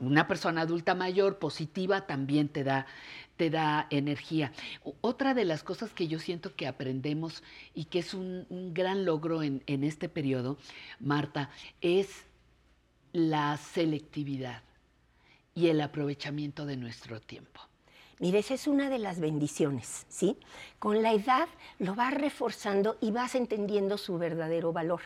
Una 0.00 0.26
persona 0.26 0.62
adulta 0.62 0.94
mayor 0.94 1.38
positiva 1.38 2.06
también 2.06 2.48
te 2.48 2.64
da, 2.64 2.86
te 3.36 3.50
da 3.50 3.86
energía. 3.90 4.52
Otra 5.00 5.34
de 5.34 5.44
las 5.44 5.62
cosas 5.62 5.92
que 5.92 6.08
yo 6.08 6.18
siento 6.18 6.54
que 6.54 6.66
aprendemos 6.66 7.42
y 7.74 7.86
que 7.86 7.98
es 8.00 8.14
un, 8.14 8.46
un 8.48 8.74
gran 8.74 9.04
logro 9.04 9.42
en, 9.42 9.62
en 9.66 9.84
este 9.84 10.08
periodo, 10.08 10.58
Marta, 11.00 11.50
es 11.80 12.24
la 13.12 13.56
selectividad 13.56 14.62
y 15.54 15.68
el 15.68 15.80
aprovechamiento 15.80 16.66
de 16.66 16.76
nuestro 16.76 17.20
tiempo. 17.20 17.60
Mire, 18.20 18.38
esa 18.38 18.54
es 18.54 18.66
una 18.66 18.88
de 18.88 18.98
las 18.98 19.18
bendiciones, 19.18 20.06
¿sí? 20.08 20.38
Con 20.78 21.02
la 21.02 21.12
edad 21.12 21.48
lo 21.78 21.94
vas 21.94 22.14
reforzando 22.14 22.96
y 23.00 23.10
vas 23.10 23.34
entendiendo 23.34 23.98
su 23.98 24.18
verdadero 24.18 24.72
valor. 24.72 25.00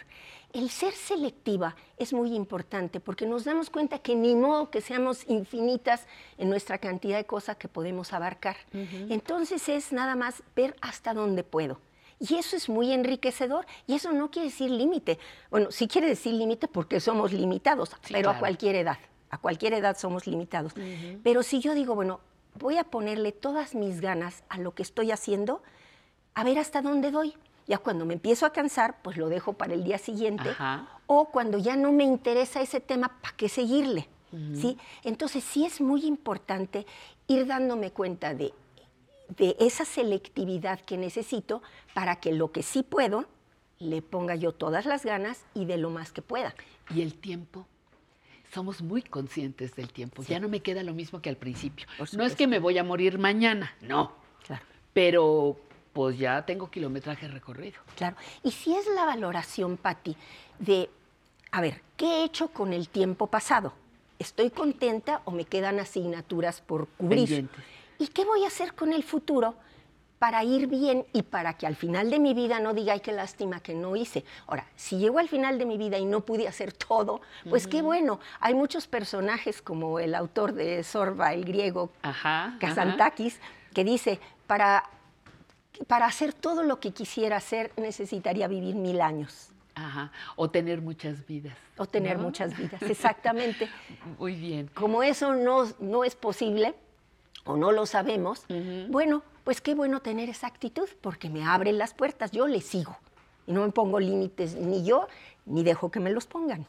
El 0.52 0.70
ser 0.70 0.92
selectiva 0.92 1.76
es 1.96 2.12
muy 2.12 2.34
importante 2.34 3.00
porque 3.00 3.26
nos 3.26 3.44
damos 3.44 3.70
cuenta 3.70 3.98
que 3.98 4.14
ni 4.14 4.34
modo 4.34 4.70
que 4.70 4.80
seamos 4.80 5.28
infinitas 5.28 6.06
en 6.38 6.48
nuestra 6.48 6.78
cantidad 6.78 7.16
de 7.16 7.26
cosas 7.26 7.56
que 7.56 7.68
podemos 7.68 8.12
abarcar. 8.12 8.56
Entonces 8.72 9.68
es 9.68 9.92
nada 9.92 10.14
más 10.14 10.42
ver 10.54 10.76
hasta 10.80 11.12
dónde 11.12 11.44
puedo. 11.44 11.80
Y 12.20 12.34
eso 12.34 12.56
es 12.56 12.68
muy 12.68 12.92
enriquecedor 12.92 13.66
y 13.86 13.94
eso 13.94 14.12
no 14.12 14.30
quiere 14.30 14.48
decir 14.48 14.70
límite. 14.70 15.18
Bueno, 15.50 15.70
sí 15.70 15.86
quiere 15.86 16.08
decir 16.08 16.34
límite 16.34 16.66
porque 16.66 17.00
somos 17.00 17.32
limitados, 17.32 17.90
pero 18.10 18.30
a 18.30 18.38
cualquier 18.38 18.76
edad. 18.76 18.98
A 19.30 19.38
cualquier 19.38 19.74
edad 19.74 19.96
somos 19.98 20.26
limitados. 20.26 20.72
Pero 21.22 21.42
si 21.42 21.60
yo 21.60 21.74
digo, 21.74 21.94
bueno, 21.94 22.20
voy 22.58 22.76
a 22.76 22.84
ponerle 22.84 23.32
todas 23.32 23.74
mis 23.74 24.00
ganas 24.00 24.42
a 24.48 24.58
lo 24.58 24.74
que 24.74 24.82
estoy 24.82 25.10
haciendo, 25.10 25.62
a 26.34 26.44
ver 26.44 26.58
hasta 26.58 26.82
dónde 26.82 27.10
doy. 27.10 27.34
Ya 27.66 27.78
cuando 27.78 28.04
me 28.04 28.14
empiezo 28.14 28.46
a 28.46 28.52
cansar, 28.52 29.02
pues 29.02 29.16
lo 29.16 29.28
dejo 29.28 29.52
para 29.52 29.74
el 29.74 29.84
día 29.84 29.98
siguiente. 29.98 30.50
Ajá. 30.50 30.88
O 31.06 31.26
cuando 31.26 31.58
ya 31.58 31.76
no 31.76 31.92
me 31.92 32.04
interesa 32.04 32.60
ese 32.60 32.80
tema, 32.80 33.20
¿para 33.20 33.36
qué 33.36 33.48
seguirle? 33.48 34.08
¿Sí? 34.54 34.76
Entonces 35.04 35.42
sí 35.42 35.64
es 35.64 35.80
muy 35.80 36.04
importante 36.04 36.86
ir 37.28 37.46
dándome 37.46 37.92
cuenta 37.92 38.34
de, 38.34 38.52
de 39.38 39.56
esa 39.58 39.86
selectividad 39.86 40.80
que 40.80 40.98
necesito 40.98 41.62
para 41.94 42.16
que 42.16 42.32
lo 42.32 42.52
que 42.52 42.62
sí 42.62 42.82
puedo, 42.82 43.24
le 43.78 44.02
ponga 44.02 44.34
yo 44.34 44.52
todas 44.52 44.84
las 44.84 45.04
ganas 45.06 45.44
y 45.54 45.64
de 45.64 45.78
lo 45.78 45.88
más 45.88 46.12
que 46.12 46.20
pueda. 46.20 46.54
¿Y 46.94 47.00
el 47.00 47.14
tiempo? 47.14 47.66
Somos 48.52 48.82
muy 48.82 49.02
conscientes 49.02 49.74
del 49.74 49.92
tiempo. 49.92 50.22
Ya 50.22 50.40
no 50.40 50.48
me 50.48 50.60
queda 50.60 50.82
lo 50.82 50.94
mismo 50.94 51.20
que 51.20 51.28
al 51.28 51.36
principio. 51.36 51.86
No 52.12 52.24
es 52.24 52.34
que 52.34 52.46
me 52.46 52.58
voy 52.58 52.78
a 52.78 52.84
morir 52.84 53.18
mañana, 53.18 53.74
no. 53.82 54.12
Claro. 54.46 54.64
Pero 54.92 55.58
pues 55.92 56.18
ya 56.18 56.44
tengo 56.46 56.70
kilometraje 56.70 57.28
recorrido. 57.28 57.80
Claro. 57.96 58.16
Y 58.42 58.52
si 58.52 58.74
es 58.74 58.86
la 58.94 59.04
valoración, 59.04 59.76
Patti, 59.76 60.16
de 60.58 60.88
a 61.50 61.60
ver, 61.60 61.80
¿qué 61.96 62.06
he 62.06 62.24
hecho 62.24 62.48
con 62.48 62.72
el 62.72 62.88
tiempo 62.88 63.26
pasado? 63.26 63.72
¿Estoy 64.18 64.50
contenta 64.50 65.22
o 65.24 65.30
me 65.30 65.44
quedan 65.44 65.78
asignaturas 65.78 66.60
por 66.60 66.88
cubrir? 66.88 67.20
Pendientes. 67.20 67.64
¿Y 67.98 68.08
qué 68.08 68.24
voy 68.24 68.44
a 68.44 68.48
hacer 68.48 68.74
con 68.74 68.92
el 68.92 69.02
futuro 69.02 69.54
para 70.18 70.42
ir 70.42 70.66
bien 70.66 71.06
y 71.12 71.22
para 71.22 71.54
que 71.54 71.66
al 71.66 71.76
final 71.76 72.10
de 72.10 72.18
mi 72.18 72.34
vida 72.34 72.58
no 72.58 72.74
diga, 72.74 72.94
ay, 72.94 73.00
qué 73.00 73.12
lástima 73.12 73.60
que 73.60 73.74
no 73.74 73.94
hice? 73.94 74.24
Ahora, 74.46 74.66
si 74.76 74.98
llego 74.98 75.18
al 75.18 75.28
final 75.28 75.58
de 75.58 75.66
mi 75.66 75.78
vida 75.78 75.98
y 75.98 76.04
no 76.04 76.20
pude 76.20 76.48
hacer 76.48 76.72
todo, 76.72 77.20
pues 77.48 77.66
qué 77.66 77.82
bueno. 77.82 78.18
Hay 78.40 78.54
muchos 78.54 78.86
personajes 78.86 79.62
como 79.62 80.00
el 80.00 80.14
autor 80.14 80.54
de 80.54 80.82
Sorba, 80.82 81.32
el 81.32 81.44
griego, 81.44 81.92
Kazantakis, 82.58 83.40
que 83.72 83.84
dice, 83.84 84.18
para, 84.46 84.84
para 85.86 86.06
hacer 86.06 86.32
todo 86.32 86.62
lo 86.64 86.80
que 86.80 86.90
quisiera 86.92 87.36
hacer 87.36 87.72
necesitaría 87.76 88.48
vivir 88.48 88.74
mil 88.74 89.00
años. 89.00 89.50
Ajá. 89.76 90.10
O 90.34 90.50
tener 90.50 90.80
muchas 90.80 91.24
vidas. 91.26 91.56
O 91.76 91.86
tener 91.86 92.16
¿no? 92.16 92.24
muchas 92.24 92.56
vidas, 92.56 92.82
exactamente. 92.90 93.68
Muy 94.18 94.34
bien. 94.34 94.68
Como 94.74 95.04
eso 95.04 95.34
no, 95.34 95.68
no 95.78 96.02
es 96.02 96.16
posible 96.16 96.74
o 97.44 97.56
no 97.56 97.72
lo 97.72 97.86
sabemos, 97.86 98.44
bueno, 98.88 99.22
pues 99.48 99.62
qué 99.62 99.74
bueno 99.74 100.02
tener 100.02 100.28
esa 100.28 100.46
actitud 100.46 100.90
porque 101.00 101.30
me 101.30 101.42
abren 101.42 101.78
las 101.78 101.94
puertas, 101.94 102.32
yo 102.32 102.46
le 102.46 102.60
sigo 102.60 102.98
y 103.46 103.54
no 103.54 103.64
me 103.64 103.72
pongo 103.72 103.98
límites 103.98 104.56
ni 104.56 104.84
yo 104.84 105.08
ni 105.46 105.62
dejo 105.62 105.90
que 105.90 106.00
me 106.00 106.10
los 106.10 106.26
pongan. 106.26 106.66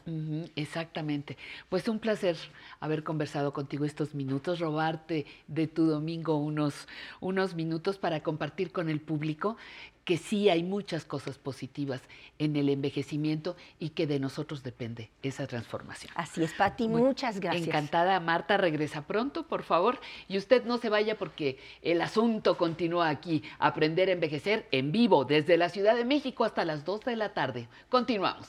Exactamente. 0.56 1.36
Pues 1.68 1.86
un 1.88 1.98
placer 1.98 2.38
haber 2.80 3.04
conversado 3.04 3.52
contigo 3.52 3.84
estos 3.84 4.14
minutos, 4.14 4.60
robarte 4.60 5.26
de 5.46 5.66
tu 5.66 5.84
domingo 5.84 6.36
unos, 6.36 6.88
unos 7.20 7.54
minutos 7.54 7.98
para 7.98 8.22
compartir 8.22 8.72
con 8.72 8.88
el 8.88 9.02
público 9.02 9.58
que 10.04 10.16
sí 10.16 10.48
hay 10.48 10.62
muchas 10.62 11.04
cosas 11.04 11.38
positivas 11.38 12.00
en 12.38 12.56
el 12.56 12.68
envejecimiento 12.68 13.56
y 13.78 13.90
que 13.90 14.06
de 14.06 14.18
nosotros 14.18 14.62
depende 14.62 15.10
esa 15.22 15.46
transformación. 15.46 16.12
Así 16.16 16.42
es, 16.42 16.52
Pati, 16.54 16.88
Muy 16.88 17.02
muchas 17.02 17.38
gracias. 17.38 17.66
Encantada, 17.66 18.18
Marta, 18.20 18.56
regresa 18.56 19.02
pronto, 19.02 19.46
por 19.46 19.62
favor. 19.62 20.00
Y 20.28 20.38
usted 20.38 20.64
no 20.64 20.78
se 20.78 20.88
vaya 20.88 21.18
porque 21.18 21.58
el 21.82 22.00
asunto 22.00 22.56
continúa 22.56 23.08
aquí. 23.08 23.42
Aprender 23.58 24.08
a 24.08 24.12
envejecer 24.12 24.66
en 24.72 24.92
vivo 24.92 25.24
desde 25.24 25.56
la 25.56 25.68
Ciudad 25.68 25.94
de 25.94 26.04
México 26.04 26.44
hasta 26.44 26.64
las 26.64 26.84
2 26.84 27.00
de 27.02 27.16
la 27.16 27.34
tarde. 27.34 27.68
Continuamos. 27.88 28.48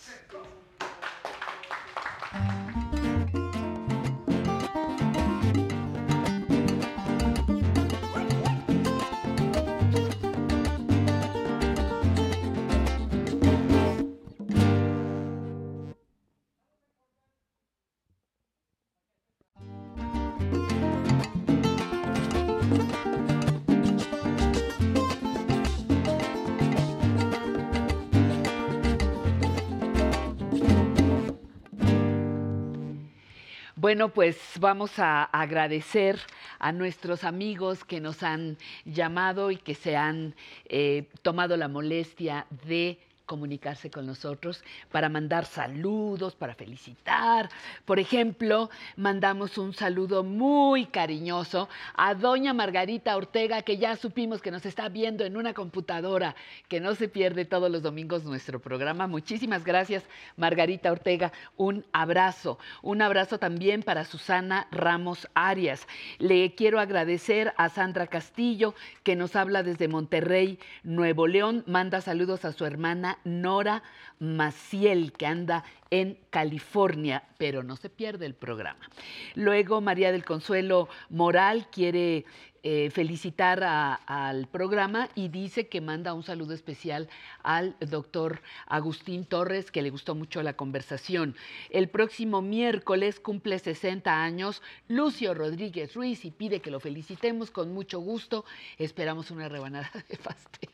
Bueno, 33.81 34.09
pues 34.09 34.37
vamos 34.59 34.99
a 34.99 35.23
agradecer 35.23 36.19
a 36.59 36.71
nuestros 36.71 37.23
amigos 37.23 37.83
que 37.83 37.99
nos 37.99 38.21
han 38.21 38.59
llamado 38.85 39.49
y 39.49 39.57
que 39.57 39.73
se 39.73 39.95
han 39.95 40.35
eh, 40.65 41.09
tomado 41.23 41.57
la 41.57 41.67
molestia 41.67 42.45
de 42.67 42.99
comunicarse 43.31 43.89
con 43.89 44.05
nosotros 44.05 44.61
para 44.91 45.07
mandar 45.07 45.45
saludos, 45.45 46.35
para 46.35 46.53
felicitar. 46.53 47.49
Por 47.85 47.97
ejemplo, 47.97 48.69
mandamos 48.97 49.57
un 49.57 49.73
saludo 49.73 50.21
muy 50.21 50.87
cariñoso 50.87 51.69
a 51.95 52.13
doña 52.13 52.53
Margarita 52.53 53.15
Ortega, 53.15 53.61
que 53.61 53.77
ya 53.77 53.95
supimos 53.95 54.41
que 54.41 54.51
nos 54.51 54.65
está 54.65 54.89
viendo 54.89 55.23
en 55.23 55.37
una 55.37 55.53
computadora, 55.53 56.35
que 56.67 56.81
no 56.81 56.93
se 56.93 57.07
pierde 57.07 57.45
todos 57.45 57.71
los 57.71 57.81
domingos 57.81 58.25
nuestro 58.25 58.59
programa. 58.59 59.07
Muchísimas 59.07 59.63
gracias, 59.63 60.03
Margarita 60.35 60.91
Ortega. 60.91 61.31
Un 61.55 61.85
abrazo. 61.93 62.59
Un 62.81 63.01
abrazo 63.01 63.39
también 63.39 63.81
para 63.81 64.03
Susana 64.03 64.67
Ramos 64.71 65.29
Arias. 65.35 65.87
Le 66.19 66.53
quiero 66.53 66.81
agradecer 66.81 67.53
a 67.55 67.69
Sandra 67.69 68.07
Castillo, 68.07 68.75
que 69.03 69.15
nos 69.15 69.37
habla 69.37 69.63
desde 69.63 69.87
Monterrey, 69.87 70.59
Nuevo 70.83 71.27
León. 71.27 71.63
Manda 71.65 72.01
saludos 72.01 72.43
a 72.43 72.51
su 72.51 72.65
hermana 72.65 73.19
Nora 73.25 73.81
Maciel, 74.19 75.11
que 75.13 75.25
anda 75.25 75.63
en 75.91 76.17
California, 76.29 77.23
pero 77.37 77.63
no 77.63 77.75
se 77.75 77.89
pierde 77.89 78.25
el 78.25 78.33
programa. 78.33 78.89
Luego, 79.35 79.81
María 79.81 80.11
del 80.11 80.25
Consuelo 80.25 80.87
Moral 81.09 81.67
quiere 81.69 82.25
eh, 82.63 82.91
felicitar 82.91 83.63
al 83.63 84.47
programa 84.47 85.09
y 85.15 85.29
dice 85.29 85.67
que 85.67 85.81
manda 85.81 86.13
un 86.13 86.21
saludo 86.21 86.53
especial 86.53 87.09
al 87.41 87.75
doctor 87.79 88.43
Agustín 88.67 89.25
Torres, 89.25 89.71
que 89.71 89.81
le 89.81 89.89
gustó 89.89 90.13
mucho 90.13 90.43
la 90.43 90.53
conversación. 90.53 91.35
El 91.71 91.89
próximo 91.89 92.43
miércoles 92.43 93.19
cumple 93.19 93.57
60 93.57 94.23
años 94.23 94.61
Lucio 94.87 95.33
Rodríguez 95.33 95.95
Ruiz 95.95 96.23
y 96.23 96.29
pide 96.29 96.59
que 96.59 96.69
lo 96.69 96.79
felicitemos 96.79 97.49
con 97.49 97.73
mucho 97.73 97.99
gusto. 97.99 98.45
Esperamos 98.77 99.31
una 99.31 99.49
rebanada 99.49 99.89
de 100.07 100.17
pastel 100.17 100.69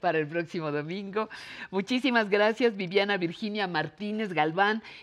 para 0.00 0.18
el 0.18 0.26
próximo 0.26 0.70
domingo. 0.72 1.30
Muchísimas 1.70 2.28
gracias, 2.28 2.76
Viviana 2.76 3.16
Virginia 3.16 3.66
Martínez 3.66 4.34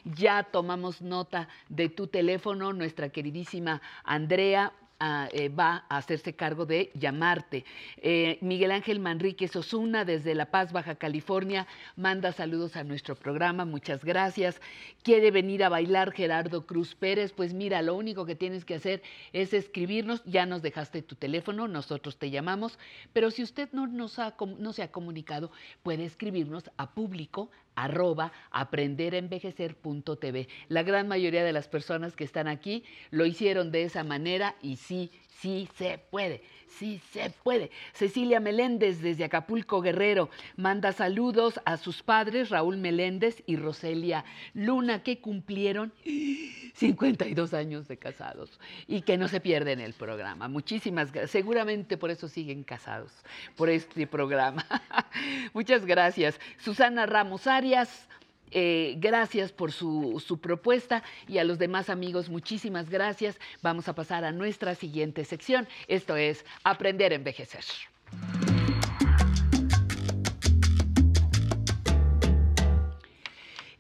Ya 0.03 0.43
tomamos 0.43 1.01
nota 1.01 1.47
de 1.69 1.89
tu 1.89 2.07
teléfono, 2.07 2.73
nuestra 2.73 3.09
queridísima 3.09 3.81
Andrea 4.03 4.73
ah, 4.99 5.27
eh, 5.31 5.49
va 5.49 5.83
a 5.89 5.97
hacerse 5.97 6.35
cargo 6.35 6.67
de 6.67 6.91
llamarte. 6.93 7.65
Eh, 7.97 8.37
Miguel 8.41 8.71
Ángel 8.71 8.99
Manríquez 8.99 9.55
Osuna, 9.55 10.05
desde 10.05 10.35
La 10.35 10.51
Paz, 10.51 10.71
Baja 10.71 10.95
California, 10.95 11.65
manda 11.95 12.31
saludos 12.31 12.75
a 12.75 12.83
nuestro 12.83 13.15
programa, 13.15 13.65
muchas 13.65 14.05
gracias. 14.05 14.61
Quiere 15.01 15.31
venir 15.31 15.63
a 15.63 15.69
bailar 15.69 16.11
Gerardo 16.11 16.67
Cruz 16.67 16.93
Pérez, 16.93 17.33
pues 17.33 17.53
mira, 17.55 17.81
lo 17.81 17.95
único 17.95 18.27
que 18.27 18.35
tienes 18.35 18.63
que 18.63 18.75
hacer 18.75 19.01
es 19.33 19.53
escribirnos, 19.53 20.23
ya 20.25 20.45
nos 20.45 20.61
dejaste 20.61 21.01
tu 21.01 21.15
teléfono, 21.15 21.67
nosotros 21.67 22.17
te 22.17 22.29
llamamos, 22.29 22.77
pero 23.11 23.31
si 23.31 23.41
usted 23.41 23.69
no, 23.71 23.87
nos 23.87 24.19
no 24.59 24.73
se 24.73 24.83
ha 24.83 24.91
comunicado, 24.91 25.51
puede 25.81 26.05
escribirnos 26.05 26.69
a 26.77 26.91
público 26.91 27.49
arroba 27.83 28.31
aprenderenvejecer.tv. 28.51 30.47
La 30.69 30.83
gran 30.83 31.07
mayoría 31.07 31.43
de 31.43 31.53
las 31.53 31.67
personas 31.67 32.15
que 32.15 32.23
están 32.23 32.47
aquí 32.47 32.83
lo 33.09 33.25
hicieron 33.25 33.71
de 33.71 33.83
esa 33.83 34.03
manera 34.03 34.55
y 34.61 34.75
sí, 34.75 35.11
sí 35.29 35.67
se 35.75 35.97
puede, 35.97 36.43
sí 36.77 37.01
se 37.11 37.29
puede. 37.43 37.71
Cecilia 37.93 38.39
Meléndez 38.39 39.01
desde 39.01 39.23
Acapulco 39.23 39.81
Guerrero 39.81 40.29
manda 40.55 40.91
saludos 40.91 41.59
a 41.65 41.77
sus 41.77 42.03
padres 42.03 42.49
Raúl 42.49 42.77
Meléndez 42.77 43.43
y 43.45 43.55
Roselia 43.55 44.25
Luna 44.53 45.03
que 45.03 45.19
cumplieron 45.19 45.93
52 46.73 47.53
años 47.53 47.87
de 47.87 47.97
casados 47.97 48.59
y 48.87 49.01
que 49.01 49.17
no 49.17 49.27
se 49.27 49.39
pierden 49.39 49.79
el 49.79 49.93
programa. 49.93 50.47
Muchísimas 50.47 51.11
gracias. 51.11 51.31
Seguramente 51.31 51.97
por 51.97 52.11
eso 52.11 52.27
siguen 52.27 52.63
casados, 52.63 53.11
por 53.55 53.69
este 53.69 54.07
programa. 54.07 54.65
Muchas 55.53 55.85
gracias. 55.85 56.39
Susana 56.57 57.05
Ramos 57.05 57.47
Arias. 57.47 58.07
Eh, 58.51 58.95
gracias 58.97 59.51
por 59.51 59.71
su, 59.71 60.21
su 60.25 60.39
propuesta 60.39 61.03
y 61.27 61.37
a 61.37 61.43
los 61.43 61.57
demás 61.57 61.89
amigos 61.89 62.29
muchísimas 62.29 62.89
gracias. 62.89 63.39
Vamos 63.61 63.87
a 63.87 63.95
pasar 63.95 64.25
a 64.25 64.31
nuestra 64.31 64.75
siguiente 64.75 65.25
sección. 65.25 65.67
Esto 65.87 66.15
es 66.15 66.45
Aprender 66.63 67.11
a 67.11 67.15
envejecer. 67.15 67.63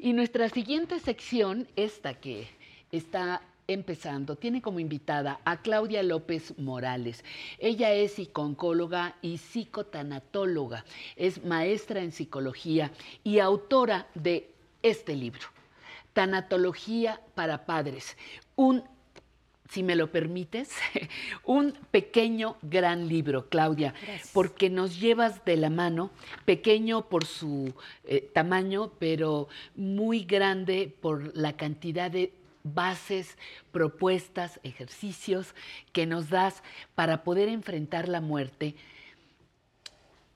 Y 0.03 0.13
nuestra 0.13 0.49
siguiente 0.49 0.99
sección, 0.99 1.67
esta 1.75 2.15
que 2.15 2.47
está 2.91 3.43
empezando, 3.67 4.35
tiene 4.35 4.59
como 4.59 4.79
invitada 4.79 5.39
a 5.45 5.61
Claudia 5.61 6.01
López 6.01 6.57
Morales. 6.57 7.23
Ella 7.59 7.93
es 7.93 8.13
psicóloga 8.13 9.15
y 9.21 9.37
psicotanatóloga, 9.37 10.85
es 11.15 11.45
maestra 11.45 12.01
en 12.01 12.11
psicología 12.11 12.91
y 13.23 13.37
autora 13.37 14.07
de 14.15 14.49
este 14.83 15.15
libro, 15.15 15.47
Tanatología 16.13 17.21
para 17.35 17.65
Padres, 17.65 18.17
un 18.55 18.83
si 19.71 19.83
me 19.83 19.95
lo 19.95 20.11
permites, 20.11 20.69
un 21.45 21.73
pequeño 21.91 22.57
gran 22.61 23.07
libro, 23.07 23.47
Claudia, 23.47 23.93
porque 24.33 24.69
nos 24.69 24.99
llevas 24.99 25.45
de 25.45 25.55
la 25.55 25.69
mano, 25.69 26.11
pequeño 26.43 27.07
por 27.07 27.25
su 27.25 27.73
eh, 28.03 28.29
tamaño, 28.33 28.91
pero 28.99 29.47
muy 29.75 30.25
grande 30.25 30.93
por 30.99 31.35
la 31.37 31.55
cantidad 31.55 32.11
de 32.11 32.33
bases, 32.63 33.37
propuestas, 33.71 34.59
ejercicios 34.63 35.55
que 35.93 36.05
nos 36.05 36.29
das 36.29 36.63
para 36.93 37.23
poder 37.23 37.47
enfrentar 37.47 38.09
la 38.09 38.19
muerte 38.19 38.75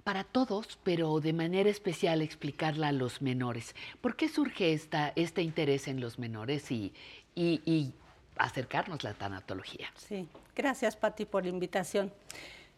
para 0.06 0.24
todos, 0.24 0.77
pero 0.84 1.19
de 1.19 1.34
manera 1.34 1.67
especial 1.67 2.22
explicarla 2.22 2.90
a 2.90 2.92
los 2.92 3.24
menores. 3.24 3.75
¿Por 4.01 4.16
qué 4.16 4.30
surge 4.30 4.72
esta, 4.72 5.11
este 5.16 5.42
interés 5.42 5.88
en 5.88 6.00
los 6.00 6.19
menores 6.19 6.72
y, 6.72 6.93
y, 7.34 7.59
y 7.66 7.92
acercarnos 8.38 9.03
a 9.03 9.09
la 9.09 9.14
tanatología? 9.16 9.92
Sí, 9.98 10.27
gracias 10.56 10.95
Patti 10.95 11.25
por 11.25 11.43
la 11.43 11.50
invitación. 11.50 12.14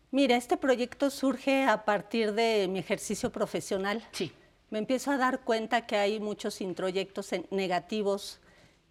Mira, 0.10 0.38
este 0.38 0.56
proyecto 0.56 1.10
surge 1.10 1.66
a 1.66 1.84
partir 1.84 2.32
de 2.32 2.70
mi 2.70 2.80
ejercicio 2.80 3.30
profesional. 3.30 4.08
Sí. 4.14 4.32
Me 4.70 4.80
empiezo 4.80 5.12
a 5.12 5.18
dar 5.18 5.42
cuenta 5.42 5.86
que 5.86 5.98
hay 5.98 6.22
muchos 6.22 6.62
introyectos 6.62 7.32
negativos 7.52 8.40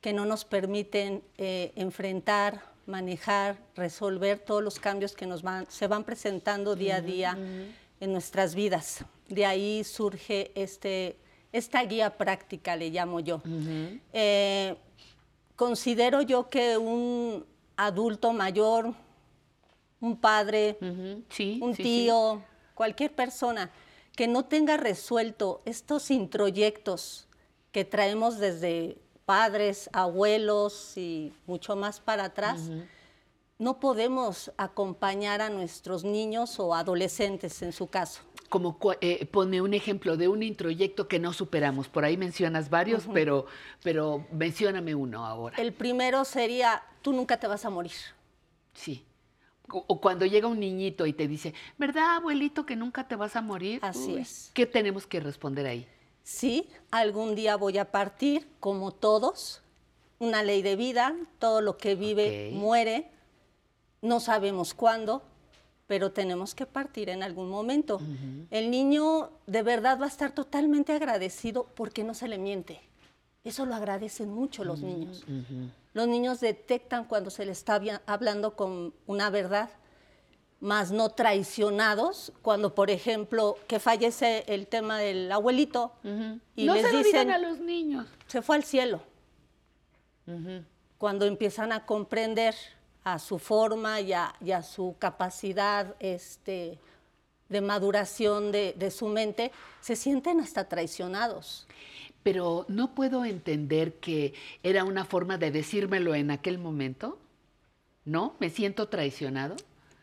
que 0.03 0.13
no 0.13 0.27
nos 0.27 0.45
permiten 0.45 1.23
eh, 1.39 1.73
enfrentar, 1.75 2.63
manejar, 2.85 3.57
resolver 3.77 4.41
todos 4.41 4.63
los 4.63 4.79
cambios 4.79 5.15
que 5.15 5.25
nos 5.25 5.41
van, 5.41 5.65
se 5.71 5.87
van 5.87 6.05
presentando 6.05 6.77
día 6.77 6.97
a 6.97 7.01
día 7.01 7.39
en 8.01 8.13
nuestras 8.13 8.55
vidas. 8.55 9.05
De 9.29 9.45
ahí 9.47 9.85
surge 9.85 10.53
este, 10.55 11.17
esta 11.53 11.83
guía 11.85 12.17
práctica, 12.17 12.77
le 12.77 12.91
llamo 12.91 13.21
yo. 13.21 13.43
Eh, 14.13 14.77
considero 15.57 16.23
yo 16.23 16.49
que 16.49 16.77
un 16.77 17.45
adulto 17.77 18.33
mayor, 18.33 18.95
un 20.01 20.17
padre, 20.17 20.77
un 20.81 21.25
sí, 21.29 21.61
sí. 21.75 21.83
tío, 21.83 22.43
cualquier 22.75 23.15
persona 23.15 23.71
que 24.15 24.27
no 24.27 24.45
tenga 24.45 24.77
resuelto 24.77 25.63
estos 25.65 26.11
introyectos 26.11 27.29
que 27.71 27.85
traemos 27.85 28.39
desde 28.39 28.97
padres, 29.27 29.91
abuelos 29.93 30.97
y 30.97 31.33
mucho 31.47 31.77
más 31.77 32.01
para 32.01 32.25
atrás, 32.25 32.71
no 33.59 33.81
podemos 33.81 34.53
acompañar 34.57 35.41
a 35.41 35.51
nuestros 35.51 36.05
niños 36.05 36.59
o 36.61 36.75
adolescentes 36.75 37.63
en 37.63 37.73
su 37.73 37.87
caso. 37.87 38.21
Como 38.49 38.79
eh, 39.01 39.27
ponme 39.27 39.61
un 39.61 39.75
ejemplo 39.75 40.17
de 40.17 40.29
un 40.29 40.43
introyecto 40.43 41.09
que 41.09 41.19
no 41.19 41.33
superamos. 41.33 41.89
Por 41.89 42.05
ahí 42.05 42.17
mencionas 42.17 42.71
varios, 42.71 43.05
Ujú. 43.05 43.15
pero, 43.15 43.47
pero 43.83 44.27
mencióname 44.31 44.95
uno 44.95 45.27
ahora. 45.27 45.57
El 45.59 45.73
primero 45.73 46.25
sería, 46.25 46.83
tú 47.03 47.13
nunca 47.13 47.39
te 47.41 47.47
vas 47.47 47.65
a 47.65 47.71
morir. 47.71 47.93
Sí. 48.75 49.05
O 49.69 49.85
o 49.89 50.01
cuando 50.01 50.27
llega 50.27 50.47
un 50.47 50.61
niñito 50.61 51.07
y 51.07 51.13
te 51.13 51.27
dice, 51.27 51.53
¿verdad, 51.77 52.17
abuelito, 52.17 52.65
que 52.65 52.77
nunca 52.77 53.09
te 53.09 53.17
vas 53.17 53.35
a 53.35 53.41
morir? 53.41 53.81
Así 53.83 54.13
Uy, 54.13 54.21
es. 54.21 54.51
¿Qué 54.55 54.65
tenemos 54.65 55.09
que 55.09 55.19
responder 55.19 55.67
ahí? 55.67 55.89
Sí, 56.23 56.69
algún 56.93 57.35
día 57.35 57.57
voy 57.57 57.79
a 57.79 57.91
partir, 57.91 58.47
como 58.61 58.93
todos, 58.93 59.63
una 60.21 60.45
ley 60.45 60.63
de 60.63 60.77
vida, 60.77 61.17
todo 61.41 61.63
lo 61.63 61.79
que 61.79 61.97
vive 61.97 62.51
Ok. 62.51 62.57
muere, 62.57 63.11
no 64.03 64.21
sabemos 64.21 64.75
cuándo, 64.75 65.23
pero 65.87 66.11
tenemos 66.13 66.55
que 66.55 66.67
partir 66.67 67.09
en 67.09 67.23
algún 67.23 67.49
momento. 67.49 68.01
El 68.51 68.71
niño 68.71 69.31
de 69.47 69.63
verdad 69.63 70.01
va 70.01 70.07
a 70.07 70.09
estar 70.09 70.33
totalmente 70.33 70.93
agradecido 70.93 71.67
porque 71.75 72.05
no 72.05 72.15
se 72.15 72.29
le 72.29 72.39
miente. 72.39 72.81
Eso 73.45 73.65
lo 73.65 73.77
agradecen 73.77 74.29
mucho 74.29 74.65
los 74.65 74.81
niños. 74.81 75.25
Los 75.93 76.09
niños 76.09 76.41
detectan 76.41 77.05
cuando 77.05 77.31
se 77.31 77.47
les 77.47 77.59
está 77.59 77.81
hablando 78.07 78.57
con 78.57 78.93
una 79.07 79.31
verdad, 79.31 79.71
más 80.59 80.91
no 80.91 81.11
traicionados, 81.11 82.33
cuando 82.43 82.75
por 82.75 82.91
ejemplo 82.91 83.57
que 83.69 83.79
fallece 83.79 84.45
el 84.49 84.67
tema 84.67 84.99
del 84.99 85.31
abuelito 85.31 85.93
y 86.57 86.65
no 86.65 86.75
les 86.75 86.87
se 86.87 86.93
lo 86.93 86.99
dicen 86.99 87.31
a 87.31 87.39
los 87.39 87.61
niños. 87.61 88.07
se 88.27 88.43
fue 88.43 88.57
al 88.57 88.65
cielo. 88.65 89.01
Cuando 90.99 91.27
empiezan 91.27 91.71
a 91.73 91.87
comprender 91.87 92.55
a 93.07 93.21
su 93.21 93.39
forma 93.39 94.01
y 94.01 94.13
a, 94.13 94.35
y 94.41 94.51
a 94.51 94.65
su 94.65 94.97
capacidad 94.99 95.95
este, 96.01 96.77
de 97.49 97.61
maduración 97.61 98.51
de, 98.51 98.75
de 98.77 98.91
su 98.91 99.07
mente, 99.07 99.53
se 99.81 99.95
sienten 99.95 100.41
hasta 100.41 100.69
traicionados. 100.69 101.69
Pero 102.25 102.65
no 102.67 102.97
puedo 102.97 103.25
entender 103.25 103.95
que 104.01 104.35
era 104.65 104.83
una 104.83 105.05
forma 105.05 105.39
de 105.39 105.53
decírmelo 105.53 106.17
en 106.17 106.33
aquel 106.33 106.59
momento. 106.59 107.17
¿No? 108.05 108.35
¿Me 108.41 108.51
siento 108.51 108.89
traicionado? 108.89 109.55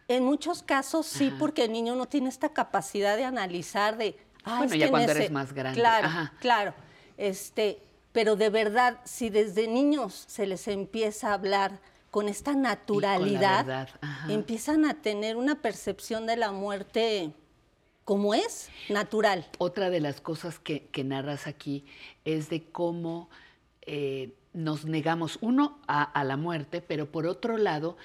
En 0.08 0.24
muchos 0.24 0.64
casos 0.64 1.06
sí, 1.06 1.34
porque 1.40 1.66
el 1.66 1.74
niño 1.74 1.96
no 1.96 2.06
tiene 2.06 2.30
esta 2.30 2.50
capacidad 2.54 3.18
de 3.18 3.26
analizar 3.26 3.98
de... 3.98 4.18
"Ah, 4.46 4.60
Bueno, 4.60 4.74
es 4.74 4.80
ya 4.80 4.86
que 4.86 4.92
cuando 4.92 5.08
nece-". 5.12 5.18
eres 5.20 5.32
más 5.32 5.52
grande, 5.54 5.80
Claro, 5.82 6.08
ajá. 6.08 6.34
claro. 6.40 6.74
Este, 7.18 7.82
pero 8.14 8.38
de 8.38 8.50
verdad, 8.50 9.00
si 9.04 9.30
desde 9.30 9.68
niños 9.68 10.24
se 10.28 10.46
les 10.46 10.68
empieza 10.70 11.32
a 11.32 11.34
hablar 11.34 11.80
con 12.14 12.30
esta 12.30 12.54
naturalidad, 12.54 13.90
empiezan 14.30 14.86
a 14.86 15.02
tener 15.02 15.36
una 15.36 15.64
percepción 15.64 16.28
de 16.28 16.38
la 16.38 16.52
muerte 16.52 17.32
como 18.06 18.36
es, 18.36 18.70
natural. 18.88 19.50
Otra 19.58 19.90
de 19.90 20.00
las 20.00 20.22
cosas 20.22 20.60
que, 20.60 20.86
que 20.90 21.04
narras 21.04 21.48
aquí 21.48 21.86
es 22.24 22.52
de 22.52 22.66
cómo 22.66 23.32
eh, 23.82 24.36
nos 24.54 24.86
negamos, 24.86 25.40
uno, 25.42 25.80
a, 25.88 26.04
a 26.04 26.24
la 26.24 26.38
muerte, 26.38 26.84
pero 26.84 27.12
por 27.12 27.26
otro 27.26 27.58
lado, 27.58 27.98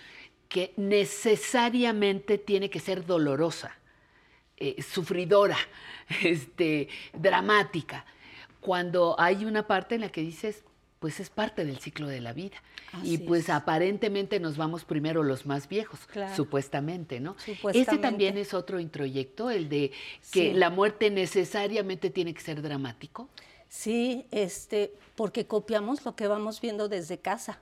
que 0.48 0.72
necesariamente 0.78 2.38
tiene 2.38 2.70
que 2.70 2.80
ser 2.80 3.04
dolorosa, 3.04 3.76
eh, 4.56 4.80
sufridora, 4.80 5.58
este, 6.24 6.88
dramática, 7.12 8.06
cuando 8.62 9.16
hay 9.18 9.44
una 9.44 9.66
parte 9.66 9.96
en 9.96 10.00
la 10.00 10.08
que 10.08 10.22
dices, 10.22 10.64
pues 10.98 11.20
es 11.20 11.30
parte 11.30 11.64
del 11.64 11.78
ciclo 11.78 12.08
de 12.08 12.20
la 12.20 12.32
vida. 12.32 12.56
y 13.02 13.18
pues 13.18 13.44
es. 13.44 13.50
aparentemente 13.50 14.40
nos 14.40 14.56
vamos 14.56 14.84
primero 14.84 15.22
los 15.22 15.44
más 15.46 15.68
viejos, 15.68 16.00
Claro. 16.06 16.34
supuestamente, 16.34 17.20
¿no? 17.20 17.32
Este 17.38 17.54
Supuestamente. 17.56 18.02
también 18.02 18.38
es 18.38 18.54
otro 18.54 18.80
introyecto, 18.80 19.50
el 19.50 19.68
de 19.68 19.90
que 20.32 20.52
Sí. 20.52 20.52
la 20.54 20.70
muerte 20.70 21.10
necesariamente 21.10 22.08
tiene 22.10 22.32
que 22.32 22.40
ser 22.40 22.62
dramático. 22.62 23.28
Sí, 23.68 24.26
este, 24.30 24.94
porque 25.14 25.46
copiamos 25.46 26.02
lo 26.06 26.16
que 26.16 26.26
vamos 26.26 26.60
viendo 26.62 26.88
desde 26.88 27.18
casa. 27.18 27.60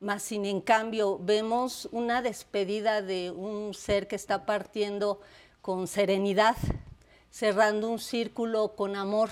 Más 0.00 0.24
sin 0.24 0.44
en 0.44 0.60
cambio, 0.60 1.20
vemos 1.20 1.88
una 1.92 2.20
despedida 2.22 3.00
de 3.02 3.30
un 3.30 3.72
ser 3.74 4.08
que 4.08 4.16
está 4.16 4.44
partiendo 4.44 5.20
con 5.60 5.86
serenidad, 5.86 6.56
cerrando 7.30 7.88
un 7.88 8.00
círculo 8.00 8.74
con 8.74 8.96
amor, 8.96 9.30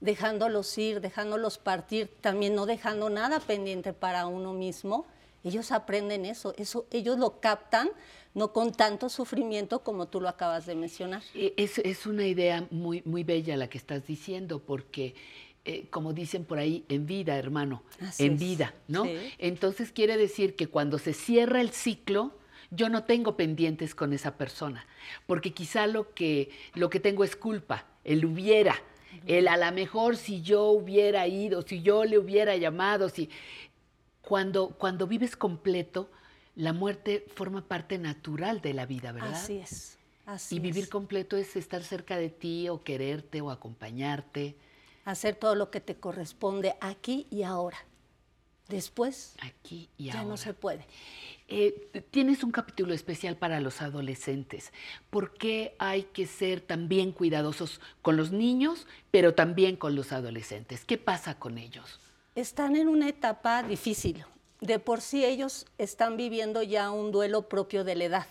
dejándolos 0.00 0.76
ir, 0.78 1.00
dejándolos 1.00 1.58
partir, 1.58 2.10
también 2.20 2.54
no 2.54 2.66
dejando 2.66 3.10
nada 3.10 3.40
pendiente 3.40 3.92
para 3.92 4.26
uno 4.26 4.52
mismo. 4.52 5.06
Ellos 5.44 5.72
aprenden 5.72 6.26
eso, 6.26 6.54
eso 6.58 6.86
ellos 6.90 7.18
lo 7.18 7.40
captan, 7.40 7.90
no 8.34 8.52
con 8.52 8.72
tanto 8.72 9.08
sufrimiento 9.08 9.82
como 9.82 10.08
tú 10.08 10.20
lo 10.20 10.28
acabas 10.28 10.66
de 10.66 10.74
mencionar. 10.74 11.22
Eh, 11.34 11.54
Es, 11.56 11.78
es 11.78 12.06
una 12.06 12.26
idea 12.26 12.66
muy, 12.70 13.02
muy 13.04 13.24
bella 13.24 13.56
la 13.56 13.68
que 13.68 13.78
estás 13.78 14.06
diciendo, 14.06 14.60
porque, 14.60 15.14
eh, 15.64 15.86
como 15.90 16.12
dicen 16.12 16.44
por 16.44 16.58
ahí, 16.58 16.84
en 16.88 17.06
vida, 17.06 17.36
hermano, 17.36 17.82
Así 18.00 18.26
en 18.26 18.34
es, 18.34 18.40
vida, 18.40 18.74
¿no? 18.86 19.04
sí. 19.04 19.16
Entonces 19.38 19.92
quiere 19.92 20.16
decir 20.16 20.56
que 20.56 20.66
cuando 20.66 20.98
se 20.98 21.14
cierra 21.14 21.60
el 21.60 21.70
ciclo, 21.70 22.32
yo 22.70 22.88
no 22.88 23.04
tengo 23.04 23.36
pendientes 23.36 23.94
con 23.94 24.12
esa 24.12 24.36
persona, 24.36 24.86
porque 25.26 25.52
quizá 25.52 25.86
lo 25.86 26.14
que, 26.14 26.50
lo 26.74 26.88
que 26.90 27.00
tengo 27.00 27.24
es 27.24 27.34
culpa, 27.34 27.86
el 28.04 28.24
hubiera, 28.24 28.76
el 29.26 29.48
a 29.48 29.56
lo 29.56 29.72
mejor 29.72 30.16
si 30.16 30.42
yo 30.42 30.64
hubiera 30.66 31.26
ido, 31.26 31.62
si 31.62 31.82
yo 31.82 32.04
le 32.04 32.18
hubiera 32.18 32.56
llamado, 32.56 33.08
si... 33.08 33.28
Cuando, 34.22 34.68
cuando 34.70 35.06
vives 35.06 35.34
completo, 35.34 36.10
la 36.54 36.72
muerte 36.72 37.24
forma 37.34 37.66
parte 37.66 37.98
natural 37.98 38.60
de 38.60 38.74
la 38.74 38.86
vida, 38.86 39.12
¿verdad? 39.12 39.32
Así 39.34 39.56
es. 39.56 39.98
Así 40.26 40.56
y 40.56 40.60
vivir 40.60 40.84
es. 40.84 40.90
completo 40.90 41.36
es 41.36 41.56
estar 41.56 41.82
cerca 41.82 42.16
de 42.16 42.28
ti 42.28 42.68
o 42.68 42.82
quererte 42.82 43.40
o 43.40 43.50
acompañarte. 43.50 44.56
hacer 45.04 45.34
todo 45.34 45.54
lo 45.54 45.70
que 45.70 45.80
te 45.80 45.96
corresponde 45.96 46.76
aquí 46.80 47.26
y 47.30 47.42
ahora. 47.42 47.78
Después 48.68 49.34
Aquí 49.40 49.88
y 49.98 50.06
ya 50.06 50.20
ahora. 50.20 50.28
no 50.28 50.36
se 50.36 50.54
puede. 50.54 50.86
Eh, 51.52 52.04
tienes 52.12 52.44
un 52.44 52.52
capítulo 52.52 52.94
especial 52.94 53.36
para 53.36 53.58
los 53.58 53.82
adolescentes. 53.82 54.72
¿Por 55.10 55.34
qué 55.34 55.74
hay 55.80 56.04
que 56.04 56.28
ser 56.28 56.60
también 56.60 57.10
cuidadosos 57.10 57.80
con 58.02 58.16
los 58.16 58.30
niños, 58.30 58.86
pero 59.10 59.34
también 59.34 59.74
con 59.74 59.96
los 59.96 60.12
adolescentes? 60.12 60.84
¿Qué 60.84 60.96
pasa 60.96 61.40
con 61.40 61.58
ellos? 61.58 61.98
Están 62.36 62.76
en 62.76 62.86
una 62.86 63.08
etapa 63.08 63.64
difícil. 63.64 64.24
De 64.60 64.78
por 64.78 65.00
sí 65.00 65.24
ellos 65.24 65.66
están 65.76 66.16
viviendo 66.16 66.62
ya 66.62 66.92
un 66.92 67.10
duelo 67.10 67.48
propio 67.48 67.82
de 67.82 67.96
la 67.96 68.04
edad. 68.04 68.26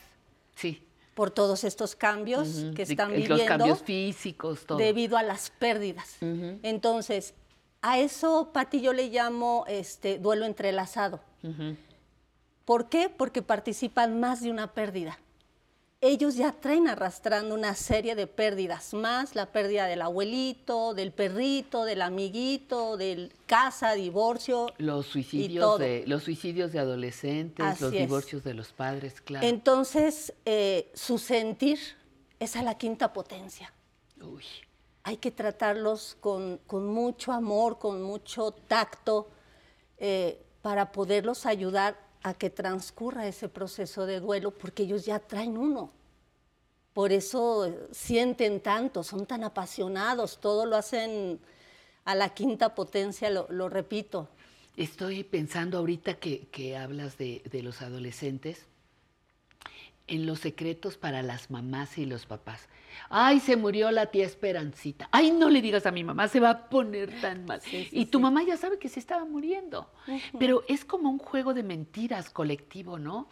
Sí. 0.56 0.82
Por 1.14 1.30
todos 1.30 1.66
estos 1.66 1.98
cambios 1.98 2.68
que 2.74 2.84
están 2.84 3.10
los 3.10 3.18
viviendo. 3.18 3.46
cambios 3.46 3.82
físicos, 3.82 4.66
todo. 4.66 4.78
Debido 4.78 5.18
a 5.18 5.24
las 5.24 5.50
pérdidas. 5.50 6.16
Entonces, 6.22 7.34
a 7.82 8.00
eso, 8.00 8.52
Pati, 8.54 8.80
yo 8.80 8.94
le 8.94 9.10
llamo 9.10 9.66
este, 9.68 10.20
duelo 10.20 10.46
entrelazado. 10.46 11.20
¿Por 12.70 12.88
qué? 12.88 13.10
Porque 13.10 13.42
participan 13.42 14.20
más 14.20 14.42
de 14.42 14.52
una 14.52 14.76
pérdida. 14.76 15.18
Ellos 16.02 16.36
ya 16.36 16.52
traen 16.52 16.88
arrastrando 16.88 17.56
una 17.56 17.74
serie 17.74 18.14
de 18.14 18.28
pérdidas, 18.28 18.94
más 18.94 19.34
la 19.34 19.48
pérdida 19.48 19.88
del 19.88 20.04
abuelito, 20.04 20.94
del 20.94 21.12
perrito, 21.12 21.84
del 21.84 22.04
amiguito, 22.04 22.96
del 22.96 23.34
casa, 23.48 23.94
divorcio. 23.94 24.68
Los 24.78 25.08
suicidios, 25.08 25.80
de, 25.80 26.04
los 26.06 26.22
suicidios 26.22 26.72
de 26.72 26.78
adolescentes, 26.78 27.82
los 27.82 27.92
es. 27.92 28.02
divorcios 28.02 28.44
de 28.44 28.54
los 28.54 28.72
padres, 28.72 29.20
claro. 29.20 29.48
Entonces, 29.48 30.32
eh, 30.46 30.92
su 30.94 31.18
sentir 31.18 31.80
es 32.40 32.56
a 32.56 32.62
la 32.62 32.78
quinta 32.78 33.14
potencia. 33.14 33.74
Hay 35.02 35.18
que 35.18 35.32
tratarlos 35.32 36.18
con, 36.20 36.60
con 36.68 36.86
mucho 36.86 37.32
amor, 37.32 37.80
con 37.80 38.04
mucho 38.04 38.52
tacto, 38.52 39.28
eh, 39.98 40.44
para 40.62 40.92
poderlos 40.92 41.48
ayudar 41.48 42.09
a 42.24 42.34
que 42.34 42.50
transcurra 42.50 43.28
ese 43.28 43.50
proceso 43.50 44.06
de 44.06 44.20
duelo, 44.20 44.52
porque 44.52 44.84
ellos 44.84 45.06
ya 45.06 45.20
traen 45.20 45.58
uno. 45.58 45.92
Por 46.94 47.12
eso 47.12 47.74
sienten 47.92 48.60
tanto, 48.62 49.04
son 49.04 49.26
tan 49.26 49.44
apasionados, 49.44 50.40
todo 50.40 50.66
lo 50.66 50.76
hacen 50.76 51.40
a 52.06 52.16
la 52.16 52.34
quinta 52.34 52.76
potencia, 52.76 53.30
lo, 53.30 53.48
lo 53.50 53.70
repito. 53.70 54.28
Estoy 54.76 55.24
pensando 55.24 55.78
ahorita 55.78 56.16
que, 56.16 56.48
que 56.48 56.78
hablas 56.78 57.18
de, 57.18 57.42
de 57.50 57.64
los 57.64 57.82
adolescentes 57.82 58.66
en 60.10 60.26
los 60.26 60.40
secretos 60.40 60.98
para 60.98 61.22
las 61.24 61.50
mamás 61.52 61.98
y 61.98 62.06
los 62.06 62.26
papás. 62.26 62.68
Ay, 63.10 63.40
se 63.40 63.56
murió 63.56 63.92
la 63.92 64.08
tía 64.08 64.26
Esperancita. 64.26 65.08
Ay, 65.12 65.32
no 65.32 65.50
le 65.50 65.62
digas 65.62 65.86
a 65.86 65.92
mi 65.92 66.04
mamá, 66.04 66.28
se 66.28 66.40
va 66.40 66.50
a 66.50 66.70
poner 66.70 67.22
tan 67.22 67.46
mal. 67.46 67.62
y 67.92 68.06
tu 68.08 68.20
mamá 68.20 68.44
ya 68.44 68.58
sabe 68.58 68.78
que 68.80 68.90
se 68.90 69.00
estaba 69.00 69.26
muriendo. 69.26 69.90
Pero 70.40 70.64
es 70.68 70.84
como 70.86 71.10
un 71.10 71.20
juego 71.20 71.54
de 71.54 71.64
mentiras 71.64 72.30
colectivo, 72.30 72.98
¿no? 73.00 73.28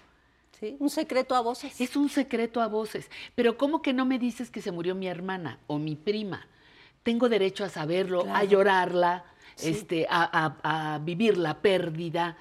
Sí, 0.59 0.75
un 0.80 0.89
secreto 0.89 1.35
a 1.35 1.41
voces. 1.41 1.80
Es 1.80 1.95
un 1.95 2.09
secreto 2.09 2.61
a 2.61 2.67
voces. 2.67 3.09
Pero 3.35 3.57
¿cómo 3.57 3.81
que 3.81 3.93
no 3.93 4.06
me 4.06 4.17
dices 4.17 4.49
que 4.49 4.61
se 4.61 4.72
murió 4.72 4.95
mi 4.95 5.07
hermana 5.07 5.59
o 5.67 5.77
mi 5.77 5.95
prima? 5.95 6.47
Tengo 7.03 7.30
derecho 7.30 7.64
a 7.64 7.69
saberlo, 7.69 8.25
a 8.33 8.43
llorarla, 8.43 9.23
este, 9.61 10.07
a, 10.09 10.56
a- 10.64 10.93
a 10.95 10.99
vivir 10.99 11.38
la 11.38 11.61
pérdida. 11.61 12.38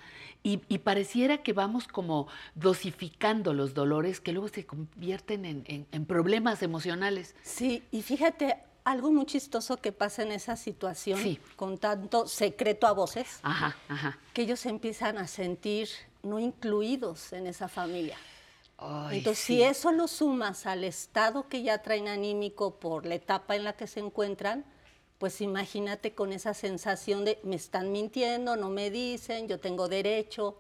Y, 0.47 0.63
y 0.69 0.79
pareciera 0.79 1.43
que 1.43 1.53
vamos 1.53 1.89
como 1.89 2.29
dosificando 2.55 3.53
los 3.53 3.75
dolores 3.75 4.21
que 4.21 4.31
luego 4.33 4.47
se 4.47 4.65
convierten 4.65 5.45
en, 5.45 5.65
en- 5.67 5.89
en 5.91 6.07
problemas 6.07 6.63
emocionales. 6.63 7.35
Sí, 7.43 7.83
y 7.91 8.03
fíjate, 8.03 8.57
algo 8.85 9.11
muy 9.11 9.27
chistoso 9.27 9.77
que 9.79 9.91
pasa 9.91 10.23
en 10.23 10.31
esa 10.31 10.55
situación, 10.55 11.19
con 11.57 11.79
tanto 11.79 12.29
secreto 12.29 12.87
a 12.87 12.93
voces, 12.93 13.41
Ajá, 13.43 13.77
ajá. 13.89 14.19
que 14.35 14.43
ellos 14.43 14.65
empiezan 14.67 15.19
a 15.19 15.27
sentir 15.27 15.89
no 16.23 16.39
incluidos 16.39 17.33
en 17.33 17.49
esa 17.49 17.67
familia. 17.67 18.17
Ay, 18.79 19.19
Entonces, 19.19 19.43
sí. 19.45 19.55
si 19.57 19.63
eso 19.65 19.91
lo 19.91 20.07
sumas 20.07 20.65
al 20.67 20.85
estado 20.85 21.49
que 21.49 21.65
ya 21.65 21.79
traen 21.83 22.07
anímico 22.07 22.79
por 22.79 23.05
la 23.05 23.17
etapa 23.17 23.57
en 23.57 23.65
la 23.65 23.73
que 23.73 23.89
se 23.89 23.99
encuentran, 23.99 24.65
pues 25.19 25.41
imagínate 25.41 26.15
con 26.15 26.33
esa 26.33 26.55
sensación 26.55 27.25
de 27.25 27.39
me 27.43 27.57
están 27.57 27.93
mintiendo, 27.93 28.57
no 28.57 28.69
me 28.69 28.91
dicen, 28.91 29.49
yo 29.49 29.59
tengo 29.59 29.89
derecho, 29.89 30.59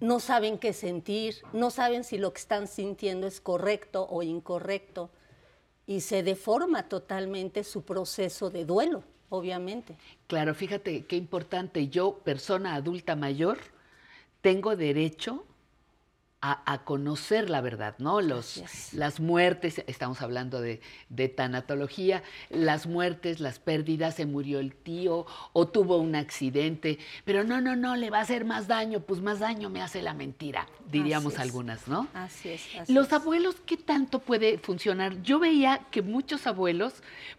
no 0.00 0.20
saben 0.20 0.58
qué 0.58 0.72
sentir, 0.72 1.36
no 1.52 1.70
saben 1.70 2.04
si 2.04 2.18
lo 2.18 2.32
que 2.32 2.40
están 2.40 2.66
sintiendo 2.66 3.26
es 3.26 3.40
correcto 3.40 4.06
o 4.10 4.22
incorrecto, 4.22 5.10
y 5.86 6.00
se 6.00 6.22
deforma 6.22 6.88
totalmente 6.88 7.64
su 7.64 7.82
proceso 7.84 8.50
de 8.50 8.64
duelo, 8.64 9.04
obviamente. 9.28 9.96
Claro, 10.26 10.54
fíjate 10.54 11.06
qué 11.06 11.16
importante. 11.16 11.88
Yo, 11.88 12.18
persona 12.18 12.74
adulta 12.74 13.16
mayor, 13.16 13.58
tengo 14.40 14.76
derecho 14.76 15.44
a, 16.42 16.60
a 16.70 16.84
conocer 16.84 17.48
la 17.48 17.60
verdad, 17.60 17.94
¿no? 17.98 18.20
Los, 18.20 18.90
las 18.92 19.20
muertes, 19.20 19.82
estamos 19.86 20.20
hablando 20.22 20.60
de, 20.60 20.80
de 21.08 21.28
tanatología, 21.28 22.24
las 22.50 22.88
muertes, 22.88 23.38
las 23.38 23.60
pérdidas, 23.60 24.16
se 24.16 24.26
murió 24.26 24.58
el 24.58 24.74
tío 24.74 25.24
o 25.52 25.68
tuvo 25.68 25.98
un 25.98 26.16
accidente, 26.16 26.98
pero 27.24 27.44
no, 27.44 27.60
no, 27.60 27.76
no, 27.76 27.94
le 27.94 28.10
va 28.10 28.18
a 28.18 28.22
hacer 28.22 28.44
más 28.44 28.66
daño, 28.66 29.00
pues 29.00 29.20
más 29.20 29.38
daño 29.38 29.70
me 29.70 29.80
hace 29.80 30.02
la 30.02 30.14
mentira, 30.14 30.66
diríamos 30.90 31.38
algunas, 31.38 31.86
¿no? 31.86 32.08
Así 32.12 32.48
es. 32.48 32.62
así 32.80 32.92
Los 32.92 33.12
abuelos, 33.12 33.54
¿qué 33.64 33.76
tanto 33.76 34.18
puede 34.18 34.58
funcionar? 34.58 35.22
Yo 35.22 35.38
veía 35.38 35.86
que 35.92 36.02
muchos 36.02 36.48
abuelos 36.48 36.94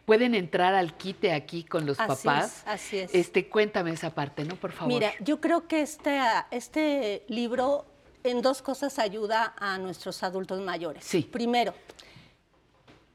pueden 0.06 0.34
entrar 0.34 0.74
al 0.74 0.96
quite 0.96 1.34
aquí 1.34 1.66
con 1.66 1.86
los 1.86 2.00
Así 2.00 2.26
papás. 2.26 2.60
es, 2.60 2.68
así 2.68 2.98
es. 3.00 3.14
Este, 3.14 3.50
cuéntame 3.50 3.92
esa 3.92 4.16
parte, 4.16 4.46
¿no? 4.46 4.56
Por 4.56 4.72
favor. 4.72 4.94
Mira, 4.94 5.12
yo 5.20 5.42
creo 5.42 5.68
que 5.68 5.82
este, 5.82 6.22
este 6.52 7.26
libro 7.28 7.86
en 8.24 8.42
dos 8.42 8.62
cosas 8.62 9.00
ayuda 9.00 9.54
a 9.58 9.78
nuestros 9.78 10.24
adultos 10.24 10.62
mayores. 10.62 11.04
Sí. 11.04 11.22
Primero, 11.22 11.74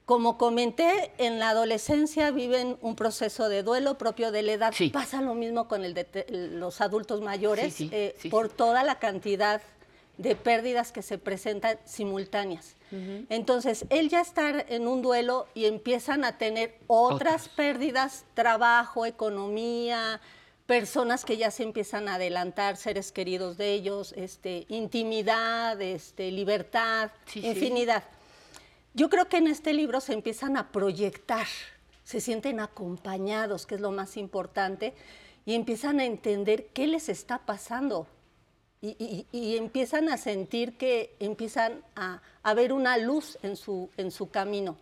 como 0.04 0.38
comenté, 0.38 1.12
en 1.18 1.38
la 1.38 1.50
adolescencia 1.50 2.30
viven 2.30 2.78
un 2.80 2.96
proceso 2.96 3.48
de 3.48 3.62
duelo 3.62 3.98
propio 3.98 4.32
de 4.32 4.42
la 4.42 4.52
edad. 4.52 4.74
Pasa 4.90 5.20
lo 5.20 5.34
mismo 5.34 5.68
con 5.68 5.84
el 5.84 5.92
de 5.92 6.24
los 6.52 6.80
adultos 6.80 7.20
mayores, 7.20 7.74
Sí, 7.74 7.88
sí, 7.88 7.90
eh, 7.92 8.16
sí, 8.18 8.30
por 8.30 8.48
toda 8.48 8.84
la 8.84 8.98
cantidad 8.98 9.60
de 10.16 10.34
pérdidas 10.34 10.92
que 10.92 11.02
se 11.02 11.18
presentan 11.18 11.78
simultáneas. 11.84 12.74
Entonces, 13.28 13.84
él 13.90 14.08
ya 14.08 14.22
está 14.22 14.64
en 14.66 14.88
un 14.88 15.02
duelo 15.02 15.46
y 15.54 15.66
empiezan 15.66 16.24
a 16.24 16.38
tener 16.38 16.78
otras 16.86 17.50
pérdidas, 17.50 18.24
trabajo, 18.32 19.04
economía, 19.04 20.22
personas 20.68 21.24
que 21.24 21.38
ya 21.38 21.50
se 21.50 21.62
empiezan 21.62 22.08
a 22.08 22.16
adelantar, 22.16 22.76
seres 22.76 23.10
queridos 23.10 23.56
de 23.56 23.72
ellos, 23.72 24.12
este, 24.18 24.66
intimidad, 24.68 25.80
este, 25.80 26.30
libertad, 26.30 27.10
Sí, 27.24 27.40
sí. 27.40 27.46
infinidad. 27.48 28.04
Yo 28.92 29.08
creo 29.08 29.30
que 29.30 29.38
en 29.38 29.46
este 29.46 29.72
libro 29.72 30.02
se 30.02 30.12
empiezan 30.12 30.58
a 30.58 30.70
proyectar, 30.70 31.46
se 32.04 32.20
sienten 32.20 32.60
acompañados, 32.60 33.64
que 33.64 33.76
es 33.76 33.80
lo 33.80 33.92
más 33.92 34.18
importante, 34.18 34.92
y 35.46 35.54
empiezan 35.54 36.00
a 36.00 36.04
entender 36.04 36.66
qué 36.74 36.86
les 36.86 37.08
está 37.08 37.38
pasando. 37.38 38.06
Y, 38.82 38.88
y- 38.98 39.26
y 39.32 39.56
empiezan 39.56 40.10
a 40.10 40.18
sentir 40.18 40.76
que 40.76 41.16
empiezan 41.18 41.82
a, 41.96 42.20
a 42.42 42.52
ver 42.52 42.74
una 42.74 42.98
luz 42.98 43.38
en 43.42 43.56
su, 43.56 43.88
en 43.96 44.10
su 44.10 44.28
camino. 44.30 44.76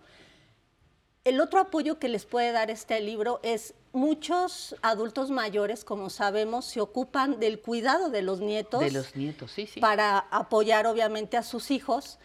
El 1.23 1.41
otro 1.41 1.61
apoyo 1.61 2.01
que 2.01 2.09
les 2.09 2.27
puede 2.27 2.51
dar 2.51 2.73
este 2.73 3.01
libro 3.01 3.39
es 3.45 3.75
muchos 3.97 4.77
adultos 4.83 5.31
mayores, 5.31 5.85
como 5.85 6.11
sabemos, 6.11 6.67
se 6.67 6.81
ocupan 6.81 7.41
del 7.41 7.61
cuidado 7.61 8.11
de 8.11 8.23
los 8.23 8.41
nietos 8.41 8.81
de 8.81 8.93
los 8.93 9.17
nietos, 9.17 9.51
sí, 9.51 9.67
sí. 9.67 9.81
para 9.81 10.19
apoyar 10.31 10.87
obviamente 10.87 11.37
a 11.37 11.43
sus 11.43 11.71
hijos. 11.71 12.19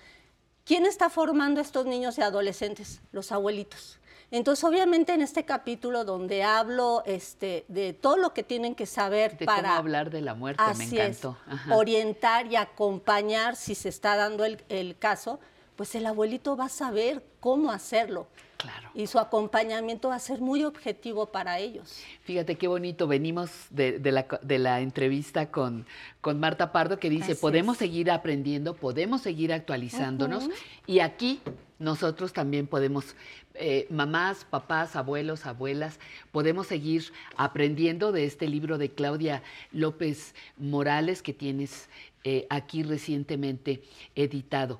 ¿Quién 0.65 0.85
está 0.85 1.09
formando 1.09 1.59
a 1.59 1.63
estos 1.63 1.87
niños 1.87 2.17
y 2.19 2.21
adolescentes? 2.21 3.01
Los 3.11 3.31
abuelitos. 3.31 3.97
Entonces, 4.29 4.63
obviamente 4.63 5.13
en 5.13 5.21
este 5.21 5.43
capítulo 5.43 6.05
donde 6.05 6.43
hablo 6.43 7.03
este, 7.05 7.65
de 7.67 7.93
todo 7.93 8.15
lo 8.17 8.33
que 8.33 8.43
tienen 8.43 8.75
que 8.75 8.85
saber 8.85 9.37
de 9.37 9.45
para 9.45 9.69
cómo 9.69 9.73
hablar 9.73 10.09
de 10.09 10.21
la 10.21 10.35
muerte, 10.35 10.63
me 10.77 10.85
Así 10.85 10.97
encantó. 10.97 11.37
Orientar 11.69 12.47
y 12.47 12.55
acompañar 12.55 13.55
si 13.55 13.75
se 13.75 13.89
está 13.89 14.15
dando 14.15 14.45
el, 14.45 14.63
el 14.69 14.97
caso, 14.97 15.39
pues 15.75 15.95
el 15.95 16.05
abuelito 16.05 16.55
va 16.55 16.65
a 16.65 16.69
saber 16.69 17.25
cómo 17.39 17.71
hacerlo. 17.71 18.27
Claro. 18.61 18.89
Y 18.93 19.07
su 19.07 19.17
acompañamiento 19.17 20.09
va 20.09 20.15
a 20.15 20.19
ser 20.19 20.39
muy 20.39 20.63
objetivo 20.63 21.25
para 21.31 21.57
ellos. 21.57 22.03
Fíjate 22.23 22.55
qué 22.57 22.67
bonito, 22.67 23.07
venimos 23.07 23.49
de, 23.71 23.97
de 23.97 24.11
la, 24.11 24.27
co- 24.27 24.37
de 24.43 24.59
la 24.59 24.81
entrevista 24.81 25.49
con, 25.49 25.87
con 26.21 26.39
Marta 26.39 26.71
Pardo 26.71 26.99
que 26.99 27.09
dice, 27.09 27.31
Así 27.31 27.41
podemos 27.41 27.77
seguir 27.77 28.11
aprendiendo, 28.11 28.75
podemos 28.75 29.21
seguir 29.21 29.51
actualizándonos 29.51 30.47
y 30.85 30.99
aquí 30.99 31.39
nosotros 31.79 32.33
también 32.33 32.67
podemos, 32.67 33.15
eh, 33.55 33.87
mamás, 33.89 34.45
papás, 34.45 34.95
abuelos, 34.95 35.47
abuelas, 35.47 35.99
podemos 36.31 36.67
seguir 36.67 37.11
aprendiendo 37.37 38.11
de 38.11 38.25
este 38.25 38.47
libro 38.47 38.77
de 38.77 38.91
Claudia 38.91 39.41
López 39.71 40.35
Morales 40.57 41.23
que 41.23 41.33
tienes 41.33 41.89
eh, 42.23 42.45
aquí 42.51 42.83
recientemente 42.83 43.81
editado. 44.13 44.79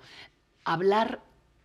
Hablar 0.64 1.22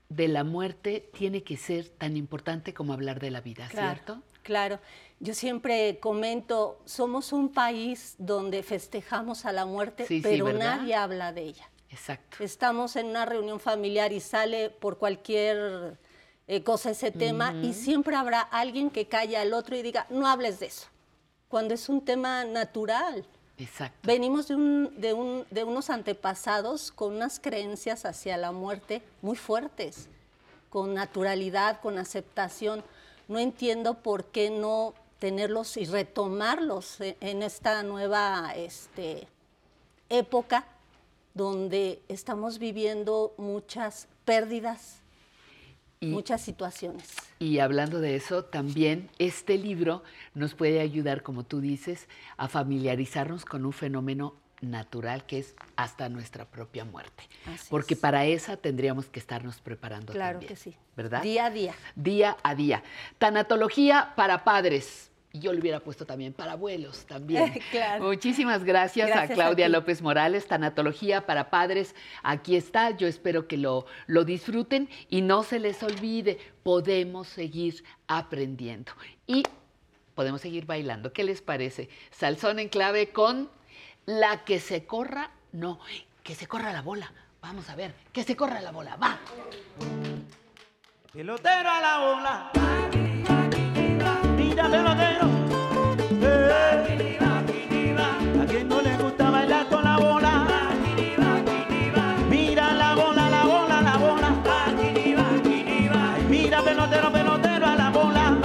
de 0.09 0.28
la 0.28 0.44
muerte 0.44 1.10
tiene 1.12 1.43
que 1.43 1.57
ser 1.57 1.89
tan 1.89 2.17
importante 2.17 2.73
como 2.75 2.93
hablar 2.93 3.20
de 3.20 3.31
la 3.31 3.41
vida, 3.41 3.68
Claro, 3.68 3.94
¿cierto? 3.94 4.23
Claro. 4.43 4.78
Yo 5.18 5.35
siempre 5.35 5.99
comento, 5.99 6.81
somos 6.85 7.33
un 7.33 7.49
país 7.52 8.15
donde 8.18 8.62
festejamos 8.62 9.44
a 9.44 9.52
la 9.52 9.65
muerte, 9.65 10.07
Sí, 10.07 10.20
pero 10.23 10.52
nadie 10.52 10.94
habla 10.94 11.33
de 11.33 11.43
ella. 11.43 11.70
Exacto. 11.89 12.43
Estamos 12.44 12.97
en 12.97 13.07
una 13.07 13.25
reunión 13.25 13.59
familiar 13.59 14.12
y 14.12 14.20
sale 14.20 14.70
por 14.70 14.99
cualquier 14.99 15.99
eh, 16.47 16.62
cosa 16.62 16.91
ese 16.91 17.10
tema 17.10 17.55
y 17.62 17.73
siempre 17.73 18.15
habrá 18.15 18.41
alguien 18.41 18.91
que 18.91 19.09
calle 19.09 19.36
al 19.36 19.52
otro 19.52 19.76
y 19.76 19.83
diga, 19.83 20.07
no 20.10 20.26
hables 20.26 20.60
de 20.60 20.67
eso, 20.67 20.86
cuando 21.49 21.75
es 21.75 21.89
un 21.89 22.05
tema 22.05 22.44
natural. 22.44 23.26
Exacto. 23.59 23.99
Venimos 24.02 24.49
de, 24.49 24.55
un- 24.57 25.01
de 25.01 25.12
un- 25.15 25.47
de 25.51 25.65
unos 25.65 25.89
antepasados 25.91 26.93
con 26.93 27.15
unas 27.15 27.41
creencias 27.41 28.05
hacia 28.05 28.36
la 28.36 28.52
muerte 28.52 29.02
muy 29.23 29.36
fuertes, 29.36 30.09
con 30.68 30.93
naturalidad, 30.94 31.81
con 31.81 31.99
aceptación. 31.99 32.85
No 33.28 33.39
entiendo 33.39 33.94
por 33.94 34.26
qué 34.26 34.51
no 34.51 34.93
tenerlos 35.18 35.76
y 35.78 35.86
retomarlos 35.86 37.01
e- 37.01 37.17
en 37.20 37.43
esta 37.43 37.83
nueva 37.83 38.52
este, 38.55 39.26
época 40.10 40.67
donde 41.33 42.02
estamos 42.09 42.59
viviendo 42.59 43.33
muchas 43.39 44.07
pérdidas, 44.26 44.97
muchas 46.00 46.41
situaciones. 46.41 47.15
Y 47.39 47.58
hablando 47.58 48.00
de 48.00 48.16
eso, 48.16 48.44
también 48.44 49.08
este 49.18 49.58
libro 49.58 50.02
nos 50.34 50.55
puede 50.55 50.81
ayudar, 50.81 51.23
como 51.23 51.44
tú 51.44 51.60
dices, 51.60 52.08
a 52.36 52.49
familiarizarnos 52.49 53.44
con 53.44 53.65
un 53.66 53.73
fenómeno 53.73 54.34
natural 54.60 55.26
que 55.26 55.39
es 55.39 55.55
hasta 55.76 56.08
nuestra 56.08 56.47
propia 56.47 56.84
muerte. 56.84 57.25
Así 57.52 57.66
Porque 57.70 57.94
es. 57.94 58.00
para 58.00 58.25
esa 58.26 58.57
tendríamos 58.57 59.07
que 59.07 59.20
estarnos 59.20 59.60
preparando 59.60 60.12
Claro 60.12 60.39
también, 60.39 60.49
que 60.49 60.57
sí. 60.57 60.76
¿Verdad? 60.97 61.23
Día 61.23 61.47
a 61.47 61.50
día. 61.50 61.75
Día 61.94 62.36
a 62.42 62.55
día. 62.55 62.83
Tanatología 63.18 64.12
para 64.16 64.44
padres. 64.44 65.10
Y 65.37 65.39
yo 65.39 65.53
le 65.53 65.61
hubiera 65.61 65.81
puesto 65.81 66.07
también 66.07 66.33
para 66.33 66.53
abuelos 66.53 67.05
también. 67.05 67.53
Claro. 67.71 68.05
Muchísimas 68.05 68.65
gracias, 68.65 69.09
Gracias 69.09 69.33
a 69.33 69.35
Claudia. 69.35 69.69
López 69.69 70.01
Morales, 70.01 70.47
Tanatología 70.47 71.27
para 71.27 71.51
Padres. 71.51 71.95
Aquí 72.23 72.57
está, 72.57 72.97
yo 72.97 73.07
espero 73.07 73.47
que 73.47 73.59
lo, 73.59 73.85
lo 74.07 74.25
disfruten 74.25 74.89
y 75.11 75.21
no 75.21 75.43
se 75.43 75.59
les 75.59 75.83
olvide, 75.83 76.39
podemos 76.63 77.29
seguir 77.29 77.85
aprendiendo 78.07 78.93
y 79.27 79.43
podemos 80.15 80.41
seguir 80.41 80.65
bailando. 80.65 81.13
¿Qué 81.13 81.23
les 81.23 81.43
parece? 81.43 81.91
Salsón 82.11 82.59
en 82.59 82.71
clave 82.71 83.11
con 83.11 83.51
la 84.07 84.45
que 84.45 84.59
se 84.59 84.87
corra, 84.87 85.33
no, 85.53 85.81
que 86.23 86.35
se 86.35 86.47
corra 86.47 86.73
la 86.73 86.81
bola. 86.81 87.13
Vamos 87.43 87.69
a 87.69 87.77
ver, 87.77 87.95
que 88.13 88.23
se 88.23 88.37
corra 88.37 88.63
la 88.63 88.71
bola, 88.71 88.97
va. 88.97 89.19
Pelotero 91.13 91.71
a 91.71 91.81
la 91.81 91.99
bola. 91.99 93.16
Mira, 94.57 94.70
pelotero. 94.70 95.28
Eh. 96.23 97.18
A 98.41 98.47
quien 98.47 98.67
no 98.67 98.81
le 98.81 98.97
gusta 98.97 99.31
bailar 99.31 99.68
con 99.68 99.85
la 99.85 99.99
bola. 99.99 100.47
Mira 102.31 102.73
la 102.73 102.94
bola, 102.94 103.28
la 103.28 103.44
bola, 103.44 103.83
la 103.83 103.97
bola. 103.99 104.35
Mira, 106.31 106.62
pelotero, 106.62 107.12
pelotero 107.12 107.67
a 107.67 107.76
la 107.76 107.91
bola. 107.91 108.39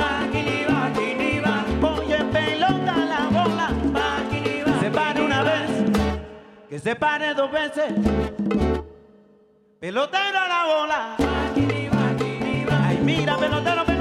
Oye, 1.81 2.25
pelota 2.25 2.93
a 2.93 3.06
la 3.06 3.30
bola. 3.31 3.69
Se 4.81 4.91
pare 4.91 5.22
una 5.22 5.43
vez. 5.43 5.69
Que 6.67 6.77
se 6.77 6.93
pare 6.93 7.33
dos 7.33 7.49
veces. 7.53 7.93
Pelotero 9.80 10.40
a 10.40 10.48
la 10.49 10.65
bola. 10.65 11.15
Ay, 12.83 12.99
mira, 13.01 13.38
pelotero, 13.38 13.85
pelotero 13.85 14.00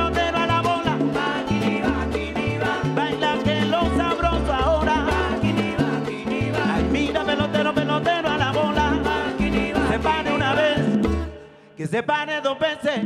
que 11.90 11.96
se 11.96 12.02
pare 12.02 12.40
dos 12.40 12.58
veces. 12.58 13.04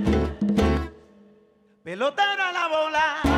Pelotero 1.83 2.43
a 2.43 2.53
la 2.53 2.69
bola. 2.69 3.34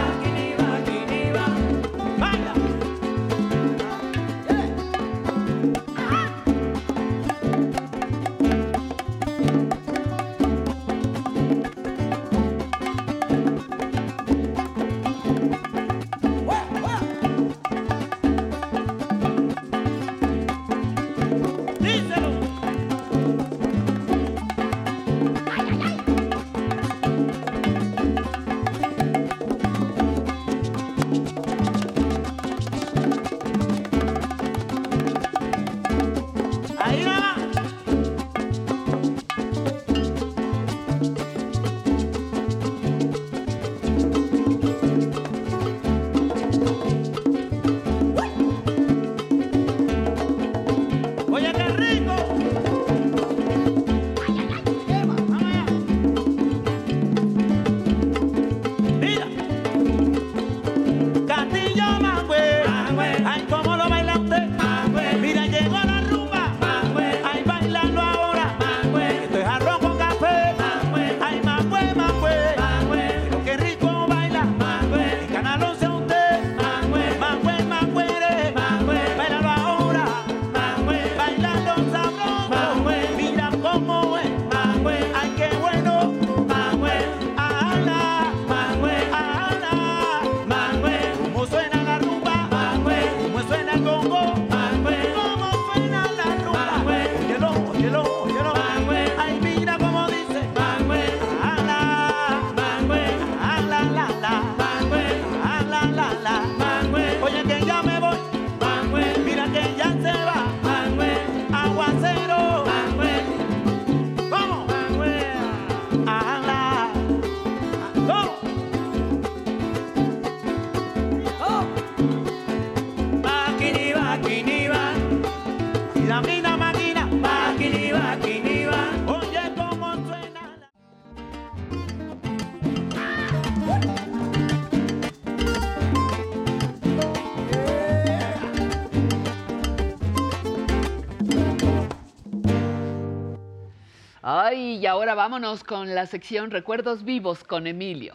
Ahora 144.96 145.14
vámonos 145.14 145.62
con 145.62 145.94
la 145.94 146.06
sección 146.06 146.50
Recuerdos 146.50 147.04
Vivos 147.04 147.44
con 147.44 147.66
Emilio. 147.66 148.14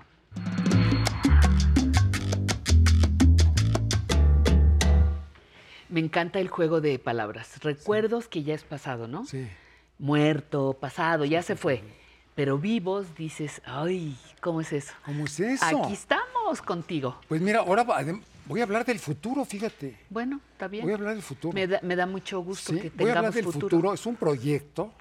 Me 5.90 6.00
encanta 6.00 6.40
el 6.40 6.48
juego 6.48 6.82
de 6.82 6.98
palabras. 6.98 7.62
Recuerdos 7.62 8.28
que 8.28 8.42
ya 8.42 8.56
es 8.56 8.64
pasado, 8.64 9.08
¿no? 9.08 9.26
Sí. 9.26 9.48
Muerto, 10.00 10.76
pasado, 10.80 11.24
ya 11.24 11.44
se 11.44 11.56
fue. 11.56 11.84
Pero 12.34 12.58
vivos 12.58 13.14
dices, 13.16 13.62
ay, 13.64 14.18
¿cómo 14.40 14.62
es 14.62 14.74
eso? 14.74 14.94
¿Cómo 15.06 15.26
es 15.26 15.40
eso? 15.40 15.84
Aquí 15.84 15.94
estamos 15.94 16.64
contigo. 16.64 17.20
Pues 17.28 17.42
mira, 17.42 17.60
ahora 17.60 17.86
voy 18.48 18.60
a 18.60 18.64
hablar 18.64 18.86
del 18.86 18.98
futuro, 18.98 19.46
fíjate. 19.46 20.00
Bueno, 20.10 20.42
está 20.54 20.68
bien. 20.68 20.84
Voy 20.84 20.94
a 20.94 20.96
hablar 20.96 21.14
del 21.14 21.22
futuro. 21.22 21.54
Me 21.54 21.68
da, 21.68 21.80
me 21.84 21.96
da 21.96 22.08
mucho 22.08 22.40
gusto 22.40 22.74
Sí, 22.74 22.80
que 22.80 22.90
voy 22.90 23.10
a 23.10 23.20
hablar 23.20 23.32
tengamos 23.32 23.36
del 23.36 23.46
futuro. 23.46 23.70
futuro. 23.70 23.94
Es 23.94 24.04
un 24.08 24.16
proyecto 24.16 24.94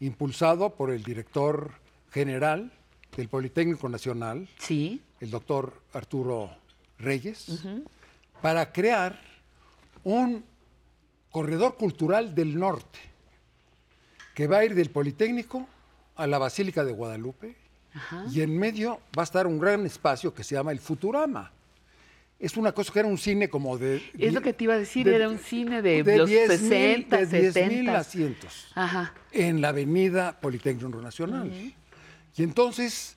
impulsado 0.00 0.74
por 0.74 0.90
el 0.90 1.02
director 1.02 1.72
general 2.10 2.72
del 3.16 3.28
Politécnico 3.28 3.88
Nacional, 3.88 4.48
sí. 4.58 5.02
el 5.20 5.30
doctor 5.30 5.72
Arturo 5.92 6.50
Reyes, 6.98 7.64
para 8.40 8.72
crear 8.72 9.20
un 10.02 10.44
corredor 11.30 11.76
cultural 11.76 12.34
del 12.34 12.58
norte 12.58 12.98
que 14.34 14.46
va 14.46 14.58
a 14.58 14.64
ir 14.64 14.74
del 14.74 14.90
Politécnico 14.90 15.66
a 16.16 16.26
la 16.26 16.38
Basílica 16.38 16.84
de 16.84 16.92
Guadalupe 16.92 17.56
Ajá. 17.94 18.24
y 18.30 18.40
en 18.42 18.58
medio 18.58 19.00
va 19.16 19.22
a 19.22 19.24
estar 19.24 19.46
un 19.46 19.58
gran 19.58 19.86
espacio 19.86 20.34
que 20.34 20.44
se 20.44 20.54
llama 20.54 20.72
el 20.72 20.80
Futurama. 20.80 21.52
Es 22.44 22.56
una 22.58 22.72
cosa 22.72 22.92
que 22.92 22.98
era 22.98 23.08
un 23.08 23.16
cine 23.16 23.48
como 23.48 23.78
de... 23.78 24.02
Es 24.18 24.34
lo 24.34 24.42
que 24.42 24.52
te 24.52 24.64
iba 24.64 24.74
a 24.74 24.78
decir, 24.78 25.06
de- 25.06 25.14
era 25.16 25.28
un 25.28 25.38
cine 25.38 25.80
de, 25.80 26.02
de 26.02 26.18
los 26.18 26.28
10,000 26.28 26.58
60, 26.58 27.16
de 27.16 27.26
10,000 27.26 27.52
70. 27.52 27.98
asientos 27.98 28.66
Ajá. 28.74 29.14
en 29.32 29.60
la 29.60 29.68
avenida 29.70 30.38
Politécnico 30.40 31.00
Nacional. 31.00 31.50
Y 32.36 32.42
entonces, 32.42 33.16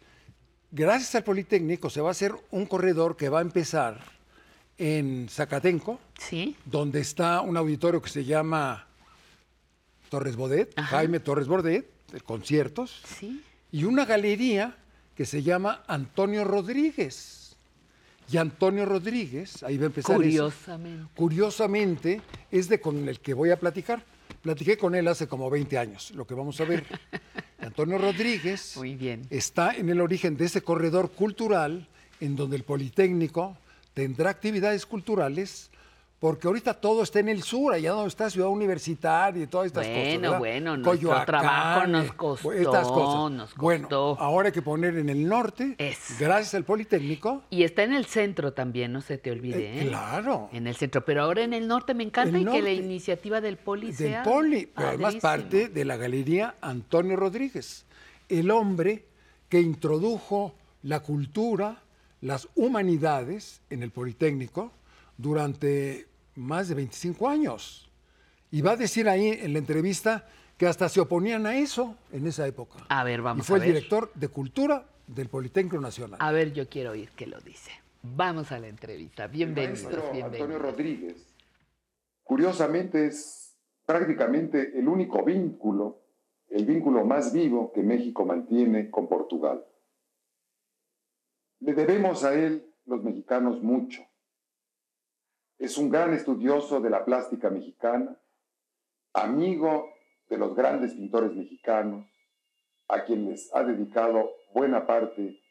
gracias 0.71 1.13
al 1.15 1.23
Politécnico, 1.25 1.89
se 1.89 1.99
va 1.99 2.07
a 2.09 2.11
hacer 2.11 2.33
un 2.51 2.65
corredor 2.65 3.17
que 3.17 3.27
va 3.27 3.39
a 3.39 3.41
empezar 3.41 3.99
en 4.77 5.27
Zacatenco, 5.29 5.99
donde 6.65 7.01
está 7.01 7.41
un 7.41 7.57
auditorio 7.57 8.01
que 8.01 8.09
se 8.09 8.23
llama 8.23 8.87
Torres 10.09 10.35
Bodet, 10.37 10.73
Jaime 10.79 11.19
Torres 11.19 11.47
Bodet, 11.47 11.89
de 12.13 12.21
conciertos, 12.21 13.01
y 13.71 13.83
una 13.83 14.05
galería 14.05 14.77
que 15.15 15.25
se 15.25 15.43
llama 15.43 15.83
Antonio 15.87 16.45
Rodríguez. 16.45 17.36
Y 18.29 18.37
Antonio 18.37 18.85
Rodríguez, 18.85 19.63
ahí 19.63 19.77
va 19.77 19.83
a 19.83 19.87
empezar. 19.87 20.15
eso. 20.15 20.21
Curiosamente. 20.21 21.11
Curiosamente, 21.15 22.21
es 22.51 22.67
de 22.67 22.81
con 22.81 23.07
el 23.07 23.19
que 23.19 23.33
voy 23.33 23.51
a 23.51 23.59
platicar. 23.59 24.03
Platiqué 24.41 24.77
con 24.77 24.95
él 24.95 25.07
hace 25.07 25.27
como 25.27 25.49
20 25.49 25.77
años, 25.77 26.11
lo 26.11 26.27
que 26.27 26.33
vamos 26.33 26.59
a 26.61 26.65
ver. 26.65 26.85
Antonio 27.59 27.97
Rodríguez 27.97 28.75
Muy 28.77 28.95
bien. 28.95 29.23
está 29.29 29.75
en 29.75 29.89
el 29.89 29.99
origen 29.99 30.37
de 30.37 30.45
ese 30.45 30.61
corredor 30.61 31.11
cultural 31.11 31.87
en 32.19 32.35
donde 32.35 32.55
el 32.55 32.63
Politécnico 32.63 33.57
tendrá 33.93 34.29
actividades 34.29 34.85
culturales, 34.85 35.69
porque 36.19 36.47
ahorita 36.47 36.73
todo 36.73 37.03
está 37.03 37.19
en 37.19 37.29
el 37.29 37.43
sur, 37.43 37.73
allá 37.73 37.91
donde 37.91 38.07
está 38.07 38.29
Ciudad 38.29 38.49
Universitaria 38.49 39.43
y 39.43 39.47
todas 39.47 39.67
estas 39.67 39.85
cosas. 39.85 40.03
Bueno, 40.03 40.21
¿verdad? 40.21 40.39
bueno, 40.39 40.77
nuestro 40.77 40.91
Coyoacán, 40.91 41.25
trabajo 41.25 41.87
nos 41.87 42.05
eh, 42.05 42.13
costó, 42.15 42.53
estas 42.53 42.87
cosas. 42.87 43.31
nos 43.31 43.55
Bueno, 43.55 43.87
ahora 44.19 44.47
hay 44.47 44.53
que 44.53 44.63
poner 44.63 44.97
en 44.97 45.09
el 45.09 45.27
norte, 45.27 45.75
gracias 46.19 46.55
al 46.55 46.63
Politécnico, 46.63 47.43
Y 47.51 47.63
está 47.63 47.83
en 47.83 47.93
el 47.93 48.05
centro 48.05 48.53
también, 48.53 48.93
no 48.93 49.01
se 49.01 49.19
te 49.19 49.29
olvide. 49.29 49.77
Eh, 49.77 49.83
¿eh? 49.83 49.87
claro. 49.89 50.49
En 50.53 50.65
el 50.65 50.75
centro, 50.75 51.05
pero 51.05 51.21
ahora 51.21 51.43
en 51.43 51.53
el 51.53 51.67
norte 51.67 51.93
me 51.93 52.03
encanta 52.03 52.35
El 52.35 52.47
y 52.47 52.51
que 52.51 52.61
la 52.63 52.71
iniciativa 52.71 53.39
del 53.39 53.57
Poli 53.57 53.87
del 53.87 53.95
sea 53.95 54.23
Poli, 54.23 54.71
pero 54.73 54.89
además 54.89 55.15
parte 55.17 55.69
de 55.69 55.85
la 55.85 55.97
galería 55.97 56.55
Antonio 56.61 57.15
Rodríguez, 57.15 57.85
el 58.27 58.49
hombre 58.49 59.05
que 59.49 59.61
introdujo 59.61 60.55
la 60.81 61.01
cultura, 61.01 61.83
las 62.21 62.47
humanidades 62.55 63.61
en 63.69 63.83
el 63.83 63.91
Politécnico 63.91 64.71
durante 65.17 66.06
más 66.37 66.69
de 66.69 66.75
25 66.75 67.27
años. 67.27 67.91
Y 68.51 68.61
va 68.61 68.71
a 68.71 68.75
decir 68.77 69.09
ahí 69.09 69.27
en 69.29 69.53
la 69.53 69.59
entrevista 69.59 70.27
que 70.57 70.67
hasta 70.67 70.87
se 70.87 71.01
oponían 71.01 71.45
a 71.45 71.57
eso 71.57 71.95
en 72.11 72.25
esa 72.27 72.47
época. 72.47 72.79
A 72.89 73.03
ver, 73.03 73.19
y 73.19 73.23
vamos 73.23 73.45
fue 73.45 73.57
a 73.57 73.61
el 73.61 73.67
ver. 73.67 73.75
director 73.75 74.11
de 74.13 74.27
cultura 74.29 74.85
del 75.07 75.29
Politécnico 75.29 75.79
Nacional. 75.79 76.17
A 76.21 76.31
ver, 76.31 76.53
yo 76.53 76.69
quiero 76.69 76.91
oír 76.91 77.09
qué 77.15 77.27
lo 77.27 77.39
dice. 77.41 77.71
Vamos 78.03 78.51
a 78.51 78.59
la 78.59 78.67
entrevista. 78.67 79.27
Bienvenidos, 79.27 79.83
maestro 79.83 80.05
Antonio 80.05 80.29
bienvenidos. 80.29 80.61
Rodríguez, 80.61 81.33
curiosamente 82.23 83.07
es 83.07 83.57
prácticamente 83.85 84.77
el 84.77 84.87
único 84.87 85.23
vínculo, 85.23 86.01
el 86.49 86.65
vínculo 86.65 87.05
más 87.05 87.33
vivo 87.33 87.71
que 87.73 87.81
México 87.81 88.25
mantiene 88.25 88.89
con 88.89 89.07
Portugal. 89.07 89.65
Le 91.59 91.73
debemos 91.73 92.23
a 92.23 92.33
él, 92.33 92.71
los 92.85 93.03
mexicanos, 93.03 93.61
mucho. 93.61 94.06
Es 95.57 95.77
un 95.77 95.89
gran 95.89 96.13
estudioso 96.13 96.79
de 96.79 96.89
la 96.89 97.03
plástica 97.03 97.49
mexicana, 97.49 98.19
amigo 99.13 99.89
de 100.29 100.37
los 100.37 100.55
grandes 100.55 100.93
pintores 100.93 101.33
mexicanos, 101.35 102.05
a 102.87 103.03
quienes 103.03 103.53
ha 103.53 103.63
dedicado 103.63 104.31
buena 104.53 104.85
parte 104.85 105.41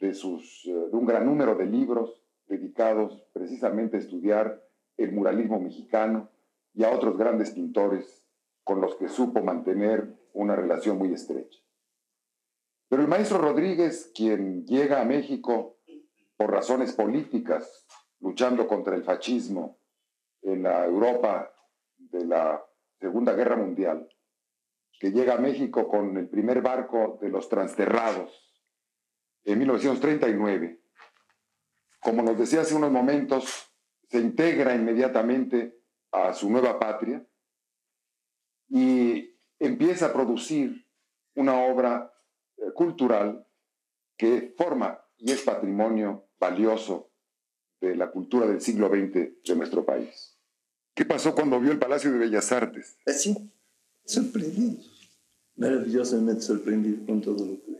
de, 0.00 0.14
sus, 0.14 0.64
eh, 0.66 0.72
de 0.72 0.96
un 0.96 1.06
gran 1.06 1.26
número 1.26 1.54
de 1.54 1.66
libros 1.66 2.20
dedicados 2.46 3.22
precisamente 3.32 3.96
a 3.96 4.00
estudiar 4.00 4.62
el 4.96 5.12
muralismo 5.12 5.60
mexicano 5.60 6.30
y 6.74 6.84
a 6.84 6.90
otros 6.90 7.16
grandes 7.16 7.50
pintores 7.50 8.24
con 8.64 8.80
los 8.80 8.96
que 8.96 9.08
supo 9.08 9.42
mantener 9.42 10.16
una 10.32 10.56
relación 10.56 10.98
muy 10.98 11.12
estrecha. 11.12 11.58
Pero 12.88 13.02
el 13.02 13.08
maestro 13.08 13.38
Rodríguez, 13.38 14.10
quien 14.14 14.66
llega 14.66 15.00
a 15.00 15.04
México 15.04 15.76
por 16.36 16.50
razones 16.50 16.92
políticas, 16.92 17.86
luchando 18.20 18.66
contra 18.66 18.94
el 18.94 19.04
fascismo 19.04 19.80
en 20.42 20.62
la 20.62 20.84
Europa 20.84 21.52
de 21.96 22.24
la 22.24 22.62
Segunda 22.98 23.34
Guerra 23.34 23.56
Mundial, 23.56 24.08
que 24.98 25.10
llega 25.10 25.34
a 25.34 25.40
México 25.40 25.88
con 25.88 26.16
el 26.16 26.28
primer 26.28 26.60
barco 26.60 27.18
de 27.20 27.30
los 27.30 27.48
transterrados 27.48 28.50
en 29.44 29.58
1939, 29.58 30.82
como 32.00 32.22
nos 32.22 32.38
decía 32.38 32.60
hace 32.62 32.74
unos 32.74 32.90
momentos, 32.90 33.70
se 34.08 34.18
integra 34.18 34.74
inmediatamente 34.74 35.80
a 36.12 36.32
su 36.32 36.50
nueva 36.50 36.78
patria 36.78 37.24
y 38.68 39.38
empieza 39.58 40.06
a 40.06 40.12
producir 40.12 40.86
una 41.34 41.62
obra 41.62 42.12
eh, 42.56 42.72
cultural 42.74 43.46
que 44.16 44.54
forma 44.56 45.02
y 45.16 45.32
es 45.32 45.42
patrimonio 45.42 46.28
valioso 46.38 47.09
de 47.80 47.96
la 47.96 48.10
cultura 48.10 48.46
del 48.46 48.60
siglo 48.60 48.88
XX 48.88 49.12
de 49.44 49.56
nuestro 49.56 49.84
país. 49.84 50.36
¿Qué 50.94 51.04
pasó 51.04 51.34
cuando 51.34 51.60
vio 51.60 51.72
el 51.72 51.78
Palacio 51.78 52.12
de 52.12 52.18
Bellas 52.18 52.52
Artes? 52.52 52.98
Así, 53.06 53.34
sorprendido, 54.04 54.82
maravillosamente 55.56 56.42
sorprendido 56.42 57.06
con 57.06 57.20
todo 57.20 57.46
lo 57.46 57.60
que 57.62 57.70
vi. 57.70 57.76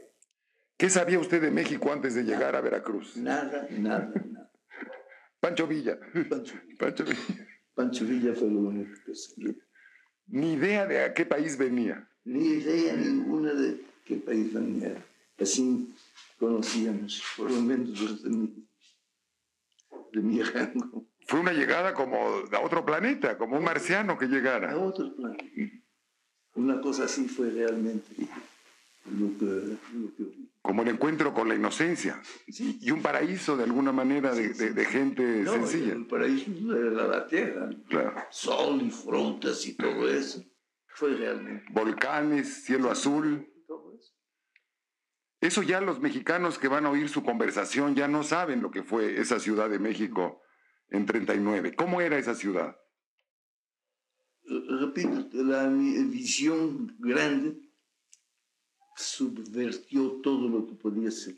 ¿Qué 0.76 0.88
sabía 0.88 1.18
usted 1.18 1.42
de 1.42 1.50
México 1.50 1.92
antes 1.92 2.14
de 2.14 2.22
llegar 2.22 2.56
a 2.56 2.60
Veracruz? 2.62 3.16
Nada, 3.16 3.68
nada, 3.70 4.12
nada. 4.32 4.50
Pancho 5.38 5.66
Villa. 5.66 5.98
Pancho, 6.78 7.04
Villa. 7.04 7.48
Pancho 7.74 8.04
Villa 8.06 8.34
fue 8.34 8.48
lo 8.48 8.60
único 8.60 8.92
que 9.04 9.14
sabía. 9.14 9.54
Ni 10.26 10.54
idea 10.54 10.86
de 10.86 11.02
a 11.02 11.12
qué 11.12 11.26
país 11.26 11.58
venía. 11.58 12.08
Ni 12.24 12.46
idea 12.46 12.94
ninguna 12.94 13.52
de 13.52 13.82
qué 14.04 14.16
país 14.16 14.52
venía. 14.52 15.04
Así 15.38 15.92
conocíamos, 16.38 17.22
por 17.36 17.50
lo 17.50 17.60
menos 17.60 18.00
los 18.00 18.22
de 18.22 18.30
mi, 18.30 18.69
de 20.12 20.20
mi 20.20 20.40
rango. 20.42 21.06
Fue 21.26 21.40
una 21.40 21.52
llegada 21.52 21.94
como 21.94 22.16
a 22.52 22.60
otro 22.60 22.84
planeta, 22.84 23.38
como 23.38 23.56
un 23.58 23.64
marciano 23.64 24.18
que 24.18 24.26
llegara. 24.26 24.72
A 24.72 24.76
otro 24.78 25.14
planeta. 25.14 25.44
Una 26.54 26.80
cosa 26.80 27.04
así 27.04 27.28
fue 27.28 27.50
realmente 27.50 28.08
lo 29.06 29.38
que, 29.38 29.44
lo 29.44 30.16
que. 30.16 30.50
Como 30.62 30.82
el 30.82 30.88
encuentro 30.88 31.32
con 31.32 31.48
la 31.48 31.54
inocencia. 31.54 32.20
Y 32.46 32.90
un 32.90 33.00
paraíso 33.00 33.56
de 33.56 33.64
alguna 33.64 33.92
manera 33.92 34.34
de, 34.34 34.50
de- 34.52 34.72
de 34.74 34.84
gente 34.84 35.22
No, 35.42 35.52
sencilla. 35.54 35.92
el 35.94 36.06
paraíso 36.06 36.50
era 36.76 37.06
la 37.06 37.26
tierra. 37.26 37.70
Claro. 37.88 38.14
Sol 38.30 38.82
y 38.82 38.90
frutas 38.90 39.66
y 39.66 39.74
todo 39.74 40.08
eso. 40.08 40.44
Fue 40.88 41.14
realmente 41.16 41.64
Volcanes, 41.70 42.64
cielo 42.64 42.90
azul. 42.90 43.46
Eso. 45.40 45.62
Ya 45.62 45.80
los 45.80 46.00
mexicanos 46.00 46.58
que 46.58 46.68
van 46.68 46.86
a 46.86 46.90
oír 46.90 47.08
su 47.08 47.22
conversación 47.22 47.94
ya 47.94 48.08
no 48.08 48.22
saben 48.22 48.62
lo 48.62 48.70
que 48.70 48.82
fue 48.82 49.20
esa 49.20 49.38
Ciudad 49.40 49.68
de 49.70 49.78
México 49.78 50.42
en 50.88 51.06
39. 51.06 51.74
¿Cómo 51.74 52.00
era 52.00 52.18
esa 52.18 52.34
ciudad? 52.34 52.76
repito, 54.80 55.28
la 55.32 55.68
mi 55.68 55.92
visión 56.04 56.96
grande 56.98 57.56
subvertió 58.96 60.20
todo 60.22 60.48
lo 60.48 60.66
que 60.66 60.74
podía 60.74 61.10
ser. 61.10 61.36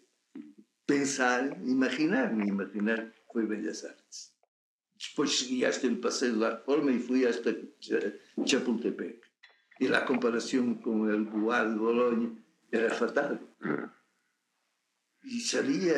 Pensar, 0.86 1.58
imaginar, 1.66 2.32
ni 2.32 2.48
imaginar, 2.48 3.14
fue 3.30 3.44
Bellas 3.44 3.84
Artes. 3.84 4.34
Después 4.94 5.38
seguí 5.38 5.64
hasta 5.64 5.86
el 5.86 5.98
Paseo 6.00 6.32
de 6.32 6.38
la 6.38 6.50
Reforma 6.56 6.90
y 6.92 6.98
fui 6.98 7.24
hasta 7.24 7.50
Cha- 7.80 8.12
Chapultepec. 8.44 9.20
Y 9.78 9.88
la 9.88 10.04
comparación 10.04 10.76
con 10.80 11.10
el 11.10 11.24
Bois 11.24 11.62
de 11.64 12.41
era 12.72 12.92
fatal. 12.94 13.40
Y 15.24 15.40
salía, 15.40 15.94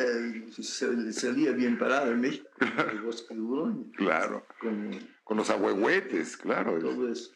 sal- 0.61 1.11
salía 1.13 1.51
bien 1.53 1.79
parado 1.79 2.11
en 2.11 2.21
México, 2.21 2.47
el 2.91 3.01
bosque 3.01 3.33
de 3.33 3.41
Boloña. 3.41 3.91
Claro. 3.97 4.45
Con, 4.59 4.91
Con 5.23 5.37
los 5.37 5.49
ahuehuetes, 5.49 6.37
claro. 6.37 6.77
todo 6.79 7.11
eso. 7.11 7.31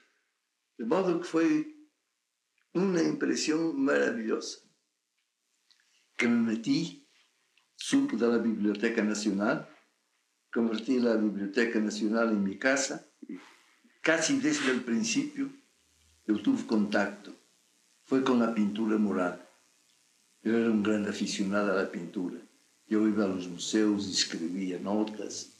De 0.77 0.85
modo 0.85 1.19
que 1.19 1.25
fue 1.27 1.75
una 2.73 3.01
impresión 3.01 3.81
maravillosa. 3.83 4.59
Que 6.15 6.27
me 6.27 6.51
metí, 6.53 7.09
supe 7.75 8.17
de 8.17 8.27
la 8.27 8.37
Biblioteca 8.37 9.01
Nacional, 9.03 9.67
convertí 10.53 10.99
la 10.99 11.15
Biblioteca 11.15 11.79
Nacional 11.79 12.29
en 12.29 12.43
mi 12.43 12.59
casa. 12.59 13.07
Casi 14.01 14.39
desde 14.39 14.71
el 14.71 14.83
principio 14.83 15.51
yo 16.27 16.39
tuve 16.41 16.67
contacto. 16.67 17.35
Fue 18.09 18.23
con 18.23 18.39
la 18.39 18.55
pintura 18.55 18.97
mural. 18.97 19.39
Yo 20.41 20.57
era 20.57 20.71
un 20.71 20.81
gran 20.81 21.07
aficionado 21.07 21.71
a 21.71 21.83
la 21.83 21.91
pintura. 21.91 22.39
Yo 22.87 23.07
iba 23.07 23.23
a 23.23 23.27
los 23.27 23.47
museos 23.47 24.07
y 24.07 24.13
escribía 24.13 24.79
notas. 24.79 25.51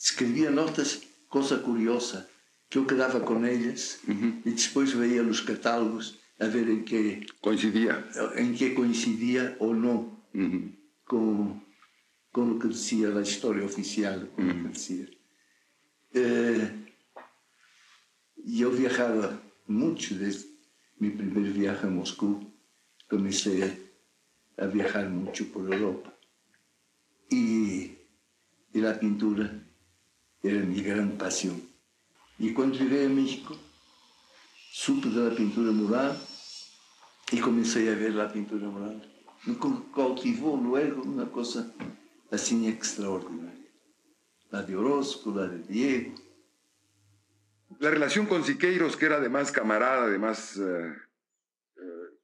Escribía 0.00 0.50
notas, 0.50 1.00
cosa 1.26 1.60
curiosa, 1.60 2.28
que 2.68 2.78
yo 2.78 2.86
quedaba 2.86 3.24
con 3.24 3.44
ellas 3.44 3.98
y 4.06 4.50
después 4.50 4.96
veía 4.96 5.24
los 5.24 5.42
catálogos 5.42 6.20
a 6.38 6.46
ver 6.46 6.68
en 6.68 6.84
qué 6.84 7.26
coincidía, 7.40 8.08
en 8.36 8.54
qué 8.54 8.74
coincidía 8.74 9.56
o 9.58 9.74
no 9.74 10.22
con, 11.02 11.64
con 12.30 12.48
lo 12.48 12.58
que 12.60 12.68
decía 12.68 13.08
la 13.08 13.22
historia 13.22 13.64
oficial. 13.64 14.30
con 14.36 14.46
lo 14.46 14.54
que 14.54 14.68
decía. 14.68 15.06
Eh, 16.14 16.94
yo 18.36 18.70
viajaba 18.70 19.42
mucho 19.66 20.16
desde 20.16 20.51
mi 21.02 21.10
primer 21.10 21.52
viaje 21.52 21.88
a 21.88 21.90
Moscú. 21.90 22.28
Comencé 23.10 23.52
a 24.56 24.66
viajar 24.66 25.10
mucho 25.10 25.42
por 25.52 25.62
Europa. 25.74 26.14
Y, 27.28 27.98
la 28.72 28.98
pintura 29.00 29.46
era 30.40 30.60
mi 30.64 30.80
gran 30.80 31.18
pasión. 31.18 31.60
Y 32.38 32.52
cuando 32.52 32.78
llegué 32.78 33.06
a 33.06 33.08
México, 33.08 33.56
supe 34.70 35.08
de 35.08 35.28
la 35.28 35.34
pintura 35.34 35.72
mural 35.72 36.16
y 37.32 37.38
comencé 37.40 37.90
a 37.90 37.96
ver 37.96 38.14
la 38.14 38.32
pintura 38.32 38.68
mural. 38.68 39.02
Me 39.44 39.56
cautivó 39.92 40.56
luego 40.56 41.02
una 41.02 41.28
cosa 41.32 41.74
así 42.30 42.68
extraordinaria. 42.68 43.70
La 44.52 44.62
de 44.62 44.76
Orozco, 44.76 45.34
la 45.34 45.48
de 45.48 45.64
Diego. 45.64 46.14
La 47.82 47.90
relación 47.90 48.26
con 48.26 48.44
Siqueiros, 48.44 48.96
que 48.96 49.06
era 49.06 49.16
además 49.16 49.50
camarada, 49.50 50.04
además 50.04 50.56
eh, 50.56 50.94
eh, 51.78 52.18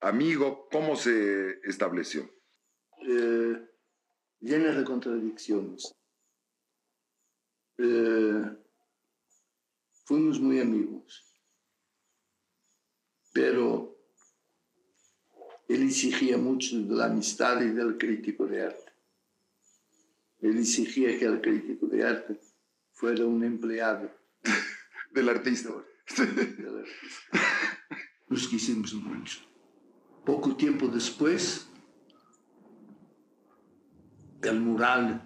amigo, 0.00 0.66
¿cómo 0.72 0.96
se 0.96 1.60
estableció? 1.62 2.22
Eh, 3.06 3.68
llena 4.40 4.72
de 4.72 4.84
contradicciones. 4.84 5.94
Fuimos 10.06 10.40
muy 10.40 10.58
amigos, 10.58 11.22
pero 13.34 13.94
él 15.68 15.82
exigía 15.82 16.38
mucho 16.38 16.78
de 16.78 16.94
la 16.94 17.04
amistad 17.04 17.60
y 17.60 17.72
del 17.72 17.98
crítico 17.98 18.46
de 18.46 18.62
arte. 18.62 18.92
Él 20.40 20.56
exigía 20.56 21.18
que 21.18 21.26
el 21.26 21.42
crítico 21.42 21.86
de 21.88 22.04
arte 22.04 22.40
fuera 22.94 23.26
un 23.26 23.44
empleado 23.44 24.17
del 25.10 25.28
artista. 25.28 25.70
Nos 28.28 28.48
quisimos 28.48 28.94
mucho. 28.94 29.40
Poco 30.24 30.56
tiempo 30.56 30.88
después, 30.88 31.68
el 34.42 34.60
mural 34.60 35.22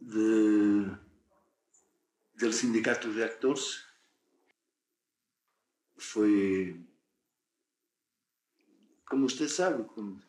de, 0.00 0.90
del 2.34 2.52
sindicato 2.52 3.12
de 3.12 3.24
actores 3.24 3.84
fue, 5.96 6.76
como 9.04 9.26
usted 9.26 9.48
sabe, 9.48 9.86
como, 9.86 10.20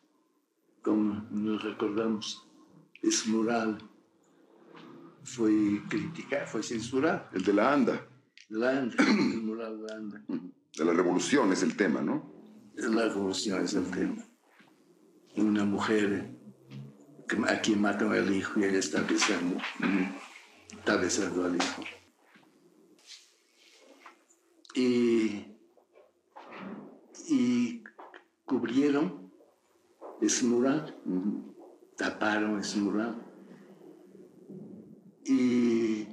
como 0.82 1.26
nos 1.30 1.62
recordamos, 1.62 2.46
ese 3.02 3.28
mural 3.28 3.78
fue 5.22 5.82
criticado, 5.88 6.46
fue 6.46 6.62
censurado. 6.62 7.28
El 7.32 7.44
de 7.44 7.52
la 7.52 7.72
ANDA. 7.72 8.06
La 8.50 8.78
el 8.80 8.92
mural. 9.42 9.80
De 10.76 10.84
revolución 10.92 11.52
es 11.52 11.62
el 11.62 11.76
tema, 11.76 12.00
¿no? 12.02 12.32
La 12.74 13.04
revolución 13.08 13.64
es 13.64 13.74
el 13.74 13.90
tema. 13.90 14.24
Una 15.36 15.64
mujer 15.64 16.36
que- 17.28 17.36
a 17.48 17.60
quien 17.60 17.80
matan 17.80 18.12
al 18.12 18.34
hijo 18.34 18.58
y 18.60 18.64
ella 18.64 18.78
está 18.78 19.02
besando, 19.02 19.56
está 20.76 20.96
besando 20.96 21.44
al 21.44 21.56
hijo. 21.56 21.82
Y, 24.74 25.46
y 27.28 27.84
cubrieron 28.44 29.30
ese 30.20 30.44
mural, 30.44 30.96
taparon 31.96 32.58
ese 32.60 32.78
mural 32.78 33.26
y 35.24 36.06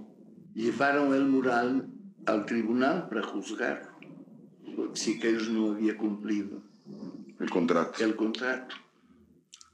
llevaron 0.54 1.14
el 1.14 1.26
mural 1.26 1.94
al 2.28 2.46
tribunal 2.46 3.08
para 3.08 3.24
juzgar, 3.24 3.90
porque 4.76 5.00
Siqueiros 5.00 5.50
no 5.50 5.72
había 5.72 5.98
cumplido 5.98 6.62
el 7.40 7.50
contrato. 7.50 8.04
El 8.04 8.16
contrato. 8.16 8.76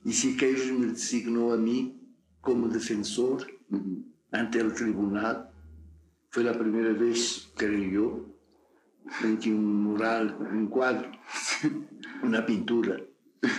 Y 0.06 0.14
Siqueiros 0.14 0.72
me 0.72 0.88
designó 0.88 1.52
a 1.52 1.58
mí 1.58 2.00
como 2.42 2.68
defensor 2.68 3.48
ante 4.32 4.60
el 4.60 4.74
tribunal. 4.74 5.50
Fue 6.30 6.44
la 6.44 6.58
primera 6.58 6.94
vez, 6.94 7.52
creo 7.56 7.90
yo, 7.92 8.26
en 9.24 9.38
que 9.38 9.52
un 9.52 9.84
mural, 9.84 10.38
un 10.40 10.68
cuadro, 10.68 11.12
una 12.24 12.46
pintura, 12.46 12.98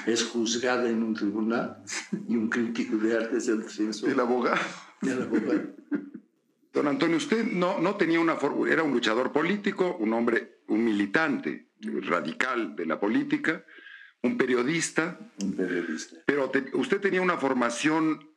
es 0.06 0.24
juzgada 0.24 0.88
en 0.88 1.02
un 1.02 1.14
tribunal 1.14 1.82
y 2.28 2.36
un 2.36 2.48
crítico 2.48 2.96
de 2.96 3.16
arte 3.16 3.36
es 3.38 3.48
el 3.48 3.62
defensor. 3.62 4.10
El 4.10 4.20
abogado. 4.20 4.60
El 5.02 5.22
abogado. 5.22 5.73
Don 6.74 6.88
Antonio, 6.88 7.16
usted 7.16 7.44
no, 7.44 7.78
no 7.78 7.96
tenía 7.96 8.18
una 8.20 8.34
for- 8.36 8.68
era 8.68 8.82
un 8.82 8.92
luchador 8.92 9.32
político, 9.32 9.96
un 10.00 10.12
hombre, 10.12 10.58
un 10.68 10.84
militante 10.84 11.70
radical 12.02 12.74
de 12.74 12.86
la 12.86 12.98
política, 12.98 13.64
un 14.22 14.36
periodista. 14.36 15.18
Un 15.40 15.54
periodista. 15.54 16.16
Pero 16.26 16.50
te- 16.50 16.70
usted 16.74 17.00
tenía 17.00 17.22
una 17.22 17.36
formación 17.38 18.28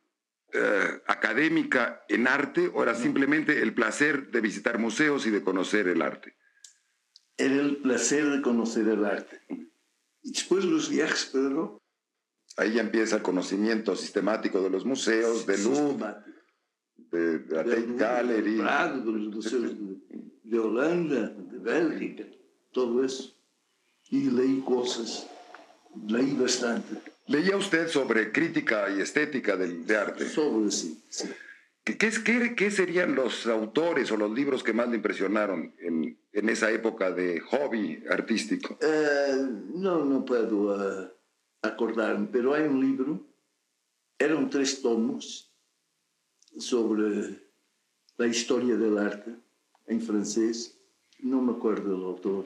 eh, 0.54 1.02
académica 1.08 2.04
en 2.08 2.28
arte 2.28 2.70
o 2.74 2.84
era 2.84 2.96
simplemente 2.96 3.62
el 3.62 3.74
placer 3.74 4.30
de 4.32 4.40
visitar 4.42 4.78
museos 4.80 5.26
y 5.26 5.32
de 5.32 5.42
conocer 5.44 5.88
el 5.88 6.02
arte. 6.02 6.36
Era 7.38 7.56
el 7.56 7.78
placer 7.78 8.26
de 8.30 8.42
conocer 8.42 8.88
el 8.88 9.04
arte. 9.04 9.42
Y 10.22 10.32
después 10.32 10.64
los 10.64 10.90
viajes, 10.90 11.30
pero 11.34 11.82
Ahí 12.60 12.74
ya 12.74 12.82
empieza 12.82 13.18
el 13.18 13.22
conocimiento 13.22 13.96
sistemático 13.96 14.62
de 14.62 14.72
los 14.72 14.84
museos, 14.84 15.46
de 15.46 15.60
Louvre, 15.60 16.16
de, 17.12 17.40
de. 17.40 18.58
Prado, 18.60 19.02
de 19.02 19.12
museos 19.12 19.64
de, 19.64 19.98
de 20.44 20.60
Holanda, 20.60 21.30
de 21.30 21.58
Bélgica, 21.60 22.24
todo 22.72 23.04
eso. 23.04 23.34
Y 24.10 24.30
leí 24.32 24.62
cosas, 24.66 25.28
leí 26.08 26.34
bastante. 26.34 26.96
¿Leía 27.28 27.58
usted 27.58 27.90
sobre 27.90 28.32
crítica 28.32 28.90
y 28.90 29.02
estética 29.02 29.58
del, 29.58 29.86
de 29.86 29.98
arte? 29.98 30.30
Sobre 30.30 30.72
sí, 30.72 31.04
sí. 31.10 31.28
¿Qué, 31.84 31.98
qué, 31.98 32.56
qué- 32.56 32.72
serían 32.72 33.16
los 33.16 33.48
autores 33.48 34.12
o 34.12 34.18
los 34.18 34.32
libros 34.32 34.64
que 34.64 34.74
más 34.74 34.90
le 34.90 34.96
impresionaron 34.98 35.74
en, 35.80 36.18
en 36.34 36.50
esa 36.50 36.70
época 36.72 37.12
de 37.12 37.40
hobby 37.42 38.04
artístico? 38.10 38.78
Eh, 38.82 39.46
no, 39.74 40.04
no 40.06 40.24
puedo 40.26 41.04
eh, 41.04 41.12
acordarme, 41.62 42.28
pero 42.32 42.54
hay 42.54 42.64
un 42.64 42.80
libro, 42.82 43.26
eran 44.20 44.50
tres 44.50 44.82
tomos 44.82 45.47
sobre 46.58 47.40
la 48.18 48.28
historia 48.28 48.76
del 48.76 48.98
arte 48.98 49.36
en 49.88 50.02
francés, 50.02 50.80
no 51.20 51.42
me 51.42 51.54
acuerdo 51.54 51.92
del 51.94 52.04
autor, 52.04 52.46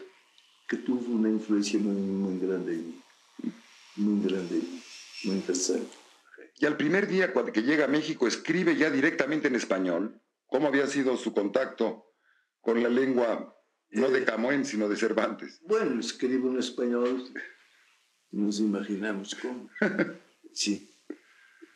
que 0.67 0.77
tuvo 0.77 1.13
una 1.13 1.29
influencia 1.29 1.79
muy, 1.79 1.93
muy 1.93 2.39
grande 2.39 2.73
en 2.73 2.87
mí, 2.87 3.01
muy 3.97 4.23
grande, 4.23 4.55
en 4.55 4.61
mí, 4.61 4.83
muy 5.25 5.35
interesante. 5.35 6.01
Y 6.57 6.65
al 6.65 6.77
primer 6.77 7.07
día 7.07 7.33
cuando 7.33 7.51
que 7.51 7.63
llega 7.63 7.85
a 7.85 7.87
México 7.87 8.27
escribe 8.27 8.75
ya 8.75 8.89
directamente 8.91 9.47
en 9.47 9.55
español. 9.55 10.21
¿Cómo 10.45 10.67
había 10.67 10.85
sido 10.85 11.17
su 11.17 11.33
contacto 11.33 12.13
con 12.59 12.83
la 12.83 12.89
lengua 12.89 13.55
no 13.89 14.09
de 14.09 14.23
Camões, 14.23 14.67
sino 14.67 14.87
de 14.87 14.95
Cervantes? 14.95 15.59
Bueno, 15.65 15.99
escribo 15.99 16.49
en 16.49 16.59
español, 16.59 17.31
nos 18.31 18.59
imaginamos 18.59 19.35
cómo. 19.35 19.69
Sí, 20.53 20.91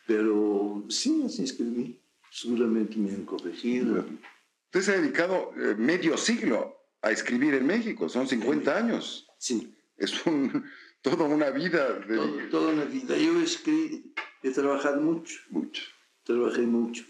pero 0.05 0.83
sí, 0.89 1.23
así 1.25 1.45
escribí. 1.45 2.04
Seguramente 2.35 2.97
me 2.97 3.11
han 3.11 3.23
corregido. 3.23 4.05
Usted 4.65 4.81
se 4.81 4.91
ha 4.91 4.99
dedicado 4.99 5.53
eh, 5.57 5.75
medio 5.77 6.17
siglo 6.17 6.75
a 7.01 7.11
escribir 7.11 7.53
en 7.53 7.65
México, 7.65 8.09
son 8.09 8.27
50 8.27 8.75
años. 8.77 9.25
Sí. 9.37 9.73
Es 9.95 10.25
un, 10.25 10.65
toda 11.01 11.23
una 11.25 11.49
vida. 11.51 11.93
De... 11.99 12.15
Todo- 12.17 12.49
toda 12.51 12.73
una 12.73 12.83
vida. 12.83 13.15
Yo 13.17 13.31
escri- 13.41 14.11
he 14.43 14.51
trabajado 14.51 14.99
mucho. 15.01 15.39
Mucho. 15.49 15.83
Trabajé 16.25 16.63
mucho. 16.63 17.05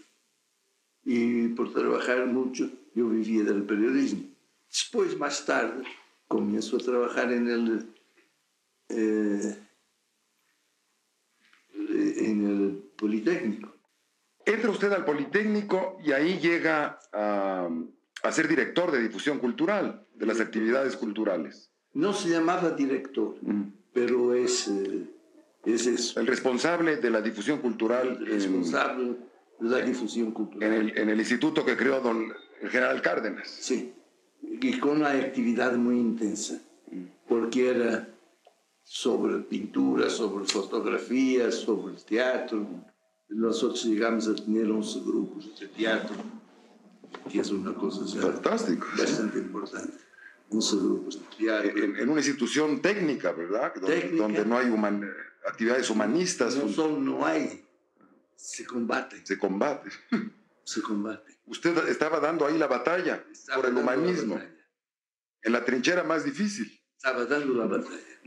Y 1.04 1.48
por 1.48 1.72
trabajar 1.72 2.24
mucho, 2.26 2.70
yo 2.94 3.08
vivía 3.08 3.42
del 3.42 3.64
periodismo. 3.64 4.22
Después, 4.70 5.18
más 5.18 5.44
tarde, 5.44 5.82
comienzo 6.28 6.76
a 6.76 6.80
trabajar 6.80 7.32
en 7.32 7.48
el, 7.48 7.86
eh, 8.90 9.56
en 11.78 12.46
el 12.46 12.82
Politécnico. 12.96 13.72
Entra 14.46 14.70
usted 14.70 14.92
al 14.92 15.04
Politécnico 15.04 15.98
y 16.04 16.12
ahí 16.12 16.38
llega 16.38 17.00
a, 17.12 17.68
a 18.22 18.32
ser 18.32 18.46
director 18.46 18.92
de 18.92 19.02
difusión 19.02 19.40
cultural, 19.40 20.06
de 20.14 20.24
las 20.24 20.40
actividades 20.40 20.96
culturales. 20.96 21.70
No 21.92 22.12
se 22.12 22.28
llamaba 22.28 22.70
director, 22.70 23.34
pero 23.92 24.34
es, 24.34 24.68
eh, 24.68 25.04
es 25.64 25.86
eso. 25.86 26.20
El 26.20 26.28
responsable 26.28 26.96
de 26.96 27.10
la 27.10 27.20
difusión 27.20 27.58
cultural. 27.58 28.18
El 28.20 28.26
responsable 28.26 29.16
de 29.58 29.68
la 29.68 29.78
difusión 29.78 30.30
cultural. 30.30 30.72
En 30.72 30.80
el, 30.80 30.98
en 30.98 31.08
el 31.08 31.18
instituto 31.18 31.64
que 31.64 31.76
creó 31.76 32.00
don, 32.00 32.32
el 32.60 32.70
general 32.70 33.02
Cárdenas. 33.02 33.48
Sí, 33.48 33.94
y 34.42 34.78
con 34.78 34.98
una 34.98 35.10
actividad 35.10 35.74
muy 35.74 35.96
intensa, 35.96 36.60
porque 37.28 37.70
era 37.70 38.08
sobre 38.84 39.38
pintura, 39.38 40.08
sobre 40.08 40.44
fotografía, 40.44 41.50
sobre 41.50 41.96
teatro. 41.96 42.66
Nosotros 43.28 43.84
llegamos 43.84 44.28
a 44.28 44.34
tener 44.34 44.70
11 44.70 45.00
grupos 45.00 45.58
de 45.58 45.68
teatro, 45.68 46.14
que 47.30 47.40
es 47.40 47.50
una 47.50 47.74
cosa 47.74 48.04
Fantástico. 48.20 48.86
bastante 48.96 49.38
importante. 49.38 49.94
11 50.48 50.76
grupos 50.76 51.18
de 51.20 51.36
teatro. 51.36 51.70
En, 51.84 51.96
en 51.96 52.08
una 52.08 52.20
institución 52.20 52.80
técnica, 52.80 53.32
¿verdad? 53.32 53.72
Técnica. 53.74 54.22
donde 54.22 54.44
no 54.46 54.56
hay 54.58 54.66
human- 54.70 55.10
actividades 55.46 55.90
humanistas. 55.90 56.56
No 56.56 56.68
solo 56.68 56.98
no 57.00 57.26
hay, 57.26 57.64
se 58.36 58.64
combate. 58.64 59.26
Se 59.26 59.36
combate. 59.38 59.90
se 60.64 60.80
combate. 60.82 61.36
Usted 61.46 61.76
estaba 61.88 62.20
dando 62.20 62.46
ahí 62.46 62.56
la 62.58 62.66
batalla 62.68 63.24
Estaba 63.30 63.56
por 63.62 63.68
el 63.68 63.74
la 63.74 63.80
humanismo, 63.80 64.34
batalla. 64.34 64.56
en 65.42 65.52
la 65.52 65.64
trinchera 65.64 66.04
más 66.04 66.24
difícil. 66.24 66.80
Estaba 66.96 67.24
dando 67.24 67.54
la 67.54 67.66
batalla. 67.66 68.20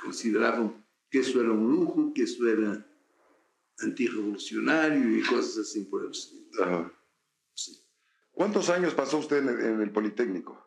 Consideraban 0.00 0.84
que 1.10 1.20
eso 1.20 1.40
era 1.40 1.50
un 1.52 1.70
lujo, 1.70 2.12
que 2.14 2.24
eso 2.24 2.46
era 2.48 2.84
antirrevolucionario 3.80 5.16
y 5.18 5.22
cosas 5.22 5.58
así 5.58 5.82
por 5.84 6.04
el. 6.04 6.12
Ajá. 6.62 6.92
¿Cuántos 8.32 8.68
años 8.70 8.94
pasó 8.94 9.18
usted 9.18 9.38
en 9.38 9.48
el, 9.48 9.60
en 9.60 9.80
el 9.80 9.90
Politécnico? 9.92 10.60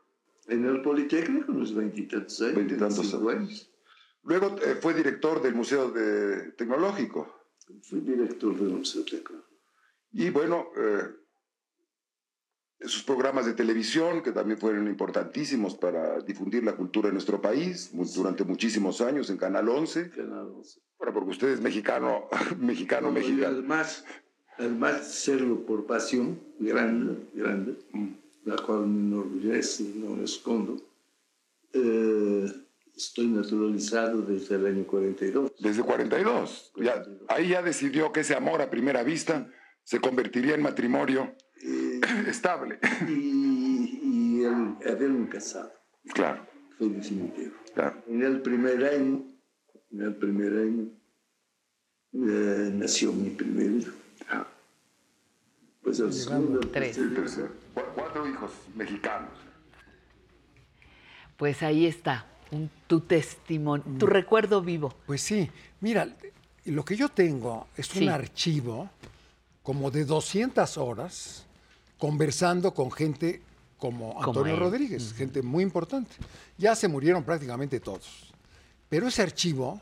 En 0.47 0.65
el 0.65 0.81
Politécnico, 0.81 1.51
unos 1.51 1.75
veintitantos 1.75 2.39
años. 2.41 2.55
Veintitantos 2.55 2.97
25 3.11 3.29
años. 3.29 3.71
Luego 4.23 4.55
eh, 4.61 4.75
fue 4.81 4.93
director 4.93 5.41
del 5.41 5.53
Museo 5.55 5.91
de- 5.91 6.51
Tecnológico. 6.53 7.33
Fui 7.83 7.99
director 7.99 8.55
del 8.57 8.69
Museo 8.69 9.03
Tecnológico. 9.03 9.45
Y 10.13 10.29
bueno, 10.29 10.67
eh, 10.77 11.03
sus 12.81 13.03
programas 13.03 13.45
de 13.45 13.53
televisión, 13.53 14.21
que 14.23 14.31
también 14.31 14.59
fueron 14.59 14.87
importantísimos 14.87 15.75
para 15.75 16.21
difundir 16.21 16.63
la 16.63 16.75
cultura 16.77 17.09
en 17.09 17.15
nuestro 17.15 17.41
país 17.41 17.93
mu- 17.93 18.05
durante 18.05 18.43
muchísimos 18.45 19.01
años 19.01 19.29
en 19.29 19.37
Canal 19.37 19.67
11. 19.67 20.11
Canal 20.11 20.47
11. 20.55 20.79
Bueno, 20.97 21.13
porque 21.13 21.31
usted 21.31 21.49
es 21.49 21.61
mexicano, 21.61 22.27
mexicano, 22.59 23.07
No, 23.07 23.13
mexicano. 23.13 23.47
Además, 23.47 24.05
además 24.57 24.99
de 24.99 25.03
serlo 25.05 25.65
por 25.65 25.85
pasión 25.85 26.39
grande, 26.59 27.17
grande, 27.33 27.75
la 28.45 28.55
cual 28.57 28.87
me 28.87 28.99
enorgullece 29.01 29.83
y 29.83 29.99
no 30.03 30.15
me 30.15 30.23
escondo, 30.23 30.77
eh, 31.73 32.51
estoy 32.95 33.27
naturalizado 33.27 34.21
desde 34.21 34.55
el 34.55 34.65
año 34.65 34.87
42. 34.87 35.51
Desde 35.59 35.83
42. 35.83 36.73
Ya, 36.77 37.03
ahí 37.27 37.49
ya 37.49 37.61
decidió 37.61 38.11
que 38.11 38.21
ese 38.21 38.35
amor 38.35 38.61
a 38.61 38.69
primera 38.69 39.03
vista 39.03 39.47
se 39.83 39.99
convertiría 39.99 40.55
en 40.55 40.61
matrimonio 40.63 41.35
estable. 42.27 42.79
Y, 43.07 43.99
y 44.39 44.43
el 44.43 44.75
haberme 44.89 45.29
casado. 45.29 45.71
Claro. 46.13 46.45
Fue 46.77 46.89
definitivo. 46.89 47.53
Claro. 47.73 48.03
En 48.07 48.23
el 48.23 48.41
primer 48.41 48.83
año, 48.85 49.25
en 49.91 50.01
el 50.01 50.15
primer 50.15 50.51
año, 50.53 50.87
eh, 52.13 52.71
nació 52.73 53.11
mi 53.13 53.29
primer 53.31 53.71
hijo. 53.81 53.91
Pues 55.81 55.99
el 56.01 56.11
segundo, 56.11 56.59
el 56.59 56.69
Tres. 56.71 56.97
tercero. 57.15 57.49
Cu- 57.73 57.81
Cuatro 57.95 58.27
hijos 58.27 58.51
mexicanos. 58.75 59.31
Pues 61.37 61.61
ahí 61.63 61.85
está, 61.85 62.25
un- 62.51 62.69
tu 62.87 62.99
testimonio, 63.01 63.85
tu 63.97 64.05
recuerdo 64.05 64.61
vivo. 64.61 64.93
Pues 65.05 65.21
sí, 65.21 65.49
mira, 65.79 66.13
lo 66.65 66.83
que 66.83 66.95
yo 66.97 67.07
tengo 67.09 67.67
es 67.77 67.95
un 67.95 68.09
archivo 68.09 68.89
como 69.63 69.89
de 69.91 70.03
200 70.03 70.77
horas 70.77 71.45
conversando 71.97 72.73
con 72.73 72.91
gente 72.91 73.41
como 73.77 74.15
Como 74.15 74.25
Antonio. 74.39 74.55
Rodríguez, 74.57 75.13
gente 75.13 75.41
muy 75.41 75.63
importante. 75.63 76.11
Ya 76.57 76.75
se 76.75 76.87
murieron 76.87 77.23
prácticamente 77.23 77.79
todos. 77.79 78.26
Pero 78.89 79.07
ese 79.07 79.21
archivo, 79.21 79.81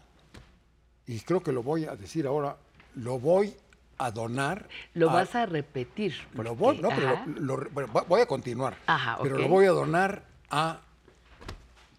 y 1.08 1.20
creo 1.22 1.42
que 1.44 1.52
lo 1.52 1.62
voy 1.64 1.86
a 1.86 1.96
decir 1.96 2.26
ahora, 2.28 2.58
lo 2.96 3.20
voy 3.20 3.54
a 3.98 4.12
donar. 4.12 4.68
Lo 4.94 5.10
a- 5.10 5.14
vas 5.14 5.36
a 5.36 5.46
repetir. 5.46 6.16
lo 6.34 6.56
voy, 6.56 6.78
no, 6.80 6.90
pero 6.90 7.10
ajá. 7.10 7.26
lo- 7.28 7.58
lo- 7.58 7.70
bueno, 7.70 7.92
voy 8.08 8.22
a 8.22 8.26
continuar. 8.26 8.78
Ajá, 8.88 9.18
Pero 9.22 9.38
lo 9.38 9.48
voy 9.48 9.66
a 9.66 9.72
donar 9.72 10.24
a 10.50 10.82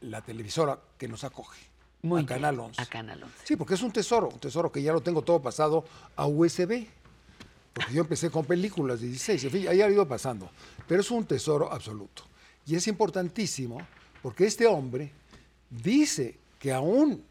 la 0.00 0.20
televisora 0.22 0.78
que 0.98 1.08
nos 1.08 1.24
acoge, 1.24 1.60
Muy 2.02 2.18
a 2.20 2.22
bien, 2.22 2.26
Canal 2.26 2.60
11. 2.60 2.82
A 2.82 2.86
Canal 2.86 3.22
11. 3.22 3.36
Sí, 3.44 3.56
porque 3.56 3.74
es 3.74 3.82
un 3.82 3.92
tesoro, 3.92 4.28
un 4.28 4.38
tesoro 4.40 4.70
que 4.70 4.82
ya 4.82 4.92
lo 4.92 5.00
tengo 5.00 5.22
todo 5.22 5.40
pasado 5.40 5.84
a 6.16 6.26
USB. 6.26 6.86
Porque 7.72 7.92
yo 7.92 8.00
empecé 8.00 8.30
con 8.30 8.44
películas 8.46 9.00
de 9.02 9.08
16, 9.08 9.44
en 9.44 9.50
fin, 9.50 9.68
ahí 9.68 9.82
ha 9.82 9.90
ido 9.90 10.08
pasando. 10.08 10.48
Pero 10.88 11.02
es 11.02 11.10
un 11.10 11.26
tesoro 11.26 11.70
absoluto. 11.70 12.22
Y 12.66 12.74
es 12.74 12.86
importantísimo 12.88 13.86
porque 14.22 14.46
este 14.46 14.66
hombre 14.66 15.12
dice 15.68 16.38
que 16.66 16.72
aún 16.72 17.22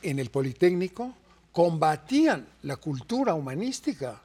en 0.00 0.18
el 0.18 0.30
Politécnico 0.30 1.12
combatían 1.52 2.46
la 2.62 2.76
cultura 2.76 3.34
humanística. 3.34 4.22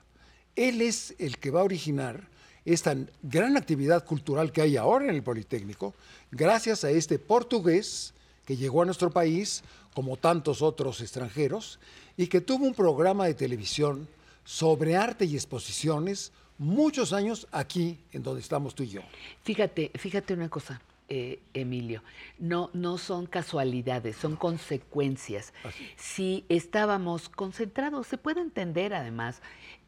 Él 0.56 0.82
es 0.82 1.14
el 1.20 1.40
que 1.40 1.52
va 1.52 1.60
a 1.60 1.66
originar 1.66 2.30
esta 2.64 2.96
gran 3.22 3.58
actividad 3.58 4.06
cultural 4.06 4.54
que 4.54 4.62
hay 4.62 4.78
ahora 4.78 5.10
en 5.10 5.16
el 5.16 5.24
Politécnico, 5.24 5.94
gracias 6.32 6.86
a 6.86 6.90
este 6.90 7.20
portugués 7.20 8.14
que 8.46 8.56
llegó 8.56 8.82
a 8.82 8.86
nuestro 8.86 9.12
país, 9.12 9.62
como 9.94 10.16
tantos 10.16 10.62
otros 10.62 11.02
extranjeros, 11.02 11.78
y 12.16 12.28
que 12.28 12.40
tuvo 12.40 12.66
un 12.66 12.74
programa 12.74 13.26
de 13.26 13.34
televisión 13.34 14.08
sobre 14.46 14.96
arte 14.96 15.26
y 15.26 15.36
exposiciones 15.36 16.32
muchos 16.58 17.12
años 17.12 17.46
aquí, 17.52 17.98
en 18.14 18.24
donde 18.24 18.40
estamos 18.40 18.74
tú 18.74 18.84
y 18.84 18.88
yo. 18.88 19.02
Fíjate, 19.44 19.92
fíjate 19.96 20.34
una 20.34 20.48
cosa, 20.48 20.80
eh, 21.08 21.40
Emilio, 21.54 22.02
no, 22.40 22.72
no 22.74 22.98
son 22.98 23.28
casualidades, 23.28 24.16
son 24.16 24.36
consecuencias. 24.36 25.54
Si 25.96 26.46
estábamos 26.50 27.30
concentrados, 27.30 28.08
se 28.08 28.18
puede 28.18 28.42
entender 28.42 28.94
además, 28.94 29.42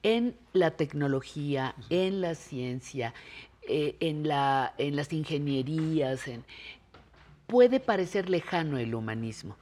en 0.03 0.35
la 0.53 0.71
tecnología, 0.71 1.73
en 1.89 2.21
la 2.21 2.35
ciencia, 2.35 3.15
eh, 3.67 3.95
en, 3.99 4.27
la, 4.27 4.73
en 4.77 4.95
las 4.95 5.11
ingenierías, 5.11 6.27
en, 6.27 6.45
puede 7.47 7.79
parecer 7.79 8.29
lejano 8.29 8.77
el 8.77 8.93
humanismo, 8.93 9.57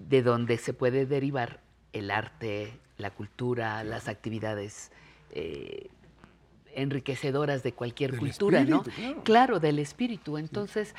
de 0.00 0.22
donde 0.22 0.58
se 0.58 0.72
puede 0.72 1.06
derivar 1.06 1.60
el 1.92 2.10
arte, 2.10 2.72
la 2.98 3.10
cultura, 3.10 3.84
las 3.84 4.08
actividades 4.08 4.90
eh, 5.30 5.90
enriquecedoras 6.76 7.62
de 7.62 7.72
cualquier 7.72 8.12
Del 8.12 8.20
cultura, 8.20 8.64
¿no? 8.64 8.82
espíritu, 8.86 9.22
claro. 9.24 9.58
del 9.60 9.78
espíritu. 9.80 10.38
Entonces, 10.38 10.94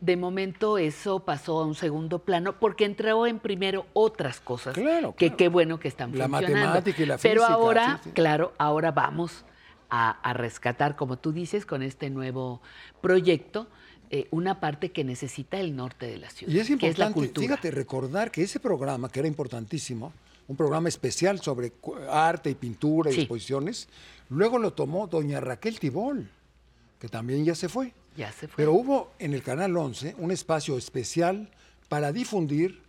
de 0.00 0.16
momento 0.16 0.78
eso 0.78 1.20
pasó 1.20 1.60
a 1.60 1.66
un 1.66 1.74
segundo 1.76 2.18
plano 2.18 2.58
porque 2.58 2.84
entró 2.84 3.26
en 3.26 3.38
primero 3.38 3.86
otras 3.92 4.40
cosas 4.40 4.74
que 5.16 5.34
qué 5.36 5.48
bueno 5.48 5.78
que 5.78 5.88
están 5.88 6.10
La 6.18 6.28
funcionando. 6.28 6.58
matemática 6.74 7.02
y 7.02 7.06
la 7.06 7.18
Pero 7.18 7.40
física, 7.42 7.54
ahora, 7.54 8.00
sí, 8.02 8.08
sí. 8.08 8.10
claro, 8.14 8.52
ahora 8.58 8.90
vamos 8.90 9.44
a, 9.88 10.10
a 10.28 10.32
rescatar, 10.32 10.96
como 10.96 11.18
tú 11.18 11.32
dices, 11.32 11.64
con 11.66 11.82
este 11.82 12.10
nuevo 12.10 12.60
proyecto, 13.00 13.68
eh, 14.10 14.26
una 14.30 14.58
parte 14.60 14.90
que 14.90 15.04
necesita 15.04 15.58
el 15.60 15.74
norte 15.76 16.06
de 16.06 16.18
la 16.18 16.28
ciudad, 16.30 16.52
Y 16.52 16.58
es 16.58 16.66
que 16.66 16.72
es 16.74 16.78
la 16.98 17.06
importante, 17.06 17.14
cultura. 17.14 17.46
fíjate, 17.46 17.70
recordar 17.70 18.30
que 18.30 18.42
ese 18.42 18.58
programa, 18.60 19.08
que 19.08 19.20
era 19.20 19.28
importantísimo, 19.28 20.12
un 20.48 20.56
programa 20.56 20.88
especial 20.88 21.40
sobre 21.40 21.72
arte 22.10 22.50
y 22.50 22.54
pintura 22.54 23.10
y 23.10 23.14
Sí. 23.14 23.20
exposiciones, 23.20 23.88
luego 24.28 24.58
lo 24.58 24.72
tomó 24.72 25.06
doña 25.06 25.40
Raquel 25.40 25.78
Tibol, 25.78 26.28
que 26.98 27.08
también 27.08 27.44
ya 27.44 27.54
se 27.54 27.68
fue. 27.68 27.94
Ya 28.16 28.30
se 28.32 28.46
fue. 28.48 28.56
Pero 28.56 28.72
hubo 28.74 29.12
en 29.18 29.32
el 29.34 29.42
Canal 29.42 29.76
11 29.76 30.14
un 30.18 30.30
espacio 30.30 30.76
especial 30.76 31.50
para 31.88 32.12
difundir 32.12 32.82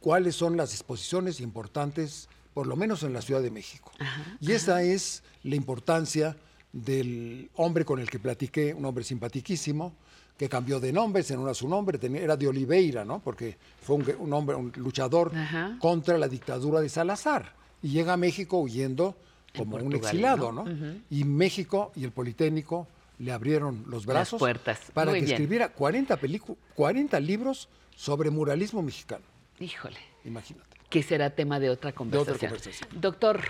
cuáles 0.00 0.34
son 0.36 0.56
las 0.56 0.72
exposiciones 0.72 1.40
importantes, 1.40 2.28
por 2.52 2.66
lo 2.66 2.76
menos 2.76 3.02
en 3.02 3.12
la 3.12 3.22
Ciudad 3.22 3.42
de 3.42 3.50
México. 3.50 3.92
y 4.40 4.52
esa 4.52 4.82
es 4.82 5.22
la 5.42 5.54
importancia 5.56 6.36
del 6.72 7.50
hombre 7.54 7.84
con 7.84 8.00
el 8.00 8.10
que 8.10 8.18
platiqué, 8.18 8.74
un 8.74 8.84
hombre 8.84 9.04
simpaticísimo, 9.04 9.94
que 10.36 10.48
cambió 10.48 10.80
de 10.80 10.92
nombre, 10.92 11.20
ese 11.22 11.36
no 11.36 11.44
era 11.44 11.54
su 11.54 11.68
nombre, 11.68 11.96
tenía- 11.98 12.20
era 12.22 12.36
de 12.36 12.48
Oliveira, 12.48 13.04
¿no? 13.04 13.20
Porque 13.20 13.56
fue 13.82 13.96
un, 13.96 14.04
un 14.18 14.32
hombre, 14.32 14.56
un 14.56 14.72
luchador 14.76 15.30
contra 15.78 16.18
la 16.18 16.26
dictadura 16.28 16.80
de 16.80 16.88
Salazar. 16.88 17.52
Y 17.82 17.90
llega 17.90 18.14
a 18.14 18.16
México 18.16 18.58
huyendo 18.58 19.16
como 19.56 19.76
un 19.76 19.94
exilado, 19.94 20.50
¿no? 20.52 20.64
Y 21.10 21.24
México 21.24 21.92
y 21.94 22.04
el 22.04 22.10
Politécnico 22.10 22.88
le 23.18 23.30
abrieron 23.30 23.84
los 23.86 24.04
Las 24.06 24.06
brazos 24.06 24.38
puertas. 24.40 24.80
para 24.92 25.12
Muy 25.12 25.20
que 25.20 25.26
bien. 25.26 25.34
escribiera 25.36 25.68
40, 25.68 26.18
pelícu- 26.18 26.56
40 26.74 27.20
libros 27.20 27.68
sobre 27.94 28.30
muralismo 28.30 28.82
mexicano. 28.82 29.24
Híjole. 29.60 29.98
Imagínate. 30.24 30.66
que 30.90 31.02
será 31.02 31.30
tema 31.30 31.58
de 31.60 31.70
otra 31.70 31.92
conversación. 31.92 32.38
conversación. 32.50 32.88
Doctor, 33.00 33.40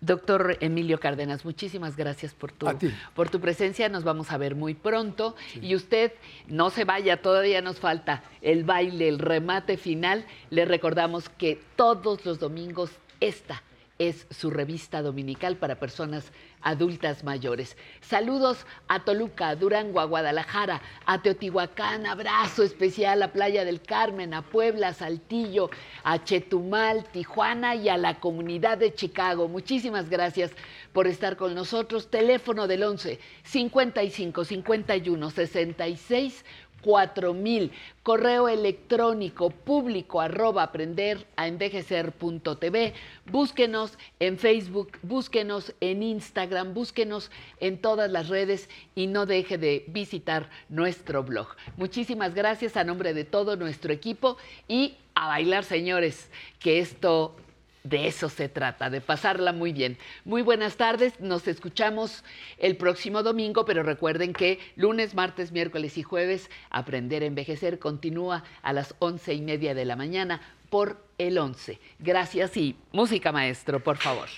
doctor 0.00 0.56
Emilio 0.60 0.98
Cárdenas, 0.98 1.44
muchísimas 1.44 1.96
gracias 1.96 2.34
por 2.34 2.52
tu, 2.52 2.66
por 3.14 3.28
tu 3.28 3.40
presencia. 3.40 3.88
Nos 3.88 4.04
vamos 4.04 4.32
a 4.32 4.38
ver 4.38 4.54
muy 4.54 4.74
pronto. 4.74 5.36
Y 5.60 5.74
usted 5.74 6.12
no 6.48 6.70
se 6.70 6.84
vaya, 6.84 7.22
todavía 7.22 7.60
nos 7.62 7.78
falta 7.78 8.22
el 8.42 8.64
baile, 8.64 9.08
el 9.08 9.18
remate 9.18 9.76
final. 9.76 10.26
Le 10.50 10.64
recordamos 10.64 11.28
que 11.28 11.60
todos 11.76 12.24
los 12.24 12.38
domingos 12.38 12.90
esta 13.20 13.62
es 14.00 14.26
su 14.30 14.50
revista 14.50 15.02
dominical 15.02 15.58
para 15.58 15.78
personas 15.78 16.32
adultas 16.62 17.22
mayores. 17.22 17.76
Saludos 18.00 18.64
a 18.88 19.04
Toluca, 19.04 19.54
Durango, 19.56 20.00
a 20.00 20.06
Guadalajara, 20.06 20.80
a 21.04 21.20
Teotihuacán, 21.20 22.06
abrazo 22.06 22.62
especial 22.62 23.22
a 23.22 23.32
Playa 23.32 23.66
del 23.66 23.82
Carmen, 23.82 24.32
a 24.32 24.40
Puebla, 24.40 24.94
Saltillo, 24.94 25.68
a 26.02 26.24
Chetumal, 26.24 27.04
Tijuana 27.12 27.74
y 27.74 27.90
a 27.90 27.98
la 27.98 28.20
comunidad 28.20 28.78
de 28.78 28.94
Chicago. 28.94 29.48
Muchísimas 29.48 30.08
gracias 30.08 30.52
por 30.94 31.06
estar 31.06 31.36
con 31.36 31.54
nosotros. 31.54 32.08
Teléfono 32.10 32.66
del 32.66 32.84
11 32.84 33.20
55 33.42 34.44
51 34.46 35.30
66 35.30 36.44
4000. 36.82 37.70
Correo 38.02 38.48
electrónico 38.48 39.50
público 39.50 40.20
arroba 40.20 40.62
aprender 40.62 41.26
a 41.36 41.46
envejecer.tv. 41.46 42.94
Búsquenos 43.26 43.98
en 44.18 44.38
Facebook, 44.38 44.98
búsquenos 45.02 45.74
en 45.80 46.02
Instagram, 46.02 46.74
búsquenos 46.74 47.30
en 47.60 47.78
todas 47.78 48.10
las 48.10 48.28
redes 48.28 48.68
y 48.94 49.06
no 49.06 49.26
deje 49.26 49.58
de 49.58 49.84
visitar 49.88 50.48
nuestro 50.68 51.22
blog. 51.22 51.48
Muchísimas 51.76 52.34
gracias 52.34 52.76
a 52.76 52.84
nombre 52.84 53.14
de 53.14 53.24
todo 53.24 53.56
nuestro 53.56 53.92
equipo 53.92 54.36
y 54.66 54.96
a 55.14 55.26
bailar, 55.26 55.64
señores, 55.64 56.30
que 56.58 56.78
esto 56.78 57.36
de 57.82 58.06
eso 58.06 58.28
se 58.28 58.48
trata, 58.48 58.90
de 58.90 59.00
pasarla 59.00 59.52
muy 59.52 59.72
bien. 59.72 59.96
Muy 60.24 60.42
buenas 60.42 60.76
tardes, 60.76 61.18
nos 61.18 61.48
escuchamos 61.48 62.24
el 62.58 62.76
próximo 62.76 63.22
domingo, 63.22 63.64
pero 63.64 63.82
recuerden 63.82 64.34
que 64.34 64.58
lunes, 64.76 65.14
martes, 65.14 65.50
miércoles 65.50 65.96
y 65.96 66.02
jueves, 66.02 66.50
Aprender 66.68 67.22
a 67.22 67.26
Envejecer 67.26 67.78
continúa 67.78 68.44
a 68.62 68.72
las 68.74 68.94
once 68.98 69.32
y 69.32 69.40
media 69.40 69.74
de 69.74 69.86
la 69.86 69.96
mañana 69.96 70.42
por 70.68 71.02
el 71.16 71.38
11. 71.38 71.78
Gracias 71.98 72.56
y 72.56 72.76
música 72.92 73.32
maestro, 73.32 73.80
por 73.80 73.96
favor. 73.96 74.28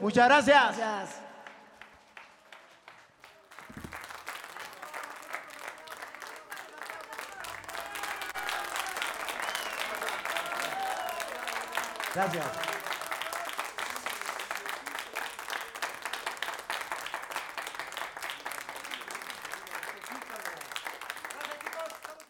Muchas 0.00 0.26
gracias. 0.28 0.76